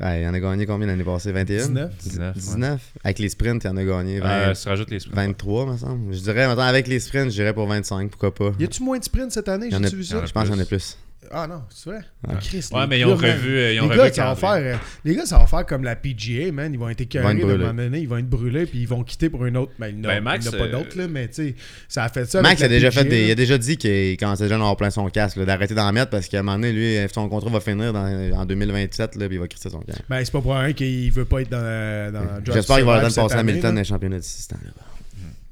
Ouais, 0.00 0.22
il 0.22 0.26
en 0.28 0.34
a 0.34 0.40
gagné 0.40 0.66
combien 0.66 0.86
l'année 0.86 1.04
passée? 1.04 1.32
21 1.32 1.66
19. 1.68 1.96
19. 1.98 2.34
19. 2.34 2.92
Avec 3.04 3.18
les 3.18 3.28
sprints, 3.28 3.64
il 3.64 3.68
en 3.68 3.76
a 3.76 3.84
gagné 3.84 4.20
20 4.20 4.28
Euh, 4.28 4.54
si 4.54 4.62
tu 4.64 4.68
rajoutes 4.68 4.90
les 4.90 5.00
sprints. 5.00 5.16
23, 5.16 5.72
me 5.72 5.76
semble. 5.76 6.12
Je 6.14 6.20
dirais, 6.20 6.46
maintenant, 6.46 6.64
avec 6.64 6.86
les 6.88 7.00
sprints, 7.00 7.30
je 7.30 7.36
dirais 7.36 7.54
pour 7.54 7.66
25, 7.66 8.10
pourquoi 8.10 8.34
pas. 8.34 8.52
Y 8.58 8.64
a-tu 8.64 8.82
moins 8.82 8.98
de 8.98 9.04
sprints 9.04 9.32
cette 9.32 9.48
année? 9.48 9.66
Il 9.68 9.72
y 9.72 9.76
en 9.76 9.80
a- 9.82 9.84
J'ai-tu 9.84 9.96
vu 9.96 10.04
ça? 10.04 10.24
Je 10.26 10.32
pense 10.32 10.44
qu'il 10.44 10.52
y 10.54 10.58
en 10.58 10.62
a 10.62 10.64
plus. 10.66 10.96
Ah 11.30 11.46
non, 11.46 11.62
c'est 11.70 11.90
vrai? 11.90 12.00
Ouais. 12.28 12.34
Christ, 12.40 12.72
Ouais, 12.74 12.80
les 12.82 12.86
mais 12.88 13.00
ils 13.00 13.04
ont 13.06 13.16
gars, 13.16 13.32
revu, 13.32 13.74
ils 13.74 13.80
ont 13.80 13.84
les 13.88 13.96
revu 13.96 13.98
gars, 14.08 14.12
ça 14.12 14.24
va 14.24 14.34
faire, 14.34 14.74
euh, 14.74 14.76
les 15.04 15.14
gars, 15.14 15.24
ça 15.24 15.38
va 15.38 15.46
faire 15.46 15.64
comme 15.64 15.84
la 15.84 15.96
PGA, 15.96 16.50
man. 16.52 16.72
Ils 16.72 16.78
vont 16.78 16.88
être 16.88 17.00
écœurés 17.00 17.24
vont 17.24 17.30
être 17.30 17.38
à 17.40 17.44
un 17.44 17.46
brûlés. 17.46 17.58
moment 17.64 17.74
donné. 17.82 17.98
Ils 18.00 18.08
vont 18.08 18.16
être 18.18 18.28
brûlés, 18.28 18.66
puis 18.66 18.80
ils 18.80 18.88
vont 18.88 19.02
quitter 19.04 19.30
pour 19.30 19.46
une 19.46 19.56
autre. 19.56 19.72
Ben, 19.78 19.94
n'y 19.94 20.02
Ben, 20.02 20.20
Max, 20.22 20.44
il 20.44 20.48
y 20.50 20.50
en 20.50 20.58
a 20.58 20.58
pas 20.58 20.64
euh, 20.64 20.72
d'autres, 20.72 20.98
là, 20.98 21.08
mais 21.08 21.28
tu 21.28 21.34
sais, 21.34 21.54
ça 21.88 22.04
a 22.04 22.08
fait 22.08 22.24
ça. 22.26 22.42
Max 22.42 22.60
avec 22.60 22.64
a 22.64 22.64
la 22.64 22.68
déjà, 22.80 22.88
PGA, 22.90 23.02
fait 23.02 23.08
des- 23.08 23.20
il 23.22 23.24
a 23.24 23.28
là. 23.28 23.34
déjà 23.36 23.56
dit 23.58 23.76
qu'il 23.76 24.16
commençait 24.18 24.42
déjà 24.44 24.56
à 24.56 24.58
avoir 24.58 24.76
plein 24.76 24.90
son 24.90 25.08
casque, 25.08 25.36
là, 25.36 25.44
d'arrêter 25.46 25.74
d'en 25.74 25.90
mettre 25.92 26.10
parce 26.10 26.26
qu'à 26.28 26.40
un 26.40 26.42
moment 26.42 26.58
donné, 26.58 26.72
lui, 26.72 26.96
son 27.14 27.28
contrat 27.28 27.50
va 27.50 27.60
finir 27.60 27.92
dans- 27.92 28.32
en 28.36 28.44
2027, 28.44 29.16
là, 29.16 29.26
puis 29.28 29.36
il 29.36 29.40
va 29.40 29.48
crisser 29.48 29.70
son 29.70 29.78
camp. 29.80 29.94
Ben, 30.10 30.24
c'est 30.24 30.32
pas 30.32 30.40
pour 30.40 30.54
rien 30.54 30.72
qu'il 30.72 31.10
veut 31.12 31.24
pas 31.24 31.40
être 31.40 31.50
dans, 31.50 32.12
dans 32.12 32.52
J'espère 32.52 32.76
qu'il 32.76 32.84
va 32.84 32.92
avoir 32.92 32.96
le 32.96 33.02
temps 33.02 33.06
de 33.08 33.12
Survive 33.12 33.28
passer 33.28 33.36
à 33.36 33.40
Hamilton 33.40 33.62
dans 33.70 33.74
là. 33.76 33.80
les 33.80 33.84
championnats 33.88 34.18
d'ici 34.18 34.42
ce 34.42 34.48
temps-là. 34.48 34.70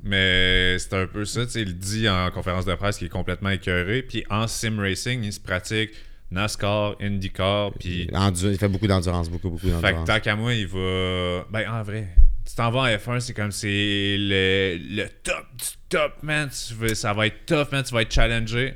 Mais 0.03 0.79
c'est 0.79 0.95
un 0.95 1.07
peu 1.07 1.25
ça, 1.25 1.45
tu 1.45 1.53
sais, 1.53 1.63
il 1.63 1.77
dit 1.77 2.09
en 2.09 2.31
conférence 2.31 2.65
de 2.65 2.75
presse 2.75 2.97
qu'il 2.99 3.07
est 3.07 3.11
complètement 3.11 3.51
écœuré. 3.51 4.03
Puis 4.03 4.25
en 4.31 4.47
sim 4.47 4.79
racing, 4.79 5.23
il 5.23 5.33
se 5.33 5.41
pratique 5.41 5.91
NASCAR, 6.31 6.95
IndyCar, 7.01 7.73
puis... 7.79 8.09
Il 8.43 8.57
fait 8.59 8.69
beaucoup 8.69 8.87
d'endurance, 8.87 9.29
beaucoup, 9.29 9.51
beaucoup 9.51 9.67
Fait 9.67 9.73
que 9.73 9.81
d'endurance. 9.83 10.07
tant 10.09 10.21
qu'à 10.21 10.37
moi, 10.37 10.55
il 10.55 10.67
va... 10.67 11.45
Ben, 11.51 11.69
en 11.69 11.83
vrai, 11.83 12.07
tu 12.49 12.55
t'en 12.55 12.71
vas 12.71 12.81
en 12.83 12.87
F1, 12.87 13.21
c'est 13.21 13.35
comme 13.35 13.51
c'est 13.51 14.17
le, 14.17 14.79
le 14.79 15.07
top 15.25 15.45
du 15.59 15.67
top, 15.89 16.13
man. 16.23 16.49
Tu 16.49 16.75
veux- 16.75 16.95
ça 16.95 17.13
va 17.13 17.27
être 17.27 17.45
tough, 17.47 17.73
man. 17.73 17.83
Tu 17.83 17.93
vas 17.93 18.03
être 18.03 18.13
challengé. 18.15 18.75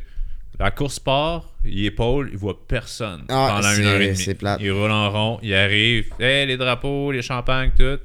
La 0.58 0.70
course 0.72 0.98
part, 1.00 1.52
il 1.64 1.84
épaule, 1.86 2.28
il 2.32 2.38
voit 2.38 2.66
personne 2.66 3.24
Ah, 3.28 3.54
pendant 3.56 3.74
une 3.74 3.84
heure 3.86 4.00
et 4.00 4.12
demie. 4.12 4.36
Il 4.60 4.70
roule 4.72 4.90
en 4.90 5.10
rond, 5.10 5.38
il 5.42 5.52
arrive, 5.54 6.06
hey, 6.20 6.46
les 6.46 6.56
drapeaux, 6.56 7.10
les 7.12 7.22
champagnes, 7.22 7.70
tout. 7.76 7.98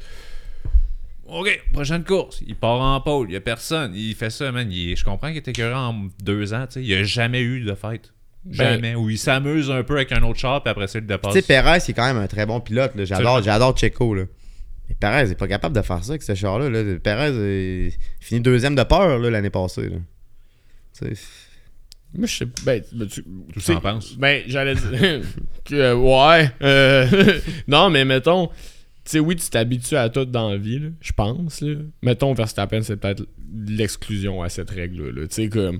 OK, 1.32 1.62
prochaine 1.74 2.04
course. 2.04 2.42
Il 2.48 2.56
part 2.56 2.80
en 2.82 3.00
pôle, 3.02 3.30
il 3.30 3.34
y 3.34 3.36
a 3.36 3.42
personne. 3.42 3.94
Il 3.96 4.16
fait 4.16 4.30
ça, 4.30 4.52
man. 4.52 4.72
Il 4.72 4.92
est- 4.92 4.96
je 4.96 5.04
comprends 5.06 5.28
qu'il 5.30 5.38
était 5.38 5.52
écœuré 5.52 5.76
en 5.76 6.08
deux 6.24 6.54
ans, 6.54 6.66
tu 6.68 6.74
sais. 6.74 6.84
Il 6.84 6.94
a 6.94 7.04
jamais 7.04 7.42
eu 7.42 7.62
de 7.62 7.74
fête. 7.76 8.14
Jamais. 8.50 8.96
Où 8.96 9.10
il 9.10 9.18
s'amuse 9.18 9.70
un 9.70 9.84
peu 9.84 9.96
avec 9.98 10.12
un 10.14 10.24
autre 10.24 10.40
char, 10.40 10.64
puis 10.64 10.72
après 10.72 10.88
ça, 10.88 10.98
il 11.00 11.02
le 11.02 11.08
dépasse. 11.08 11.34
Tu 11.34 11.42
sais, 11.42 11.46
Perez, 11.46 11.82
c'est 11.82 11.94
quand 11.94 12.06
même 12.06 12.18
un 12.22 12.28
très 12.28 12.46
bon 12.46 12.60
pilote. 12.62 12.96
là. 12.96 13.06
J'adore, 13.06 13.44
j'adore 13.44 13.78
Checo. 13.78 14.16
Là. 14.16 14.24
Mais 14.88 14.96
Perez 15.00 15.28
n'est 15.28 15.36
pas 15.36 15.48
capable 15.48 15.76
de 15.76 15.82
faire 15.82 16.04
ça 16.04 16.12
avec 16.14 16.24
ce 16.24 16.34
char-là. 16.34 16.70
là. 16.70 16.98
Perez 17.00 17.30
il 17.90 17.92
finit 18.26 18.42
deuxième 18.42 18.76
de 18.76 18.84
peur 18.84 19.20
là, 19.20 19.30
l'année 19.30 19.50
passée. 19.50 19.90
là. 19.90 19.98
Tu 20.98 21.14
sais, 21.16 21.22
Moi, 22.18 22.26
je 22.28 22.38
sais. 22.38 22.46
Ben, 22.66 22.82
ben, 22.94 23.08
tu 23.08 23.24
Tout 23.24 23.30
tu 23.54 23.60
sais, 23.60 23.74
s'en 23.74 23.82
pense. 23.82 24.18
Ben, 24.18 24.42
j'allais 24.48 24.74
dire. 24.76 25.22
que, 25.66 25.94
ouais. 25.94 26.50
euh, 26.64 27.40
non, 27.68 27.90
mais 27.90 28.06
mettons. 28.06 28.50
Tu 29.10 29.14
sais, 29.14 29.20
oui, 29.22 29.36
tu 29.36 29.50
t'habitues 29.50 29.96
à 29.96 30.08
tout 30.08 30.26
dans 30.26 30.52
la 30.52 30.58
vie, 30.58 30.92
je 31.02 31.12
pense. 31.14 31.64
Mettons, 32.04 32.32
Verstappen, 32.36 32.84
c'est 32.84 32.96
peut-être 32.98 33.26
l'exclusion 33.68 34.44
à 34.44 34.50
cette 34.50 34.70
règle-là. 34.70 35.22
là. 35.22 35.28
Tu 35.28 35.34
sais, 35.34 35.50
comme. 35.50 35.80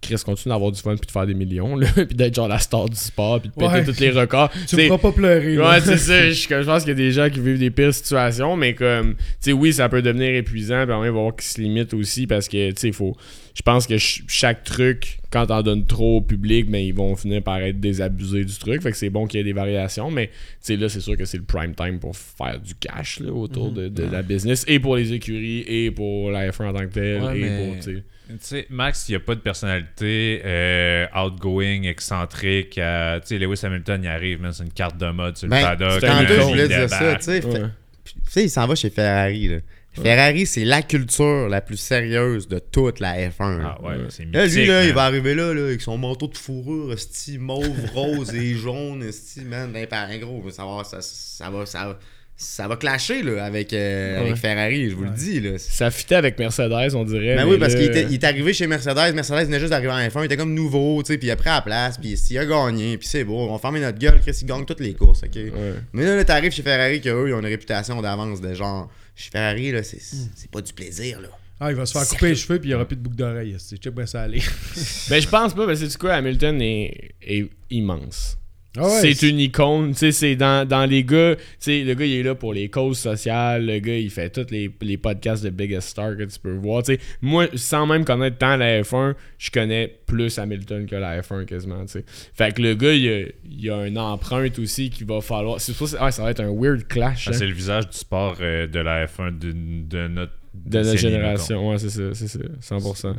Chris 0.00 0.16
continue 0.24 0.52
d'avoir 0.52 0.70
du 0.70 0.80
fun 0.80 0.94
puis 0.96 1.06
de 1.06 1.10
faire 1.10 1.26
des 1.26 1.34
millions, 1.34 1.74
là, 1.76 1.88
puis 1.94 2.14
d'être 2.14 2.34
genre 2.34 2.46
la 2.48 2.58
star 2.60 2.88
du 2.88 2.96
sport, 2.96 3.40
puis 3.40 3.48
de 3.50 3.54
péter 3.54 3.66
Ouais. 3.72 3.84
tous 3.84 3.98
les 4.00 4.10
records. 4.10 4.50
Tu 4.50 4.66
Tu 4.66 4.76
me 4.76 4.80
sais, 4.82 4.86
feras 4.86 4.98
pas 4.98 5.12
pleurer. 5.12 5.54
là. 5.56 5.70
Ouais, 5.70 5.80
c'est 5.80 5.96
ça. 5.98 6.28
Je, 6.30 6.34
je 6.34 6.64
pense 6.64 6.82
qu'il 6.84 6.90
y 6.90 6.92
a 6.92 6.94
des 6.94 7.10
gens 7.12 7.28
qui 7.28 7.40
vivent 7.40 7.58
des 7.58 7.70
pires 7.70 7.92
situations, 7.92 8.56
mais 8.56 8.74
comme, 8.74 9.14
tu 9.14 9.20
sais, 9.40 9.52
oui, 9.52 9.72
ça 9.72 9.88
peut 9.88 10.00
devenir 10.00 10.34
épuisant, 10.36 10.84
puis 10.84 10.92
en 10.94 11.00
même, 11.02 11.10
il 11.10 11.14
va 11.14 11.18
y 11.18 11.20
avoir 11.22 11.34
qui 11.36 11.46
se 11.46 11.60
limite 11.60 11.92
aussi 11.94 12.26
parce 12.28 12.46
que, 12.48 12.70
tu 12.70 12.80
sais, 12.80 12.86
il 12.88 12.94
faut. 12.94 13.16
Je 13.54 13.62
pense 13.62 13.88
que 13.88 13.98
ch- 13.98 14.22
chaque 14.28 14.62
truc, 14.62 15.18
quand 15.32 15.46
t'en 15.46 15.62
donnes 15.64 15.84
trop 15.84 16.18
au 16.18 16.20
public, 16.20 16.70
ben, 16.70 16.78
ils 16.78 16.94
vont 16.94 17.16
finir 17.16 17.42
par 17.42 17.58
être 17.58 17.80
désabusés 17.80 18.44
du 18.44 18.56
truc. 18.56 18.80
Fait 18.82 18.92
que 18.92 18.96
c'est 18.96 19.10
bon 19.10 19.26
qu'il 19.26 19.38
y 19.38 19.40
ait 19.40 19.44
des 19.44 19.52
variations, 19.52 20.12
mais, 20.12 20.28
tu 20.28 20.32
sais, 20.60 20.76
là, 20.76 20.88
c'est 20.88 21.00
sûr 21.00 21.16
que 21.16 21.24
c'est 21.24 21.38
le 21.38 21.42
prime 21.42 21.74
time 21.74 21.98
pour 21.98 22.16
faire 22.16 22.60
du 22.60 22.76
cash, 22.76 23.18
là, 23.18 23.32
autour 23.32 23.72
de, 23.72 23.88
de 23.88 24.04
la 24.04 24.22
business, 24.22 24.64
et 24.68 24.78
pour 24.78 24.94
les 24.96 25.12
écuries, 25.12 25.64
et 25.66 25.90
pour 25.90 26.30
la 26.30 26.48
F1 26.52 26.66
en 26.68 26.72
tant 26.72 26.86
que 26.86 26.92
tel, 26.94 27.20
Ouais, 27.20 27.36
et 27.36 27.42
mais- 27.42 27.66
pour, 27.82 27.82
tu 28.28 28.36
sais. 28.40 28.66
Max, 28.70 29.08
il 29.08 29.14
a 29.16 29.20
pas 29.20 29.34
de 29.34 29.40
personnalité 29.40 30.42
euh, 30.44 31.06
outgoing, 31.16 31.82
excentrique. 31.84 32.78
euh, 32.78 33.18
tu 33.20 33.26
sais, 33.28 33.38
Lewis 33.38 33.60
Hamilton, 33.62 34.00
il 34.02 34.08
arrive, 34.08 34.40
man, 34.40 34.52
c'est 34.52 34.64
une 34.64 34.72
carte 34.72 34.96
de 34.98 35.10
mode 35.10 35.36
sur 35.36 35.46
le 35.46 35.50
Ben, 35.50 35.62
paddock. 35.62 35.92
il 36.02 36.08
icône. 36.08 36.26
Tantôt, 36.26 36.34
je 36.34 36.46
voulais 36.46 36.68
dire 36.68 36.88
ça. 36.88 37.14
Tu 37.16 37.22
sais, 37.22 37.44
Ouais. 37.44 37.52
fait- 37.52 37.60
tu 38.04 38.12
sais, 38.28 38.44
il 38.44 38.50
s'en 38.50 38.66
va 38.66 38.74
chez 38.74 38.90
Ferrari. 38.90 39.48
Là. 39.48 39.56
Ferrari, 40.02 40.46
c'est 40.46 40.64
la 40.64 40.82
culture 40.82 41.48
la 41.48 41.60
plus 41.60 41.76
sérieuse 41.76 42.46
de 42.46 42.58
toute 42.60 43.00
la 43.00 43.14
F1. 43.30 43.58
là. 43.58 43.76
Ah 43.78 43.82
ouais, 43.84 43.96
c'est 44.10 44.26
mythique. 44.26 44.34
Là, 44.36 44.46
lui, 44.46 44.66
là, 44.66 44.84
il 44.84 44.92
va 44.92 45.02
arriver 45.04 45.34
là, 45.34 45.52
là, 45.52 45.62
avec 45.62 45.80
son 45.80 45.98
manteau 45.98 46.28
de 46.28 46.36
fourrure, 46.36 46.94
mauve, 47.40 47.86
rose 47.94 48.32
et 48.34 48.54
jaune, 48.54 49.02
esti, 49.02 49.40
man, 49.40 49.72
ben, 49.72 49.86
par 49.88 50.08
un 50.08 50.18
gros, 50.18 50.48
ça 50.50 50.64
va, 50.64 50.84
ça, 50.84 50.98
ça 51.00 51.50
va, 51.50 51.66
ça, 51.66 51.86
va- 51.88 51.98
ça 52.40 52.68
va 52.68 52.76
clasher, 52.76 53.22
là, 53.22 53.44
avec, 53.44 53.72
euh, 53.72 54.20
avec. 54.20 54.36
Ferrari, 54.36 54.88
je 54.88 54.94
vous 54.94 55.02
le 55.02 55.10
dis, 55.10 55.40
là. 55.40 55.58
Ça 55.58 55.90
fitait 55.90 56.14
avec 56.14 56.38
Mercedes, 56.38 56.94
on 56.94 57.04
dirait. 57.04 57.34
Ben 57.34 57.44
mais 57.44 57.50
oui, 57.50 57.58
parce 57.58 57.74
là- 57.74 57.80
qu'il 57.80 57.88
était, 57.88 58.04
il 58.04 58.14
est 58.14 58.24
arrivé 58.24 58.52
chez 58.52 58.68
Mercedes. 58.68 59.12
Mercedes 59.12 59.46
venait 59.46 59.58
juste 59.58 59.70
d'arriver 59.70 59.90
en 59.90 59.98
F1. 59.98 60.22
Il 60.22 60.26
était 60.26 60.36
comme 60.36 60.54
nouveau, 60.54 61.02
tu 61.02 61.12
sais. 61.12 61.18
Puis 61.18 61.26
il 61.26 61.30
a 61.32 61.36
pris 61.36 61.48
la 61.48 61.62
place. 61.62 61.98
Puis 61.98 62.12
il 62.30 62.38
a 62.38 62.46
gagné. 62.46 62.96
Puis 62.96 63.08
c'est 63.08 63.24
beau. 63.24 63.38
On 63.38 63.52
va 63.52 63.58
fermer 63.58 63.80
notre 63.80 63.98
gueule. 63.98 64.20
Chris, 64.20 64.38
il 64.40 64.46
gagne 64.46 64.64
toutes 64.64 64.78
les 64.78 64.94
courses, 64.94 65.24
ok? 65.24 65.34
Ouais. 65.34 65.74
Mais 65.92 66.04
là, 66.04 66.14
là 66.14 66.24
t'arrives 66.24 66.52
chez 66.52 66.62
Ferrari, 66.62 67.00
qu'eux, 67.00 67.28
ils 67.28 67.34
ont 67.34 67.40
une 67.40 67.46
réputation 67.46 68.00
d'avance 68.00 68.40
de 68.40 68.54
genre. 68.54 68.88
Chez 69.16 69.30
Ferrari, 69.30 69.72
là, 69.72 69.82
c'est 69.82 69.98
c'est 70.00 70.48
pas 70.48 70.60
du 70.60 70.72
plaisir, 70.72 71.20
là. 71.20 71.28
Ah, 71.58 71.72
il 71.72 71.76
va 71.76 71.86
se 71.86 71.92
faire 71.92 72.06
couper 72.06 72.28
les 72.28 72.34
cheveux, 72.36 72.60
puis 72.60 72.68
il 72.68 72.70
n'y 72.70 72.74
aura 72.76 72.86
plus 72.86 72.94
de 72.94 73.02
boucle 73.02 73.16
d'oreille. 73.16 73.56
C'est 73.58 73.78
check 73.78 73.92
bien 73.92 74.06
ça 74.06 74.22
aller. 74.22 74.40
Ben, 75.10 75.20
je 75.20 75.26
pense 75.28 75.54
pas, 75.54 75.66
parce 75.66 75.80
que 75.80 75.86
tu 75.86 75.98
quoi, 75.98 76.12
Hamilton 76.12 76.62
est, 76.62 77.14
est 77.20 77.50
immense. 77.70 78.38
Ah 78.76 78.82
ouais, 78.86 79.14
c'est 79.14 79.28
une 79.28 79.40
icône, 79.40 79.92
tu 79.92 79.98
sais, 79.98 80.12
c'est 80.12 80.36
dans, 80.36 80.68
dans 80.68 80.84
les 80.84 81.02
gars, 81.02 81.34
tu 81.36 81.42
sais, 81.58 81.82
le 81.84 81.94
gars 81.94 82.04
il 82.04 82.12
est 82.12 82.22
là 82.22 82.34
pour 82.34 82.52
les 82.52 82.68
causes 82.68 82.98
sociales, 82.98 83.64
le 83.66 83.78
gars 83.78 83.96
il 83.96 84.10
fait 84.10 84.28
tous 84.30 84.52
les, 84.52 84.70
les 84.82 84.98
podcasts 84.98 85.42
de 85.42 85.48
Biggest 85.50 85.88
Star 85.88 86.16
que 86.16 86.24
tu 86.24 86.38
peux 86.38 86.54
voir, 86.54 86.82
tu 86.82 86.94
sais. 86.94 87.00
Moi, 87.22 87.46
sans 87.54 87.86
même 87.86 88.04
connaître 88.04 88.36
tant 88.36 88.56
la 88.56 88.82
F1, 88.82 89.14
je 89.38 89.50
connais 89.50 89.98
plus 90.06 90.38
Hamilton 90.38 90.86
que 90.86 90.96
la 90.96 91.20
F1 91.22 91.46
quasiment, 91.46 91.80
tu 91.86 91.92
sais. 91.92 92.04
Fait 92.06 92.54
que 92.54 92.60
le 92.60 92.74
gars, 92.74 92.92
il 92.92 93.08
a, 93.08 93.26
il 93.50 93.70
a 93.70 93.86
une 93.86 93.98
empreinte 93.98 94.58
aussi 94.58 94.90
qu'il 94.90 95.06
va 95.06 95.22
falloir, 95.22 95.60
c'est 95.60 95.74
pour 95.74 95.88
ça, 95.88 96.04
ouais, 96.04 96.12
ça 96.12 96.22
va 96.22 96.30
être 96.30 96.40
un 96.40 96.52
weird 96.52 96.86
clash, 96.86 97.24
Ah, 97.26 97.30
hein, 97.30 97.36
c'est 97.36 97.46
le 97.46 97.54
visage 97.54 97.88
du 97.88 97.96
sport 97.96 98.36
euh, 98.40 98.66
de 98.66 98.80
la 98.80 99.06
F1 99.06 99.38
de, 99.38 99.52
de 99.52 100.08
notre 100.08 100.32
de 100.54 100.78
notre 100.78 100.96
génération, 100.98 101.70
ouais, 101.70 101.78
c'est 101.78 101.90
ça, 101.90 102.14
c'est 102.14 102.28
ça, 102.28 102.38
100%. 102.76 103.14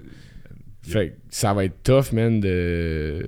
Fait 0.92 1.10
que 1.10 1.14
ça 1.30 1.54
va 1.54 1.66
être 1.66 1.82
tough, 1.84 2.12
man, 2.14 2.40
de... 2.40 3.26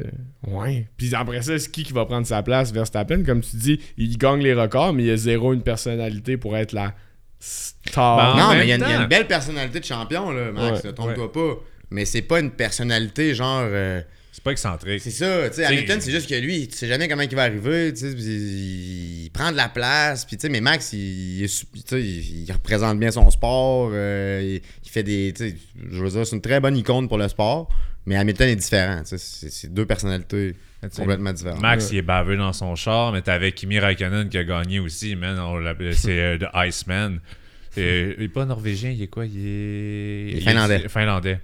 Ouais. 0.48 0.88
Puis 0.98 1.14
après 1.16 1.42
ça, 1.42 1.58
c'est 1.60 1.70
qui 1.72 1.84
qui 1.84 1.94
va 1.94 2.06
prendre 2.06 2.26
sa 2.26 2.42
place? 2.44 2.72
Verstappen, 2.74 3.24
comme 3.24 3.42
tu 3.42 3.56
dis, 3.58 3.80
il 3.98 4.18
gagne 4.18 4.42
les 4.42 4.54
records, 4.54 4.94
mais 4.94 5.04
il 5.04 5.12
a 5.12 5.18
zéro 5.18 5.54
une 5.54 5.62
personnalité 5.64 6.38
pour 6.38 6.58
être 6.58 6.72
la 6.74 6.94
star. 7.40 8.18
Ben, 8.36 8.44
En 8.44 8.48
non, 8.50 8.56
mais 8.56 8.66
il 8.66 8.70
y, 8.70 8.72
a 8.72 8.76
une- 8.76 8.84
il 8.84 8.90
y 8.90 8.94
a 8.94 9.02
une 9.04 9.08
belle 9.08 9.28
personnalité 9.28 9.80
de 9.80 9.86
champion, 9.86 10.32
là, 10.32 10.52
Max. 10.52 10.84
Ouais, 10.84 10.94
Trompe-toi 10.94 11.32
pas. 11.32 11.56
Mais 11.92 12.06
c'est 12.06 12.22
pas 12.22 12.40
une 12.40 12.52
personnalité 12.52 13.36
genre. 13.36 13.62
euh, 13.64 14.02
C'est 14.32 14.44
pas 14.44 14.52
excentrique. 14.52 15.02
C'est 15.02 15.12
ça, 15.12 15.50
tu 15.50 15.56
sais, 15.56 15.66
Hamilton, 15.66 16.00
c'est 16.00 16.12
juste 16.12 16.30
que 16.30 16.36
lui, 16.36 16.68
tu 16.68 16.78
sais 16.78 16.88
jamais 16.88 17.08
comment 17.10 17.22
il 17.22 17.36
va 17.36 17.44
arriver, 17.44 17.94
tu 17.94 18.00
sais, 18.00 18.12
il, 18.12 19.24
il 19.26 19.30
prend 19.32 19.52
de 19.52 19.58
la 19.58 19.68
place, 19.68 20.24
puis 20.24 20.38
tu 20.38 20.44
sais, 20.44 20.50
mais 20.50 20.62
Max, 20.62 20.94
il, 20.94 21.44
il 21.44 22.46
est 22.50 22.54
représente 22.54 22.98
bien 22.98 23.12
son 23.12 23.30
sport, 23.30 23.90
euh, 23.92 24.40
il, 24.42 24.62
il 24.86 24.90
fait 24.90 25.04
des, 25.04 25.34
tu 25.36 25.50
sais, 25.50 25.56
je 25.92 26.02
veux 26.02 26.10
dire, 26.10 26.26
c'est 26.26 26.36
une 26.36 26.42
très 26.42 26.62
bonne 26.62 26.78
icône 26.78 27.10
pour 27.10 27.18
le 27.18 27.28
sport, 27.28 27.68
mais 28.06 28.16
Hamilton 28.16 28.50
est 28.50 28.56
différent, 28.56 29.02
tu 29.04 29.18
sais, 29.18 29.50
c'est 29.50 29.74
deux 29.74 29.86
personnalités 29.86 30.56
complètement 30.96 31.34
différentes. 31.34 31.62
Max, 31.62 31.92
il 31.92 31.98
est 31.98 32.02
baveux 32.02 32.38
dans 32.38 32.54
son 32.54 32.76
char, 32.76 33.12
mais 33.12 33.22
t'avais 33.22 33.52
Kimi 33.52 33.80
Raikkonen 33.80 34.30
qui 34.30 34.38
a 34.38 34.44
gagné 34.44 34.80
aussi, 34.80 35.16
man. 35.16 35.38
C'est 35.94 36.20
euh, 36.20 36.38
The 36.38 36.48
Iceman. 36.56 37.20
Et, 37.78 38.16
il 38.18 38.24
est 38.24 38.28
pas 38.28 38.46
norvégien, 38.46 38.90
il 38.90 39.02
est 39.02 39.08
quoi? 39.08 39.26
Il 39.26 39.38
est. 39.38 40.32
Il 40.32 40.38
est 40.38 40.42
finlandais. 40.42 40.90
finlandais. 40.90 41.40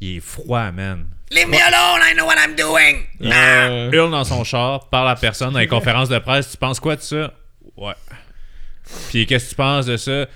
Il 0.00 0.16
est 0.16 0.20
froid, 0.20 0.70
man. 0.70 1.06
Leave 1.30 1.48
me 1.48 1.58
alone, 1.58 2.00
I 2.02 2.14
know 2.14 2.24
what 2.24 2.36
I'm 2.38 2.54
doing! 2.56 3.04
Euh, 3.20 3.90
Hurle 3.92 4.10
dans 4.10 4.24
son 4.24 4.44
char, 4.44 4.88
parle 4.88 5.10
à 5.10 5.14
personne 5.16 5.52
dans 5.52 5.58
les 5.58 5.66
conférences 5.66 6.08
de 6.08 6.18
presse. 6.18 6.50
Tu 6.50 6.56
penses 6.56 6.80
quoi 6.80 6.96
de 6.96 7.02
ça? 7.02 7.32
Ouais. 7.76 7.92
Puis 9.10 9.26
qu'est-ce 9.26 9.44
que 9.46 9.50
tu 9.50 9.56
penses 9.56 9.86
de 9.86 9.96
ça? 9.98 10.26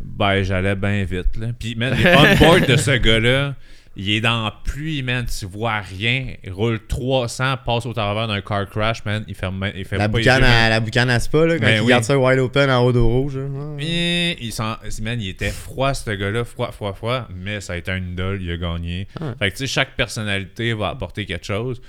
Ben, 0.00 0.42
j'allais 0.42 0.74
bien 0.74 1.04
vite, 1.04 1.36
là. 1.38 1.48
Puis, 1.58 1.74
man, 1.74 1.94
les 1.94 2.06
on-board 2.14 2.66
de 2.66 2.76
ce 2.76 2.90
gars-là, 2.90 3.54
il 3.96 4.10
est 4.10 4.20
dans 4.20 4.44
la 4.44 4.54
pluie, 4.64 5.02
man. 5.02 5.26
Tu 5.26 5.44
vois 5.46 5.80
rien. 5.80 6.34
Il 6.44 6.52
roule 6.52 6.80
300, 6.86 7.56
passe 7.64 7.84
au 7.86 7.92
travers 7.92 8.26
d'un 8.26 8.40
car 8.40 8.68
crash, 8.68 9.04
man. 9.04 9.24
Il 9.28 9.34
fait, 9.34 9.48
il 9.76 9.84
fait 9.84 9.98
La 9.98 10.08
pas 10.08 10.18
les 10.18 10.24
boucane, 10.24 10.40
yeux, 10.42 10.46
à, 10.48 10.68
la 10.70 10.80
boucane 10.80 11.10
à 11.10 11.20
Spa, 11.20 11.44
là, 11.46 11.54
quand 11.58 11.64
Ben 11.66 11.76
il 11.76 11.80
oui. 11.82 11.88
garde 11.88 12.04
ça 12.04 12.18
wide 12.18 12.38
open 12.38 12.70
en 12.70 12.84
haut 12.84 12.92
de 12.92 12.98
rouge. 12.98 13.38
Mais 13.76 14.36
il, 14.40 14.52
s'en- 14.52 14.76
man, 15.02 15.20
il 15.20 15.28
était 15.28 15.50
froid, 15.50 15.92
ce 15.94 16.10
gars-là, 16.10 16.44
froid, 16.44 16.72
froid, 16.72 16.92
froid, 16.94 17.28
mais 17.34 17.60
ça 17.60 17.74
a 17.74 17.76
été 17.76 17.90
un 17.90 17.98
idole, 17.98 18.40
il 18.42 18.50
a 18.50 18.56
gagné. 18.56 19.08
Ah. 19.20 19.34
Fait 19.38 19.50
que, 19.50 19.56
tu 19.56 19.58
sais, 19.60 19.66
chaque 19.66 19.96
personnalité 19.96 20.72
va 20.74 20.88
apporter 20.88 21.26
quelque 21.26 21.46
chose. 21.46 21.80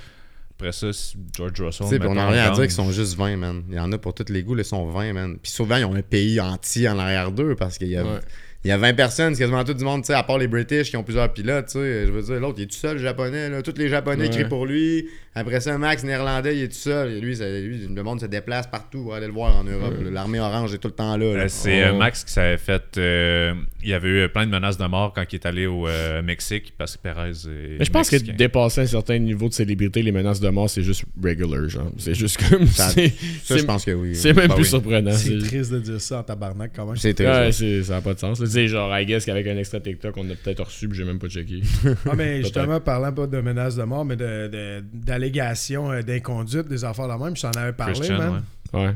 Après 0.60 0.72
ça, 0.72 0.94
si 0.94 1.18
George 1.36 1.60
Russell. 1.62 1.88
Tu 1.90 1.98
sais, 1.98 2.06
on 2.06 2.14
n'a 2.16 2.28
rien 2.30 2.46
à 2.46 2.50
dire 2.52 2.62
qu'ils 2.64 2.72
sont 2.72 2.92
juste 2.92 3.16
20, 3.18 3.38
man. 3.38 3.64
Il 3.70 3.76
y 3.76 3.80
en 3.80 3.92
a 3.92 3.98
pour 3.98 4.14
tous 4.14 4.32
les 4.32 4.44
goûts, 4.44 4.58
ils 4.58 4.64
sont 4.64 4.86
20, 4.88 5.14
man. 5.14 5.38
Puis 5.42 5.52
souvent, 5.52 5.78
ils 5.78 5.86
ont 5.86 5.96
un 5.96 6.02
pays 6.04 6.40
entier 6.40 6.88
en 6.90 7.00
arrière 7.00 7.32
d'eux 7.32 7.56
parce 7.56 7.78
qu'il 7.78 7.88
y 7.88 7.98
a, 7.98 8.04
Ouais. 8.04 8.20
Il 8.64 8.70
y 8.70 8.72
a 8.72 8.78
20 8.78 8.94
personnes, 8.94 9.36
c'est 9.36 9.42
quasiment 9.42 9.64
tout 9.64 9.74
du 9.74 9.84
monde, 9.84 10.02
tu 10.04 10.08
sais, 10.08 10.14
à 10.14 10.24
part 10.24 10.38
les 10.38 10.48
British 10.48 10.90
qui 10.90 10.98
ont 10.98 11.04
plusieurs 11.04 11.32
pilotes, 11.34 11.66
tu 11.68 11.74
sais. 11.80 12.06
Je 12.08 12.12
veux 12.12 12.22
dire, 12.22 12.40
l'autre, 12.40 12.56
il 12.60 12.64
est 12.64 12.68
tout 12.68 12.76
seul, 12.78 12.98
le 12.98 13.02
japonais, 13.04 13.50
là. 13.50 13.62
Tous 13.62 13.74
les 13.78 13.90
japonais 13.90 14.24
Ouais. 14.26 14.30
crient 14.30 14.46
pour 14.50 14.66
lui. 14.66 15.10
Après 15.36 15.60
ça, 15.62 15.76
Max, 15.80 16.04
néerlandais, 16.04 16.56
il 16.58 16.64
est 16.64 16.68
tout 16.68 16.76
seul. 16.76 17.12
Et 17.14 17.20
lui, 17.20 17.36
ça- 17.36 17.50
lui, 17.50 17.88
le 17.88 18.04
monde 18.04 18.22
se 18.22 18.28
déplace 18.28 18.68
partout 18.68 19.02
pour 19.04 19.16
aller 19.16 19.26
le 19.28 19.34
voir 19.34 19.56
en 19.58 19.64
Europe. 19.64 19.96
là. 20.04 20.12
L'armée 20.12 20.40
orange 20.40 20.74
est 20.74 20.78
tout 20.78 20.90
le 20.90 20.94
temps 20.94 21.18
là. 21.18 21.26
là. 21.34 21.40
Euh, 21.44 21.46
c'est 21.48 21.84
euh, 21.84 21.92
Oh. 21.94 21.98
Max 21.98 22.24
qui 22.24 22.32
s'avait 22.32 22.58
fait. 22.58 22.84
euh, 22.98 23.54
il 23.82 23.90
y 23.90 23.94
avait 23.94 24.26
eu 24.26 24.30
plein 24.30 24.46
de 24.46 24.52
menaces 24.52 24.78
de 24.78 24.86
mort 24.86 25.12
quand 25.14 25.24
il 25.32 25.36
est 25.36 25.46
allé 25.46 25.66
au 25.66 25.88
euh, 25.88 26.22
Mexique 26.22 26.74
parce 26.78 26.96
que 26.96 27.02
Perez 27.02 27.32
est. 27.32 27.78
Mais 27.80 27.86
je 27.86 27.90
pense 27.92 28.10
que 28.10 28.16
mexicain. 28.16 28.36
dépasser 28.38 28.82
un 28.82 28.86
certain 28.86 29.18
niveau 29.18 29.50
de 29.50 29.54
célébrité, 29.54 30.02
les 30.04 30.12
menaces 30.12 30.40
de 30.40 30.50
mort, 30.50 30.70
c'est 30.70 30.84
juste 30.84 31.04
regular, 31.22 31.68
genre. 31.68 31.92
C'est 31.98 32.14
juste 32.16 32.38
comme. 32.50 32.68
Ça- 32.68 32.90
c'est- 32.90 33.14
Ça, 33.44 33.58
je 33.58 33.64
pense 33.64 33.84
que 33.86 33.92
oui. 33.92 34.16
C'est 34.16 34.34
même 34.34 34.48
Bah 34.48 34.54
plus 34.56 34.64
oui. 34.64 34.70
surprenant. 34.70 35.12
C'est 35.14 35.38
triste 35.40 35.72
de 35.74 35.80
dire 35.80 36.00
ça 36.00 36.20
en 36.20 36.24
tabarnak 36.24 36.72
quand 36.76 36.86
même. 36.86 36.96
C'est 36.96 37.14
très 37.16 37.26
Ouais, 37.26 37.52
c'est- 37.52 37.84
ça 37.84 37.94
n'a 37.96 38.02
pas 38.02 38.14
de 38.14 38.20
sens. 38.20 38.40
Tu 38.40 38.46
sais, 38.48 38.68
genre, 38.68 38.96
I 38.98 39.06
guess 39.06 39.26
qu'avec 39.26 39.48
un 39.48 39.58
extra 39.58 39.80
TikTok, 39.80 40.16
on 40.18 40.30
a 40.30 40.36
peut-être 40.36 40.64
reçu, 40.64 40.88
puis 40.88 40.98
j'ai 40.98 41.04
même 41.06 41.18
pas 41.20 41.28
checké. 41.28 41.62
Ah, 42.06 42.12
mais 42.16 42.38
justement, 42.44 42.80
parlant 42.80 43.12
pas 43.12 43.26
de 43.28 43.42
menaces 43.42 43.76
de 43.76 43.84
mort, 43.84 44.06
mais 44.06 44.16
de- 44.16 44.84
d'allégations 45.28 45.92
euh, 45.92 46.02
d'inconduite, 46.02 46.68
des 46.68 46.84
affaires 46.84 47.08
de 47.08 47.24
même, 47.24 47.36
je 47.36 47.42
t'en 47.42 47.52
avais 47.52 47.74
parlé, 47.74 47.94
Christian, 47.94 48.18
man. 48.18 48.44
ouais. 48.74 48.80
Ouais. 48.86 48.94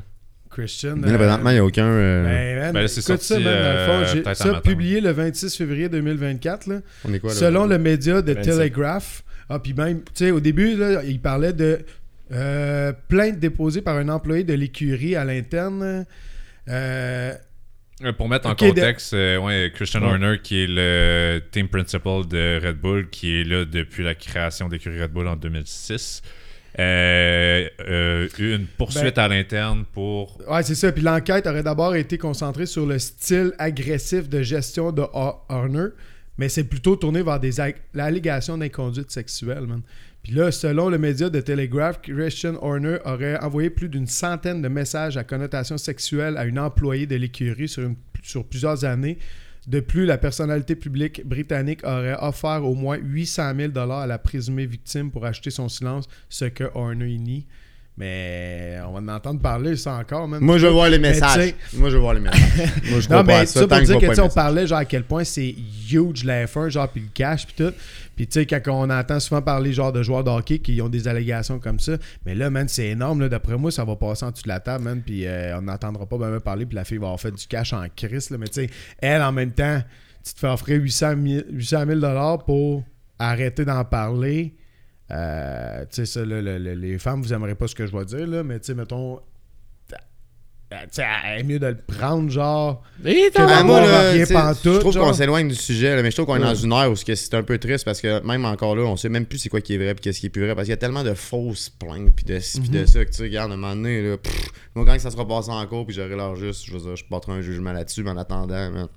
Christian. 0.49 0.95
Mais 0.97 1.07
là, 1.07 1.13
euh, 1.13 1.17
présentement, 1.17 1.49
il 1.49 1.53
n'y 1.53 1.59
a 1.59 1.65
aucun. 1.65 1.85
euh, 1.85 2.23
ben, 2.23 2.59
man, 2.63 2.73
Ben 2.73 2.87
c'est 2.87 3.01
écoute 3.01 3.21
ça, 3.21 3.35
sorti, 3.35 3.43
man, 3.43 3.53
dans 3.53 3.73
le 4.01 4.05
fond, 4.05 4.13
j'ai- 4.25 4.35
ça 4.35 4.61
publié 4.61 5.01
le 5.01 5.11
26 5.11 5.55
février 5.55 5.89
2024, 5.89 6.67
là. 6.67 6.79
on 7.05 7.13
est 7.13 7.19
quoi, 7.19 7.29
là? 7.29 7.35
Selon 7.35 7.65
le 7.65 7.77
média 7.77 8.21
de 8.21 8.33
27. 8.33 8.53
Telegraph, 8.55 9.23
ah, 9.49 9.59
puis 9.59 9.73
même, 9.73 9.99
tu 9.99 10.25
sais, 10.25 10.31
au 10.31 10.39
début, 10.39 10.75
là, 10.75 11.03
il 11.03 11.19
parlait 11.21 11.53
de 11.53 11.79
euh, 12.33 12.91
plainte 13.07 13.39
déposée 13.39 13.81
par 13.81 13.95
un 13.97 14.09
employé 14.09 14.43
de 14.43 14.53
l'écurie 14.53 15.15
à 15.15 15.23
l'interne. 15.23 16.05
Euh, 16.69 17.33
Pour 18.17 18.29
mettre 18.29 18.47
en 18.47 18.53
de- 18.53 18.59
contexte, 18.59 19.13
euh, 19.13 19.37
ouais, 19.39 19.71
Christian 19.73 20.01
Ouais. 20.01 20.09
Horner, 20.09 20.37
qui 20.43 20.63
est 20.63 20.67
le 20.69 21.41
team 21.51 21.67
principal 21.67 22.27
de 22.27 22.59
Red 22.63 22.77
Bull, 22.77 23.09
qui 23.09 23.41
est 23.41 23.43
là 23.43 23.65
depuis 23.65 24.03
la 24.03 24.13
création 24.13 24.69
d'écurie 24.69 25.01
Red 25.01 25.11
Bull 25.11 25.27
en 25.27 25.35
2006, 25.35 26.21
euh, 26.79 27.67
euh, 27.81 28.27
eu 28.37 28.53
une 28.55 28.67
poursuite 28.67 29.15
Ben- 29.15 29.23
à 29.23 29.27
l'interne 29.27 29.83
pour. 29.93 30.39
Ouais, 30.47 30.61
c'est 30.63 30.75
ça. 30.75 30.91
Puis 30.91 31.01
l'enquête 31.01 31.47
aurait 31.47 31.63
d'abord 31.63 31.95
été 31.95 32.17
concentrée 32.19 32.67
sur 32.67 32.85
le 32.85 32.99
style 32.99 33.53
agressif 33.57 34.29
de 34.29 34.43
gestion 34.43 34.91
de 34.91 35.01
Ho- 35.01 35.41
Horner, 35.49 35.87
mais 36.37 36.49
c'est 36.49 36.65
plutôt 36.65 36.95
tourné 36.97 37.23
vers 37.23 37.39
des 37.39 37.59
ag- 37.59 37.77
l'allégation 37.95 38.59
d'inconduite 38.59 39.09
sexuelle, 39.09 39.65
man. 39.65 39.81
Selon 40.27 40.89
le 40.89 40.97
média 40.97 41.29
de 41.29 41.39
Telegraph, 41.39 42.01
Christian 42.01 42.55
Horner 42.61 42.97
aurait 43.05 43.39
envoyé 43.39 43.69
plus 43.69 43.87
d'une 43.87 44.07
centaine 44.07 44.61
de 44.61 44.67
messages 44.67 45.15
à 45.15 45.23
connotation 45.23 45.77
sexuelle 45.77 46.35
à 46.35 46.45
une 46.45 46.59
employée 46.59 47.07
de 47.07 47.15
l'écurie 47.15 47.69
sur, 47.69 48.45
plusieurs 48.45 48.83
années. 48.83 49.19
De 49.67 49.79
plus, 49.79 50.05
la 50.05 50.17
personnalité 50.17 50.75
publique 50.75 51.25
britannique 51.25 51.81
aurait 51.85 52.17
offert 52.19 52.65
au 52.65 52.75
moins 52.75 52.97
800 52.97 53.53
000 53.73 53.77
à 53.77 54.05
la 54.05 54.17
présumée 54.17 54.65
victime 54.65 55.11
pour 55.11 55.25
acheter 55.25 55.49
son 55.49 55.69
silence, 55.69 56.07
ce 56.27 56.45
que 56.45 56.65
Horner 56.73 57.17
nie. 57.17 57.47
Mais 57.97 58.77
on 58.87 58.91
va 58.91 58.99
en 58.99 59.15
entendre 59.15 59.41
parler, 59.41 59.75
ça 59.75 59.95
encore, 59.95 60.27
man. 60.27 60.39
Moi, 60.39 60.59
je 60.59 60.67
veux 60.67 60.71
voir 60.71 60.87
les 60.87 60.99
messages. 60.99 61.55
Moi, 61.73 61.89
je 61.89 61.95
veux 61.95 62.01
voir 62.01 62.13
les 62.13 62.19
messages. 62.19 62.41
Moi, 62.91 62.99
je 62.99 63.09
Non, 63.09 63.23
mais 63.23 63.47
ça. 63.47 63.61
ça 63.61 63.67
pour 63.67 63.77
que 63.79 63.83
dire 63.85 63.95
que, 63.95 64.05
pas 64.05 64.09
tu 64.09 64.15
sais, 64.15 64.21
les 64.21 64.27
on 64.27 64.29
parlait 64.29 64.67
genre 64.67 64.77
à 64.77 64.85
quel 64.85 65.03
point 65.03 65.23
c'est 65.23 65.55
huge 65.91 66.23
la 66.23 66.45
F1, 66.45 66.69
genre, 66.69 66.87
puis 66.87 67.01
le 67.01 67.09
cash, 67.11 67.47
puis 67.47 67.55
tout. 67.57 67.73
Puis, 68.15 68.27
tu 68.27 68.39
sais, 68.39 68.45
quand 68.45 68.61
on 68.67 68.89
entend 68.91 69.19
souvent 69.19 69.41
parler 69.41 69.73
genre 69.73 69.91
de 69.91 70.03
joueurs 70.03 70.23
de 70.23 70.29
hockey 70.29 70.59
qui 70.59 70.79
ont 70.79 70.89
des 70.89 71.07
allégations 71.07 71.59
comme 71.59 71.79
ça, 71.79 71.93
mais 72.23 72.35
là, 72.35 72.51
man, 72.51 72.67
c'est 72.67 72.87
énorme, 72.89 73.21
là. 73.21 73.29
D'après 73.29 73.57
moi, 73.57 73.71
ça 73.71 73.83
va 73.83 73.95
passer 73.95 74.25
en 74.25 74.31
dessous 74.31 74.43
de 74.43 74.49
la 74.49 74.59
table, 74.59 74.83
man, 74.83 75.01
puis 75.03 75.25
euh, 75.25 75.57
on 75.57 75.63
n'entendra 75.63 76.05
pas 76.05 76.17
même 76.17 76.39
parler, 76.39 76.67
puis 76.67 76.75
la 76.75 76.85
fille 76.85 76.97
va 76.97 77.07
avoir 77.07 77.19
fait 77.19 77.31
du 77.31 77.47
cash 77.47 77.73
en 77.73 77.83
crise, 77.95 78.29
là. 78.29 78.37
Mais, 78.37 78.47
tu 78.47 78.61
sais, 78.61 78.69
elle, 78.99 79.23
en 79.23 79.31
même 79.31 79.51
temps, 79.51 79.81
tu 80.23 80.33
te 80.35 80.39
fais 80.39 80.47
offrir 80.47 80.79
800 80.79 81.13
000, 81.25 81.41
800 81.49 81.85
000 81.99 82.37
pour 82.45 82.83
arrêter 83.17 83.65
d'en 83.65 83.83
parler. 83.85 84.53
Euh, 85.11 85.81
tu 85.81 85.87
sais, 85.91 86.05
ça, 86.05 86.25
là, 86.25 86.41
le- 86.41 86.57
le- 86.57 86.73
les 86.75 86.97
femmes, 86.99 87.21
vous 87.21 87.33
aimerez 87.33 87.55
pas 87.55 87.67
ce 87.67 87.75
que 87.75 87.85
je 87.85 87.95
vais 87.95 88.05
dire, 88.05 88.27
là, 88.27 88.43
mais, 88.43 88.59
tu 88.59 88.67
sais, 88.67 88.73
mettons. 88.75 89.17
euh, 89.17 89.95
Tu 90.69 90.75
sais, 90.91 91.05
elle 91.25 91.39
est 91.39 91.43
mieux 91.43 91.59
de 91.59 91.67
le 91.67 91.77
prendre, 91.77 92.29
genre. 92.29 92.83
Et 93.05 93.29
Que 93.33 93.63
moi, 93.63 93.79
là, 93.87 94.25
pantoute, 94.25 94.73
je 94.73 94.79
trouve 94.79 94.97
qu'on 94.97 95.13
s'éloigne 95.13 95.47
du 95.47 95.55
sujet, 95.55 95.95
là, 95.95 96.03
mais 96.03 96.11
je 96.11 96.15
trouve 96.17 96.25
qu'on 96.25 96.35
est 96.35 96.39
dans 96.41 96.53
une 96.55 96.73
ère 96.73 96.91
où 96.91 96.95
c'est 96.97 97.05
que 97.05 97.15
c'est 97.15 97.33
un 97.35 97.43
peu 97.43 97.57
triste 97.57 97.85
parce 97.85 98.01
que 98.01 98.21
même 98.27 98.43
encore 98.43 98.75
là, 98.75 98.83
on 98.83 98.97
sait 98.97 99.07
même 99.07 99.25
plus 99.25 99.37
c'est 99.37 99.47
quoi 99.47 99.61
qui 99.61 99.75
est 99.75 99.77
vrai 99.77 99.91
et 99.91 99.95
qu'est-ce 99.95 100.19
qui 100.19 100.25
est 100.25 100.29
plus 100.29 100.43
vrai 100.43 100.55
parce 100.55 100.65
qu'il 100.65 100.71
y 100.71 100.73
a 100.73 100.77
tellement 100.77 101.05
de 101.05 101.13
fausses 101.13 101.69
plaintes 101.69 102.11
puis 102.13 102.25
de 102.25 102.37
ci 102.39 102.59
puis 102.59 102.69
Mhm. 102.69 102.81
de 102.81 102.85
ça 102.85 103.05
que 103.05 103.09
tu 103.11 103.15
sais, 103.15 103.23
regarde, 103.23 103.51
à 103.51 103.53
un 103.53 103.57
moment 103.57 103.75
donné, 103.77 104.01
là, 104.09 104.17
pff, 104.17 104.49
moi 104.75 104.83
quand 104.85 104.99
ça 104.99 105.09
sera 105.09 105.25
passé 105.25 105.51
en 105.51 105.65
cours 105.67 105.85
puis 105.85 105.95
j'aurai 105.95 106.17
l'heure 106.17 106.35
juste, 106.35 106.65
je 106.65 106.73
veux 106.73 106.79
dire, 106.79 106.97
je 106.97 107.05
porterai 107.05 107.37
un 107.37 107.41
jugement 107.41 107.71
là-dessus, 107.71 108.03
mais 108.03 108.09
en 108.11 108.17
attendant, 108.17 108.69
man, 108.69 108.87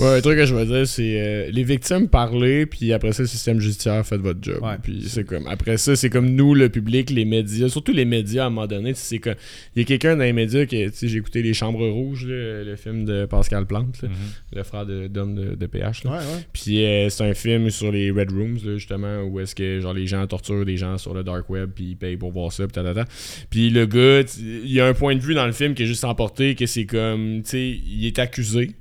Ouais, 0.00 0.18
un 0.18 0.20
truc 0.20 0.36
que 0.36 0.44
je 0.46 0.54
veux 0.54 0.66
dire, 0.66 0.86
c'est 0.86 1.20
euh, 1.20 1.50
les 1.50 1.64
victimes 1.64 2.08
parler, 2.08 2.66
puis 2.66 2.92
après 2.92 3.12
ça, 3.12 3.22
le 3.22 3.28
système 3.28 3.58
judiciaire 3.58 4.04
fait 4.06 4.18
votre 4.18 4.38
job. 4.42 4.62
Ouais. 4.62 4.76
Puis 4.82 5.04
c'est 5.08 5.24
comme, 5.24 5.46
après 5.46 5.76
ça, 5.78 5.96
c'est 5.96 6.10
comme 6.10 6.28
nous, 6.30 6.54
le 6.54 6.68
public, 6.68 7.10
les 7.10 7.24
médias, 7.24 7.68
surtout 7.68 7.92
les 7.92 8.04
médias 8.04 8.44
à 8.44 8.46
un 8.46 8.50
moment 8.50 8.66
donné, 8.66 8.92
c'est 8.94 9.18
comme, 9.18 9.34
il 9.74 9.80
y 9.80 9.82
a 9.82 9.84
quelqu'un 9.86 10.16
dans 10.16 10.24
les 10.24 10.32
médias 10.32 10.66
qui, 10.66 10.84
tu 10.84 10.90
sais, 10.92 11.08
j'ai 11.08 11.18
écouté 11.18 11.42
Les 11.42 11.54
Chambres 11.54 11.88
Rouges, 11.88 12.26
là, 12.26 12.64
le 12.64 12.76
film 12.76 13.04
de 13.04 13.24
Pascal 13.26 13.66
Plante, 13.66 14.02
là, 14.02 14.08
Mhm. 14.08 14.14
le 14.56 14.62
frère 14.62 14.84
de- 14.86 15.06
d'homme 15.08 15.34
de, 15.34 15.54
de 15.54 15.66
PH. 15.66 16.04
là. 16.04 16.10
Ouais, 16.12 16.16
ouais. 16.18 16.44
Puis 16.52 16.84
euh, 16.84 17.08
c'est 17.08 17.24
un 17.24 17.34
film 17.34 17.70
sur 17.70 17.90
les 17.90 18.10
Red 18.10 18.30
Rooms, 18.30 18.58
là, 18.64 18.76
justement, 18.76 19.22
où 19.22 19.40
est-ce 19.40 19.54
que 19.54 19.80
genre 19.80 19.94
les 19.94 20.06
gens 20.06 20.26
torturent 20.26 20.64
des 20.66 20.76
gens 20.76 20.98
sur 20.98 21.14
le 21.14 21.24
dark 21.24 21.48
web, 21.50 21.70
puis 21.74 21.84
ils 21.90 21.96
payent 21.96 22.16
pour 22.16 22.30
voir 22.32 22.52
ça, 22.52 22.64
puis 22.66 22.72
tatata. 22.74 23.04
Puis 23.50 23.70
le 23.70 23.86
gars, 23.86 24.22
il 24.38 24.70
y 24.72 24.80
a 24.80 24.86
un 24.86 24.94
point 24.94 25.16
de 25.16 25.20
vue 25.20 25.34
dans 25.34 25.46
le 25.46 25.52
film 25.52 25.74
qui 25.74 25.84
est 25.84 25.86
juste 25.86 26.04
emporté, 26.04 26.54
que 26.54 26.66
c'est 26.66 26.84
comme, 26.86 27.42
tu 27.42 27.50
sais, 27.50 27.68
il 27.86 28.06
est 28.06 28.18
accusé, 28.18 28.72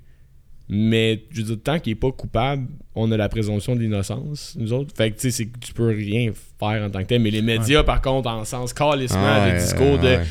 mais 0.70 1.24
je 1.32 1.38
veux 1.42 1.44
dire, 1.44 1.58
tant 1.64 1.80
qu'il 1.80 1.92
est 1.94 1.96
pas 1.96 2.12
coupable, 2.12 2.68
on 2.94 3.12
a 3.12 3.18
la 3.18 3.30
présomption 3.30 3.76
d'innocence, 3.76 4.56
nous 4.60 4.74
autres. 4.74 4.94
Fait 4.96 5.12
que, 5.12 5.16
tu 5.16 5.22
sais, 5.22 5.32
c'est 5.32 5.46
que 5.46 5.58
tu 5.60 5.72
peux 5.74 5.88
rien 5.88 6.32
faire 6.60 6.84
en 6.84 6.90
tant 6.90 7.00
que 7.04 7.08
tel. 7.08 7.22
Mais 7.22 7.30
les 7.32 7.42
médias, 7.44 7.84
par 7.84 8.02
contre, 8.02 8.28
en 8.30 8.44
sens 8.44 8.74
calissement, 8.74 9.20
Ah 9.24 9.48
le 9.48 9.54
ouais, 9.54 9.60
discours 9.60 10.02
ouais. 10.02 10.18
de 10.20 10.24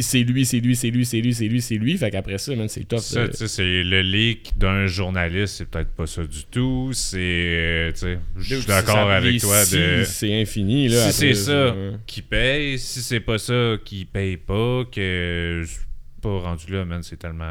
c'est 0.00 0.22
lui, 0.22 0.44
c'est 0.44 0.60
lui, 0.60 0.76
c'est 0.76 0.90
lui, 0.90 1.06
c'est 1.06 1.20
lui, 1.20 1.32
c'est 1.32 1.46
lui, 1.48 1.62
c'est 1.62 1.76
lui. 1.76 1.96
Fait 1.96 2.10
qu'après 2.10 2.36
ça, 2.36 2.52
c'est 2.68 2.86
tough. 2.86 2.98
Ça, 2.98 3.28
de- 3.28 3.32
sais, 3.32 3.48
c'est 3.48 3.82
le 3.82 4.02
leak 4.02 4.58
d'un 4.58 4.86
journaliste, 4.86 5.54
c'est 5.58 5.64
peut-être 5.70 5.92
pas 5.92 6.06
ça 6.06 6.22
du 6.24 6.44
tout. 6.50 6.90
C'est, 6.92 7.18
euh, 7.18 7.92
tu 7.92 7.98
sais, 8.00 8.18
je 8.36 8.56
suis 8.56 8.66
d'accord 8.66 9.08
avec 9.10 9.40
toi 9.40 9.64
si 9.64 9.76
de. 9.76 10.02
C'est 10.04 10.42
infini, 10.42 10.88
là. 10.88 11.10
si 11.10 11.12
c'est 11.12 11.34
ça 11.34 11.74
qui 12.06 12.22
paye, 12.22 12.78
si 12.78 13.00
c'est 13.00 13.20
pas 13.20 13.38
ça 13.38 13.76
qui 13.84 14.04
paye 14.04 14.36
pas, 14.36 14.82
que 14.92 15.62
je 15.64 15.74
pas 16.20 16.38
rendu 16.40 16.72
là, 16.72 16.84
man, 16.84 17.02
c'est 17.02 17.18
tellement. 17.18 17.44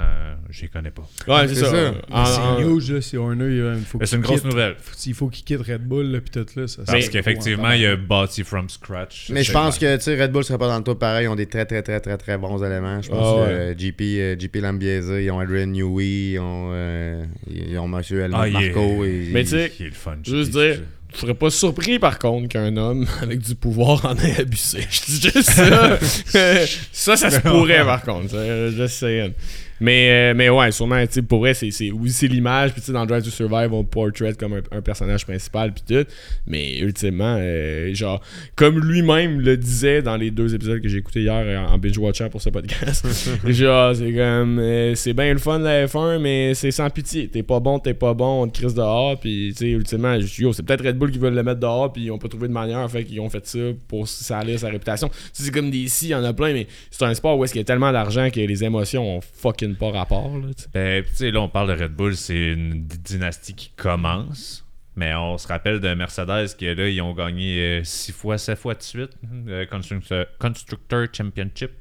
Je 0.50 0.62
les 0.64 0.68
connais 0.68 0.92
pas. 0.92 1.08
Ouais, 1.28 1.48
c'est 1.48 1.56
ça. 1.56 1.94
c'est 2.26 2.64
huge, 2.64 2.92
là, 2.92 3.02
c'est 3.02 3.18
Horner. 3.18 3.46
Une 3.46 4.22
grosse 4.22 4.42
quitte- 4.42 4.46
nouvelle. 4.46 4.76
faut- 4.80 4.96
Il 5.06 5.14
faut 5.14 5.28
qu'il 5.30 5.44
quitte 5.44 5.62
Red 5.62 5.88
Bull, 5.88 6.06
là, 6.12 6.20
puis 6.22 6.30
tout 6.32 6.46
là. 6.60 6.68
Ça, 6.68 6.84
Parce 6.86 7.10
qu'effectivement, 7.10 7.72
il 7.72 7.86
a 7.86 7.96
bâti 7.96 8.44
from 8.44 8.70
scratch. 8.70 9.30
Mais 9.32 9.44
je 9.44 9.52
pense 9.52 9.78
que 9.78 9.96
tu 9.98 10.02
sais, 10.04 10.22
Red 10.22 10.32
Bull 10.32 10.44
serait 10.44 10.58
pas 10.60 10.68
dans 10.68 10.78
le 10.78 10.84
top 10.84 11.00
pareil. 11.00 11.26
Ils 11.26 11.30
ont 11.30 11.36
des 11.36 11.46
très, 11.48 11.66
très, 11.66 11.82
très, 11.82 12.00
très, 12.00 12.18
très 12.18 12.38
bons 12.38 12.64
éléments. 12.64 13.02
Je 13.02 13.10
pense 13.10 13.18
Ah 13.42 13.46
que 13.46 13.52
ouais. 13.52 13.60
euh, 13.60 13.74
JP, 13.78 14.02
euh, 14.02 14.36
JP 14.40 14.56
Lambiese, 14.62 15.12
ils 15.22 15.32
ont 15.32 15.40
Adrian 15.40 15.68
Newey, 15.68 16.32
ils 16.34 16.40
ont, 16.40 16.70
euh, 16.74 17.24
ils 17.50 17.78
ont 17.78 17.88
Monsieur 17.88 18.24
Ah, 18.32 18.48
Marco. 18.48 19.04
et- 19.06 19.30
Mais 19.32 19.44
tu 19.44 19.50
sais, 19.52 19.72
Il 19.80 19.86
est 19.88 19.90
le 19.90 19.96
fun. 19.96 20.18
Juste 20.24 20.52
dire, 20.52 20.82
Je 21.14 21.18
serais 21.20 21.34
pas 21.34 21.50
surpris 21.50 21.98
par 22.00 22.20
contre 22.20 22.48
qu'un 22.50 22.78
homme 22.78 23.08
avec 23.22 23.40
du 23.40 23.56
pouvoir 23.56 24.06
en 24.06 24.16
ait 24.18 24.40
abusé. 24.40 24.86
Je 24.90 25.02
dis 25.02 25.22
juste 25.22 25.50
ça. 25.52 26.00
ça, 26.92 27.18
ça 27.18 27.32
se 27.32 27.40
pourrait 27.40 27.84
par 27.84 28.04
contre. 28.04 28.36
Just 28.76 28.96
saying. 28.96 29.34
Mais, 29.80 30.32
euh, 30.32 30.34
mais 30.36 30.50
ouais, 30.50 30.72
sûrement, 30.72 31.06
tu 31.08 31.24
pour 31.24 31.40
vrai, 31.40 31.54
c'est, 31.54 31.72
c'est, 31.72 31.92
oui, 31.92 32.10
c'est 32.12 32.28
l'image. 32.28 32.72
Puis 32.72 32.82
tu 32.82 32.88
sais, 32.88 32.94
dans 32.94 33.06
Drive 33.06 33.24
to 33.24 33.30
Survive, 33.30 33.74
on 33.74 33.84
portrait 33.84 34.34
comme 34.34 34.54
un, 34.54 34.62
un 34.72 34.82
personnage 34.82 35.26
principal. 35.26 35.74
Puis 35.74 35.84
tout. 35.88 36.10
Mais 36.48 36.80
ultimement, 36.80 37.38
euh, 37.40 37.94
genre, 37.94 38.22
comme 38.56 38.80
lui-même 38.80 39.40
le 39.40 39.58
disait 39.58 40.02
dans 40.02 40.18
les 40.18 40.32
deux 40.32 40.54
épisodes 40.56 40.82
que 40.82 40.88
j'ai 40.88 40.98
écoutés 40.98 41.22
hier 41.22 41.36
euh, 41.36 41.58
en 41.58 41.78
binge-watching 41.78 42.30
pour 42.30 42.42
ce 42.42 42.50
podcast, 42.50 43.06
genre, 43.46 43.96
c'est 43.96 44.14
comme, 44.14 44.60
euh, 44.60 44.96
c'est 44.96 45.14
bien 45.14 45.34
le 45.34 45.40
fun 45.40 45.60
la 45.60 45.86
F1, 45.86 46.20
mais 46.20 46.54
c'est 46.54 46.72
sans 46.72 46.90
pitié. 46.90 47.28
T'es 47.28 47.44
pas 47.44 47.60
bon, 47.60 47.80
t'es 47.80 47.94
pas 47.94 48.14
bon, 48.14 48.44
on 48.44 48.48
te 48.48 48.60
crise 48.60 48.74
dehors. 48.74 49.20
Puis 49.20 49.54
tu 49.54 49.66
sais, 49.66 49.72
ultimement, 49.72 50.16
yo, 50.16 50.54
c'est 50.54 50.64
peut-être 50.64 50.86
Red 50.86 50.98
Bull 50.98 51.12
qui 51.12 51.20
veulent 51.20 51.36
le 51.36 51.44
mettre 51.44 51.60
dehors. 51.60 51.92
Puis 51.92 52.04
ils 52.04 52.12
ont 52.12 52.18
pas 52.18 52.28
trouvé 52.28 52.48
de 52.48 52.54
manière. 52.54 52.90
Fait 52.90 53.04
qu'ils 53.04 53.20
ont 53.20 53.30
fait 53.30 53.46
ça 53.46 53.60
pour 53.88 54.08
salir 54.08 54.60
sa 54.60 54.70
réputation. 54.70 55.10
C'est 55.34 55.52
comme 55.52 55.70
des 55.70 55.88
il 56.02 56.10
y 56.10 56.16
en 56.16 56.24
a 56.24 56.34
plein, 56.34 56.54
mais 56.54 56.68
c'est 56.92 57.04
un 57.04 57.14
sport 57.14 57.38
où 57.38 57.44
est-ce 57.44 57.54
qu'il 57.54 57.60
y 57.60 57.64
a 57.64 57.66
tellement 57.66 57.92
d'argent 57.92 58.30
que 58.30 58.40
les 58.40 58.64
émotions 58.64 59.18
ont 59.18 59.22
fucking 59.22 59.69
pas 59.76 59.92
rapport. 59.92 60.38
Là. 60.38 60.48
Ben, 60.74 61.04
là, 61.20 61.42
on 61.42 61.50
parle 61.50 61.76
de 61.76 61.84
Red 61.84 61.94
Bull, 61.94 62.16
c'est 62.16 62.54
une 62.54 62.86
dynastie 62.86 63.54
qui 63.54 63.70
commence. 63.76 64.66
Mais 64.96 65.16
on 65.16 65.38
se 65.38 65.48
rappelle 65.48 65.80
de 65.80 65.94
Mercedes 65.94 66.58
que 66.60 66.66
là, 66.66 66.90
ils 66.90 67.02
ont 67.02 67.14
gagné 67.14 67.82
6 67.86 68.12
fois, 68.12 68.38
7 68.38 68.58
fois 68.60 68.74
de 68.74 68.82
suite 68.82 69.12
le 69.46 69.66
Constructor, 69.66 70.26
Constructor 70.40 71.08
Championship. 71.14 71.72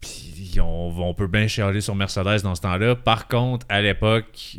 Puis 0.00 0.58
on, 0.60 0.88
on 0.88 1.14
peut 1.14 1.26
bien 1.26 1.48
chialer 1.48 1.80
sur 1.80 1.94
Mercedes 1.94 2.42
dans 2.42 2.54
ce 2.54 2.60
temps-là. 2.62 2.96
Par 2.96 3.28
contre, 3.28 3.64
à 3.68 3.80
l'époque, 3.80 4.58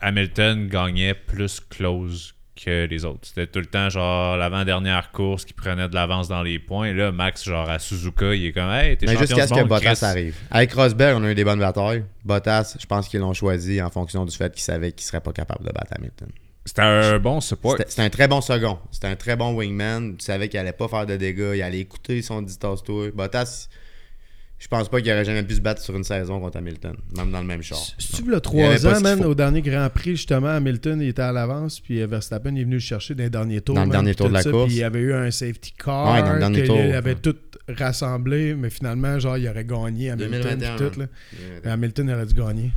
Hamilton 0.00 0.68
gagnait 0.68 1.14
plus 1.14 1.60
close 1.60 2.31
que 2.54 2.86
les 2.86 3.04
autres. 3.04 3.20
C'était 3.22 3.46
tout 3.46 3.60
le 3.60 3.66
temps 3.66 3.88
genre 3.88 4.36
l'avant-dernière 4.36 5.10
course 5.10 5.44
qui 5.44 5.52
prenait 5.52 5.88
de 5.88 5.94
l'avance 5.94 6.28
dans 6.28 6.42
les 6.42 6.58
points. 6.58 6.92
Là, 6.92 7.12
Max, 7.12 7.44
genre 7.44 7.68
à 7.68 7.78
Suzuka, 7.78 8.34
il 8.34 8.46
est 8.46 8.52
comme 8.52 8.70
Hey, 8.70 8.96
t'es 8.96 9.06
Mais 9.06 9.16
jusqu'à 9.16 9.46
ce 9.46 9.54
que 9.54 9.64
Bottas 9.64 9.94
Chris. 9.96 10.04
arrive. 10.04 10.36
Avec 10.50 10.72
Rosberg, 10.72 11.16
on 11.18 11.24
a 11.24 11.30
eu 11.30 11.34
des 11.34 11.44
bonnes 11.44 11.60
batailles. 11.60 12.04
Bottas, 12.24 12.76
je 12.78 12.86
pense 12.86 13.08
qu'ils 13.08 13.20
l'ont 13.20 13.32
choisi 13.34 13.80
en 13.80 13.90
fonction 13.90 14.24
du 14.24 14.36
fait 14.36 14.52
qu'ils 14.52 14.62
savaient 14.62 14.92
qu'il 14.92 15.06
serait 15.06 15.20
pas 15.20 15.32
capable 15.32 15.64
de 15.64 15.72
battre 15.72 15.92
Hamilton. 15.96 16.28
C'était 16.64 16.82
un 16.82 17.18
bon 17.18 17.40
support. 17.40 17.72
C'était 17.76 17.90
c'était 17.90 18.02
un 18.02 18.10
très 18.10 18.28
bon 18.28 18.40
second. 18.40 18.78
C'était 18.92 19.08
un 19.08 19.16
très 19.16 19.34
bon 19.34 19.52
wingman. 19.54 20.16
Tu 20.16 20.24
savais 20.24 20.48
qu'il 20.48 20.60
allait 20.60 20.72
pas 20.72 20.86
faire 20.88 21.06
de 21.06 21.16
dégâts. 21.16 21.54
Il 21.56 21.62
allait 21.62 21.80
écouter 21.80 22.22
son 22.22 22.40
distance 22.42 22.84
tour. 22.84 23.06
Bottas, 23.14 23.68
je 24.62 24.68
pense 24.68 24.88
pas 24.88 25.00
qu'il 25.00 25.10
aurait 25.10 25.24
jamais 25.24 25.42
pu 25.42 25.56
se 25.56 25.60
battre 25.60 25.82
sur 25.82 25.96
une 25.96 26.04
saison 26.04 26.38
contre 26.38 26.58
Hamilton, 26.58 26.94
même 27.16 27.32
dans 27.32 27.40
le 27.40 27.46
même 27.46 27.62
char. 27.62 27.78
Si 27.98 28.12
tu 28.12 28.22
veux, 28.22 28.30
le 28.30 28.40
Il 28.52 28.60
y 28.60 28.62
avait 28.62 28.78
3 28.78 28.92
pas 28.92 28.98
ans, 28.98 29.02
man, 29.02 29.24
au 29.24 29.34
dernier 29.34 29.60
Grand 29.60 29.88
Prix, 29.92 30.12
justement, 30.12 30.50
Hamilton 30.50 31.00
il 31.02 31.08
était 31.08 31.22
à 31.22 31.32
l'avance, 31.32 31.80
puis 31.80 32.00
euh, 32.00 32.06
Verstappen 32.06 32.50
il 32.54 32.60
est 32.60 32.64
venu 32.64 32.74
le 32.74 32.80
chercher 32.80 33.16
dans 33.16 33.24
les 33.24 33.30
derniers 33.30 33.60
tours. 33.60 33.74
Dans 33.74 33.84
le 33.86 33.90
dernier 33.90 34.14
tour 34.14 34.28
de 34.28 34.34
la 34.34 34.42
ça, 34.42 34.52
course. 34.52 34.66
Puis 34.66 34.76
il 34.76 34.78
y 34.78 34.84
avait 34.84 35.00
eu 35.00 35.12
un 35.14 35.32
safety 35.32 35.74
car, 35.76 36.14
Ouais, 36.14 36.22
dans 36.22 36.34
le 36.34 36.38
dernier 36.38 36.62
tour. 36.62 36.78
il 36.78 36.92
avait 36.92 37.16
tout 37.16 37.34
rassemblé, 37.68 38.54
mais 38.54 38.70
finalement, 38.70 39.18
genre, 39.18 39.36
il 39.36 39.48
aurait 39.48 39.64
gagné 39.64 40.10
Hamilton. 40.10 40.40
2021, 40.42 40.76
puis 40.76 40.90
tout, 40.90 41.00
là. 41.00 41.06
Mais 41.64 41.70
Hamilton 41.72 42.10
aurait 42.10 42.26
dû 42.26 42.34
gagner. 42.34 42.70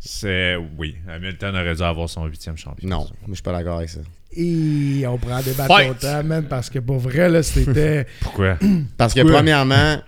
C'est 0.00 0.56
oui. 0.76 0.96
Hamilton 1.08 1.54
aurait 1.54 1.74
dû 1.76 1.82
avoir 1.82 2.08
son 2.10 2.26
huitième 2.26 2.56
champion. 2.56 2.88
Non, 2.88 2.98
moi 2.98 3.08
je 3.28 3.34
suis 3.34 3.42
pas 3.42 3.52
d'accord 3.52 3.78
avec 3.78 3.88
ça. 3.88 4.00
Et 4.36 5.04
on 5.06 5.16
prend 5.16 5.38
des 5.40 5.52
Fight! 5.52 5.90
autant, 5.92 6.24
man, 6.24 6.44
parce 6.48 6.68
que 6.68 6.80
pour 6.80 6.98
vrai, 6.98 7.28
là, 7.28 7.42
c'était. 7.44 8.04
Pourquoi? 8.20 8.58
Parce 8.96 9.14
que 9.14 9.20
Pourquoi? 9.20 9.38
premièrement, 9.38 9.98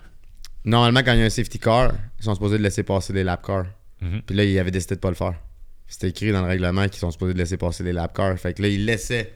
normalement 0.67 0.99
quand 0.99 1.13
il 1.13 1.19
y 1.19 1.23
a 1.23 1.25
un 1.25 1.29
safety 1.29 1.59
car, 1.59 1.93
ils 2.19 2.25
sont 2.25 2.33
supposés 2.33 2.57
de 2.57 2.63
laisser 2.63 2.83
passer 2.83 3.13
les 3.13 3.23
lap 3.23 3.45
cars. 3.45 3.65
Mhm. 4.01 4.21
Puis 4.25 4.35
là, 4.35 4.43
ils 4.43 4.59
avaient 4.59 4.71
décidé 4.71 4.95
de 4.95 4.99
pas 4.99 5.09
le 5.09 5.15
faire. 5.15 5.33
C'était 5.87 6.09
écrit 6.09 6.31
dans 6.31 6.41
le 6.41 6.47
règlement 6.47 6.83
qu'ils 6.83 6.99
sont 6.99 7.11
supposés 7.11 7.33
de 7.33 7.37
laisser 7.37 7.57
passer 7.57 7.83
les 7.83 7.93
lap 7.93 8.15
cars. 8.15 8.37
Fait 8.37 8.53
que 8.53 8.61
là, 8.61 8.67
ils 8.67 8.85
laissaient 8.85 9.33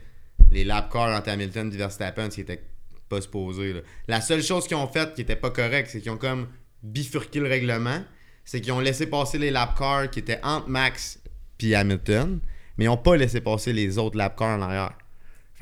les 0.50 0.64
lap 0.64 0.92
cars 0.92 1.16
entre 1.16 1.30
Hamilton 1.30 1.72
et 1.72 1.76
Verstappen, 1.76 2.30
ce 2.30 2.36
qui 2.36 2.40
était 2.42 2.62
pas 3.08 3.20
supposé. 3.20 3.72
là. 3.72 3.80
La 4.08 4.20
seule 4.20 4.42
chose 4.42 4.66
qu'ils 4.66 4.76
ont 4.76 4.86
faite 4.86 5.14
qui 5.14 5.22
était 5.22 5.36
pas 5.36 5.50
correcte, 5.50 5.90
c'est 5.90 6.00
qu'ils 6.00 6.12
ont 6.12 6.18
comme 6.18 6.48
bifurqué 6.82 7.40
le 7.40 7.48
règlement. 7.48 8.02
C'est 8.44 8.60
qu'ils 8.60 8.72
ont 8.72 8.80
laissé 8.80 9.06
passer 9.06 9.38
les 9.38 9.50
lap 9.50 9.78
cars 9.78 10.10
qui 10.10 10.18
étaient 10.18 10.40
entre 10.42 10.68
Max 10.68 11.18
puis 11.56 11.76
Hamilton, 11.76 12.40
mais 12.76 12.86
ils 12.86 12.88
ont 12.88 12.96
pas 12.96 13.16
laissé 13.16 13.40
passer 13.40 13.72
les 13.72 13.96
autres 13.96 14.16
lap 14.16 14.36
cars 14.36 14.58
en 14.58 14.62
arrière. 14.62 14.98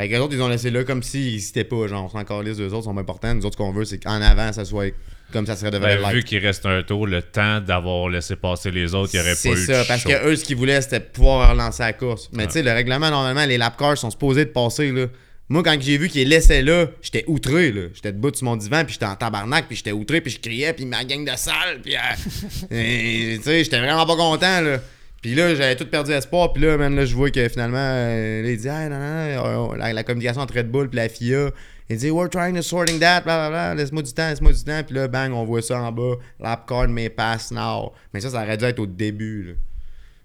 Fait 0.01 0.09
que 0.09 0.15
les 0.15 0.19
autres, 0.19 0.33
ils 0.35 0.41
ont 0.41 0.49
laissé 0.49 0.71
là 0.71 0.83
comme 0.83 1.03
s'ils 1.03 1.37
n'étaient 1.37 1.65
pas. 1.65 1.87
Genre, 1.87 2.03
on 2.03 2.09
s'en 2.09 2.21
encore 2.21 2.43
les 2.43 2.55
deux 2.55 2.73
autres 2.73 2.85
sont 2.85 2.95
pas 2.95 3.03
importants. 3.03 3.35
Nous 3.35 3.45
autres, 3.45 3.59
ce 3.59 3.59
qu'on 3.59 3.71
veut, 3.71 3.85
c'est 3.85 3.99
qu'en 3.99 4.23
avant, 4.23 4.51
ça 4.51 4.65
soit 4.65 4.95
comme 5.31 5.45
ça 5.45 5.57
serait 5.57 5.71
devant 5.71 5.85
Ben. 5.87 6.11
Vu 6.11 6.25
qu'il 6.25 6.39
reste 6.39 6.65
un 6.65 6.83
tour, 6.83 7.07
le 7.07 7.21
temps 7.21 7.61
d'avoir 7.61 8.09
laissé 8.09 8.35
passer 8.35 8.71
les 8.71 8.95
autres, 8.95 9.11
il 9.13 9.17
n'y 9.21 9.23
aurait 9.27 9.33
pas 9.33 9.37
C'est 9.37 9.51
eu 9.53 9.57
ça, 9.67 9.83
de 9.83 9.89
parce 9.89 10.01
show. 10.01 10.09
que 10.09 10.27
eux, 10.27 10.37
ce 10.37 10.45
qu'ils 10.45 10.57
voulaient, 10.57 10.81
c'était 10.81 11.01
pouvoir 11.01 11.51
relancer 11.51 11.83
la 11.83 11.93
course. 11.93 12.31
Mais 12.33 12.47
tu 12.47 12.55
sais, 12.55 12.63
le 12.63 12.73
règlement, 12.73 13.11
normalement, 13.11 13.45
les 13.45 13.59
lap 13.59 13.77
cars 13.77 13.99
sont 13.99 14.11
supposés 14.11 14.47
de 14.47 14.51
passer, 14.51 14.91
là. 14.91 15.05
Moi, 15.51 15.63
quand 15.63 15.77
j'ai 15.79 15.99
vu 15.99 16.09
qu'ils 16.09 16.29
laissaient 16.29 16.63
là, 16.63 16.87
j'étais 17.03 17.25
outré, 17.27 17.71
là. 17.71 17.83
J'étais 17.93 18.13
debout 18.13 18.35
sur 18.35 18.47
mon 18.47 18.57
divan, 18.57 18.85
puis 18.85 18.95
j'étais 18.95 19.05
en 19.05 19.17
tabarnak, 19.17 19.67
puis 19.67 19.77
j'étais 19.77 19.93
outré, 19.93 20.23
puis 20.23 20.33
je 20.33 20.41
criais, 20.41 20.73
puis 20.73 20.87
ma 20.87 21.05
gang 21.05 21.27
de 21.27 21.37
salle, 21.37 21.83
puis... 21.83 21.95
euh, 21.95 23.37
tu 23.37 23.43
sais, 23.43 23.65
j'étais 23.65 23.81
vraiment 23.81 24.07
pas 24.07 24.17
content, 24.17 24.63
là. 24.63 24.79
Puis 25.21 25.35
là, 25.35 25.55
j'avais 25.55 25.77
tout 25.77 25.87
perdu 25.87 26.13
espoir, 26.13 26.53
puis 26.53 26.63
là, 26.63 26.79
même 26.79 26.97
là, 26.97 27.05
je 27.05 27.15
vois 27.15 27.31
que 27.31 27.47
finalement, 27.49 27.77
euh, 27.79 28.43
là, 28.43 28.51
il 28.51 28.57
dit, 28.57 28.69
ah, 28.69 28.89
non, 28.89 29.75
la, 29.75 30.03
communication 30.03 30.41
entre 30.41 30.55
Red 30.55 30.71
Bull 30.71 30.89
puis 30.89 30.97
la 30.97 31.09
FIA, 31.11 31.51
il 31.91 31.97
dit, 31.99 32.11
we're 32.11 32.31
trying 32.31 32.55
to 32.55 32.63
sorting 32.63 32.99
that, 33.01 33.23
blablabla, 33.23 33.75
laisse-moi 33.75 34.03
du 34.03 34.13
temps, 34.13 34.29
laisse-moi 34.29 34.53
du 34.53 34.65
temps, 34.65 34.83
puis 34.83 34.95
là, 34.95 35.09
bang, 35.09 35.33
on 35.33 35.45
voit 35.45 35.61
ça 35.61 35.83
en 35.83 35.93
bas, 35.93 36.15
lap 36.39 36.67
card 36.67 36.89
may 36.89 37.11
pass 37.11 37.51
now. 37.51 37.93
Mais 38.15 38.21
ça, 38.21 38.31
ça 38.31 38.43
aurait 38.43 38.57
dû 38.57 38.65
être 38.65 38.79
au 38.79 38.87
début, 38.87 39.43
là. 39.43 39.53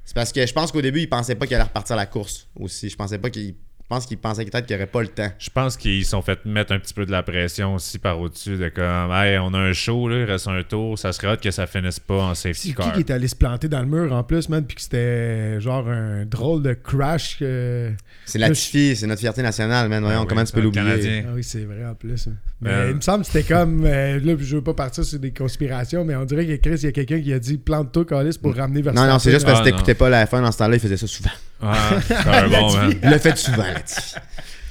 C'est 0.05 0.13
parce 0.13 0.31
que 0.31 0.45
je 0.45 0.53
pense 0.53 0.71
qu'au 0.71 0.81
début, 0.81 1.01
il 1.01 1.09
pensait 1.09 1.33
pas 1.33 1.47
qu'il 1.47 1.55
allait 1.55 1.63
repartir 1.63 1.95
la 1.95 2.05
course 2.05 2.47
aussi. 2.59 2.89
Je 2.89 2.95
pensais 2.95 3.17
pas 3.17 3.31
qu'il. 3.31 3.55
Je 3.88 3.95
pense 3.95 4.07
qu'il 4.07 4.17
pensait 4.17 4.43
peut-être 4.45 4.65
qu'il 4.65 4.75
aurait 4.75 4.88
pas 4.88 5.01
le 5.03 5.09
temps. 5.09 5.29
Je 5.38 5.47
pense 5.51 5.77
qu'ils 5.77 6.03
se 6.05 6.09
sont 6.09 6.23
fait 6.23 6.43
mettre 6.43 6.71
un 6.73 6.79
petit 6.79 6.93
peu 6.95 7.05
de 7.05 7.11
la 7.11 7.21
pression 7.21 7.75
aussi 7.75 7.99
par 7.99 8.19
au-dessus 8.19 8.57
de 8.57 8.69
comme 8.69 9.11
Hey, 9.11 9.38
on 9.38 9.53
a 9.53 9.59
un 9.59 9.73
show, 9.73 10.09
là, 10.09 10.17
il 10.17 10.23
reste 10.23 10.47
un 10.47 10.63
tour, 10.63 10.97
ça 10.97 11.13
serait 11.13 11.27
hâte 11.27 11.41
que 11.43 11.51
ça 11.51 11.67
finisse 11.67 11.99
pas 11.99 12.15
en 12.15 12.33
C'est 12.33 12.51
safety 12.53 12.69
qui 12.69 12.73
car. 12.73 12.93
qui 12.93 13.01
est 13.01 13.11
allé 13.11 13.27
se 13.27 13.36
planter 13.36 13.67
dans 13.67 13.81
le 13.81 13.86
mur 13.86 14.11
en 14.11 14.23
plus, 14.23 14.49
man, 14.49 14.65
puis 14.65 14.73
que 14.75 14.81
c'était 14.81 15.61
genre 15.61 15.88
un 15.88 16.25
drôle 16.25 16.63
de 16.63 16.73
crash. 16.73 17.38
que- 17.38 17.91
C'est 18.25 18.39
Latifi, 18.39 18.95
c'est 18.95 19.05
notre 19.05 19.21
fierté 19.21 19.43
nationale, 19.43 19.88
man. 19.88 20.01
Voyons, 20.03 20.17
Ah 20.17 20.21
oui, 20.23 20.27
comment 20.29 20.43
tu 20.43 20.51
peux 20.51 20.61
c'est 20.61 20.63
l'oublier? 20.63 20.83
Canadien. 20.83 21.23
Ah 21.27 21.31
oui, 21.36 21.43
c'est 21.43 21.65
vrai 21.65 21.86
en 21.86 21.93
plus. 21.93 22.27
Mais 22.61 22.69
Euh. 22.71 22.89
il 22.89 22.95
me 22.95 23.01
semble 23.01 23.23
que 23.23 23.31
c'était 23.31 23.53
comme. 23.53 23.86
euh, 23.86 24.19
là, 24.19 24.33
je 24.39 24.55
veux 24.55 24.63
pas 24.63 24.73
partir 24.73 25.05
sur 25.05 25.19
des 25.19 25.31
conspirations, 25.31 26.03
mais 26.03 26.15
on 26.15 26.25
dirait 26.25 26.47
que 26.47 26.55
Chris, 26.55 26.79
il 26.79 26.86
y 26.86 26.88
a 26.88 26.91
quelqu'un 26.91 27.21
qui 27.21 27.31
a 27.31 27.38
dit 27.38 27.59
plante-toi, 27.59 28.03
Calis, 28.05 28.39
pour 28.41 28.55
ramener 28.55 28.81
vers 28.81 28.95
Non, 28.95 29.05
non, 29.05 29.19
c'est 29.19 29.29
juste 29.31 29.45
parce 29.45 29.59
que 29.61 29.67
Ah, 29.67 29.71
t'écoutais 29.71 29.93
pas 29.93 30.09
la 30.09 30.25
fin 30.25 30.41
dans 30.41 30.51
ce 30.51 30.57
temps-là, 30.57 30.75
il 30.75 30.79
faisait 30.79 30.97
ça 30.97 31.05
souvent. 31.05 31.29
Ah, 31.66 31.99
c'est 32.07 32.13
un 32.28 32.47
bon, 32.49 32.74
man. 32.74 32.93
Il 33.03 33.09
l'a 33.09 33.20
fait 33.20 33.38
souvent, 33.38 33.63
Latifi. 33.63 34.16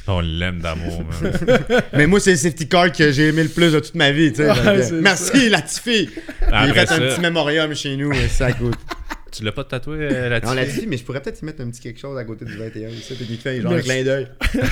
On 0.06 0.20
l'aime 0.20 0.60
d'amour, 0.60 1.02
man. 1.22 1.32
Mais 1.94 2.06
moi, 2.06 2.20
c'est 2.20 2.32
le 2.32 2.36
safety 2.36 2.68
car 2.68 2.92
que 2.92 3.10
j'ai 3.10 3.28
aimé 3.28 3.42
le 3.42 3.48
plus 3.48 3.72
de 3.72 3.80
toute 3.80 3.94
ma 3.94 4.10
vie, 4.12 4.30
tu 4.32 4.36
sais. 4.42 4.50
Ouais, 4.50 4.56
Donc, 4.56 4.66
euh, 4.92 5.00
Merci, 5.02 5.48
Latifi! 5.48 6.10
Il 6.48 6.54
a 6.54 6.72
fait 6.74 6.92
un 6.92 6.98
petit 6.98 7.20
mémorium 7.20 7.74
chez 7.74 7.96
nous, 7.96 8.12
et 8.12 8.28
ça 8.28 8.52
coûte. 8.52 8.76
tu 9.32 9.42
l'as 9.44 9.52
pas 9.52 9.64
tatoué 9.64 9.96
euh, 10.00 10.28
là-dessus? 10.28 10.48
Non, 10.50 10.54
Latifi, 10.60 10.86
mais 10.86 10.98
je 10.98 11.04
pourrais 11.04 11.20
peut-être 11.22 11.40
y 11.40 11.44
mettre 11.46 11.62
un 11.62 11.70
petit 11.70 11.80
quelque 11.80 11.98
chose 12.00 12.18
à 12.18 12.24
côté 12.24 12.44
du 12.44 12.54
21, 12.56 12.90
ça, 12.90 13.14
puis 13.16 13.24
qui 13.26 13.36
fait 13.38 13.60
genre 13.62 13.72
un 13.72 13.80
clin 13.80 14.04
d'œil. 14.04 14.28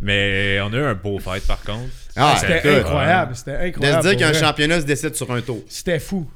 Mais 0.00 0.60
on 0.62 0.72
a 0.72 0.76
eu 0.76 0.84
un 0.84 0.94
beau 0.94 1.18
fight 1.18 1.44
par 1.44 1.60
contre. 1.62 1.88
Ah, 2.14 2.36
C'était 2.40 2.76
incroyable. 2.78 3.34
C'était 3.34 3.50
De 3.58 3.66
incroyable. 3.66 4.02
se 4.04 4.08
dire 4.14 4.18
qu'un 4.18 4.32
championnat 4.32 4.80
se 4.80 4.86
décide 4.86 5.14
sur 5.16 5.30
un 5.32 5.40
tour. 5.40 5.62
C'était 5.68 5.98
fou. 5.98 6.28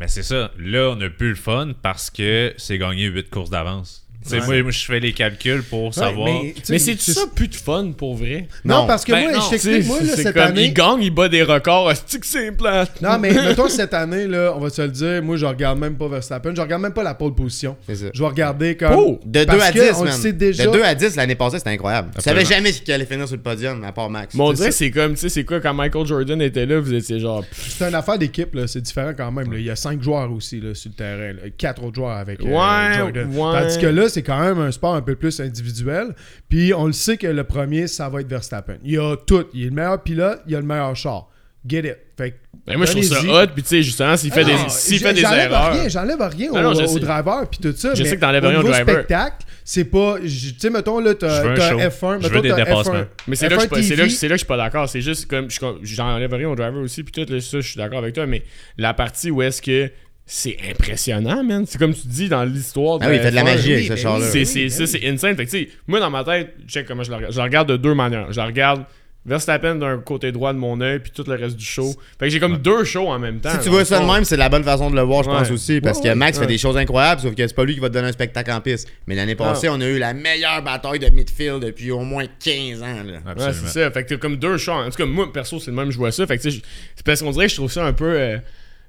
Mais 0.00 0.08
c'est 0.08 0.22
ça. 0.22 0.50
Là, 0.58 0.90
on 0.96 1.00
a 1.02 1.10
plus 1.10 1.28
le 1.28 1.34
fun 1.34 1.72
parce 1.82 2.08
que 2.08 2.54
c'est 2.56 2.78
gagné 2.78 3.04
8 3.04 3.28
courses 3.28 3.50
d'avance. 3.50 4.09
Tu 4.22 4.28
sais, 4.28 4.40
Ouais. 4.40 4.46
moi, 4.46 4.62
moi, 4.64 4.70
je 4.70 4.84
fais 4.84 5.00
les 5.00 5.12
calculs 5.14 5.62
pour 5.62 5.94
savoir. 5.94 6.28
mais, 6.68 6.78
c'est 6.78 7.00
ça 7.00 7.22
plus 7.34 7.48
de 7.48 7.54
fun 7.54 7.92
pour 7.96 8.16
vrai? 8.16 8.48
Non, 8.66 8.82
Non. 8.82 8.86
parce 8.86 9.02
que 9.04 9.12
Ben 9.12 9.22
moi, 9.24 9.32
non, 9.32 9.40
je 9.40 9.50
t'explique, 9.50 9.86
moi, 9.86 9.98
là, 10.00 10.06
c'est 10.14 10.22
cette 10.24 10.34
comme 10.34 10.42
année. 10.42 10.64
il 10.64 10.74
gagne, 10.74 10.98
il 11.02 11.10
bat 11.10 11.28
des 11.30 11.42
records. 11.42 11.90
C'est 12.06 12.20
que 12.20 12.26
c'est 12.26 12.52
plate. 12.52 13.00
Non, 13.00 13.18
mais 13.18 13.32
mettons 13.34 13.68
cette 13.68 13.94
année, 13.94 14.26
là, 14.26 14.52
on 14.54 14.60
va 14.60 14.68
se 14.68 14.82
le 14.82 14.88
dire, 14.88 15.22
moi, 15.22 15.36
je 15.36 15.46
regarde 15.46 15.78
même 15.78 15.96
pas 15.96 16.06
Verstappen. 16.08 16.52
Je 16.54 16.60
regarde 16.60 16.82
même 16.82 16.92
pas 16.92 17.02
la 17.02 17.14
pole 17.14 17.34
position. 17.34 17.76
Je 17.88 17.94
vais 18.20 18.26
regarder 18.26 18.76
comme. 18.76 18.92
Oh! 18.94 19.20
De 19.24 19.40
2 19.40 19.46
Parce 19.46 19.62
à 19.64 19.72
que 19.72 19.78
10, 19.90 19.96
on 19.96 20.04
le 20.04 20.10
man. 20.10 20.18
sait 20.20 20.32
déjà. 20.34 20.66
De 20.66 20.70
2 20.72 20.82
à 20.82 20.94
10, 20.94 21.16
l'année 21.16 21.34
passée, 21.34 21.58
c'était 21.58 21.70
incroyable. 21.70 22.10
Tu 22.14 22.20
savais 22.22 22.44
jamais 22.44 22.72
qui 22.72 22.92
allait 22.92 23.06
finir 23.06 23.26
sur 23.26 23.36
le 23.36 23.42
podium, 23.42 23.82
à 23.84 23.92
part 23.92 24.10
Max. 24.10 24.34
Mais 24.34 24.42
on 24.42 24.54
C'est 24.54 24.90
comme, 24.90 25.14
tu 25.14 25.20
sais, 25.20 25.28
c'est 25.30 25.44
quoi 25.44 25.60
quand 25.60 25.72
Michael 25.72 26.04
Jordan 26.06 26.42
était 26.42 26.66
là, 26.66 26.78
vous 26.78 26.92
étiez 26.92 27.20
genre. 27.20 27.42
C'est 27.52 27.88
une 27.88 27.94
affaire 27.94 28.18
d'équipe, 28.18 28.54
là. 28.54 28.66
C'est 28.66 28.82
différent 28.82 29.12
quand 29.16 29.32
même. 29.32 29.50
là. 29.50 29.58
Il 29.58 29.64
y 29.64 29.70
a 29.70 29.76
cinq 29.76 30.02
joueurs 30.02 30.30
aussi 30.30 30.60
là, 30.60 30.74
sur 30.74 30.90
le 30.90 30.96
terrain. 30.96 31.32
là. 31.32 31.48
Quatre 31.56 31.82
autres 31.84 31.94
joueurs 31.94 32.18
avec 32.18 32.40
euh, 32.40 32.44
Ouais, 32.44 32.98
Jordan. 32.98 33.28
ouais. 33.32 33.60
Tandis 33.62 33.78
que 33.78 33.86
là, 33.86 34.08
c'est 34.10 34.22
quand 34.22 34.38
même 34.40 34.58
un 34.58 34.70
sport 34.70 34.94
un 34.94 35.00
peu 35.02 35.14
plus 35.16 35.40
individuel. 35.40 36.14
Puis 36.48 36.74
on 36.74 36.86
le 36.86 36.92
sait 36.92 37.16
que 37.16 37.26
le 37.26 37.44
premier, 37.44 37.86
ça 37.86 38.08
va 38.08 38.20
être 38.20 38.28
Verstappen. 38.28 38.76
Il 38.84 38.92
y 38.92 38.98
a 38.98 39.16
tout. 39.16 39.46
Il 39.54 39.62
est 39.62 39.64
le 39.66 39.70
meilleur 39.70 40.02
pilote, 40.02 40.40
il 40.46 40.54
a 40.54 40.60
le 40.60 40.66
meilleur 40.66 40.94
char. 40.94 41.28
Get 41.66 41.80
it. 41.80 41.96
Fait 42.16 42.30
que 42.30 42.36
Ben, 42.66 42.76
moi, 42.78 42.86
je 42.86 42.92
trouve 42.92 43.02
ça 43.04 43.20
hot, 43.20 43.48
puis 43.54 43.62
tu 43.62 43.68
sais, 43.68 43.82
justement, 43.82 44.16
s'il 44.16 44.32
fait 44.32 44.44
Ah 44.46 44.64
des, 44.64 44.68
s'il 44.70 44.98
fait 44.98 45.12
des 45.12 45.20
j'enlève 45.20 45.50
erreurs. 45.52 45.72
Rien, 45.74 45.88
j'enlève 45.88 46.20
rien 46.22 46.50
Non, 46.52 46.72
au, 46.72 46.98
driver 46.98 47.46
puis 47.50 47.60
tout 47.60 47.74
ça. 47.76 47.94
Je 47.94 48.02
mais 48.02 48.08
sais 48.08 48.16
que 48.16 48.20
t'enlèves 48.22 48.46
rien 48.46 48.60
au 48.60 48.62
driver. 48.62 48.80
spectacle, 48.94 49.44
c'est 49.62 49.84
pas. 49.84 50.16
Tu 50.22 50.28
sais, 50.58 50.70
mettons, 50.70 51.00
là, 51.00 51.14
t'as 51.14 51.42
veux 51.42 51.50
un 51.50 51.54
t'as 51.54 51.70
show. 51.70 51.78
F1. 51.78 51.90
Je 52.12 52.22
mettons, 52.22 52.34
veux 52.34 52.40
des 52.40 52.52
dépassements. 52.54 52.94
F1. 52.94 53.06
Mais 53.28 53.36
c'est 53.36 53.48
là, 53.50 53.56
que 53.56 53.56
je 53.56 53.60
suis 53.60 53.68
pas- 53.68 53.82
c'est 53.82 53.96
là, 53.96 54.08
c'est 54.08 54.28
là 54.28 54.34
que 54.34 54.38
je 54.38 54.44
suis 54.44 54.46
pas 54.46 54.56
d'accord. 54.56 54.88
C'est 54.88 55.02
juste 55.02 55.26
comme- 55.26 55.48
j'enlève 55.82 56.32
rien 56.32 56.48
au 56.48 56.54
driver 56.56 56.80
aussi, 56.80 57.02
puis 57.02 57.12
tout, 57.12 57.30
là, 57.30 57.40
ça, 57.42 57.60
je 57.60 57.68
suis 57.68 57.76
d'accord 57.76 57.98
avec 57.98 58.14
toi, 58.14 58.24
mais 58.26 58.42
la 58.78 58.94
partie 58.94 59.30
où 59.30 59.42
est-ce 59.42 59.60
que 59.60 59.90
c'est 60.32 60.56
impressionnant, 60.70 61.42
man. 61.42 61.64
C'est 61.66 61.76
comme 61.78 61.92
tu 61.92 62.06
dis 62.06 62.28
dans 62.28 62.44
l'histoire 62.44 62.98
Ah 63.00 63.06
oui, 63.08 63.16
il 63.16 63.20
fait 63.20 63.30
de 63.30 63.34
la 63.34 63.42
F1, 63.42 63.44
magie 63.44 63.72
avec 63.72 63.82
oui, 63.82 63.88
ce 63.88 63.92
ben 63.94 63.98
char-là. 63.98 64.26
c'est, 64.30 64.38
oui, 64.38 64.46
c'est, 64.46 64.60
ben 64.62 64.70
ça, 64.70 64.82
oui. 64.84 64.88
c'est 64.88 65.08
insane. 65.08 65.36
Fait 65.36 65.44
que, 65.46 65.50
tu 65.50 65.58
sais, 65.64 65.68
moi, 65.88 65.98
dans 65.98 66.10
ma 66.10 66.22
tête, 66.22 66.54
check 66.68 66.86
comment 66.86 67.02
je 67.02 67.10
la 67.10 67.16
regarde. 67.16 67.32
Je 67.32 67.38
la 67.38 67.44
regarde 67.44 67.68
de 67.68 67.76
deux 67.76 67.94
manières. 67.94 68.30
Je 68.30 68.36
la 68.36 68.46
regarde 68.46 68.84
Verstappen 69.26 69.74
d'un 69.74 69.98
côté 69.98 70.32
droit 70.32 70.54
de 70.54 70.58
mon 70.58 70.80
œil, 70.80 70.98
puis 71.00 71.10
tout 71.14 71.24
le 71.26 71.34
reste 71.34 71.54
du 71.56 71.64
show. 71.64 71.92
Fait 72.18 72.26
que 72.26 72.30
j'ai 72.30 72.40
comme 72.40 72.56
deux 72.56 72.84
shows 72.84 73.08
en 73.08 73.18
même 73.18 73.40
temps. 73.40 73.50
Si 73.50 73.64
tu 73.64 73.68
vois 73.68 73.84
ça 73.84 74.00
de 74.00 74.06
même, 74.06 74.24
c'est 74.24 74.36
la 74.38 74.48
bonne 74.48 74.64
façon 74.64 74.88
de 74.90 74.96
le 74.96 75.02
voir, 75.02 75.24
je 75.24 75.28
pense 75.28 75.50
aussi. 75.50 75.80
Parce 75.82 75.98
Ouais, 75.98 76.04
que 76.04 76.08
ouais, 76.10 76.14
Max 76.14 76.38
fait 76.38 76.46
des 76.46 76.56
choses 76.56 76.76
incroyables, 76.78 77.20
sauf 77.20 77.34
que 77.34 77.46
c'est 77.46 77.54
pas 77.54 77.64
lui 77.64 77.74
qui 77.74 77.80
va 77.80 77.88
te 77.88 77.94
donner 77.94 78.08
un 78.08 78.12
spectacle 78.12 78.50
en 78.50 78.60
piste. 78.62 78.88
Mais 79.06 79.14
l'année 79.14 79.34
passée, 79.34 79.66
Ah. 79.66 79.74
on 79.76 79.80
a 79.82 79.86
eu 79.86 79.98
la 79.98 80.14
meilleure 80.14 80.62
bataille 80.62 81.00
de 81.00 81.08
midfield 81.10 81.60
depuis 81.62 81.90
au 81.90 82.00
moins 82.00 82.24
15 82.42 82.82
ans. 82.82 83.02
Là. 83.04 83.18
Ouais, 83.36 83.52
c'est 83.52 83.68
ça. 83.68 83.90
Fait 83.90 84.04
que 84.04 84.08
t'as 84.10 84.16
comme 84.16 84.36
deux 84.36 84.56
shows. 84.56 84.72
En 84.72 84.88
tout 84.88 84.96
cas, 84.96 85.04
moi, 85.06 85.30
perso, 85.30 85.60
c'est 85.60 85.70
le 85.70 85.76
même, 85.76 85.90
je 85.90 85.98
vois 85.98 86.12
ça. 86.12 86.26
Fait 86.26 86.38
que, 86.38 86.42
tu 86.42 86.50
sais, 86.52 86.56
je- 86.56 86.62
c'est 86.96 87.04
parce 87.04 87.20
qu'on 87.20 87.30
dirait 87.32 87.46
que 87.46 87.50
je 87.50 87.56
trouve 87.56 87.70
ça 87.72 87.84
un 87.84 87.92
peu. 87.92 88.06
euh, 88.16 88.38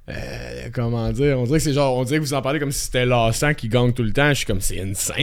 euh, 0.10 0.70
comment 0.74 1.12
dire? 1.12 1.40
On 1.40 1.44
dirait 1.44 1.60
que 1.60 1.64
c'est 1.64 1.74
genre. 1.74 1.98
On 1.98 2.04
dirait 2.04 2.20
que 2.20 2.24
vous 2.24 2.34
en 2.34 2.42
parlez 2.42 2.60
comme 2.60 2.72
si 2.72 2.86
c'était 2.86 3.06
lassant 3.06 3.54
qui 3.54 3.70
gagne 3.70 3.94
tout 3.94 4.04
le 4.04 4.12
temps. 4.12 4.30
Je 4.30 4.36
suis 4.36 4.46
comme, 4.46 4.62
c'est 4.62 4.82
insane. 4.82 5.16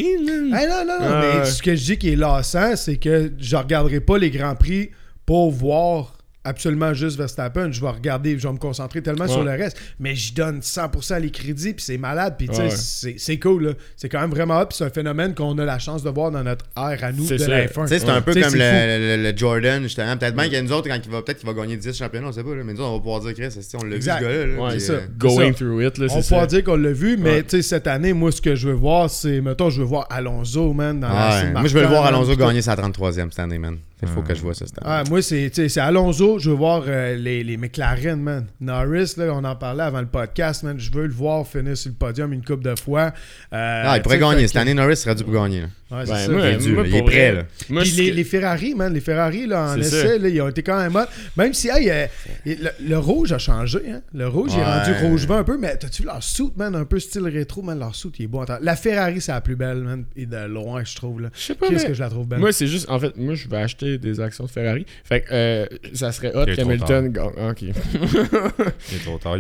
Ah 0.53 0.67
non, 0.67 0.85
non, 0.87 1.01
non, 1.01 1.21
mais 1.21 1.45
ce 1.45 1.63
que 1.63 1.75
je 1.75 1.85
dis 1.85 1.99
qui 1.99 2.13
est 2.13 2.17
lassant, 2.17 2.77
c'est 2.77 2.97
que 2.97 3.33
je 3.39 3.57
regarderai 3.57 4.01
pas 4.01 4.19
les 4.19 4.31
Grands 4.31 4.55
Prix 4.55 4.91
pour 5.27 5.51
voir 5.51 6.18
absolument 6.49 6.95
juste 6.95 7.17
Verstappen. 7.19 7.71
Je 7.73 7.81
vais 7.81 7.89
regarder, 7.91 8.39
je 8.39 8.47
vais 8.47 8.53
me 8.53 8.59
concentrer 8.59 9.03
tellement 9.03 9.25
Ouais. 9.25 9.31
sur 9.31 9.45
le 9.45 9.51
reste. 9.51 9.79
Mais 10.01 10.15
je 10.15 10.35
donne 10.35 10.61
100% 10.63 11.19
les 11.21 11.31
crédits, 11.31 11.75
puis 11.75 11.85
c'est 11.85 11.99
malade, 11.99 12.35
puis 12.39 12.49
tu 12.49 12.55
sais, 12.55 12.63
Ouais. 12.63 12.71
c'est 12.71 13.15
c'est 13.19 13.39
cool. 13.39 13.65
là. 13.65 13.73
C'est 13.97 14.09
quand 14.09 14.21
même 14.21 14.31
vraiment 14.31 14.59
hot, 14.61 14.67
puis 14.67 14.77
c'est 14.79 14.85
un 14.85 14.91
phénomène 14.91 15.35
qu'on 15.35 15.57
a 15.59 15.65
la 15.65 15.79
chance 15.79 16.03
de 16.03 16.11
voir 16.11 16.31
dans 16.31 16.43
notre 16.43 16.65
ère 16.77 16.99
à 17.05 17.13
nous 17.13 17.25
C'est 17.27 17.35
de 17.37 17.43
ça. 17.43 17.49
la 17.49 17.67
Tu 17.69 17.75
F1. 17.75 17.87
sais, 17.87 17.99
c'est 18.01 18.09
un 18.09 18.21
peu 18.21 18.35
comme 18.35 18.51
c'est 18.51 18.99
le, 18.99 19.17
le- 19.23 19.31
le 19.31 19.37
Jordan, 19.37 19.83
justement. 19.83 20.17
Peut-être 20.17 20.35
bien 20.35 20.45
qu'il 20.45 20.53
y 20.55 20.57
a 20.57 20.63
nous 20.63 20.73
autres, 20.73 20.89
quand 20.89 20.99
il 21.05 21.11
va, 21.11 21.23
peut-être 21.23 21.39
qu'il 21.39 21.49
va 21.49 21.55
gagner 21.55 21.77
10 21.77 21.97
championnats, 21.97 22.29
on 22.29 22.33
sait 22.33 22.43
pas. 22.45 22.55
Là, 22.55 22.63
mais 22.65 22.73
nous 22.75 22.83
on 22.83 22.93
va 22.93 22.99
pouvoir 22.99 23.21
dire, 23.21 23.35
Chris, 23.35 23.51
c'est- 23.51 23.77
on 23.77 23.85
l'a 23.85 23.97
vu, 23.97 24.03
ce 24.03 24.07
gars-là. 24.07 24.71
c'est 24.79 24.91
euh, 24.91 25.01
ça. 25.01 25.07
Going 25.19 25.53
ça. 25.53 25.59
through 25.59 25.83
it, 25.83 25.99
là, 25.99 26.07
On 26.11 26.23
c'est 26.23 26.29
pourra 26.29 26.41
ça. 26.43 26.47
dire 26.47 26.65
qu'on 26.65 26.77
l'a 26.77 26.93
vu, 26.93 27.17
mais 27.17 27.31
Ouais. 27.31 27.43
tu 27.43 27.51
sais, 27.57 27.63
cette 27.63 27.87
année, 27.87 28.13
moi, 28.13 28.33
ce 28.33 28.41
que 28.41 28.55
je 28.55 28.69
veux 28.69 28.75
voir, 28.75 29.11
c'est, 29.11 29.41
mettons, 29.41 29.71
je 29.71 29.81
veux 29.81 29.87
voir 29.87 30.07
Alonso, 30.11 30.73
man, 30.73 31.01
dans 31.01 31.09
la 31.09 31.51
Moi, 31.53 31.67
je 31.67 31.75
veux 31.75 31.83
le 31.83 31.89
voir 31.89 32.05
Alonso 32.07 32.35
gagner 32.37 32.63
sa 32.63 32.75
33e 32.77 33.31
cette 33.31 33.41
année, 33.41 33.59
man. 33.59 33.79
Il 34.01 34.09
faut 34.09 34.23
que 34.23 34.35
je 34.35 34.41
vois 34.43 34.55
ça 34.55 34.65
cette 34.67 34.79
année. 34.79 34.87
Ah, 34.89 35.03
moi, 35.09 35.21
c'est 35.23 35.79
Alonso. 35.79 36.39
Je 36.39 36.51
veux 36.51 36.57
voir 36.57 36.85
euh, 36.87 37.17
les, 37.17 37.43
les 37.43 37.57
McLaren, 37.57 38.21
man. 38.21 38.47
Norris, 38.61 39.15
là, 39.17 39.33
on 39.35 39.43
en 39.45 39.57
parlait 39.57 39.83
avant 39.83 40.01
le 40.01 40.07
podcast, 40.07 40.63
man. 40.63 40.79
Je 40.79 40.91
veux 40.93 41.07
le 41.07 41.13
voir 41.13 41.47
finir 41.47 41.77
sur 41.77 41.91
le 41.91 41.97
podium 41.97 42.33
une 42.33 42.45
couple 42.45 42.63
de 42.65 42.75
fois. 42.79 43.13
Euh, 43.53 43.83
Ah, 43.87 43.97
il 43.97 44.03
pourrait 44.03 44.19
gagner. 44.21 44.47
Cette 44.47 44.57
année, 44.57 44.75
Norris 44.75 44.97
serait 44.97 45.15
dû 45.17 45.25
pour 45.25 45.33
gagner. 45.35 45.63
Ouais, 45.91 46.05
Ben, 46.05 46.07
ça. 46.07 46.29
moi, 46.31 46.41
Il 46.43 46.47
est 46.47 46.57
dû, 46.59 46.73
moi, 46.75 46.83
là, 46.83 46.89
il 46.91 46.95
est 46.95 46.99
pour 46.99 47.07
prêt, 47.09 47.31
vrai, 47.33 47.41
là. 47.41 47.47
Moi, 47.71 47.83
Puis 47.83 47.91
les, 47.93 48.11
les 48.13 48.25
Ferrari, 48.25 48.75
man, 48.75 48.93
les 48.93 49.01
Ferrari, 49.01 49.47
là, 49.47 49.71
en 49.73 49.79
essai, 49.81 50.19
là, 50.19 50.29
ils 50.29 50.41
ont 50.43 50.49
été 50.49 50.63
quand 50.63 50.77
même 50.79 50.95
hot. 50.95 51.07
Même 51.37 51.55
si, 51.55 51.69
hey, 51.69 51.91
euh, 51.91 52.07
le, 52.45 52.69
le 52.87 52.99
rouge 52.99 53.33
a 53.33 53.39
changé, 53.39 53.79
hein. 53.91 54.03
Le 54.13 54.29
rouge, 54.29 54.51
il 54.55 54.61
est 54.61 54.65
rendu 54.65 54.91
Ouais. 54.91 55.09
rouge 55.09 55.27
vin 55.27 55.39
un 55.39 55.45
peu, 55.45 55.57
mais 55.59 55.77
t'as-tu 55.77 56.03
vu 56.03 56.09
leur 56.09 56.23
suit, 56.23 56.53
man, 56.57 56.75
un 56.77 56.85
peu 56.85 57.01
style 57.01 57.27
rétro, 57.27 57.63
man, 57.63 57.79
leur 57.79 57.95
suit, 57.95 58.11
il 58.19 58.25
est 58.27 58.29
beau. 58.29 58.45
La 58.61 58.77
Ferrari, 58.77 59.21
c'est 59.23 59.33
la 59.33 59.41
plus 59.41 59.57
belle, 59.57 59.79
man, 59.79 60.05
et 60.15 60.27
de 60.27 60.45
loin, 60.47 60.85
je 60.85 60.95
trouve, 60.95 61.23
là. 61.23 61.31
Je 61.35 61.41
sais 61.41 61.55
pas, 61.55 61.69
Qu'est-ce 61.69 61.83
mais- 61.85 61.89
que 61.89 61.95
je 61.95 62.01
la 62.03 62.11
trouve 62.11 62.27
belle? 62.29 62.39
Moi, 62.39 62.53
c'est 62.53 62.67
juste, 62.67 62.89
en 62.91 62.99
fait, 63.01 63.17
moi, 63.17 63.35
je 63.35 63.49
vais 63.49 63.57
acheter 63.57 63.88
des 63.97 64.21
actions 64.21 64.45
de 64.45 64.51
Ferrari. 64.51 64.85
Fait 65.05 65.23
que 65.23 65.29
euh, 65.33 65.67
ça 65.95 66.13
serait 66.13 66.35
hot 66.35 66.45
qu'Hamilton 66.55 67.09
gagne. 67.09 67.31
Ah, 67.39 67.49
Ok. 67.51 67.63
Il 67.63 67.71
est 67.73 69.05
trop 69.05 69.19
tard. 69.19 69.37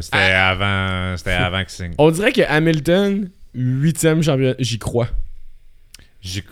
C'était 0.00 0.16
avant, 0.18 1.16
c'était 1.16 1.30
avant 1.30 1.64
que 1.64 1.70
signe. 1.70 1.92
On 1.98 2.10
dirait 2.10 2.32
que 2.32 2.42
Hamilton, 2.42 3.28
8ème 3.56 4.22
champion, 4.22 4.54
j'y 4.58 4.78
crois. 4.78 5.08
J'y 6.22 6.42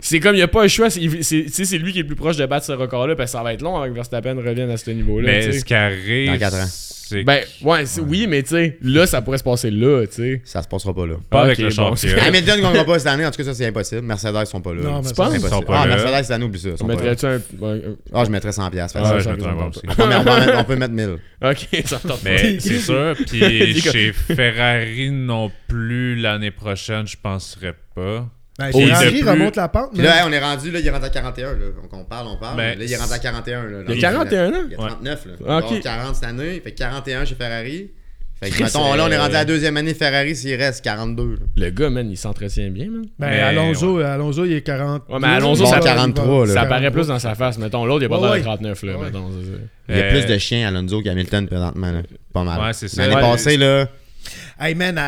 C'est 0.00 0.20
comme 0.20 0.34
il 0.34 0.38
n'y 0.38 0.42
a 0.42 0.48
pas 0.48 0.62
le 0.62 0.68
choix. 0.68 0.90
C'est 0.90 1.00
c'est- 1.22 1.44
tu 1.44 1.50
sais, 1.52 1.64
c'est 1.64 1.78
lui 1.78 1.92
qui 1.92 1.98
est 2.00 2.02
le 2.02 2.08
plus 2.08 2.16
proche 2.16 2.36
de 2.36 2.46
battre 2.46 2.66
ce 2.66 2.72
record-là. 2.72 3.16
Parce 3.16 3.32
que 3.32 3.38
ça 3.38 3.42
va 3.42 3.52
être 3.54 3.62
long 3.62 3.76
avant 3.76 3.86
que 3.88 3.94
Verstappen 3.94 4.36
revienne 4.36 4.70
à 4.70 4.76
ce 4.76 4.90
niveau-là. 4.90 5.26
Mais 5.30 5.52
ce 5.52 5.64
qui 5.64 5.74
arrive, 5.74 6.30
Dans 6.32 6.38
quatre 6.38 6.56
ans. 6.56 6.66
c'est 6.68 7.22
Ben, 7.22 7.40
ouais, 7.62 7.84
oui, 8.06 8.26
mais 8.26 8.42
tu 8.42 8.48
sais, 8.50 8.78
là, 8.82 9.06
ça 9.06 9.20
pourrait 9.22 9.38
se 9.38 9.44
passer 9.44 9.70
là, 9.70 10.04
tu 10.06 10.14
sais. 10.14 10.42
Ça 10.44 10.62
se 10.62 10.68
passera 10.68 10.94
pas 10.94 11.06
là. 11.06 11.14
pas 11.30 11.42
avec 11.42 11.58
le 11.58 11.64
bon, 11.68 11.94
champion. 11.94 12.10
Hamilton 12.26 12.58
ne 12.58 12.62
gagnera 12.62 12.84
pas 12.84 12.98
cette 12.98 13.08
année, 13.08 13.24
en 13.26 13.30
tout 13.30 13.36
cas, 13.36 13.44
ça 13.44 13.54
c'est 13.54 13.66
impossible. 13.66 14.02
Mercedes 14.02 14.46
sont 14.46 14.60
pas 14.60 14.72
là. 14.74 14.82
Non, 14.82 15.02
mais 15.02 15.08
Tu 15.08 15.14
penses? 15.14 15.30
c'est 15.30 15.36
Ils 15.36 15.40
sont 15.40 15.46
impossible. 15.46 15.66
pas 15.66 15.80
Ah, 15.82 15.86
là. 15.86 15.96
Mercedes 15.96 16.22
cette 16.22 16.30
année, 16.32 16.44
oublie 16.44 16.60
ça. 16.60 16.68
là. 16.70 16.74
Mettrais-tu 16.86 17.26
un. 17.26 17.34
un- 17.36 17.80
Ah, 18.12 18.24
je 18.24 18.30
mettrais 18.30 18.52
100$. 18.52 18.70
piastres, 18.70 18.98
Ah, 19.02 19.18
je 19.18 19.28
mettrais 19.30 19.50
aussi. 19.52 19.80
on, 19.88 19.94
peut 19.94 20.06
mettre- 20.08 20.20
on 20.20 20.24
peut 20.24 20.40
mettre- 20.40 20.58
on 20.58 20.64
peut 20.64 20.76
mettre 20.76 20.94
1000. 20.94 21.18
Ok, 21.44 21.68
ça 21.84 22.00
me. 22.04 22.12
Mais 22.24 22.58
c'est 22.60 22.78
sûr. 22.80 23.14
Puis 23.28 23.80
chez 23.80 24.12
Ferrari 24.12 25.10
non 25.10 25.50
plus 25.68 26.16
l'année 26.16 26.50
prochaine, 26.50 27.06
je 27.06 27.16
penserais 27.22 27.74
pas. 27.94 28.28
Ben, 28.58 28.66
est 28.68 29.10
plus- 29.10 29.28
remonte 29.28 29.56
la 29.56 29.68
pente, 29.68 29.96
là, 29.98 30.24
on 30.28 30.32
est 30.32 30.38
rendu, 30.38 30.70
là, 30.70 30.78
il 30.78 30.86
est 30.86 30.90
rendu 30.90 31.04
à 31.06 31.08
41. 31.10 31.52
Là. 31.54 31.58
Donc 31.82 31.92
on 31.92 32.04
parle, 32.04 32.28
on 32.28 32.36
parle. 32.36 32.56
Ben, 32.56 32.62
mais 32.70 32.76
là, 32.76 32.84
il 32.84 32.92
est 32.92 32.96
rendu 32.96 33.12
à 33.12 33.18
41. 33.18 33.64
Là, 33.64 33.78
Il 33.88 33.94
y 33.94 33.98
a 33.98 34.00
41 34.12 34.52
ans? 34.52 34.62
Il 34.66 34.70
y 34.70 34.74
a 34.74 34.78
39. 34.78 35.26
Là. 35.26 35.32
Ah, 35.32 35.36
Il 35.40 35.46
va 35.46 35.56
ok. 35.58 35.64
avoir 35.64 35.80
40 35.80 36.14
cette 36.14 36.24
année. 36.24 36.54
Il 36.56 36.60
fait 36.60 36.72
41 36.72 37.24
chez 37.24 37.34
Ferrari. 37.34 37.90
Fait 38.40 38.50
que, 38.50 38.54
Chris, 38.54 38.64
mettons, 38.64 38.94
là, 38.94 39.04
on 39.06 39.10
est 39.10 39.16
euh, 39.16 39.20
rendu 39.20 39.34
à 39.36 39.38
la 39.38 39.44
deuxième 39.44 39.76
année 39.76 39.94
Ferrari 39.94 40.36
s'il 40.36 40.54
reste 40.56 40.84
42. 40.84 41.30
là. 41.34 41.36
Le 41.56 41.70
gars, 41.70 41.88
man, 41.90 42.08
il 42.10 42.16
s'entretient 42.16 42.68
bien, 42.70 42.86
man. 42.90 43.04
Ben, 43.18 43.30
Mais, 43.30 43.40
Alonso, 43.40 43.98
Alonso, 43.98 44.44
il 44.44 44.52
est 44.52 44.60
40. 44.62 45.02
Ouais, 45.08 45.18
mais 45.20 45.28
Alonso, 45.28 45.64
Il 45.64 45.68
ça- 45.68 45.76
va- 45.76 45.80
43, 45.80 46.46
là. 46.46 46.52
Ça 46.52 46.54
43. 46.60 46.76
paraît 46.78 46.90
plus 46.90 47.06
dans 47.08 47.18
sa 47.18 47.34
face. 47.34 47.58
Mettons, 47.58 47.84
l'autre, 47.86 48.02
il 48.02 48.06
a 48.06 48.08
pas 48.08 48.16
Ouais, 48.16 48.22
l'air 48.22 48.30
ouais. 48.32 48.38
de 48.40 48.44
39, 48.44 48.82
là. 48.84 48.96
Ouais. 48.98 49.04
mettons. 49.06 49.30
Il 49.88 49.96
y 49.96 50.00
a 50.00 50.04
Euh, 50.04 50.10
plus 50.10 50.26
de 50.26 50.38
chiens 50.38 50.68
Alonso 50.68 51.00
qu'Hamilton 51.02 51.46
présentement. 51.46 51.90
Là. 51.92 52.02
Pas 52.32 52.42
mal. 52.44 52.60
Ouais, 52.60 52.72
c'est 52.72 52.88
ça. 52.88 53.02
L'année 53.02 53.14
Ouais, 53.16 53.20
passée, 53.20 53.56
là. 53.56 53.88
Hey 54.58 54.76
man, 54.76 55.00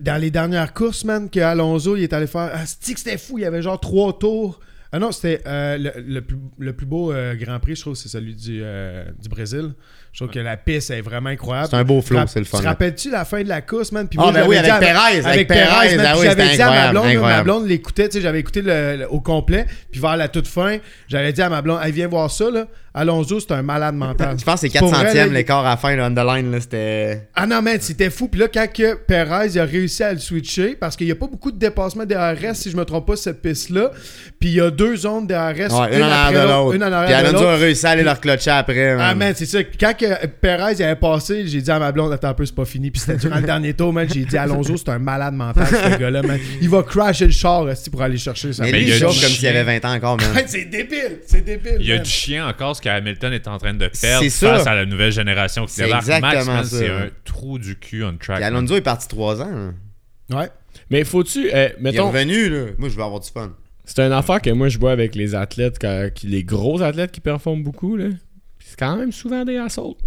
dans 0.00 0.20
les 0.20 0.30
dernières 0.30 0.72
courses, 0.72 1.04
man, 1.04 1.28
que 1.28 1.40
Alonso 1.40 1.96
il 1.96 2.04
est 2.04 2.12
allé 2.12 2.28
faire. 2.28 2.50
Ah, 2.54 2.64
c'était 2.64 3.18
fou, 3.18 3.38
il 3.38 3.42
y 3.42 3.44
avait 3.44 3.62
genre 3.62 3.80
trois 3.80 4.16
tours. 4.16 4.60
Ah 4.92 4.98
non, 4.98 5.10
c'était 5.10 5.42
euh, 5.46 5.78
le, 5.78 6.20
plus, 6.20 6.86
beau 6.86 7.12
euh, 7.12 7.34
Grand 7.34 7.58
Prix, 7.58 7.76
je 7.76 7.80
trouve, 7.80 7.94
c'est 7.94 8.10
celui 8.10 8.36
du, 8.36 8.60
euh, 8.62 9.04
du 9.20 9.28
Brésil. 9.30 9.72
Je 10.12 10.18
trouve 10.18 10.34
que 10.34 10.40
la 10.40 10.58
piste 10.58 10.90
est 10.90 11.00
vraiment 11.00 11.30
incroyable. 11.30 11.68
C'est 11.70 11.76
un 11.76 11.84
beau 11.84 12.02
flow, 12.02 12.18
c'est 12.26 12.38
le 12.38 12.44
fun, 12.44 12.58
Tu 12.58 12.64
te 12.64 12.68
rappelles-tu 12.68 13.10
la 13.10 13.24
fin 13.24 13.42
de 13.42 13.48
la 13.48 13.62
course, 13.62 13.92
man? 13.92 14.06
Puis 14.08 14.18
Ah, 14.20 14.24
moi, 14.24 14.32
ben 14.32 14.44
oui, 14.46 14.56
avec 14.58 14.70
Perez, 14.78 15.24
avec 15.24 15.48
Perez, 15.48 15.96
man, 15.96 16.06
ah 16.06 16.14
oui, 16.18 16.26
j'avais 16.26 16.54
dit 16.54 16.60
à 16.62 16.70
ma 16.70 16.90
blonde, 16.90 17.06
là, 17.14 17.20
ma 17.20 17.42
blonde 17.42 17.66
l'écoutait, 17.66 18.08
tu 18.10 18.18
sais, 18.18 18.20
j'avais 18.20 18.40
écouté 18.40 18.60
le, 18.60 18.96
le- 18.98 19.08
au 19.10 19.20
complet, 19.20 19.64
puis 19.90 20.00
vers 20.02 20.18
la 20.18 20.28
toute 20.28 20.46
fin, 20.46 20.76
j'avais 21.08 21.32
dit 21.32 21.40
à 21.40 21.48
ma 21.48 21.62
blonde, 21.62 21.80
elle 21.82 21.92
vient 21.92 22.08
voir 22.08 22.30
ça, 22.30 22.50
là. 22.50 22.66
Alonso, 22.94 23.40
c'est 23.40 23.52
un 23.52 23.62
malade 23.62 23.94
mental. 23.94 24.36
Je 24.38 24.44
pense 24.44 24.60
que 24.60 24.68
c'est 24.68 24.78
Pour 24.78 24.90
4 24.90 24.98
vrai, 25.00 25.06
centièmes 25.08 25.28
là, 25.32 25.38
l'écart 25.38 25.64
à 25.64 25.70
la 25.70 25.76
fin, 25.78 25.96
là, 25.96 26.04
underline. 26.04 26.52
Là, 26.52 26.60
c'était. 26.60 27.26
Ah 27.34 27.46
non, 27.46 27.62
man, 27.62 27.78
c'était 27.80 28.10
fou. 28.10 28.28
Puis 28.28 28.38
là, 28.38 28.48
quand 28.52 28.70
que 28.70 28.96
Perez 28.96 29.46
il 29.54 29.58
a 29.60 29.64
réussi 29.64 30.02
à 30.04 30.12
le 30.12 30.18
switcher, 30.18 30.76
parce 30.78 30.94
qu'il 30.94 31.06
n'y 31.06 31.12
a 31.12 31.14
pas 31.16 31.26
beaucoup 31.26 31.50
de 31.50 31.56
dépassement 31.58 32.04
DRS, 32.04 32.52
si 32.54 32.70
je 32.70 32.76
me 32.76 32.84
trompe 32.84 33.06
pas, 33.06 33.16
cette 33.16 33.40
piste-là. 33.40 33.92
Puis 34.38 34.50
il 34.50 34.54
y 34.56 34.60
a 34.60 34.70
deux 34.70 34.94
zones 34.94 35.26
DRS, 35.26 35.72
Ouais, 35.72 35.88
une, 35.90 35.94
une 35.96 36.02
en 36.02 36.10
arrière 36.10 36.32
de 36.32 36.48
l'autre, 36.48 37.06
Puis 37.06 37.14
Alonso 37.14 37.46
a 37.46 37.56
réussi 37.56 37.86
à 37.86 37.90
aller 37.90 38.02
leur 38.02 38.20
clutcher 38.20 38.50
après. 38.50 38.90
Ah, 38.90 38.96
man. 39.14 39.18
man, 39.18 39.32
c'est 39.34 39.46
ça. 39.46 39.60
Quand 39.64 39.94
que 40.02 40.26
Perez 40.26 40.74
il 40.78 40.82
avait 40.82 40.96
passé, 40.96 41.46
j'ai 41.46 41.60
dit 41.62 41.70
à 41.70 41.78
ma 41.78 41.92
blonde, 41.92 42.12
attends 42.12 42.28
un 42.28 42.34
peu, 42.34 42.44
c'est 42.44 42.54
pas 42.54 42.64
fini. 42.64 42.90
Puis 42.90 43.00
c'était 43.00 43.16
durant 43.18 43.36
le 43.36 43.42
dernier 43.42 43.74
tour, 43.74 43.92
man. 43.92 44.08
J'ai 44.12 44.24
dit, 44.24 44.36
Alonso, 44.36 44.76
c'est 44.76 44.88
un 44.88 44.98
malade 44.98 45.34
mental, 45.34 45.66
ce 45.66 45.98
gars-là, 46.00 46.22
man. 46.22 46.38
Il 46.60 46.68
va 46.68 46.82
crasher 46.82 47.26
le 47.26 47.32
char, 47.32 47.68
esti, 47.70 47.90
pour 47.90 48.02
aller 48.02 48.16
chercher 48.18 48.52
ça. 48.52 48.64
Mais 48.64 48.72
lui, 48.72 48.88
il 48.88 48.94
du 48.94 49.00
comme 49.00 49.12
s'il 49.12 49.28
chien. 49.30 49.50
avait 49.50 49.78
20 49.80 49.84
ans 49.88 49.94
encore, 49.94 50.16
man. 50.16 50.42
c'est 50.46 50.64
débile, 50.66 51.20
c'est 51.26 51.44
débile. 51.44 51.76
Il 51.80 51.86
y 51.86 51.92
a 51.92 51.96
man. 51.96 52.04
du 52.04 52.10
chien 52.10 52.46
encore, 52.48 52.76
ce 52.76 52.82
qu'Hamilton 52.82 53.32
est 53.32 53.48
en 53.48 53.58
train 53.58 53.74
de 53.74 53.88
perdre 53.88 54.28
face 54.28 54.66
à 54.66 54.74
la 54.74 54.86
nouvelle 54.86 55.12
génération 55.12 55.66
qui 55.66 55.74
C'est 55.74 55.84
débarque. 55.84 56.06
Max, 56.20 56.46
man, 56.46 56.64
c'est 56.64 56.88
un 56.88 57.08
trou 57.24 57.58
du 57.58 57.76
cul 57.76 58.04
on 58.04 58.16
track. 58.16 58.36
Puis 58.36 58.44
man. 58.44 58.56
Alonso 58.56 58.76
est 58.76 58.80
parti 58.80 59.08
3 59.08 59.40
ans. 59.42 59.48
hein. 59.50 59.74
Ouais. 60.30 60.48
Mais 60.90 61.04
faut-tu. 61.04 61.48
euh, 61.48 61.50
Il 61.50 61.56
est 61.56 61.76
mettons, 61.80 62.08
revenu, 62.10 62.48
là. 62.48 62.66
Moi, 62.78 62.88
je 62.88 62.96
veux 62.96 63.02
avoir 63.02 63.20
du 63.20 63.28
fun. 63.30 63.52
c'est 63.84 64.00
une 64.00 64.12
affaire 64.12 64.40
que 64.40 64.50
moi 64.50 64.68
je 64.68 64.78
vois 64.78 64.92
avec 64.92 65.14
les 65.14 65.34
athlètes, 65.34 65.78
qui, 66.14 66.26
les 66.26 66.44
gros 66.44 66.82
athlètes 66.82 67.12
qui 67.12 67.20
performent 67.20 67.62
beaucoup, 67.62 67.96
là. 67.96 68.06
C'est 68.72 68.78
quand 68.78 68.96
même 68.96 69.12
souvent 69.12 69.44
des 69.44 69.58
assauts. 69.58 69.98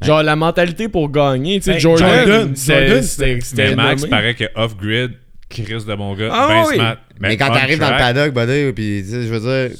Genre 0.00 0.22
la 0.22 0.36
mentalité 0.36 0.88
pour 0.88 1.10
gagner, 1.10 1.58
tu 1.58 1.64
sais, 1.64 1.72
Ben, 1.72 1.80
Jordan, 1.80 2.54
c'était 2.54 3.74
Max, 3.74 4.00
nommé. 4.02 4.10
paraît 4.10 4.34
que 4.36 4.44
off-grid, 4.54 5.14
Chris 5.48 5.84
de 5.84 5.94
bon 5.96 6.14
gars, 6.14 6.30
Ah 6.32 6.46
ben 6.48 6.64
oui. 6.68 6.74
smart. 6.76 6.96
Mais, 7.18 7.36
quand 7.36 7.50
t'arrives 7.52 7.80
dans 7.80 7.90
le 7.90 7.96
paddock, 7.96 8.32
buddy, 8.32 8.72
puis 8.72 9.04
je 9.04 9.28
veux 9.28 9.40
dire. 9.40 9.76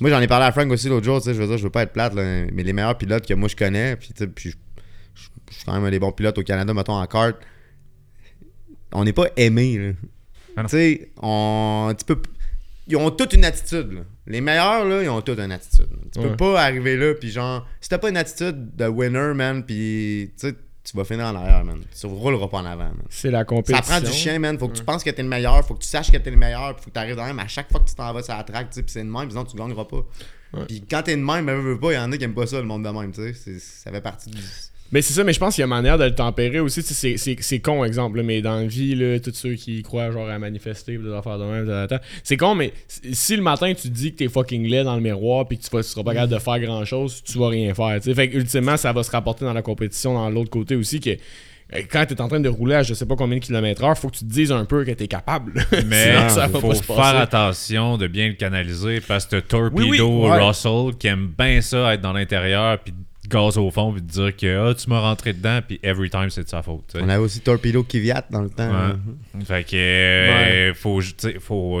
Moi, 0.00 0.08
j'en 0.10 0.20
ai 0.20 0.26
parlé 0.26 0.46
à 0.46 0.52
Frank 0.52 0.70
aussi 0.72 0.88
l'autre 0.88 1.04
jour, 1.04 1.18
tu 1.20 1.24
sais, 1.26 1.34
je 1.34 1.40
veux 1.40 1.46
dire, 1.46 1.58
je 1.58 1.62
veux 1.62 1.70
pas 1.70 1.82
être 1.82 1.92
plate, 1.92 2.14
là, 2.14 2.46
mais 2.52 2.62
les 2.62 2.72
meilleurs 2.72 2.96
pilotes 2.96 3.26
que 3.26 3.34
moi 3.34 3.48
je 3.48 3.54
connais, 3.56 3.96
puis 3.96 4.08
tu 4.08 4.14
sais, 4.24 4.26
puis 4.26 4.54
je 5.50 5.54
suis 5.54 5.64
quand 5.66 5.74
même 5.74 5.84
un 5.84 5.90
des 5.90 5.98
bons 6.00 6.10
pilotes 6.12 6.38
au 6.38 6.42
Canada, 6.42 6.72
mettons 6.72 6.94
en 6.94 7.06
kart, 7.06 7.36
on 8.92 9.04
n'est 9.04 9.12
pas 9.12 9.26
aimés, 9.36 9.78
là. 9.78 9.92
Ah 10.56 10.62
tu 10.62 10.68
sais, 10.70 11.10
on. 11.22 11.94
Tu 11.98 12.04
peux. 12.06 12.20
Ils 12.88 12.96
ont 12.96 13.10
toute 13.10 13.34
une 13.34 13.44
attitude, 13.44 13.92
là. 13.92 14.00
Les 14.26 14.40
meilleurs, 14.40 14.84
là, 14.86 15.02
ils 15.02 15.08
ont 15.08 15.20
toute 15.20 15.38
une 15.38 15.52
attitude. 15.52 15.86
Tu 16.12 16.18
Ouais. 16.18 16.28
peux 16.30 16.36
pas 16.36 16.62
arriver 16.62 16.96
là, 16.96 17.14
puis 17.14 17.30
genre, 17.30 17.66
si 17.80 17.88
t'as 17.88 17.98
pas 17.98 18.08
une 18.08 18.16
attitude 18.16 18.74
de 18.74 18.86
winner, 18.86 19.34
man, 19.34 19.64
puis 19.64 20.32
tu 20.38 20.48
sais, 20.48 20.54
tu 20.82 20.96
vas 20.96 21.04
finir 21.04 21.26
en 21.26 21.34
arrière, 21.34 21.64
man. 21.64 21.80
Tu 21.98 22.06
rouleras 22.06 22.48
pas 22.48 22.58
en 22.58 22.66
avant, 22.66 22.84
man. 22.84 23.04
C'est 23.08 23.30
la 23.30 23.38
Ça 23.40 23.44
compétition. 23.44 23.82
prend 23.82 24.00
du 24.00 24.12
chien, 24.12 24.38
man. 24.38 24.58
Faut 24.58 24.68
que 24.68 24.76
tu 24.76 24.84
penses 24.84 25.02
que 25.04 25.10
t'es 25.10 25.22
le 25.22 25.28
meilleur. 25.28 25.64
Faut 25.66 25.74
que 25.74 25.82
tu 25.82 25.88
saches 25.88 26.10
que 26.12 26.16
t'es 26.18 26.30
le 26.30 26.36
meilleur. 26.36 26.74
Puis 26.76 26.84
faut 26.84 26.90
que 26.90 26.94
t'arrives 26.94 27.16
dans 27.16 27.24
même 27.24 27.38
à 27.38 27.48
chaque 27.48 27.70
fois 27.70 27.80
que 27.80 27.88
tu 27.88 27.94
t'en 27.94 28.12
vas 28.12 28.20
la 28.28 28.44
track. 28.44 28.68
tu 28.70 28.74
sais, 28.76 28.82
Puis 28.82 28.92
c'est 28.92 29.02
de 29.02 29.08
même, 29.08 29.30
sinon 29.30 29.44
tu 29.44 29.56
gagneras 29.56 29.84
pas. 29.86 30.04
Puis 30.68 30.84
quand 30.88 31.02
t'es 31.02 31.16
de 31.16 31.22
même, 31.22 31.46
ben, 31.46 31.54
veux, 31.58 31.78
pas, 31.78 31.92
il 31.92 31.94
y 31.96 31.98
en 31.98 32.12
a 32.12 32.16
qui 32.18 32.24
aiment 32.24 32.34
pas 32.34 32.46
ça, 32.46 32.58
le 32.60 32.66
monde 32.66 32.84
de 32.84 32.90
même. 32.90 33.12
tu 33.12 33.34
sais. 33.34 33.58
Ça 33.58 33.90
fait 33.90 34.00
partie 34.02 34.30
du. 34.30 34.38
Mais 34.94 35.02
c'est 35.02 35.12
ça, 35.12 35.24
mais 35.24 35.32
je 35.32 35.40
pense 35.40 35.56
qu'il 35.56 35.62
y 35.62 35.64
a 35.64 35.66
manière 35.66 35.98
de 35.98 36.04
le 36.04 36.14
tempérer 36.14 36.60
aussi. 36.60 36.80
C'est, 36.80 37.16
c'est, 37.16 37.36
c'est 37.40 37.58
con, 37.58 37.84
exemple, 37.84 38.18
là, 38.18 38.22
mais 38.22 38.40
dans 38.40 38.56
la 38.58 38.64
vie, 38.64 38.94
là, 38.94 39.18
tous 39.18 39.34
ceux 39.34 39.54
qui 39.54 39.82
croient 39.82 40.12
genre 40.12 40.28
à 40.30 40.38
manifester, 40.38 40.96
des 40.98 41.12
affaires 41.12 41.36
de 41.36 41.44
même, 41.44 41.88
c'est 42.22 42.36
con, 42.36 42.54
mais 42.54 42.72
si- 42.86 43.34
le 43.36 43.42
matin 43.42 43.74
tu 43.74 43.88
te 43.88 43.92
dis 43.92 44.12
que 44.12 44.18
t'es 44.18 44.28
fucking 44.28 44.68
laid 44.68 44.84
dans 44.84 44.94
le 44.94 45.00
miroir 45.02 45.48
puis 45.48 45.58
que 45.58 45.64
tu, 45.64 45.70
vas, 45.70 45.82
tu 45.82 45.88
seras 45.88 46.04
pas 46.04 46.14
capable 46.14 46.32
de 46.32 46.38
faire 46.38 46.60
grand 46.60 46.84
chose, 46.84 47.22
tu 47.24 47.38
vas 47.38 47.48
rien 47.48 47.74
faire. 47.74 47.96
tu 47.96 48.02
sais. 48.08 48.14
Fait 48.14 48.28
que 48.30 48.36
ultimement, 48.36 48.76
ça 48.76 48.92
va 48.92 49.02
se 49.02 49.10
rapporter 49.10 49.44
dans 49.44 49.52
la 49.52 49.62
compétition 49.62 50.14
dans 50.14 50.30
l'autre 50.30 50.50
côté 50.50 50.76
aussi 50.76 51.00
que 51.00 51.10
euh, 51.10 51.80
quand 51.90 52.06
t'es 52.06 52.20
en 52.20 52.28
train 52.28 52.38
de 52.38 52.48
rouler 52.48 52.76
à 52.76 52.82
je 52.84 52.94
sais 52.94 53.06
pas 53.06 53.16
combien 53.16 53.38
de 53.38 53.42
kilomètres 53.42 53.82
heure, 53.82 53.98
faut 53.98 54.10
que 54.10 54.16
tu 54.18 54.24
te 54.24 54.32
dises 54.32 54.52
un 54.52 54.64
peu 54.64 54.84
que 54.84 54.92
t'es 54.92 55.08
capable. 55.08 55.54
Mais 55.86 56.12
Sinon, 56.14 56.28
ça 56.28 56.46
il 56.46 56.52
va 56.52 56.60
faut 56.60 56.68
pas 56.68 56.74
se 56.76 56.82
faire 56.84 57.16
attention 57.16 57.96
de 57.98 58.06
bien 58.06 58.28
le 58.28 58.34
canaliser 58.34 59.00
parce 59.00 59.26
que 59.26 59.40
Torpedo 59.40 59.82
Oui, 59.88 60.00
oui, 60.00 60.28
ouais. 60.30 60.46
Russell 60.46 60.94
qui 61.00 61.08
aime 61.08 61.32
bien 61.36 61.60
ça 61.62 61.94
être 61.94 62.00
dans 62.00 62.12
l'intérieur 62.12 62.78
puis 62.78 62.94
gaz 63.28 63.56
au 63.58 63.70
fond 63.70 63.92
puis 63.92 64.02
te 64.02 64.12
dire 64.12 64.36
que 64.36 64.70
ah, 64.70 64.74
tu 64.74 64.88
m'as 64.90 65.00
rentré 65.00 65.32
dedans 65.32 65.60
puis 65.66 65.80
every 65.82 66.10
time 66.10 66.30
c'est 66.30 66.44
de 66.44 66.48
sa 66.48 66.62
faute. 66.62 66.94
On 67.00 67.08
avait 67.08 67.22
aussi 67.22 67.40
Torpedo 67.40 67.82
Kvyat 67.82 68.24
dans 68.30 68.42
le 68.42 68.50
temps. 68.50 68.68
Ouais. 68.70 69.44
Fait 69.44 69.64
que 69.64 69.76
euh, 69.76 70.74
faut, 70.74 71.00
faut, 71.40 71.80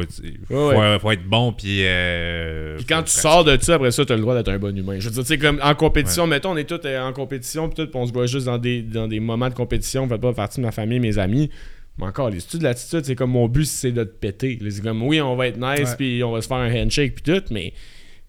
Ouais, 0.50 0.98
faut 1.00 1.10
être 1.10 1.24
bon 1.24 1.52
puis. 1.52 1.80
euh, 1.84 2.76
Puis 2.76 2.86
quand 2.86 3.02
tu 3.02 3.12
sors 3.12 3.44
de 3.44 3.56
ça, 3.60 3.74
après 3.74 3.90
ça, 3.90 4.04
t'as 4.04 4.14
le 4.16 4.20
droit 4.22 4.34
d'être 4.34 4.48
un 4.48 4.58
bon 4.58 4.76
humain. 4.76 4.96
Je 4.98 5.08
veux 5.08 5.14
dire, 5.14 5.22
tu 5.22 5.28
sais, 5.28 5.38
comme 5.38 5.60
en 5.62 5.74
compétition, 5.74 6.26
mettons, 6.26 6.52
on 6.52 6.56
est 6.56 6.64
tous 6.68 6.80
euh, 6.86 7.00
en 7.00 7.12
compétition, 7.12 7.68
puis 7.68 7.76
tout, 7.84 7.90
puis 7.90 8.00
on 8.00 8.06
se 8.06 8.12
voit 8.12 8.26
juste 8.26 8.46
dans 8.46 8.58
des, 8.58 8.82
dans 8.82 9.08
des 9.08 9.20
moments 9.20 9.48
de 9.48 9.54
compétition, 9.54 10.04
on 10.04 10.08
fait 10.08 10.18
pas 10.18 10.32
partie 10.32 10.60
de 10.60 10.64
ma 10.66 10.72
famille, 10.72 11.00
mes 11.00 11.18
amis. 11.18 11.50
Mais 11.98 12.06
encore, 12.06 12.28
les 12.30 12.38
études 12.38 12.58
de 12.60 12.64
l'attitude, 12.64 13.04
c'est 13.04 13.14
comme 13.14 13.30
mon 13.30 13.46
but, 13.48 13.66
c'est 13.66 13.92
de 13.92 14.02
te 14.02 14.10
péter. 14.16 14.58
C'est 14.68 14.82
comme, 14.82 15.02
oui, 15.04 15.20
on 15.20 15.36
va 15.36 15.46
être 15.46 15.58
nice, 15.58 15.94
puis 15.96 16.24
on 16.24 16.32
va 16.32 16.42
se 16.42 16.48
faire 16.48 16.56
un 16.56 16.72
handshake, 16.74 17.14
puis 17.14 17.22
tout, 17.34 17.44
mais 17.52 17.72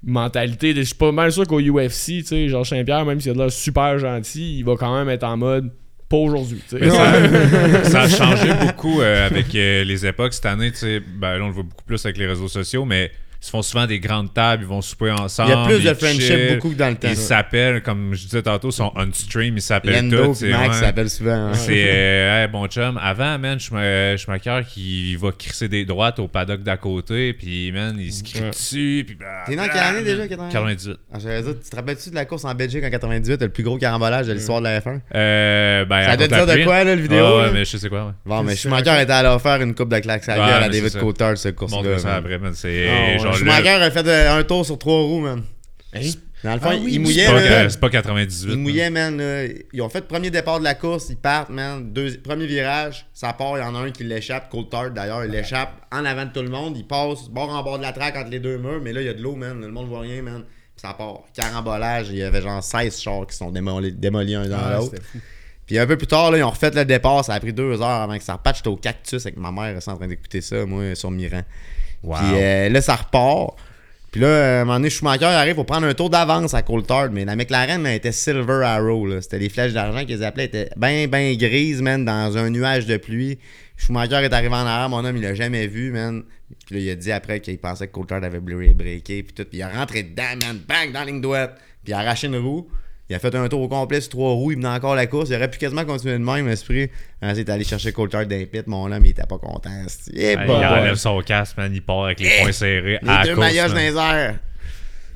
mentalité, 0.05 0.73
je 0.75 0.81
suis 0.81 0.95
pas 0.95 1.11
mal 1.11 1.31
sûr 1.31 1.45
qu'au 1.47 1.59
UFC, 1.59 2.05
tu 2.05 2.23
sais, 2.25 2.47
Georges 2.47 2.69
Saint-Pierre, 2.69 3.05
même 3.05 3.19
s'il 3.19 3.31
a 3.31 3.33
de 3.33 3.39
l'air 3.39 3.51
super 3.51 3.97
gentil, 3.97 4.59
il 4.59 4.63
va 4.63 4.75
quand 4.77 4.95
même 4.95 5.09
être 5.09 5.23
en 5.23 5.35
mode, 5.35 5.71
pas 6.07 6.17
aujourd'hui, 6.17 6.61
tu 6.69 6.77
sais. 6.77 6.85
Mais 6.85 6.91
ça, 6.91 7.83
ça 7.83 8.01
a 8.01 8.09
changé 8.09 8.53
beaucoup 8.53 9.01
euh, 9.01 9.25
avec 9.25 9.53
euh, 9.55 9.83
les 9.83 10.05
époques. 10.05 10.33
Cette 10.33 10.45
année, 10.45 10.71
tu 10.71 10.77
sais, 10.77 10.99
ben, 10.99 11.37
là, 11.37 11.43
on 11.43 11.47
le 11.47 11.53
voit 11.53 11.63
beaucoup 11.63 11.83
plus 11.85 12.05
avec 12.05 12.17
les 12.17 12.27
réseaux 12.27 12.47
sociaux, 12.47 12.85
mais 12.85 13.11
se 13.45 13.51
font 13.51 13.61
souvent 13.61 13.85
des 13.85 13.99
grandes 13.99 14.33
tables, 14.33 14.63
ils 14.63 14.67
vont 14.67 14.81
souper 14.81 15.11
ensemble. 15.11 15.51
Il 15.51 15.55
y 15.55 15.61
a 15.61 15.65
plus 15.65 15.83
de 15.83 15.93
friendship 15.93 16.53
beaucoup 16.55 16.69
que 16.71 16.75
dans 16.77 16.89
le 16.89 16.95
temps. 16.95 17.07
Ils 17.09 17.15
s'appellent, 17.15 17.81
comme 17.81 18.13
je 18.13 18.23
disais 18.23 18.41
tantôt, 18.41 18.69
ils 18.69 18.73
sont 18.73 18.91
on 18.95 19.07
stream, 19.13 19.57
ils 19.57 19.61
s'appellent 19.61 20.09
tous. 20.09 20.43
et 20.43 20.51
Max 20.51 20.75
ouais. 20.79 20.85
s'appellent 20.85 21.09
souvent. 21.09 21.31
hein. 21.49 21.53
C'est 21.53 21.85
euh, 21.87 22.47
bon 22.47 22.67
chum. 22.67 22.99
Avant, 23.01 23.37
man, 23.39 23.59
cœur 24.43 24.65
qui 24.65 25.15
va 25.15 25.31
crisser 25.31 25.67
des 25.67 25.85
droites 25.85 26.19
au 26.19 26.27
paddock 26.27 26.61
d'à 26.63 26.77
côté, 26.77 27.33
puis 27.33 27.71
man, 27.71 27.95
il 27.99 28.11
se 28.11 28.23
crie 28.23 28.41
dessus, 28.49 29.03
puis 29.05 29.15
bah, 29.15 29.43
T'es 29.45 29.55
dans 29.55 29.67
quelle 29.67 29.77
année 29.77 30.03
déjà, 30.03 30.27
98? 30.27 30.51
98. 30.53 30.97
Ah, 31.13 31.17
tu 31.63 31.69
te 31.69 31.75
rappelles-tu 31.75 32.09
de 32.09 32.15
la 32.15 32.25
course 32.25 32.45
en 32.45 32.53
Belgique 32.55 32.83
en 32.83 32.89
98, 32.89 33.41
le 33.41 33.49
plus 33.49 33.63
gros 33.63 33.77
carambolage 33.77 34.27
de 34.27 34.33
l'histoire 34.33 34.59
de 34.59 34.65
la 34.65 34.79
F1? 34.79 34.99
Euh, 35.13 35.85
ben, 35.85 36.03
Ça 36.05 36.17
doit 36.17 36.27
dire 36.27 36.45
de 36.47 36.63
quoi, 36.63 36.83
là, 36.83 36.95
le 36.95 37.01
vidéo? 37.01 37.39
Ouais, 37.41 37.51
mais 37.53 37.65
je 37.65 37.77
sais 37.77 37.89
quoi, 37.89 38.05
ouais. 38.07 38.11
Bon, 38.25 38.43
mais 38.43 38.55
Schumacher 38.55 38.95
était 39.01 39.11
allé 39.11 39.37
faire 39.39 39.61
une 39.61 39.75
coupe 39.75 39.89
de 39.93 39.99
claques 39.99 40.27
à 40.29 40.37
la 40.37 40.45
gueule 40.47 40.63
à 40.63 40.69
David. 40.69 40.99
Coulthard, 40.99 41.37
ce 41.37 41.49
Bon, 41.49 41.55
course-là. 41.67 41.99
ça 41.99 42.15
après, 42.15 42.37
man, 42.37 42.53
c'est 42.55 42.87
Ah, 42.89 43.17
genre 43.17 43.34
Schumacher 43.37 43.69
a 43.69 43.91
fait 43.91 44.07
euh, 44.07 44.37
un 44.39 44.43
tour 44.43 44.65
sur 44.65 44.77
trois 44.77 45.01
roues, 45.01 45.19
man. 45.21 45.43
Hein? 45.93 46.01
Dans 46.43 46.53
le 46.53 46.59
fond, 46.59 46.69
Ah 46.71 46.75
oui, 46.75 46.83
il 46.89 46.93
C'est 46.93 46.99
mouillait, 46.99 47.25
pas, 47.25 47.41
là. 47.41 47.63
que- 47.63 47.69
c'est 47.69 47.79
pas 47.79 47.89
98. 47.89 48.51
Ils 48.51 48.57
mouillaient, 48.57 48.89
man. 48.91 49.17
là. 49.17 49.45
Ils 49.73 49.81
ont 49.81 49.89
fait 49.89 50.01
le 50.01 50.05
premier 50.05 50.29
départ 50.29 50.59
de 50.59 50.63
la 50.63 50.75
course, 50.75 51.07
ils 51.09 51.15
partent, 51.17 51.49
man. 51.49 51.91
Deux- 51.91 52.17
premier 52.19 52.45
virage, 52.45 53.07
ça 53.13 53.33
part, 53.33 53.57
il 53.57 53.61
y 53.61 53.63
en 53.63 53.73
a 53.73 53.79
un 53.79 53.89
qui 53.91 54.03
l'échappe. 54.03 54.49
Coulthard, 54.49 54.91
d'ailleurs, 54.91 55.25
il 55.25 55.31
l'échappe 55.31 55.71
en 55.91 56.05
avant 56.05 56.25
de 56.25 56.31
tout 56.31 56.41
le 56.43 56.49
monde. 56.49 56.77
Il 56.77 56.85
passe 56.85 57.29
bord 57.29 57.49
en 57.49 57.63
bord 57.63 57.77
de 57.77 57.83
la 57.83 57.93
traque 57.93 58.15
entre 58.17 58.29
les 58.29 58.39
deux 58.39 58.57
murs, 58.59 58.79
mais 58.83 58.93
là, 58.93 59.01
il 59.01 59.05
y 59.07 59.09
a 59.09 59.13
de 59.13 59.21
l'eau, 59.23 59.35
man. 59.35 59.59
Le 59.59 59.71
monde 59.71 59.87
voit 59.87 60.01
rien, 60.01 60.21
man. 60.21 60.43
Puis 60.43 60.81
ça 60.81 60.93
part. 60.93 61.21
Carambolage, 61.33 62.07
il 62.09 62.17
y 62.17 62.23
avait 62.23 62.41
genre 62.41 62.61
16 62.63 62.99
chars 63.01 63.25
qui 63.27 63.35
sont 63.35 63.49
démolis, 63.49 63.93
démolis 63.93 64.35
un 64.35 64.47
dans 64.47 64.57
Ah, 64.61 64.75
l'autre. 64.77 64.95
Puis 65.65 65.79
un 65.79 65.87
peu 65.87 65.97
plus 65.97 66.05
tard, 66.05 66.29
là, 66.29 66.37
ils 66.37 66.43
ont 66.43 66.49
refait 66.51 66.69
le 66.69 66.85
départ. 66.85 67.25
Ça 67.25 67.33
a 67.33 67.39
pris 67.39 67.53
deux 67.53 67.81
heures 67.81 67.83
avant 68.01 68.15
que 68.19 68.23
ça 68.23 68.33
reparte. 68.33 68.57
J'étais 68.57 68.67
au 68.69 68.75
cactus 68.75 69.25
avec 69.25 69.37
ma 69.37 69.51
mère, 69.51 69.75
en 69.87 69.95
train 69.95 70.07
d'écouter 70.07 70.41
ça, 70.41 70.63
moi, 70.67 70.93
sur 70.93 71.09
Miran. 71.09 71.41
Wow. 72.05 72.17
Puis 72.17 72.27
euh, 72.35 72.69
là, 72.69 72.81
ça 72.81 72.95
repart. 72.95 73.55
Puis 74.11 74.21
là, 74.21 74.59
à 74.59 74.61
un 74.61 74.65
moment 74.65 74.77
donné, 74.77 74.89
Schumacher 74.89 75.25
arrive 75.25 75.55
pour 75.55 75.65
prendre 75.65 75.87
un 75.87 75.93
tour 75.93 76.09
d'avance 76.09 76.53
à 76.53 76.61
Coulthard. 76.61 77.09
Mais 77.11 77.25
la 77.25 77.35
McLaren, 77.35 77.83
là, 77.83 77.93
était 77.93 78.13
Silver 78.13 78.63
Arrow. 78.63 79.19
C'était 79.19 79.39
des 79.39 79.49
flèches 79.49 79.73
d'argent 79.73 80.05
qu'ils 80.05 80.23
appelaient. 80.23 80.45
étaient 80.45 80.69
bien, 80.77 81.07
bien 81.07 81.33
grises, 81.35 81.81
man, 81.81 82.05
dans 82.05 82.37
un 82.37 82.49
nuage 82.49 82.85
de 82.85 82.95
pluie. 82.95 83.39
Schumacher 83.75 84.23
est 84.23 84.31
arrivé 84.31 84.53
en 84.53 84.65
arrière. 84.65 84.87
Mon 84.87 85.03
homme, 85.03 85.17
il 85.17 85.23
l'a 85.23 85.35
jamais 85.35 85.67
vu, 85.67 85.91
man. 85.91 86.23
Puis 86.65 86.75
là, 86.75 86.81
il 86.81 86.89
a 86.91 86.95
dit 86.95 87.11
après 87.11 87.41
qu'il 87.41 87.57
pensait 87.57 87.87
que 87.87 87.91
Coulthard 87.91 88.23
avait 88.23 88.39
breaké. 88.39 89.23
Puis 89.23 89.33
tout. 89.33 89.43
Puis 89.43 89.57
il 89.57 89.63
a 89.63 89.69
rentré 89.69 90.03
dedans, 90.03 90.23
man. 90.39 90.61
Bang, 90.65 90.93
dans 90.93 90.99
la 90.99 91.05
ligne 91.05 91.19
droite. 91.19 91.57
Puis 91.83 91.91
il 91.91 91.93
a 91.93 91.99
arraché 91.99 92.27
une 92.27 92.37
roue. 92.37 92.69
Il 93.09 93.15
a 93.15 93.19
fait 93.19 93.35
un 93.35 93.47
tour 93.47 93.61
au 93.61 93.67
complet 93.67 94.01
sur 94.01 94.09
trois 94.09 94.31
roues. 94.31 94.51
Il 94.53 94.57
menait 94.57 94.69
encore 94.69 94.95
la 94.95 95.05
course. 95.05 95.29
Il 95.29 95.35
aurait 95.35 95.49
pu 95.49 95.59
quasiment 95.59 95.85
continuer 95.85 96.13
de 96.13 96.17
même, 96.23 96.47
l'esprit. 96.47 96.89
Ensuite, 97.21 97.47
il 97.47 97.49
est 97.51 97.53
allé 97.53 97.63
chercher 97.63 97.91
Coulthard 97.91 98.25
d'un 98.25 98.45
pit. 98.45 98.65
Mon 98.65 98.91
homme, 98.91 99.05
il 99.05 99.09
était 99.11 99.21
pas 99.29 99.37
content. 99.37 99.69
Eh, 100.13 100.35
bah, 100.35 100.43
il 100.47 100.51
enlève 100.51 100.95
son 100.95 101.21
casque, 101.21 101.57
man, 101.57 101.71
il 101.73 101.81
part 101.83 102.05
avec 102.05 102.19
les 102.19 102.27
Eh, 102.39 102.41
poings 102.41 102.51
serrés. 102.51 102.99
Les 103.03 103.09
à 103.09 103.23
deux 103.23 103.35
maillots 103.35 103.67
dans 103.67 103.75
les 103.75 103.95
airs. 103.95 104.35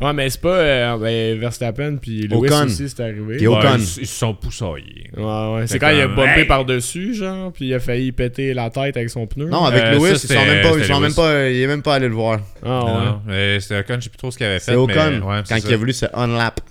Ouais, 0.01 0.13
mais 0.13 0.29
c'est 0.29 0.39
pas 0.39 0.47
euh, 0.55 0.97
ben, 0.97 1.37
Verstappen 1.39 1.97
puis 1.97 2.21
Lewis 2.27 2.47
Ocon. 2.47 2.65
aussi, 2.67 2.87
c'est 2.87 3.01
arrivé. 3.01 3.35
Puis 3.35 3.47
ouais, 3.47 3.57
Ocon. 3.57 3.75
ils, 3.75 3.81
ils 3.81 4.07
se 4.07 4.19
sont 4.19 4.33
poussaillés. 4.33 5.09
ouais. 5.17 5.63
C'est 5.67 5.73
Fait 5.73 5.79
quand 5.79 5.89
il 5.89 5.99
a 5.99 6.37
hey! 6.37 6.45
par-dessus, 6.45 7.15
genre, 7.15 7.51
puis 7.51 7.67
il 7.67 7.73
a 7.73 7.81
failli 7.81 8.13
péter 8.13 8.53
la 8.53 8.69
tête 8.69 8.95
avec 8.95 9.09
son 9.09 9.27
pneu. 9.27 9.47
Non, 9.49 9.65
avec 9.65 9.83
Euh, 9.83 9.91
Lewis, 9.95 10.17
ça, 10.19 10.33
ils 10.35 10.37
sont 10.39 10.45
même 10.45 10.61
pas, 10.61 10.77
ils 10.77 10.85
sont 10.85 10.99
même 11.01 11.13
pas, 11.13 11.49
il 11.49 11.59
est 11.61 11.67
même 11.67 11.81
pas 11.81 11.95
allé 11.95 12.07
le 12.07 12.13
voir. 12.13 12.39
Ah, 12.65 13.19
ouais. 13.27 13.57
c'était 13.59 13.79
Ocon, 13.79 13.95
je 13.95 14.03
sais 14.05 14.09
plus 14.09 14.17
trop 14.17 14.31
ce 14.31 14.37
qu'il 14.37 14.45
avait 14.45 14.59
fait. 14.59 14.71
C'est 14.71 14.75
Ocon, 14.77 14.93
mais, 14.93 15.19
ouais, 15.19 15.41
c'est 15.43 15.55
quand 15.55 15.59
ça. 15.61 15.67
il 15.67 15.73
a 15.73 15.77
voulu 15.77 15.91
se 15.91 16.05
unlap. 16.13 16.61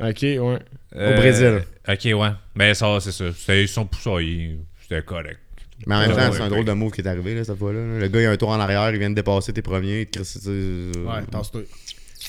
Ok, 0.00 0.22
ouais. 0.22 0.58
Euh, 0.96 1.16
Brésil. 1.16 1.62
Ok, 1.88 2.04
ouais. 2.04 2.30
Mais 2.54 2.74
ça, 2.74 2.98
c'est 3.00 3.12
ça. 3.12 3.24
C'était- 3.36 3.62
Ils 3.62 3.68
sont 3.68 3.86
poussaillés. 3.86 4.58
C'était 4.82 5.02
correct. 5.02 5.38
Mais 5.86 5.94
en 5.94 6.00
même 6.00 6.10
temps, 6.16 6.32
c'est 6.32 6.40
un 6.42 6.48
drôle 6.48 6.64
de 6.64 6.72
move 6.72 6.90
qui 6.92 7.00
est 7.02 7.06
arrivé 7.06 7.34
là, 7.34 7.44
cette 7.44 7.58
fois-là. 7.58 7.78
là. 7.78 7.98
Le 8.00 8.08
gars, 8.08 8.20
il 8.20 8.26
a 8.26 8.30
un 8.32 8.36
tour 8.36 8.48
en 8.48 8.58
arrière, 8.58 8.90
il 8.90 8.98
vient 8.98 9.10
de 9.10 9.14
dépasser 9.14 9.52
tes 9.52 9.62
premiers, 9.62 10.00
il 10.00 10.06
te 10.06 10.18
euh, 10.48 10.92
Ouais, 11.04 11.22
tasse-toi. 11.30 11.62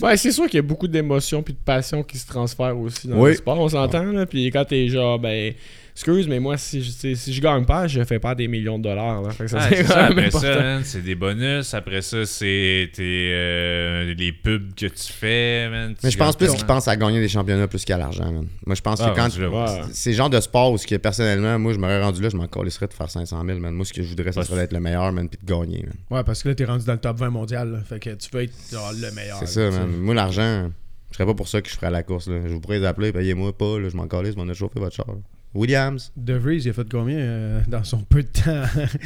Ouais, 0.02 0.16
c'est 0.18 0.32
sûr 0.32 0.46
qu'il 0.46 0.56
y 0.56 0.60
a 0.60 0.62
beaucoup 0.64 0.88
d'émotions 0.88 1.42
puis 1.42 1.54
de 1.54 1.60
passion 1.60 2.04
qui 2.04 2.18
se 2.20 2.28
transfèrent 2.28 2.78
aussi 2.78 3.08
dans 3.08 3.18
Oui. 3.20 3.32
le 3.32 3.36
sport, 3.38 3.60
on 3.60 3.68
s'entend, 3.70 4.04
là. 4.04 4.26
Puis 4.28 4.50
quand 4.52 4.66
t'es 4.66 4.88
genre, 4.88 5.18
ben, 5.20 5.54
excuse, 6.00 6.28
mais 6.30 6.40
moi, 6.40 6.58
si 6.58 6.82
je, 6.82 6.92
tu 6.92 6.98
sais, 6.98 7.16
si 7.16 7.34
je 7.34 7.42
gagne 7.42 7.66
pas, 7.66 7.88
je 7.88 8.02
fais 8.06 8.20
pas 8.20 8.34
des 8.34 8.48
millions 8.48 8.78
de 8.78 8.84
dollars, 8.84 9.22
là. 9.22 9.32
Fait 9.32 9.44
que 9.44 9.50
ça, 9.50 9.58
Ah, 9.62 9.68
c'est 9.70 9.84
ça, 9.84 10.06
après 10.06 10.32
ça, 10.32 10.56
man, 10.56 10.82
c'est 10.86 11.02
des 11.02 11.16
bonus. 11.16 11.74
Après 11.74 12.02
ça, 12.02 12.26
c'est 12.26 12.90
tes, 12.94 13.32
euh, 13.34 14.14
les 14.18 14.32
pubs 14.32 14.74
que 14.76 14.86
tu 14.86 15.12
fais, 15.12 15.68
man. 15.70 15.96
Mais 16.02 16.10
Tu 16.10 16.14
je 16.14 16.18
pense 16.18 16.36
plus 16.38 16.48
gagnes 16.48 16.56
qu'il 16.56 16.66
pense 16.66 16.88
à 16.88 16.96
gagner 16.96 17.20
des 17.20 17.28
championnats 17.28 17.68
plus 17.68 17.84
qu'à 17.84 17.98
l'argent, 17.98 18.32
man. 18.32 18.48
Moi, 18.66 18.76
je 18.76 18.82
pense 18.82 19.02
Ah, 19.02 19.10
que 19.12 19.16
quand. 19.16 19.38
ouais. 19.38 19.48
Ouais. 19.48 19.82
C'est 19.92 20.12
le 20.12 20.16
genre 20.16 20.30
de 20.30 20.40
sport 20.40 20.72
où, 20.72 20.78
ce 20.78 20.88
que, 20.88 20.96
personnellement, 20.96 21.60
moi, 21.60 21.74
je 21.74 21.78
m'aurais 21.80 22.02
rendu 22.02 22.22
là, 22.22 22.30
je 22.30 22.38
m'en 22.38 22.48
calisserais 22.48 22.88
de 22.88 22.94
faire 22.94 23.10
500 23.10 23.44
000, 23.46 23.60
man. 23.60 23.74
Moi, 23.74 23.86
ce 23.86 23.92
que 23.94 24.02
je 24.02 24.08
voudrais, 24.08 24.32
ça 24.32 24.44
serait 24.44 24.58
d'être 24.62 24.74
le 24.74 24.80
meilleur, 24.80 25.12
man, 25.12 25.28
puis 25.28 25.38
de 25.46 25.46
gagner, 25.54 25.84
man. 25.86 25.96
Ouais, 26.18 26.24
parce 26.24 26.44
que 26.44 26.50
là, 26.50 26.56
t'es 26.56 26.66
rendu 26.66 26.86
dans 26.86 26.94
le 26.94 27.00
top 27.00 27.18
20 27.18 27.30
mondial. 27.30 27.72
là. 27.74 27.80
Fait 27.84 28.00
que 28.00 28.12
tu 28.12 28.30
veux 28.32 28.44
être 28.44 28.54
genre, 28.72 28.92
le 28.94 29.12
meilleur. 29.14 29.38
C'est 29.40 29.48
ça, 29.48 29.70
tu 29.70 29.76
man. 29.78 29.90
Moi, 29.98 30.16
l'argent, 30.16 30.70
je 31.12 31.16
serais 31.18 31.26
pas 31.26 31.34
pour 31.34 31.50
ça 31.50 31.62
que 31.62 31.70
je 31.70 31.76
ferais 31.76 31.92
la 31.92 32.04
course, 32.04 32.28
là. 32.30 32.38
Je 32.48 32.54
vous 32.54 32.62
pourrais 32.62 32.80
les 32.80 32.86
appeler, 32.86 33.12
payez-moi 33.12 33.52
pas, 33.58 33.78
là, 33.80 33.90
je 33.90 33.98
m'en 33.98 34.08
calisse, 34.08 34.34
je 34.36 34.38
m'en 34.42 34.50
ai 34.50 34.54
chauffé 34.56 34.80
votre 34.80 34.96
char. 34.96 35.06
là. 35.08 35.16
Williams. 35.56 36.12
De 36.16 36.34
Vries, 36.36 36.62
il 36.64 36.70
a 36.70 36.74
fait 36.74 36.88
combien 36.90 37.18
euh, 37.18 37.62
dans 37.68 37.84
son 37.84 38.00
peu 38.04 38.22
de 38.22 38.28
temps? 38.28 38.64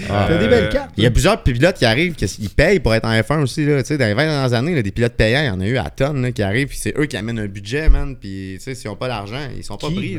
Ah, 0.10 0.26
T'as 0.28 0.38
des 0.38 0.46
euh, 0.46 0.50
belles 0.50 0.70
cartes. 0.70 0.92
Il 0.98 1.04
y 1.04 1.08
a 1.08 1.12
plusieurs 1.12 1.42
pilotes 1.42 1.78
qui 1.78 1.86
arrivent, 1.86 2.16
qui 2.16 2.26
ils 2.40 2.50
payent 2.50 2.80
pour 2.82 2.94
être 2.94 3.06
en 3.06 3.14
F1 3.14 3.42
aussi. 3.42 3.66
Là, 3.66 3.82
Tu 3.82 3.88
sais, 3.88 3.98
dans 3.98 4.06
les 4.06 4.14
20 4.14 4.26
dernières 4.26 4.54
années, 4.54 4.76
là, 4.76 4.82
des 4.82 4.92
pilotes 4.92 5.14
payants, 5.14 5.42
il 5.42 5.48
y 5.48 5.50
en 5.50 5.60
a 5.62 5.68
eu 5.68 5.78
à 5.78 5.90
tonnes 5.90 6.22
là, 6.22 6.32
qui 6.34 6.44
arrivent. 6.44 6.68
Puis 6.68 6.78
c'est 6.78 6.98
eux 6.98 7.06
qui 7.06 7.16
amènent 7.16 7.40
un 7.40 7.48
budget, 7.48 7.88
man. 7.90 8.16
Puis 8.18 8.56
tu 8.58 8.64
sais, 8.64 8.76
s'ils 8.76 8.90
n'ont 8.90 8.98
pas 8.98 9.08
l'argent, 9.08 9.40
ils 9.56 9.64
sont 9.64 9.78
pas 9.78 9.88
Qui, 9.88 9.96
pris. 9.96 10.18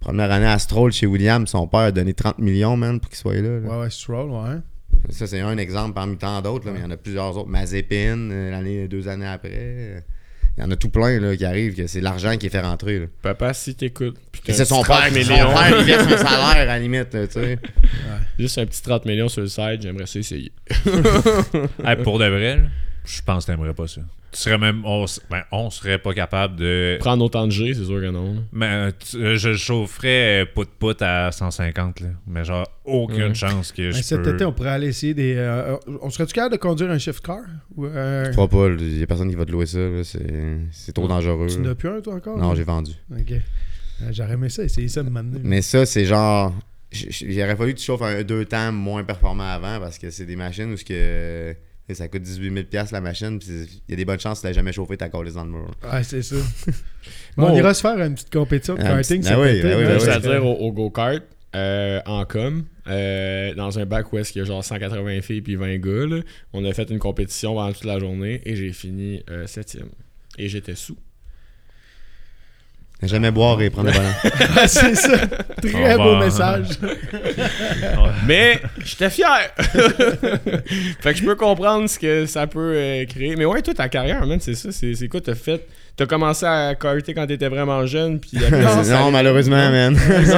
Première 0.00 0.30
année 0.30 0.46
à 0.46 0.58
Stroll 0.58 0.92
chez 0.92 1.06
Williams, 1.06 1.48
son 1.48 1.66
père 1.66 1.80
a 1.80 1.90
donné 1.90 2.12
30 2.12 2.38
millions, 2.38 2.76
man, 2.76 3.00
pour 3.00 3.08
qu'il 3.08 3.16
soit 3.18 3.34
là. 3.36 3.58
là. 3.60 3.66
Ouais, 3.68 3.80
ouais, 3.84 3.90
Stroll, 3.90 4.30
ouais. 4.30 4.58
Ça, 5.08 5.26
c'est 5.26 5.40
un 5.40 5.56
exemple 5.56 5.94
parmi 5.94 6.18
tant 6.18 6.42
d'autres. 6.42 6.66
là, 6.66 6.72
Mais 6.72 6.80
il 6.80 6.82
y 6.82 6.86
en 6.86 6.90
a 6.90 6.96
plusieurs 6.98 7.36
autres. 7.38 7.48
Mazepin, 7.48 8.18
euh, 8.30 8.50
l'année, 8.50 8.86
deux 8.86 9.08
années 9.08 9.26
après. 9.26 10.04
Il 10.56 10.62
y 10.62 10.66
en 10.66 10.70
a 10.70 10.76
tout 10.76 10.88
plein 10.88 11.18
là, 11.18 11.36
qui 11.36 11.44
arrivent, 11.44 11.74
que 11.74 11.86
c'est 11.88 12.00
l'argent 12.00 12.36
qui 12.36 12.46
est 12.46 12.50
fait 12.50 12.60
rentrer. 12.60 13.00
Là. 13.00 13.06
Papa, 13.22 13.52
si 13.54 13.74
t'écoutes. 13.74 14.16
puis 14.30 14.40
Et 14.44 14.46
t'as 14.48 14.52
c'est 14.52 14.62
un 14.62 14.64
son 14.66 14.82
petit 14.82 14.88
père, 14.88 15.00
30 15.00 15.12
qui- 15.12 15.24
son 15.24 15.32
millions. 15.32 15.52
père, 15.52 15.76
il 15.80 15.84
verse 15.84 16.02
un 16.12 16.16
salaire 16.16 16.56
à 16.56 16.64
la 16.64 16.78
limite, 16.78 17.12
là, 17.12 17.26
tu 17.26 17.32
sais. 17.34 17.58
Juste 18.38 18.58
un 18.58 18.66
petit 18.66 18.82
30 18.82 19.04
millions 19.04 19.28
sur 19.28 19.40
le 19.42 19.48
site, 19.48 19.82
j'aimerais 19.82 20.06
ça 20.06 20.18
essayer. 20.20 20.52
Hey, 21.84 21.96
pour 22.02 22.18
de 22.18 22.26
vrai, 22.26 22.56
là, 22.56 22.62
je 23.04 23.22
pense 23.22 23.44
que 23.46 23.52
t'aimerais 23.52 23.74
pas 23.74 23.86
ça. 23.86 24.00
Tu 24.32 24.40
serais 24.40 24.58
même. 24.58 24.82
On, 24.84 25.04
ben, 25.30 25.42
on 25.52 25.70
serait 25.70 25.98
pas 25.98 26.12
capable 26.12 26.56
de. 26.56 26.96
Prendre 26.98 27.24
autant 27.24 27.46
de 27.46 27.52
G, 27.52 27.72
c'est 27.72 27.84
sûr 27.84 28.00
que 28.00 28.10
non. 28.10 28.44
Mais 28.52 28.66
euh, 28.66 28.90
tu- 28.98 29.16
euh, 29.18 29.36
je 29.36 29.50
le 29.50 29.56
chaufferais 29.56 30.44
pout-pout 30.52 31.00
à 31.02 31.30
150, 31.30 32.00
là. 32.00 32.08
Mais 32.26 32.44
genre, 32.44 32.66
aucune 32.84 33.22
Ouais. 33.28 33.34
chance 33.34 33.70
que 33.70 33.90
je 33.92 33.96
Ben, 33.96 34.02
cet 34.02 34.22
peux... 34.22 34.34
été, 34.34 34.44
on 34.44 34.52
pourrait 34.52 34.70
aller 34.70 34.88
essayer 34.88 35.14
des. 35.14 35.34
euh, 35.36 35.76
on 36.02 36.10
serait-tu 36.10 36.32
capable 36.32 36.54
de 36.56 36.60
conduire 36.60 36.90
un 36.90 36.98
shift 36.98 37.24
car? 37.24 37.38
Ou, 37.76 37.86
euh, 37.86 38.24
Je 38.26 38.32
crois 38.32 38.48
pas, 38.48 38.66
il 38.70 38.98
y 38.98 39.02
a 39.04 39.06
personne 39.06 39.28
qui 39.30 39.36
va 39.36 39.44
te 39.44 39.52
louer 39.52 39.66
ça. 39.66 39.78
C'est, 40.02 40.26
c'est 40.72 40.92
trop 40.92 41.06
dangereux. 41.06 41.46
Tu 41.48 41.60
n'as 41.60 41.76
plus 41.76 41.88
un, 41.90 42.00
toi, 42.00 42.14
encore? 42.14 42.36
Non, 42.36 42.56
j'ai 42.56 42.64
vendu. 42.64 42.90
Ok. 43.12 43.30
Euh, 43.30 44.08
J'aurais 44.10 44.32
aimé 44.32 44.48
ça, 44.48 44.64
essayer 44.64 44.88
ça 44.88 45.04
de 45.04 45.10
m'amener. 45.10 45.38
Mais 45.44 45.62
ça, 45.62 45.86
c'est 45.86 46.06
genre. 46.06 46.52
j- 46.90 47.06
j- 47.08 47.26
Il 47.28 47.40
aurait 47.40 47.54
fallu 47.54 47.74
que 47.74 47.78
tu 47.78 47.84
chauffes 47.84 48.02
un 48.02 48.24
deux 48.24 48.44
temps 48.46 48.72
moins 48.72 49.04
performant 49.04 49.48
avant 49.48 49.78
parce 49.78 49.96
que 49.96 50.10
c'est 50.10 50.26
des 50.26 50.34
machines 50.34 50.72
où 50.72 50.76
ce 50.76 50.84
que, 50.84 51.54
ça 51.92 52.08
coûte 52.08 52.22
18 52.22 52.52
000 52.54 52.64
piastres, 52.66 52.94
la 52.94 53.02
machine. 53.02 53.38
Il 53.46 53.66
y 53.90 53.92
a 53.92 53.96
des 53.96 54.04
bonnes 54.06 54.18
chances 54.20 54.40
que 54.40 54.48
tu 54.48 54.54
jamais 54.54 54.72
chauffé 54.72 54.96
ta 54.96 55.10
collée 55.10 55.32
dans 55.32 55.44
le 55.44 55.50
mur. 55.50 55.70
Ouais, 55.92 56.02
c'est 56.02 56.22
ça. 56.22 56.36
Bon. 57.36 57.48
on 57.50 57.54
ira 57.56 57.74
se 57.74 57.82
faire 57.82 58.00
une 58.00 58.14
petite 58.14 58.32
compétition 58.32 58.76
de 58.76 58.80
Ah, 58.80 58.84
karting 58.94 59.22
ah 59.26 59.38
oui, 59.40 59.58
été. 59.58 59.72
ah 59.72 59.76
oui, 59.76 59.82
là, 59.84 59.90
ah 59.90 59.92
oui. 59.92 59.92
parce 59.92 60.04
que- 60.06 60.10
C'est-à-dire 60.22 60.46
au, 60.46 60.52
au 60.54 60.72
go-kart, 60.72 61.22
euh, 61.54 62.00
en 62.06 62.24
com, 62.24 62.64
euh, 62.86 63.52
dans 63.54 63.78
un 63.78 63.84
bac 63.84 64.10
où 64.12 64.18
est-ce 64.18 64.32
qu'il 64.32 64.40
y 64.40 64.42
a 64.42 64.46
genre 64.46 64.64
180 64.64 65.20
filles 65.20 65.42
puis 65.42 65.56
20 65.56 65.76
gars, 65.78 66.06
là, 66.06 66.20
on 66.54 66.64
a 66.64 66.72
fait 66.72 66.88
une 66.90 66.98
compétition 66.98 67.54
pendant 67.54 67.72
toute 67.72 67.84
la 67.84 67.98
journée 67.98 68.40
et 68.46 68.56
j'ai 68.56 68.72
fini 68.72 69.22
7 69.28 69.48
septième. 69.48 69.88
Et 70.38 70.48
j'étais 70.48 70.74
sous. 70.76 70.96
Jamais 73.06 73.30
boire 73.30 73.60
et 73.60 73.70
prendre 73.70 73.88
le 73.88 73.94
volant. 73.94 74.66
c'est 74.66 74.94
ça. 74.94 75.18
Très 75.62 75.96
beau 75.96 76.16
message. 76.16 76.68
Mais 78.26 78.60
j'étais 78.84 79.10
fier. 79.10 79.50
fait 81.00 81.12
que 81.12 81.18
je 81.18 81.24
peux 81.24 81.36
comprendre 81.36 81.88
ce 81.88 81.98
que 81.98 82.26
ça 82.26 82.46
peut 82.46 82.72
euh, 82.74 83.04
créer. 83.06 83.36
Mais 83.36 83.44
ouais, 83.44 83.62
toi, 83.62 83.74
ta 83.74 83.88
carrière, 83.88 84.26
man, 84.26 84.40
c'est 84.40 84.54
ça. 84.54 84.72
C'est 84.72 84.94
c'est 84.94 85.08
quoi 85.08 85.20
t'as 85.20 85.34
fait? 85.34 85.66
T'as 85.96 86.06
commencé 86.06 86.44
à 86.44 86.74
karter 86.74 87.14
quand 87.14 87.24
t'étais 87.26 87.48
vraiment 87.48 87.86
jeune, 87.86 88.18
puis 88.18 88.32
après 88.44 88.62
ça, 88.64 88.82
ça 88.82 88.98
non, 88.98 89.12
malheureusement, 89.12 89.70
man. 89.70 89.96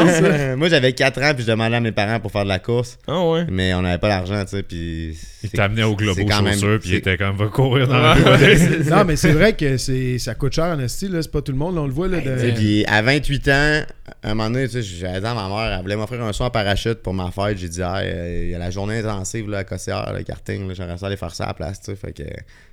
Moi, 0.59 0.69
j'avais 0.69 0.93
4 0.93 1.23
ans, 1.23 1.33
puis 1.35 1.45
je 1.45 1.51
demandais 1.51 1.77
à 1.77 1.81
mes 1.81 1.93
parents 1.93 2.21
pour 2.21 2.31
faire 2.31 2.45
de 2.45 2.49
la 2.49 2.59
course. 2.59 2.99
Ah 3.07 3.23
ouais. 3.25 3.47
Mais 3.51 3.73
on 3.73 3.81
n'avait 3.81 3.97
pas 3.99 4.09
d'argent, 4.09 4.43
tu 4.45 4.51
sais, 4.57 4.63
puis... 4.63 5.17
Il 5.43 5.51
t'amenait 5.51 5.85
au 5.85 5.95
globo 5.97 6.21
quand 6.29 6.43
même- 6.43 6.55
chaussures, 6.55 6.79
puis 6.81 6.91
il 6.91 6.95
était 6.97 7.17
comme, 7.17 7.37
va 7.37 7.47
courir 7.47 7.87
dans 7.89 7.99
la 7.99 8.17
c'est 8.39 8.83
ça. 8.83 8.97
non, 8.97 9.05
mais 9.05 9.17
c'est 9.17 9.33
vrai 9.33 9.53
que 9.55 9.77
c'est 9.77 10.19
ça 10.19 10.35
coûte 10.35 10.53
cher 10.55 10.77
en 10.79 10.89
style, 10.89 11.17
c'est 11.23 11.31
pas 11.31 11.41
tout 11.41 11.53
le 11.53 11.59
monde, 11.59 11.79
on 11.79 11.87
le 11.87 11.93
voit 11.93 12.09
là. 12.09 12.19
Sais, 12.23 12.51
De... 12.51 12.57
Puis 12.57 12.85
à 12.87 13.01
28 13.01 13.49
ans, 13.49 13.83
à 14.25 14.31
un 14.31 14.35
moment 14.35 14.51
donné, 14.51 14.67
tu 14.67 14.73
sais, 14.73 14.83
j'avais 14.83 15.21
dit 15.21 15.27
à 15.27 15.35
ma 15.35 15.49
mère, 15.49 15.73
elle 15.77 15.83
voulait 15.83 15.97
m'offrir 15.97 16.21
un 16.23 16.33
saut 16.33 16.45
en 16.45 16.51
parachute 16.51 17.01
pour 17.03 17.15
ma 17.15 17.31
fête. 17.31 17.59
J'ai 17.59 17.69
dit, 17.69 17.81
Ah, 17.83 17.99
euh, 17.99 18.43
il 18.45 18.51
y 18.51 18.55
a 18.55 18.59
la 18.59 18.71
journée 18.71 18.99
intensive 18.99 19.49
là, 19.49 19.59
à 19.59 19.65
Cossière, 19.65 20.13
le 20.13 20.23
karting, 20.25 20.67
là, 20.67 20.75
j'aimerais 20.75 20.99
ça 20.99 21.07
aller 21.07 21.17
faire 21.17 21.35
ça 21.35 21.45
à 21.45 21.49
la 21.49 21.55
place, 21.55 21.81
tu 21.81 21.87
sais. 21.93 21.97
Fait 21.97 22.13
que 22.13 22.25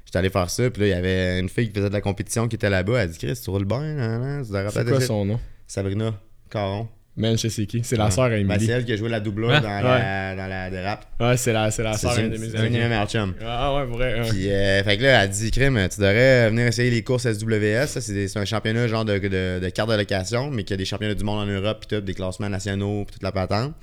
j'étais 0.05 0.17
allé 0.19 0.29
faire 0.29 0.49
ça. 0.49 0.69
Puis 0.69 0.81
là, 0.81 0.87
il 0.87 0.91
y 0.91 0.93
avait 0.93 1.39
une 1.39 1.49
fille 1.49 1.69
qui 1.69 1.75
faisait 1.75 1.89
de 1.89 1.93
la 1.93 2.01
compétition 2.01 2.47
qui 2.47 2.55
était 2.55 2.69
là-bas. 2.69 2.93
Elle 2.95 2.99
a 2.99 3.07
dit, 3.07 3.17
Chris, 3.17 3.39
tu 3.43 3.49
roules 3.49 3.65
bien, 3.65 3.77
hein, 3.81 4.41
hein, 4.41 4.69
C'est 4.71 4.85
quoi 4.87 5.01
son 5.01 5.25
nom? 5.25 5.39
Sabrina 5.67 6.13
Caron. 6.49 6.87
Man, 7.15 7.37
je 7.37 7.47
sais 7.47 7.67
qui. 7.67 7.83
C'est 7.83 7.95
la 7.95 8.09
sœur 8.09 8.23
à 8.23 8.29
Ben, 8.29 8.39
Emily. 8.39 8.65
c'est 8.65 8.71
elle 8.71 8.85
qui 8.85 8.91
a 8.91 8.95
joué 8.95 9.07
la 9.07 9.19
doublure 9.19 9.49
Ouais. 9.49 9.61
dans, 9.61 9.69
La, 9.81 10.35
dans 10.35 10.47
la 10.47 10.71
dérape. 10.71 11.05
Ouais, 11.19 11.37
c'est 11.37 11.53
la, 11.53 11.69
c'est 11.69 11.83
la 11.83 11.93
C'est 11.93 12.07
sœur 12.07 12.11
à 12.11 12.15
un 12.15 12.23
une 12.25 12.31
de 12.31 12.37
mes 12.39 12.49
c'est 12.49 12.57
amis. 12.57 13.33
Ah 13.45 13.75
ouais, 13.75 13.85
vrai. 13.85 14.19
ouais. 14.21 14.29
Puis, 14.31 14.49
euh, 14.51 14.83
fait 14.83 14.97
que 14.97 15.03
là, 15.03 15.09
elle 15.09 15.15
a 15.17 15.27
dit, 15.27 15.51
Crime, 15.51 15.79
tu 15.93 15.99
devrais 16.01 16.49
venir 16.49 16.65
essayer 16.65 16.89
les 16.89 17.03
courses 17.03 17.27
SWS. 17.31 17.85
Ça, 17.87 18.01
c'est 18.01 18.13
des- 18.13 18.27
c'est 18.27 18.39
un 18.39 18.45
championnat 18.45 18.87
genre 18.87 19.05
de, 19.05 19.19
de, 19.19 19.59
de 19.61 19.69
carte 19.69 19.91
de 19.91 19.95
location, 19.95 20.49
mais 20.49 20.63
qui 20.63 20.73
a 20.73 20.77
des 20.77 20.85
championnats 20.85 21.13
du 21.13 21.23
monde 21.23 21.47
en 21.47 21.51
Europe, 21.51 21.85
puis 21.87 21.95
tout, 21.97 22.03
des 22.03 22.15
classements 22.15 22.49
nationaux, 22.49 23.03
puis 23.05 23.13
toute 23.13 23.23
la 23.23 23.31
patente. 23.31 23.73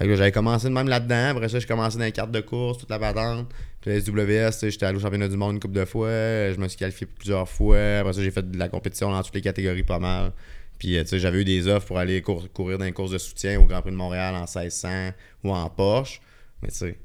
J'avais 0.00 0.32
commencé 0.32 0.68
de 0.68 0.72
même 0.72 0.88
là-dedans. 0.88 1.30
Après 1.36 1.48
ça, 1.48 1.58
j'ai 1.58 1.66
commencé 1.66 1.98
dans 1.98 2.04
les 2.04 2.12
cartes 2.12 2.30
de 2.30 2.40
course, 2.40 2.78
toute 2.78 2.90
la 2.90 2.98
patente. 2.98 3.48
Puis 3.80 3.90
la 3.90 4.00
SWS, 4.00 4.68
j'étais 4.70 4.86
allé 4.86 4.96
au 4.96 5.00
championnat 5.00 5.28
du 5.28 5.36
monde 5.36 5.54
une 5.54 5.60
couple 5.60 5.74
de 5.74 5.84
fois. 5.84 6.08
Je 6.08 6.56
me 6.58 6.68
suis 6.68 6.78
qualifié 6.78 7.06
plusieurs 7.06 7.48
fois. 7.48 7.78
Après 8.00 8.12
ça, 8.12 8.22
j'ai 8.22 8.30
fait 8.30 8.48
de 8.48 8.58
la 8.58 8.68
compétition 8.68 9.10
dans 9.10 9.22
toutes 9.22 9.34
les 9.34 9.40
catégories 9.40 9.82
pas 9.82 9.98
mal. 9.98 10.32
Puis, 10.78 10.96
euh, 10.96 11.02
tu 11.02 11.08
sais, 11.08 11.18
j'avais 11.18 11.40
eu 11.40 11.44
des 11.44 11.66
offres 11.66 11.86
pour 11.88 11.98
aller 11.98 12.22
cour- 12.22 12.46
courir 12.52 12.78
dans 12.78 12.84
les 12.84 12.92
courses 12.92 13.10
de 13.10 13.18
soutien 13.18 13.58
au 13.60 13.64
Grand 13.64 13.80
Prix 13.82 13.90
de 13.90 13.96
Montréal 13.96 14.34
en 14.36 14.40
1600 14.46 15.10
ou 15.42 15.52
en 15.52 15.68
Porsche. 15.70 16.20
Mais 16.62 16.68
tu 16.68 16.76
sais, 16.76 16.98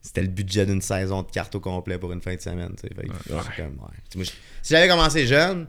c'était 0.00 0.22
le 0.22 0.28
budget 0.28 0.64
d'une 0.64 0.80
saison 0.80 1.22
de 1.22 1.30
cartes 1.30 1.54
au 1.54 1.60
complet 1.60 1.98
pour 1.98 2.10
une 2.12 2.22
fin 2.22 2.34
de 2.34 2.40
semaine. 2.40 2.74
Fait 2.80 2.88
comme, 2.94 3.66
ouais. 3.66 3.98
Moi, 4.16 4.24
si 4.24 4.32
j'avais 4.74 4.88
commencé 4.88 5.26
jeune, 5.26 5.66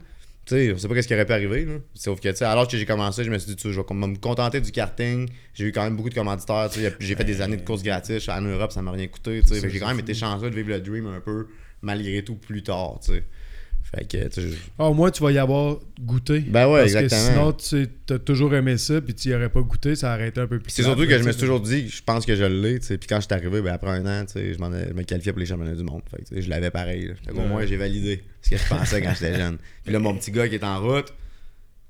sais, 0.50 0.72
on 0.72 0.78
sait 0.78 0.88
pas 0.88 1.00
ce 1.02 1.06
qui 1.06 1.14
aurait 1.14 1.26
pu 1.26 1.32
arriver. 1.32 1.64
Là. 1.64 1.74
Sauf 1.94 2.20
que, 2.20 2.28
tu 2.28 2.36
sais, 2.36 2.44
alors 2.44 2.68
que 2.68 2.76
j'ai 2.76 2.86
commencé, 2.86 3.24
je 3.24 3.30
me 3.30 3.38
suis 3.38 3.54
dit, 3.54 3.60
je 3.62 3.80
vais 3.80 3.94
me 3.94 4.16
contenter 4.18 4.60
du 4.60 4.72
karting. 4.72 5.28
J'ai 5.54 5.64
eu 5.66 5.72
quand 5.72 5.82
même 5.82 5.96
beaucoup 5.96 6.10
de 6.10 6.14
commanditaires. 6.14 6.68
J'ai 6.98 7.14
fait 7.14 7.24
des 7.24 7.40
années 7.40 7.56
de 7.56 7.64
courses 7.64 7.82
gratis. 7.82 8.28
En 8.28 8.42
Europe, 8.42 8.72
ça 8.72 8.82
m'a 8.82 8.90
rien 8.92 9.06
coûté. 9.06 9.42
J'ai 9.48 9.78
quand 9.78 9.88
même 9.88 10.00
été 10.00 10.14
chanceux 10.14 10.50
de 10.50 10.54
vivre 10.54 10.70
le 10.70 10.80
dream 10.80 11.06
un 11.06 11.20
peu, 11.20 11.48
malgré 11.82 12.22
tout, 12.22 12.36
plus 12.36 12.62
tard. 12.62 12.98
sais. 13.00 13.24
Fait 13.94 14.04
que, 14.04 14.28
tu 14.28 14.40
Ah, 14.78 14.84
au 14.84 14.94
moins, 14.94 15.10
tu 15.10 15.20
vas 15.22 15.32
y 15.32 15.38
avoir 15.38 15.78
goûté. 16.00 16.40
Ben 16.40 16.68
ouais, 16.68 16.82
Parce 16.82 16.94
exactement. 16.94 17.52
que 17.52 17.62
sinon, 17.62 17.88
tu 18.06 18.14
as 18.14 18.18
toujours 18.20 18.54
aimé 18.54 18.78
ça, 18.78 19.00
puis 19.00 19.14
tu 19.14 19.30
y 19.30 19.34
aurais 19.34 19.48
pas 19.48 19.60
goûté, 19.62 19.96
ça 19.96 20.14
aurait 20.14 20.28
été 20.28 20.40
un 20.40 20.46
peu 20.46 20.60
plus. 20.60 20.70
C'est 20.70 20.84
surtout 20.84 21.06
que 21.06 21.18
je 21.18 21.24
me 21.24 21.32
suis 21.32 21.40
toujours 21.40 21.60
dit, 21.60 21.88
je 21.88 22.02
pense 22.02 22.24
que 22.24 22.36
je 22.36 22.44
l'ai, 22.44 22.78
tu 22.78 22.86
sais. 22.86 22.98
Puis 22.98 23.08
quand 23.08 23.16
je 23.16 23.26
suis 23.26 23.34
arrivé, 23.34 23.60
ben 23.60 23.72
après 23.72 23.90
un 23.90 24.06
an, 24.06 24.24
tu 24.26 24.34
sais, 24.34 24.52
je, 24.52 24.58
je 24.58 24.94
me 24.94 25.02
qualifiais 25.02 25.32
pour 25.32 25.40
les 25.40 25.46
championnats 25.46 25.74
du 25.74 25.82
monde. 25.82 26.02
Fait 26.10 26.22
que, 26.22 26.40
je 26.40 26.48
l'avais 26.48 26.70
pareil. 26.70 27.12
Fait 27.24 27.32
qu'au 27.32 27.40
moins, 27.42 27.66
j'ai 27.66 27.76
validé 27.76 28.22
ce 28.42 28.50
que 28.50 28.56
je 28.56 28.68
pensais 28.68 29.02
quand 29.02 29.12
j'étais 29.18 29.36
jeune. 29.36 29.58
Puis 29.84 29.92
là, 29.92 29.98
mon 29.98 30.14
petit 30.14 30.30
gars 30.30 30.48
qui 30.48 30.54
est 30.54 30.64
en 30.64 30.80
route, 30.80 31.12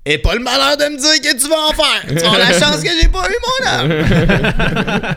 et 0.05 0.17
pas 0.17 0.33
le 0.33 0.39
malheur 0.41 0.77
de 0.77 0.83
me 0.85 0.97
dire 0.97 1.21
que 1.21 1.37
tu 1.39 1.47
vas 1.47 1.67
en 1.69 1.73
faire. 1.73 2.01
Tu 2.07 2.15
vas 2.15 2.25
avoir 2.27 2.39
la 2.39 2.59
chance 2.59 2.81
que 2.81 2.89
j'ai 2.89 3.07
pas 3.07 3.27
eu, 3.29 3.35
mon 3.45 3.67
homme. 3.71 4.03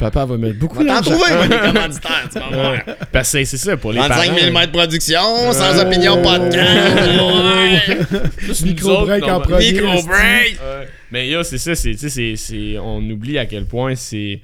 Papa 0.00 0.24
va 0.24 0.36
mettre 0.36 0.58
beaucoup 0.58 0.78
Va 0.78 0.84
t'en 0.84 0.94
d'argent. 0.94 1.10
trouver, 1.12 1.34
moi, 1.34 1.46
des 1.48 1.58
commanditaires, 1.58 2.28
tu 2.32 2.38
vas 2.38 2.48
voir. 2.48 2.72
Ouais. 2.72 2.84
Parce 3.12 3.32
que 3.32 3.44
c'est 3.44 3.56
ça 3.56 3.76
pour 3.76 3.92
les 3.92 3.98
35 4.00 4.14
parents. 4.26 4.38
000 4.38 4.52
mètres 4.52 4.72
de 4.72 4.78
production, 4.78 5.52
sans 5.52 5.78
opinion, 5.80 6.22
pas 6.22 6.38
de 6.38 6.50
camp. 6.50 8.30
Plus 8.36 8.64
Micro 8.64 8.88
nous 8.88 8.94
autres, 8.94 9.06
break 9.06 9.24
en 9.24 9.40
premier. 9.40 9.72
Micro 9.72 9.92
esti. 9.94 10.08
break. 10.08 10.58
Ouais. 10.60 10.88
Mais 11.12 11.28
yo, 11.28 11.42
c'est 11.42 11.58
ça, 11.58 11.74
c'est, 11.74 11.94
c'est, 11.96 12.36
c'est- 12.36 12.78
on 12.78 12.98
oublie 13.10 13.38
à 13.38 13.46
quel 13.46 13.64
point 13.66 13.94
c'est. 13.94 14.40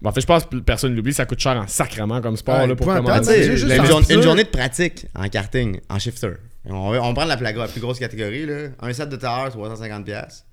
Bon, 0.00 0.10
en 0.10 0.12
fait, 0.12 0.20
je 0.20 0.26
pense 0.26 0.44
que 0.44 0.56
personne 0.56 0.94
l'oublie, 0.94 1.14
ça 1.14 1.24
coûte 1.24 1.40
cher 1.40 1.52
en 1.56 1.66
sacrement 1.66 2.20
comme 2.20 2.36
sport 2.36 2.58
Ouais, 2.60 2.66
là, 2.66 2.74
pour 2.76 2.86
commencer. 2.86 3.36
tu 3.36 3.42
sais, 3.44 3.56
Juste 3.56 4.10
une, 4.10 4.22
journée 4.22 4.44
de 4.44 4.48
pratique 4.48 5.06
en 5.14 5.28
karting, 5.28 5.80
en 5.88 5.98
shifter. 5.98 6.32
On, 6.66 6.94
on 6.96 7.14
prend 7.14 7.24
la, 7.26 7.36
la, 7.36 7.52
la 7.52 7.68
plus 7.68 7.80
grosse 7.80 7.98
catégorie, 7.98 8.46
là. 8.46 8.68
un 8.80 8.92
set 8.92 9.08
de 9.08 9.16
tailleur, 9.16 9.54
350$. 9.56 10.04
pièces. 10.04 10.46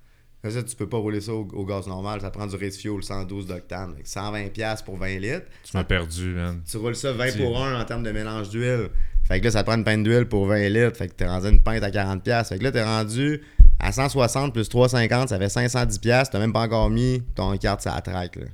Ça, 0.49 0.63
tu 0.63 0.75
peux 0.75 0.89
pas 0.89 0.97
rouler 0.97 1.21
ça 1.21 1.33
au, 1.33 1.47
au 1.53 1.65
gaz 1.65 1.85
normal, 1.87 2.19
ça 2.19 2.31
prend 2.31 2.47
du 2.47 2.55
race 2.55 2.75
fuel 2.75 3.03
112 3.03 3.45
d'octane. 3.45 3.93
Fait 3.95 4.01
que 4.01 4.07
120$ 4.07 4.49
piastres 4.49 4.83
pour 4.83 4.97
20 4.97 5.19
litres. 5.19 5.45
Tu 5.63 5.77
m'as 5.77 5.83
perdu, 5.83 6.33
man. 6.33 6.61
Tu 6.69 6.77
roules 6.77 6.95
ça 6.95 7.11
20 7.13 7.37
pour 7.37 7.63
1 7.63 7.79
en 7.79 7.85
termes 7.85 8.01
de 8.03 8.11
mélange 8.11 8.49
d'huile. 8.49 8.89
Fait 9.27 9.39
que 9.39 9.45
là, 9.45 9.51
ça 9.51 9.61
te 9.61 9.67
prend 9.67 9.77
une 9.77 9.83
pinte 9.83 10.03
d'huile 10.03 10.25
pour 10.25 10.47
20 10.47 10.69
litres. 10.69 10.97
Fait 10.97 11.07
que 11.09 11.13
t'es 11.13 11.27
rendu 11.27 11.47
une 11.47 11.61
pinte 11.61 11.83
à 11.83 11.91
40$. 11.91 12.21
piastres. 12.21 12.53
Fait 12.53 12.59
que 12.59 12.63
là, 12.63 12.71
t'es 12.71 12.83
rendu 12.83 13.39
à 13.79 13.91
160 13.91 14.51
plus 14.51 14.67
350, 14.67 15.29
ça 15.29 15.37
fait 15.37 15.45
510$. 15.45 15.99
piastres. 15.99 16.31
T'as 16.33 16.39
même 16.39 16.53
pas 16.53 16.61
encore 16.61 16.89
mis 16.89 17.21
ton 17.35 17.55
carte 17.57 17.85
la 17.85 18.01
track. 18.01 18.35
Là. 18.37 18.45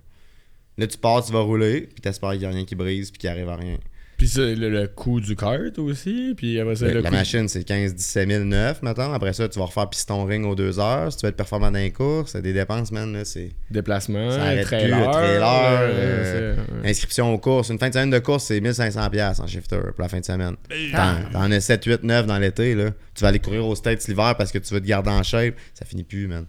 là, 0.77 0.87
tu 0.87 0.97
pars, 0.97 1.23
tu 1.25 1.31
vas 1.31 1.39
rouler, 1.39 1.81
puis 1.93 2.01
t'espères 2.01 2.31
qu'il 2.33 2.41
y 2.41 2.45
a 2.45 2.49
rien 2.49 2.65
qui 2.65 2.75
brise, 2.75 3.11
puis 3.11 3.19
qu'il 3.19 3.29
arrive 3.29 3.47
à 3.47 3.55
rien. 3.55 3.77
Puis 4.17 4.27
ça, 4.29 4.41
le, 4.41 4.55
le 4.69 4.87
coût 4.87 5.21
du 5.21 5.35
kart 5.35 5.77
aussi. 5.77 6.33
Puis 6.35 6.59
après 6.59 6.75
ça, 6.75 6.87
La, 6.87 6.93
le 6.95 7.01
la 7.01 7.09
coût- 7.09 7.15
machine, 7.15 7.47
c'est 7.47 7.61
15-17 7.67 8.27
000 8.27 8.43
neuf, 8.45 8.81
mettons. 8.81 9.13
Après 9.13 9.31
ça, 9.33 9.47
tu 9.47 9.59
vas 9.59 9.65
refaire 9.65 9.87
piston 9.89 10.25
ring 10.25 10.43
aux 10.45 10.55
deux 10.55 10.79
heures. 10.79 11.11
Si 11.11 11.19
tu 11.19 11.25
veux 11.25 11.29
être 11.29 11.35
performant 11.37 11.69
dans 11.69 11.77
les 11.77 11.91
courses, 11.91 12.31
c'est 12.31 12.41
des 12.41 12.51
dépenses, 12.53 12.91
man. 12.91 13.13
Là, 13.13 13.23
c'est 13.25 13.51
déplacement, 13.69 14.31
Ça 14.31 14.41
arrête 14.43 14.65
plus, 14.67 14.77
trailer. 14.77 15.11
trailer, 15.11 15.79
euh, 15.81 16.55
c'est- 16.55 16.73
ouais. 16.83 16.89
inscription 16.89 17.31
aux 17.33 17.37
courses. 17.37 17.69
Une 17.69 17.77
fin 17.77 17.89
de 17.89 17.93
semaine 17.93 18.09
de 18.09 18.19
course, 18.19 18.45
c'est 18.45 18.59
1500$ 18.59 19.09
piastres 19.11 19.43
en 19.43 19.47
shifter 19.47 19.77
pour 19.77 20.01
la 20.01 20.09
fin 20.09 20.19
de 20.19 20.25
semaine. 20.25 20.55
T'en 20.91 21.15
t'en 21.31 21.51
as 21.51 21.59
7, 21.61 21.83
8, 21.85 22.03
9 22.03 22.25
dans 22.25 22.39
l'été. 22.39 22.73
là. 22.73 22.89
Tu 23.13 23.21
vas 23.21 23.27
aller 23.27 23.39
courir 23.39 23.65
aux 23.67 23.75
States 23.75 24.07
l'hiver 24.07 24.33
parce 24.35 24.51
que 24.51 24.57
tu 24.57 24.73
veux 24.73 24.81
te 24.81 24.87
garder 24.87 25.09
en 25.11 25.21
shape. 25.21 25.53
Ça 25.75 25.85
finit 25.85 26.03
plus, 26.03 26.27
man. 26.27 26.45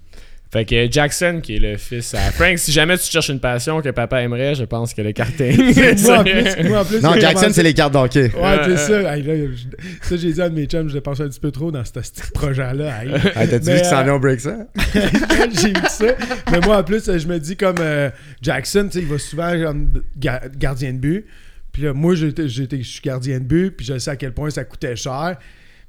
Fait 0.51 0.65
que 0.65 0.91
Jackson, 0.91 1.41
qui 1.43 1.57
est 1.57 1.59
le 1.59 1.77
fils 1.77 2.15
à 2.15 2.20
Frank, 2.33 2.59
si 2.59 2.73
jamais 2.73 2.97
tu 2.97 3.05
cherches 3.11 3.29
une 3.29 3.39
passion 3.41 3.83
que 3.83 3.91
papa 3.91 4.23
aimerait, 4.23 4.55
je 4.55 4.65
pense 4.65 4.95
que 4.95 5.03
le 5.03 5.12
karting. 5.12 5.57
moi, 6.03 6.19
en 6.20 6.25
plus, 6.25 6.69
moi, 6.69 6.81
en 6.81 6.85
plus, 6.87 7.03
Non, 7.03 7.15
Jackson, 7.20 7.49
c'est 7.53 7.62
les 7.62 7.75
cartes 7.75 7.93
d'hockey. 7.93 8.33
Ouais, 8.35 8.57
c'est 8.65 8.77
ça. 8.79 9.15
Hey, 9.15 9.23
là, 9.25 9.35
je- 9.37 10.09
ça, 10.09 10.16
j'ai 10.16 10.33
dit 10.33 10.41
à 10.41 10.47
un 10.47 10.49
de 10.49 10.55
mes 10.55 10.65
chums, 10.65 10.89
je 10.89 10.95
dépensé 10.95 11.23
un 11.23 11.29
petit 11.29 11.39
peu 11.41 11.51
trop 11.51 11.70
dans 11.70 11.85
ce 11.85 11.93
projet-là. 12.33 13.03
Hey. 13.05 13.11
Hey, 13.37 13.49
T'as-tu 13.51 13.70
vu 13.73 13.79
s'en 13.85 13.99
euh, 14.01 14.05
vient 14.05 14.15
au 14.15 14.20
break 14.20 14.41
ça? 14.41 14.57
j'ai 14.95 15.69
vu 15.69 15.87
ça. 15.91 16.07
Mais 16.51 16.61
moi, 16.61 16.79
en 16.79 16.83
plus, 16.83 17.05
je 17.19 17.27
me 17.29 17.39
dis 17.39 17.57
comme 17.57 17.77
euh, 17.81 18.09
Jackson, 18.41 18.85
tu 18.91 18.99
sais, 18.99 19.05
il 19.05 19.07
va 19.09 19.19
souvent 19.19 19.53
comme 19.62 20.03
ga- 20.19 20.41
gardien 20.57 20.95
de 20.95 20.99
but. 20.99 21.27
Puis 21.73 21.83
là, 21.83 21.93
moi, 21.93 22.15
j'étais, 22.15 22.49
j'étais- 22.49 22.79
je 22.83 22.89
suis 22.89 23.03
gardien 23.03 23.39
de 23.39 23.45
but, 23.45 23.70
puis 23.77 23.85
je 23.85 23.99
sais 23.99 24.11
à 24.11 24.16
quel 24.16 24.33
point 24.33 24.49
ça 24.49 24.65
coûtait 24.65 24.97
cher. 24.97 25.37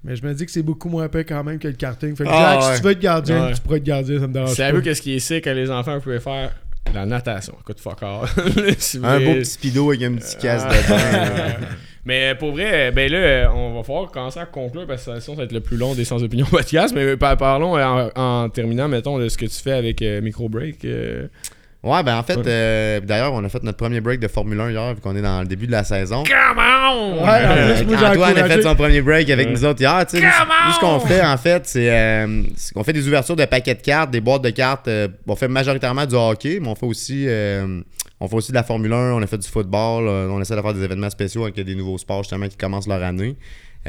Mais 0.03 0.15
je 0.15 0.25
me 0.25 0.33
dis 0.33 0.45
que 0.45 0.51
c'est 0.51 0.63
beaucoup 0.63 0.87
moins 0.89 1.07
peur 1.09 1.23
quand 1.27 1.43
même 1.43 1.59
que 1.59 1.67
le 1.67 1.73
karting. 1.73 2.15
Fait 2.15 2.23
que 2.23 2.29
Ah, 2.31 2.53
Jack, 2.59 2.61
ouais. 2.69 2.75
si 2.75 2.81
tu 2.81 2.85
veux 2.87 2.91
être 2.93 2.99
gardien, 2.99 3.45
Ouais. 3.47 3.53
tu 3.53 3.61
pourrais 3.61 3.77
être 3.77 3.83
gardien, 3.83 4.19
ça 4.19 4.27
me 4.27 4.33
dérange 4.33 4.49
pas. 4.49 4.55
Savez-vous 4.55 4.81
qu'est-ce 4.81 5.01
qui 5.01 5.15
est 5.15 5.19
sick 5.19 5.43
que 5.43 5.49
les 5.49 5.69
enfants 5.69 5.99
pouvaient 5.99 6.19
faire 6.21 6.51
La 6.93 7.05
natation. 7.05 7.53
Écoute, 7.59 7.79
fuck. 7.81 7.99
Si 8.77 8.97
vous 8.97 9.05
Un 9.05 9.19
beau 9.19 9.33
petit 9.33 9.45
speedo 9.45 9.89
avec 9.89 10.01
un 10.03 10.13
petit 10.15 10.37
casse 10.37 10.63
Ah. 10.65 10.73
dedans. 10.73 11.65
Mais 12.05 12.33
pour 12.33 12.53
vrai, 12.53 12.91
ben 12.91 13.11
là, 13.11 13.51
on 13.53 13.75
va 13.75 13.83
falloir 13.83 14.09
commencer 14.09 14.39
à 14.39 14.45
conclure 14.45 14.87
parce 14.87 15.03
que 15.05 15.19
sinon 15.19 15.35
ça 15.35 15.41
va 15.41 15.43
être 15.43 15.51
le 15.51 15.59
plus 15.59 15.75
long 15.77 15.93
des 15.93 16.05
sans 16.05 16.23
opinion 16.23 16.45
podcast. 16.49 16.95
Mais 16.95 17.17
par- 17.17 17.35
parlons 17.37 17.77
euh, 17.77 18.09
en, 18.15 18.43
en 18.45 18.49
terminant, 18.49 18.87
mettons, 18.87 19.19
de 19.19 19.27
ce 19.27 19.37
que 19.37 19.45
tu 19.45 19.61
fais 19.61 19.73
avec 19.73 20.01
euh, 20.01 20.21
Micro 20.21 20.47
Break. 20.49 20.85
euh. 20.85 21.27
Ouais, 21.81 22.03
ben 22.03 22.17
en 22.17 22.23
fait, 22.23 22.37
euh, 22.45 22.99
d'ailleurs, 22.99 23.31
on 23.33 23.41
a 23.45 23.47
fait 23.47 23.63
notre 23.63 23.77
premier 23.77 24.01
break 24.01 24.19
de 24.19 24.27
Formule 24.27 24.59
1 24.59 24.71
hier, 24.71 24.93
vu 24.95 24.99
qu'on 24.99 25.15
est 25.15 25.21
dans 25.21 25.39
le 25.39 25.47
début 25.47 25.65
de 25.65 25.71
la 25.71 25.85
saison. 25.85 26.23
Come 26.25 26.57
on! 26.57 27.23
Ouais, 27.23 27.29
en 27.29 27.51
Euh, 27.51 27.75
plus, 27.77 27.85
moi, 27.85 27.97
j'ai 27.97 28.05
Antoine 28.05 28.37
a 28.37 28.43
fait 28.49 28.61
son 28.61 28.75
premier 28.75 29.01
break 29.01 29.29
avec 29.29 29.47
Ouais. 29.47 29.53
nous 29.53 29.63
autres 29.63 29.79
hier. 29.79 30.05
tu 30.05 30.17
sais. 30.17 30.23
Nous, 30.25 30.29
Come 30.29 30.47
nous, 30.67 30.73
ce 30.73 30.79
qu'on 30.81 30.95
on! 30.95 30.99
fait, 30.99 31.21
en 31.25 31.37
fait, 31.37 31.65
c'est 31.67 31.89
euh, 31.89 32.43
c'est 32.57 32.73
qu'on 32.73 32.83
fait 32.83 32.91
des 32.91 33.07
ouvertures 33.07 33.37
de 33.37 33.45
paquets 33.45 33.75
de 33.75 33.81
cartes, 33.81 34.11
des 34.11 34.19
boîtes 34.19 34.41
de 34.41 34.49
cartes. 34.49 34.89
euh, 34.89 35.07
on 35.25 35.37
fait 35.37 35.47
majoritairement 35.47 36.05
du 36.05 36.15
hockey, 36.15 36.59
mais 36.61 36.67
on 36.67 36.75
fait 36.75 36.85
aussi, 36.85 37.23
euh, 37.29 37.79
on 38.19 38.27
fait 38.27 38.35
aussi 38.35 38.51
de 38.51 38.55
la 38.57 38.63
Formule 38.63 38.91
1, 38.91 39.13
on 39.13 39.21
a 39.21 39.27
fait 39.27 39.37
du 39.37 39.47
football. 39.47 40.05
on 40.09 40.41
essaie 40.41 40.57
de 40.57 40.61
faire 40.61 40.73
des 40.73 40.83
événements 40.83 41.09
spéciaux 41.09 41.43
avec 41.43 41.55
des 41.55 41.75
nouveaux 41.75 41.97
sports, 41.97 42.23
justement, 42.23 42.49
qui 42.49 42.57
commencent 42.57 42.87
leur 42.89 43.01
année. 43.01 43.37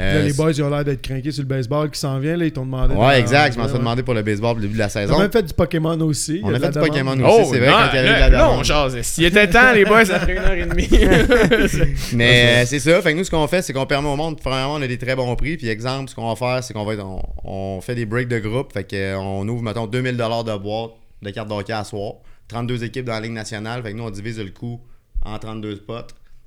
Euh, 0.01 0.15
Là, 0.15 0.23
les 0.23 0.33
boys, 0.33 0.53
ils 0.53 0.63
ont 0.63 0.71
l'air 0.71 0.85
d'être 0.85 1.03
craqués 1.03 1.31
sur 1.31 1.43
le 1.43 1.49
baseball 1.49 1.91
qui 1.91 1.99
s'en 2.01 2.19
vient. 2.19 2.37
Là, 2.37 2.47
ils 2.47 2.53
t'ont 2.53 2.65
demandé. 2.65 2.95
Ouais, 2.95 3.21
exact. 3.21 3.55
Je 3.55 3.59
m'en 3.59 3.69
suis 3.69 3.77
demandé 3.79 4.03
pour 4.03 4.15
le 4.15 4.23
baseball 4.23 4.57
au 4.57 4.61
début 4.61 4.75
de 4.75 4.79
la 4.79 4.87
On 4.87 4.89
saison. 4.89 5.15
a 5.19 5.23
même 5.23 5.31
fait 5.33 5.43
du 5.43 5.53
Pokémon 5.55 6.01
aussi. 6.01 6.41
On 6.43 6.55
a 6.55 6.59
fait 6.59 6.71
du. 6.71 6.79
Pokémon 6.79 7.13
aussi, 7.21 7.51
c'est 7.51 7.59
vrai, 7.59 7.69
non, 7.71 7.77
quand 7.77 7.89
il 7.93 7.97
y 7.97 7.99
avait 7.99 8.09
eu 8.09 8.15
de 8.15 8.21
là, 8.21 8.29
la 8.31 8.39
non, 8.39 8.51
demande. 8.53 8.65
jase. 8.65 9.03
S'il 9.03 9.25
était 9.25 9.49
temps, 9.49 9.73
les 9.75 9.85
boys, 9.85 10.11
après 10.11 10.33
une 10.33 10.39
heure 10.39 10.53
et 10.53 10.67
demie. 10.67 10.89
Mais 12.15 12.63
euh, 12.63 12.67
c'est 12.67 12.79
ça. 12.79 13.01
Fait 13.03 13.13
que 13.13 13.19
nous, 13.19 13.25
ce 13.25 13.31
qu'on 13.31 13.47
fait, 13.47 13.63
c'est 13.63 13.73
qu'on 13.73 13.87
permet 13.87 14.09
au 14.09 14.17
monde, 14.17 14.41
premièrement, 14.41 14.75
on 14.75 14.83
a 14.83 14.87
des 14.87 14.99
très 14.99 15.15
bons 15.17 15.35
prix. 15.37 15.57
Puis 15.57 15.69
exemple, 15.69 16.09
ce 16.11 16.15
qu'on 16.15 16.29
va 16.29 16.37
faire, 16.37 16.63
c'est 16.65 16.73
qu'on 16.75 16.85
va 16.85 16.95
être- 16.95 17.05
on, 17.05 17.21
on 17.45 17.81
fait 17.81 17.95
des 17.95 18.07
breaks 18.07 18.29
de 18.29 18.39
groupe. 18.39 18.73
Fait 18.73 18.85
que, 18.85 18.97
euh, 18.97 19.19
on 19.19 19.47
ouvre, 19.49 19.63
mettons, 19.63 19.87
2000$ 19.87 20.17
de 20.45 20.57
boîte 20.59 20.91
de 21.23 21.31
cartes 21.31 21.49
d'hockey 21.49 21.73
à 21.73 21.85
soir. 21.85 22.15
32 22.49 22.83
équipes 22.85 23.05
dans 23.05 23.13
la 23.13 23.21
Ligue 23.21 23.33
nationale. 23.33 23.83
Fait 23.83 23.93
que 23.93 23.97
nous, 23.97 24.05
on 24.05 24.11
divise 24.11 24.39
le 24.39 24.51
coût 24.51 24.81
en 25.25 25.39
32 25.39 25.77
spots. 25.77 25.95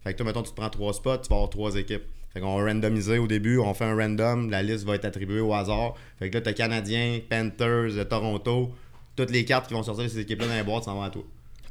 Fait 0.04 0.12
que 0.14 0.18
toi, 0.18 0.26
mettons, 0.26 0.42
tu 0.42 0.52
te 0.52 0.56
prends 0.56 0.70
3 0.70 0.94
spots, 0.94 1.18
tu 1.18 1.30
vas 1.30 1.36
avoir 1.36 1.50
3 1.50 1.76
équipes. 1.76 2.04
Fait 2.34 2.40
qu'on 2.40 2.58
va 2.58 2.66
randomiser 2.66 3.20
au 3.20 3.28
début, 3.28 3.60
on 3.60 3.74
fait 3.76 3.86
un 3.86 3.96
random, 3.96 4.50
la 4.50 4.64
liste 4.64 4.86
va 4.86 4.96
être 4.96 5.06
attribuée 5.06 5.40
au 5.40 5.54
hasard. 5.54 5.94
Fait 6.18 6.30
que 6.30 6.36
là, 6.38 6.42
t'as 6.42 6.54
Canadiens, 6.54 7.20
Panthers, 7.30 7.98
euh, 7.98 8.04
Toronto, 8.06 8.72
toutes 9.16 9.30
les 9.30 9.46
cartes 9.46 9.68
qui 9.68 9.76
vont 9.76 9.84
sortir 9.84 10.06
de 10.06 10.10
ces 10.10 10.20
équipes-là 10.22 10.48
dans 10.48 10.56
les 10.56 10.64
boîtes 10.64 10.86
s'en 10.86 10.96
vont 10.96 11.04
à 11.04 11.12
toi. 11.12 11.24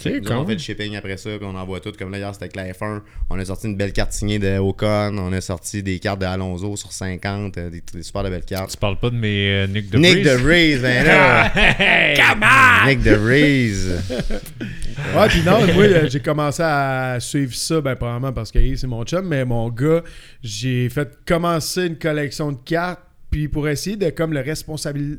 C'est 0.03 0.20
Nous, 0.20 0.31
on 0.31 0.47
fait 0.47 0.53
le 0.55 0.59
shipping 0.59 0.97
après 0.97 1.16
ça, 1.16 1.31
puis 1.31 1.47
on 1.47 1.55
envoie 1.55 1.81
tout. 1.81 1.93
Comme 1.99 2.11
là, 2.11 2.19
hier, 2.19 2.33
c'était 2.33 2.45
avec 2.45 2.57
la 2.57 2.73
F1. 2.73 3.01
On 3.31 3.39
a 3.39 3.45
sorti 3.45 3.66
une 3.69 3.77
belle 3.77 3.93
carte 3.93 4.12
signée 4.12 4.39
de 4.39 4.59
Ocon. 4.59 5.16
On 5.19 5.33
a 5.33 5.41
sorti 5.41 5.83
des 5.83 5.99
cartes 5.99 6.20
de 6.20 6.27
Alonso 6.27 6.77
sur 6.77 6.93
50. 6.93 7.59
euh, 7.59 7.70
des, 7.70 7.83
des 7.93 8.03
super 8.03 8.24
de 8.24 8.31
belles 8.31 8.45
cartes. 8.45 8.70
Tu 8.70 8.77
parles 8.77 8.99
pas 8.99 9.11
de 9.11 9.16
mes 9.16 9.51
euh, 9.51 9.66
Nick 9.66 9.91
de 9.91 9.99
Nick 9.99 10.23
de 10.23 10.31
Vries, 10.31 10.79
ben 10.79 11.05
là! 11.05 12.87
Nick 12.87 13.03
de 13.03 13.15
Vries! 13.15 13.73
Ouais, 15.16 15.29
puis 15.29 15.43
non, 15.43 15.66
moi, 15.74 15.85
euh, 15.85 16.09
j'ai 16.09 16.20
commencé 16.20 16.62
à 16.62 17.16
suivre 17.20 17.55
ça, 17.55 17.81
ben, 17.81 17.97
probablement 17.97 18.33
parce 18.33 18.51
que 18.51 18.77
c'est 18.77 18.87
mon 18.87 19.05
chum, 19.05 19.27
mais 19.27 19.45
mon 19.45 19.69
gars, 19.69 20.03
j'ai 20.43 20.89
fait 20.89 21.09
commencer 21.27 21.87
une 21.87 21.99
collection 21.99 22.53
de 22.53 22.59
cartes, 22.65 23.01
puis 23.31 23.49
pour 23.49 23.69
essayer 23.69 23.97
de, 23.97 24.11
comme, 24.11 24.33
le 24.33 24.41
responsabiliser. 24.41 25.19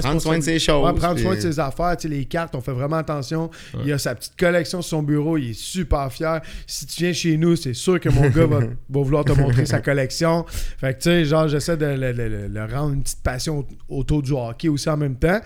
Prendre 0.00 0.20
soin 0.20 0.38
de 0.38 0.42
ses 0.42 0.58
choses. 0.58 0.84
Ouais, 0.86 0.92
prendre 0.98 1.14
puis- 1.14 1.24
soin 1.24 1.34
de 1.34 1.40
ses 1.40 1.58
affaires. 1.60 1.96
Tu 1.96 2.08
sais, 2.08 2.14
les 2.14 2.24
cartes, 2.24 2.54
on 2.54 2.60
fait 2.60 2.72
vraiment 2.72 2.96
attention. 2.96 3.50
Il 3.84 3.92
a 3.92 3.98
sa 3.98 4.14
petite 4.14 4.34
collection 4.38 4.82
sur 4.82 4.90
son 4.98 5.02
bureau. 5.02 5.36
Il 5.38 5.50
est 5.50 5.58
super 5.58 6.12
fier. 6.12 6.40
Si 6.66 6.86
tu 6.86 7.04
viens 7.04 7.12
chez 7.12 7.36
nous, 7.36 7.56
c'est 7.56 7.74
sûr 7.74 7.98
que 8.00 8.08
mon 8.08 8.28
gars 8.28 8.46
va, 8.46 8.58
va 8.90 9.02
vouloir 9.02 9.24
te 9.24 9.32
montrer 9.32 9.66
sa 9.66 9.80
collection. 9.80 10.44
Fait 10.78 10.94
que, 10.94 10.98
tu 10.98 11.10
sais, 11.10 11.24
genre, 11.24 11.48
j'essaie 11.48 11.76
de 11.76 11.86
le, 11.86 12.12
le- 12.12 12.28
le- 12.28 12.48
le 12.48 12.64
rendre 12.64 12.94
une 12.94 13.02
petite 13.02 13.22
passion 13.22 13.66
autour 13.88 14.22
du 14.22 14.32
hockey 14.32 14.68
aussi 14.68 14.88
en 14.90 14.96
même 14.96 15.16
temps. 15.16 15.40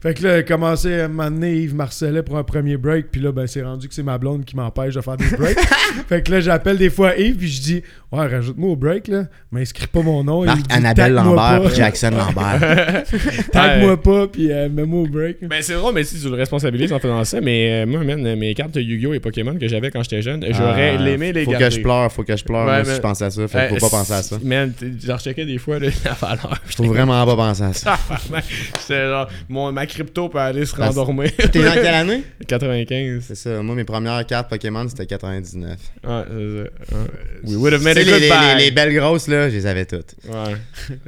Fait 0.00 0.14
que 0.14 0.22
là, 0.22 0.36
j'ai 0.38 0.44
commencé 0.44 1.00
à 1.00 1.08
m'amener 1.08 1.56
Yves 1.56 1.74
Marcellet 1.74 2.22
pour 2.22 2.36
un 2.38 2.44
premier 2.44 2.76
break. 2.76 3.10
Puis 3.10 3.20
là, 3.20 3.32
ben, 3.32 3.46
c'est 3.46 3.62
rendu 3.62 3.88
que 3.88 3.94
c'est 3.94 4.02
ma 4.02 4.18
blonde 4.18 4.44
qui 4.44 4.54
m'empêche 4.56 4.94
de 4.94 5.00
faire 5.00 5.16
des 5.16 5.28
breaks. 5.36 5.58
fait 6.08 6.22
que 6.22 6.30
là, 6.32 6.40
j'appelle 6.40 6.78
des 6.78 6.90
fois 6.90 7.16
Yves. 7.16 7.36
Puis 7.36 7.48
je 7.48 7.62
dis, 7.62 7.82
ouais, 8.12 8.26
rajoute-moi 8.26 8.70
au 8.70 8.76
break, 8.76 9.08
là. 9.08 9.24
Mais 9.50 9.62
inscris 9.62 9.86
pas 9.86 10.02
mon 10.02 10.22
nom. 10.24 10.44
Marc 10.44 10.60
Annabelle 10.70 11.14
Lambert 11.14 11.74
Jackson 11.74 12.10
Lambert. 12.10 13.04
Pas. 13.96 14.26
Puis 14.28 14.52
euh, 14.52 14.68
mets-moi 14.68 15.02
au 15.02 15.06
break. 15.06 15.38
Ben 15.42 15.62
c'est 15.62 15.74
drôle, 15.74 15.94
mais 15.94 16.04
si 16.04 16.20
tu 16.20 16.28
le 16.28 16.34
responsabilises 16.34 16.92
en 16.92 16.98
faisant 16.98 17.24
ça, 17.24 17.40
mais 17.40 17.82
euh, 17.82 17.86
moi, 17.86 18.04
man, 18.04 18.36
mes 18.36 18.54
cartes 18.54 18.72
de 18.72 18.80
Yu-Gi-Oh! 18.80 19.14
et 19.14 19.20
Pokémon 19.20 19.56
que 19.58 19.66
j'avais 19.68 19.90
quand 19.90 20.02
j'étais 20.02 20.22
jeune, 20.22 20.44
j'aurais 20.50 20.96
Ah, 20.98 21.08
aimé 21.08 21.32
les 21.32 21.44
Faut 21.44 21.52
garder. 21.52 21.66
que 21.66 21.70
je 21.74 21.80
pleure, 21.80 22.12
faut 22.12 22.22
que 22.24 22.36
je 22.36 22.44
pleure. 22.44 22.66
Ouais, 22.66 22.82
moi, 22.82 22.84
si 22.84 22.94
je 22.96 23.00
pense 23.00 23.22
à 23.22 23.30
ça. 23.30 23.48
Fait 23.48 23.68
que 23.70 23.74
Euh, 23.74 23.78
faut 23.78 23.88
pas 23.88 23.98
penser 23.98 24.12
à 24.12 24.22
ça. 24.22 24.38
si- 24.38 24.46
Man, 24.46 24.72
t- 24.72 24.86
je 25.04 25.12
recheckais 25.12 25.44
des 25.46 25.58
fois 25.58 25.78
là, 25.78 25.88
la 26.04 26.12
valeur. 26.12 26.58
Faut 26.66 26.84
vraiment 26.84 27.24
pas 27.26 27.36
penser 27.36 27.62
à 27.62 27.72
ça. 27.72 27.98
C'était 28.80 29.06
genre, 29.08 29.28
mon, 29.48 29.72
ma 29.72 29.86
crypto 29.86 30.28
peut 30.28 30.38
aller 30.38 30.64
se 30.66 30.74
Parce- 30.74 30.94
rendormir. 30.96 31.30
T'es 31.36 31.62
dans 31.62 31.72
quelle 31.72 31.86
année? 31.86 32.22
95. 32.46 33.24
C'est 33.26 33.34
ça. 33.34 33.62
Moi, 33.62 33.74
mes 33.74 33.84
premières 33.84 34.24
cartes 34.26 34.48
Pokémon, 34.50 34.86
c'était 34.88 35.06
99. 35.06 35.70
Ouais, 35.70 36.10
c'est 36.28 36.90
ça. 36.90 36.96
Ouais. 36.96 37.04
We 37.44 37.56
would 37.56 37.72
have 37.72 37.80
Tu 37.80 37.84
made 37.86 37.94
sais, 37.94 38.00
a 38.00 38.04
les, 38.04 38.10
good 38.10 38.20
les- 38.20 38.54
les- 38.58 38.64
les 38.64 38.70
belles 38.70 38.94
grosses, 38.94 39.28
là, 39.28 39.48
je 39.48 39.54
les 39.56 39.66
avais 39.66 39.84
toutes. 39.84 40.14
Ouais. 40.28 40.54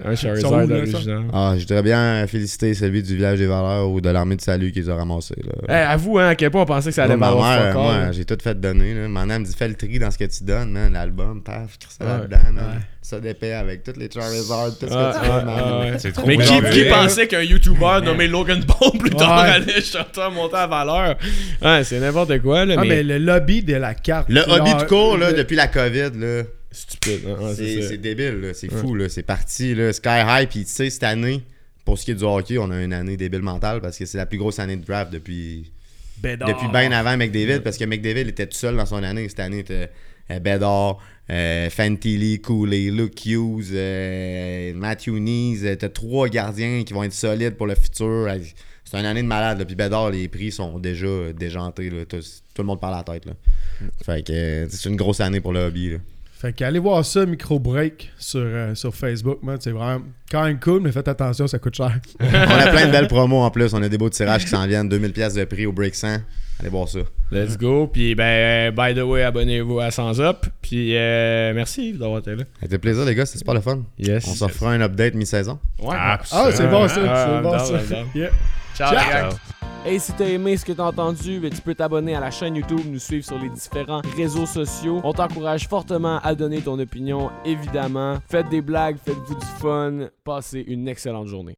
Un 0.05 0.17
Sont 0.17 0.29
où, 0.29 0.37
Charizard 0.41 0.67
là, 0.67 0.67
ça? 0.87 0.93
original. 0.97 1.23
Ah, 1.33 1.55
je 1.57 1.61
voudrais 1.63 1.83
bien 1.83 2.27
féliciter 2.27 2.70
celui 2.75 3.03
du 3.03 3.17
village 3.17 3.39
des 3.39 3.47
valeurs 3.47 3.89
ou 3.91 4.01
de 4.01 4.09
l'armée 4.11 4.37
de 4.37 4.41
salut 4.41 4.73
qui 4.73 4.81
les 4.81 4.89
a 4.91 4.95
ramassés. 4.97 5.35
Là. 5.45 5.75
Hey, 5.75 5.87
avoue, 5.87 6.19
hein, 6.19 6.29
à 6.29 6.35
quel 6.35 6.51
point 6.51 6.63
on 6.63 6.67
pensait 6.67 6.91
que 6.91 6.95
ça 6.95 7.05
allait 7.05 7.17
m'avoir 7.17 7.51
all, 7.51 7.73
moi, 7.75 8.13
j'ai 8.13 8.25
tout 8.25 8.37
fait 8.43 8.59
donner. 8.59 8.95
Là. 8.95 9.09
Ma 9.09 9.27
mère 9.27 9.41
me 9.41 9.45
dit 9.45 9.55
fais 9.57 9.69
le 9.69 9.75
tri 9.75 9.99
dans 9.99 10.11
ce 10.11 10.19
que 10.19 10.25
tu 10.25 10.45
donnes, 10.45 10.71
man. 10.73 10.93
L'album, 10.93 11.43
paf, 11.43 11.77
ça 11.89 12.05
Ouais. 12.05 12.11
là-dedans, 12.11 12.53
man. 12.53 12.65
Ouais. 12.65 12.81
Ça 13.03 13.19
d'épais 13.19 13.53
avec 13.53 13.83
toutes 13.83 13.97
les 13.97 14.09
Charizard, 14.11 14.69
tout 14.79 14.87
ce 14.87 14.93
que 14.93 15.21
tu 15.21 15.25
veux, 15.31 15.45
man. 15.45 15.81
ouais. 15.93 15.99
C'est 15.99 16.13
trop 16.13 16.27
Mais 16.27 16.37
qui, 16.37 16.85
pensait 16.89 17.27
qu'un 17.27 17.43
YouTuber 17.43 18.01
nommé 18.05 18.29
Logan 18.29 18.63
Paul 18.65 18.99
plus 18.99 19.11
tard 19.11 19.43
Ouais. 19.43 19.49
allait 19.51 19.81
chanter 19.81 20.29
monter 20.33 20.57
à 20.57 20.67
valeur? 20.67 21.17
Ouais, 21.63 21.83
c'est 21.85 21.99
n'importe 22.01 22.39
quoi, 22.41 22.65
là, 22.65 22.75
Ah, 22.79 22.83
mais 22.83 22.89
mais... 22.89 23.03
le 23.03 23.19
lobby 23.19 23.63
de 23.63 23.75
la 23.75 23.95
carte. 23.95 24.29
Le 24.29 24.43
hobby 24.43 24.75
de 24.75 24.83
cours, 24.85 25.17
là, 25.17 25.31
le- 25.31 25.37
depuis 25.39 25.57
la 25.57 25.69
COVID, 25.69 26.11
là, 26.19 26.43
Stupide. 26.73 27.21
hein, 27.27 27.43
ouais, 27.43 27.55
c'est 27.57 27.67
c'est 27.75 27.83
ça. 27.83 27.89
c'est 27.89 27.97
débile, 27.99 28.41
là. 28.43 28.49
C'est 28.55 28.71
fou, 28.73 28.95
là. 28.95 29.09
C'est 29.09 29.23
parti, 29.25 29.75
là. 29.75 29.93
Sky 29.93 30.09
High, 30.25 30.49
puis 30.49 30.65
tu 30.65 30.71
sais, 30.71 30.89
cette 30.91 31.03
année, 31.03 31.43
pour 31.91 31.99
ce 31.99 32.05
qui 32.05 32.13
est 32.13 32.15
du 32.15 32.23
hockey, 32.23 32.57
on 32.57 32.71
a 32.71 32.81
une 32.85 32.93
année 32.93 33.17
débile 33.17 33.43
mentale 33.43 33.81
parce 33.81 33.99
que 33.99 34.07
c'est 34.07 34.17
la 34.17 34.25
plus 34.25 34.39
grosse 34.39 34.61
année 34.61 34.77
de 34.77 34.85
draft 34.85 35.13
depuis 35.13 35.73
Bédard. 36.23 36.49
depuis 36.49 36.69
bien 36.69 36.93
avant 36.93 37.17
McDavid 37.17 37.63
parce 37.65 37.77
que 37.77 37.85
McDavid 37.85 38.29
était 38.29 38.47
tout 38.47 38.57
seul 38.57 38.77
dans 38.77 38.87
son 38.87 39.03
année. 39.03 39.29
Cette 39.29 39.41
année, 39.41 39.65
c'était 39.67 39.91
euh, 40.31 40.39
Bedard, 40.39 40.99
euh, 41.31 41.69
Fantilli, 41.69 42.41
Cooley, 42.41 42.93
Luke 42.93 43.27
Hughes, 43.27 43.73
euh, 43.73 44.73
Matthew 44.73 45.15
Nees. 45.19 45.65
Euh, 45.65 45.75
T'as 45.75 45.89
trois 45.89 46.29
gardiens 46.29 46.85
qui 46.85 46.93
vont 46.93 47.03
être 47.03 47.13
solides 47.13 47.57
pour 47.57 47.67
le 47.67 47.75
futur. 47.75 48.29
C'est 48.85 48.97
une 48.97 49.05
année 49.05 49.23
de 49.23 49.27
malade. 49.27 49.59
Là. 49.59 49.65
Puis 49.65 49.75
Bedard, 49.75 50.11
les 50.11 50.29
prix 50.29 50.53
sont 50.53 50.79
déjà 50.79 51.33
déjantés. 51.33 51.91
Là. 51.91 52.05
Tout, 52.05 52.21
tout 52.55 52.63
le 52.63 52.67
monde 52.67 52.79
parle 52.81 52.95
à 52.95 52.99
la 52.99 53.03
tête. 53.03 53.27
Là. 53.27 53.33
Fait 54.05 54.25
que 54.25 54.69
c'est 54.71 54.89
une 54.89 54.95
grosse 54.97 55.19
année 55.19 55.41
pour 55.41 55.53
le 55.53 55.59
hobby. 55.59 55.91
Là. 55.91 55.99
Fait 56.41 56.55
qu'allez 56.55 56.79
voir 56.79 57.05
ça, 57.05 57.27
Micro 57.27 57.59
Break, 57.59 58.11
sur, 58.19 58.41
euh, 58.43 58.75
sur 58.75 58.95
Facebook, 58.95 59.43
man. 59.43 59.59
C'est 59.61 59.73
vraiment 59.73 60.03
quand 60.31 60.45
même 60.45 60.59
cool, 60.59 60.81
mais 60.81 60.91
faites 60.91 61.07
attention, 61.09 61.47
ça 61.47 61.59
coûte 61.59 61.75
cher. 61.75 62.01
On 62.21 62.25
a 62.25 62.67
plein 62.69 62.87
de 62.87 62.93
belles 62.93 63.09
promos 63.09 63.41
en 63.43 63.51
plus. 63.51 63.75
On 63.75 63.83
a 63.83 63.91
des 63.91 63.99
beaux 63.99 64.09
tirages 64.09 64.45
qui 64.45 64.49
s'en 64.51 64.67
viennent. 64.67 64.89
2000 64.89 65.13
pièces 65.13 65.35
de 65.35 65.45
prix 65.45 65.67
au 65.67 65.73
Break 65.73 65.95
100. 65.95 66.17
Allez 66.59 66.71
voir 66.71 66.89
ça. 66.89 67.01
Let's 67.31 67.59
go. 67.59 67.89
Puis, 67.89 68.15
ben, 68.15 68.75
by 68.75 68.95
the 68.95 69.03
way, 69.05 69.23
abonnez-vous 69.23 69.81
à 69.81 69.91
Sans 69.91 70.19
Up. 70.19 70.47
Puis, 70.63 70.97
euh, 70.97 71.53
merci 71.55 71.93
d'avoir 71.93 72.21
été 72.21 72.35
là. 72.35 72.45
Ça 72.63 72.69
fait 72.69 72.79
plaisir, 72.79 73.05
les 73.05 73.15
gars. 73.15 73.27
C'était 73.27 73.41
super 73.41 73.55
le 73.55 73.61
fun. 73.61 73.83
Yes. 73.99 74.27
On 74.27 74.35
s'en 74.35 74.49
fera 74.49 74.73
un 74.73 74.81
update 74.81 75.15
mi-saison. 75.15 75.59
Ouais. 75.79 75.95
Ah, 75.99 76.21
c'est 76.53 76.71
bon 76.71 76.89
ça, 76.89 77.01
Ah, 77.07 77.27
c'est 77.37 77.43
bon 77.43 77.59
ça. 77.59 77.97
Yeah. 78.15 78.31
Ciao, 78.75 78.95
Ciao. 78.95 79.31
Hey, 79.83 79.99
si 79.99 80.13
t'as 80.13 80.27
aimé 80.27 80.59
ce 80.59 80.65
que 80.67 80.73
t'as 80.73 80.85
entendu, 80.85 81.41
ben, 81.41 81.51
tu 81.51 81.63
peux 81.63 81.75
t'abonner 81.75 82.15
à 82.15 82.21
la 82.21 82.31
chaîne 82.31 82.55
YouTube, 82.55 82.83
nous 82.85 82.99
suivre 82.99 83.25
sur 83.25 83.39
les 83.39 83.49
différents 83.49 84.03
réseaux 84.15 84.45
sociaux. 84.45 85.01
On 85.03 85.15
t'encourage 85.15 85.69
fortement 85.69 86.19
à 86.23 86.35
donner 86.35 86.61
ton 86.61 86.79
opinion, 86.79 87.31
évidemment. 87.47 88.19
Faites 88.29 88.51
des 88.51 88.61
blagues, 88.61 88.99
faites-vous 89.03 89.37
du 89.37 89.47
fun. 89.59 90.09
Passez 90.23 90.63
une 90.67 90.87
excellente 90.87 91.29
journée. 91.29 91.57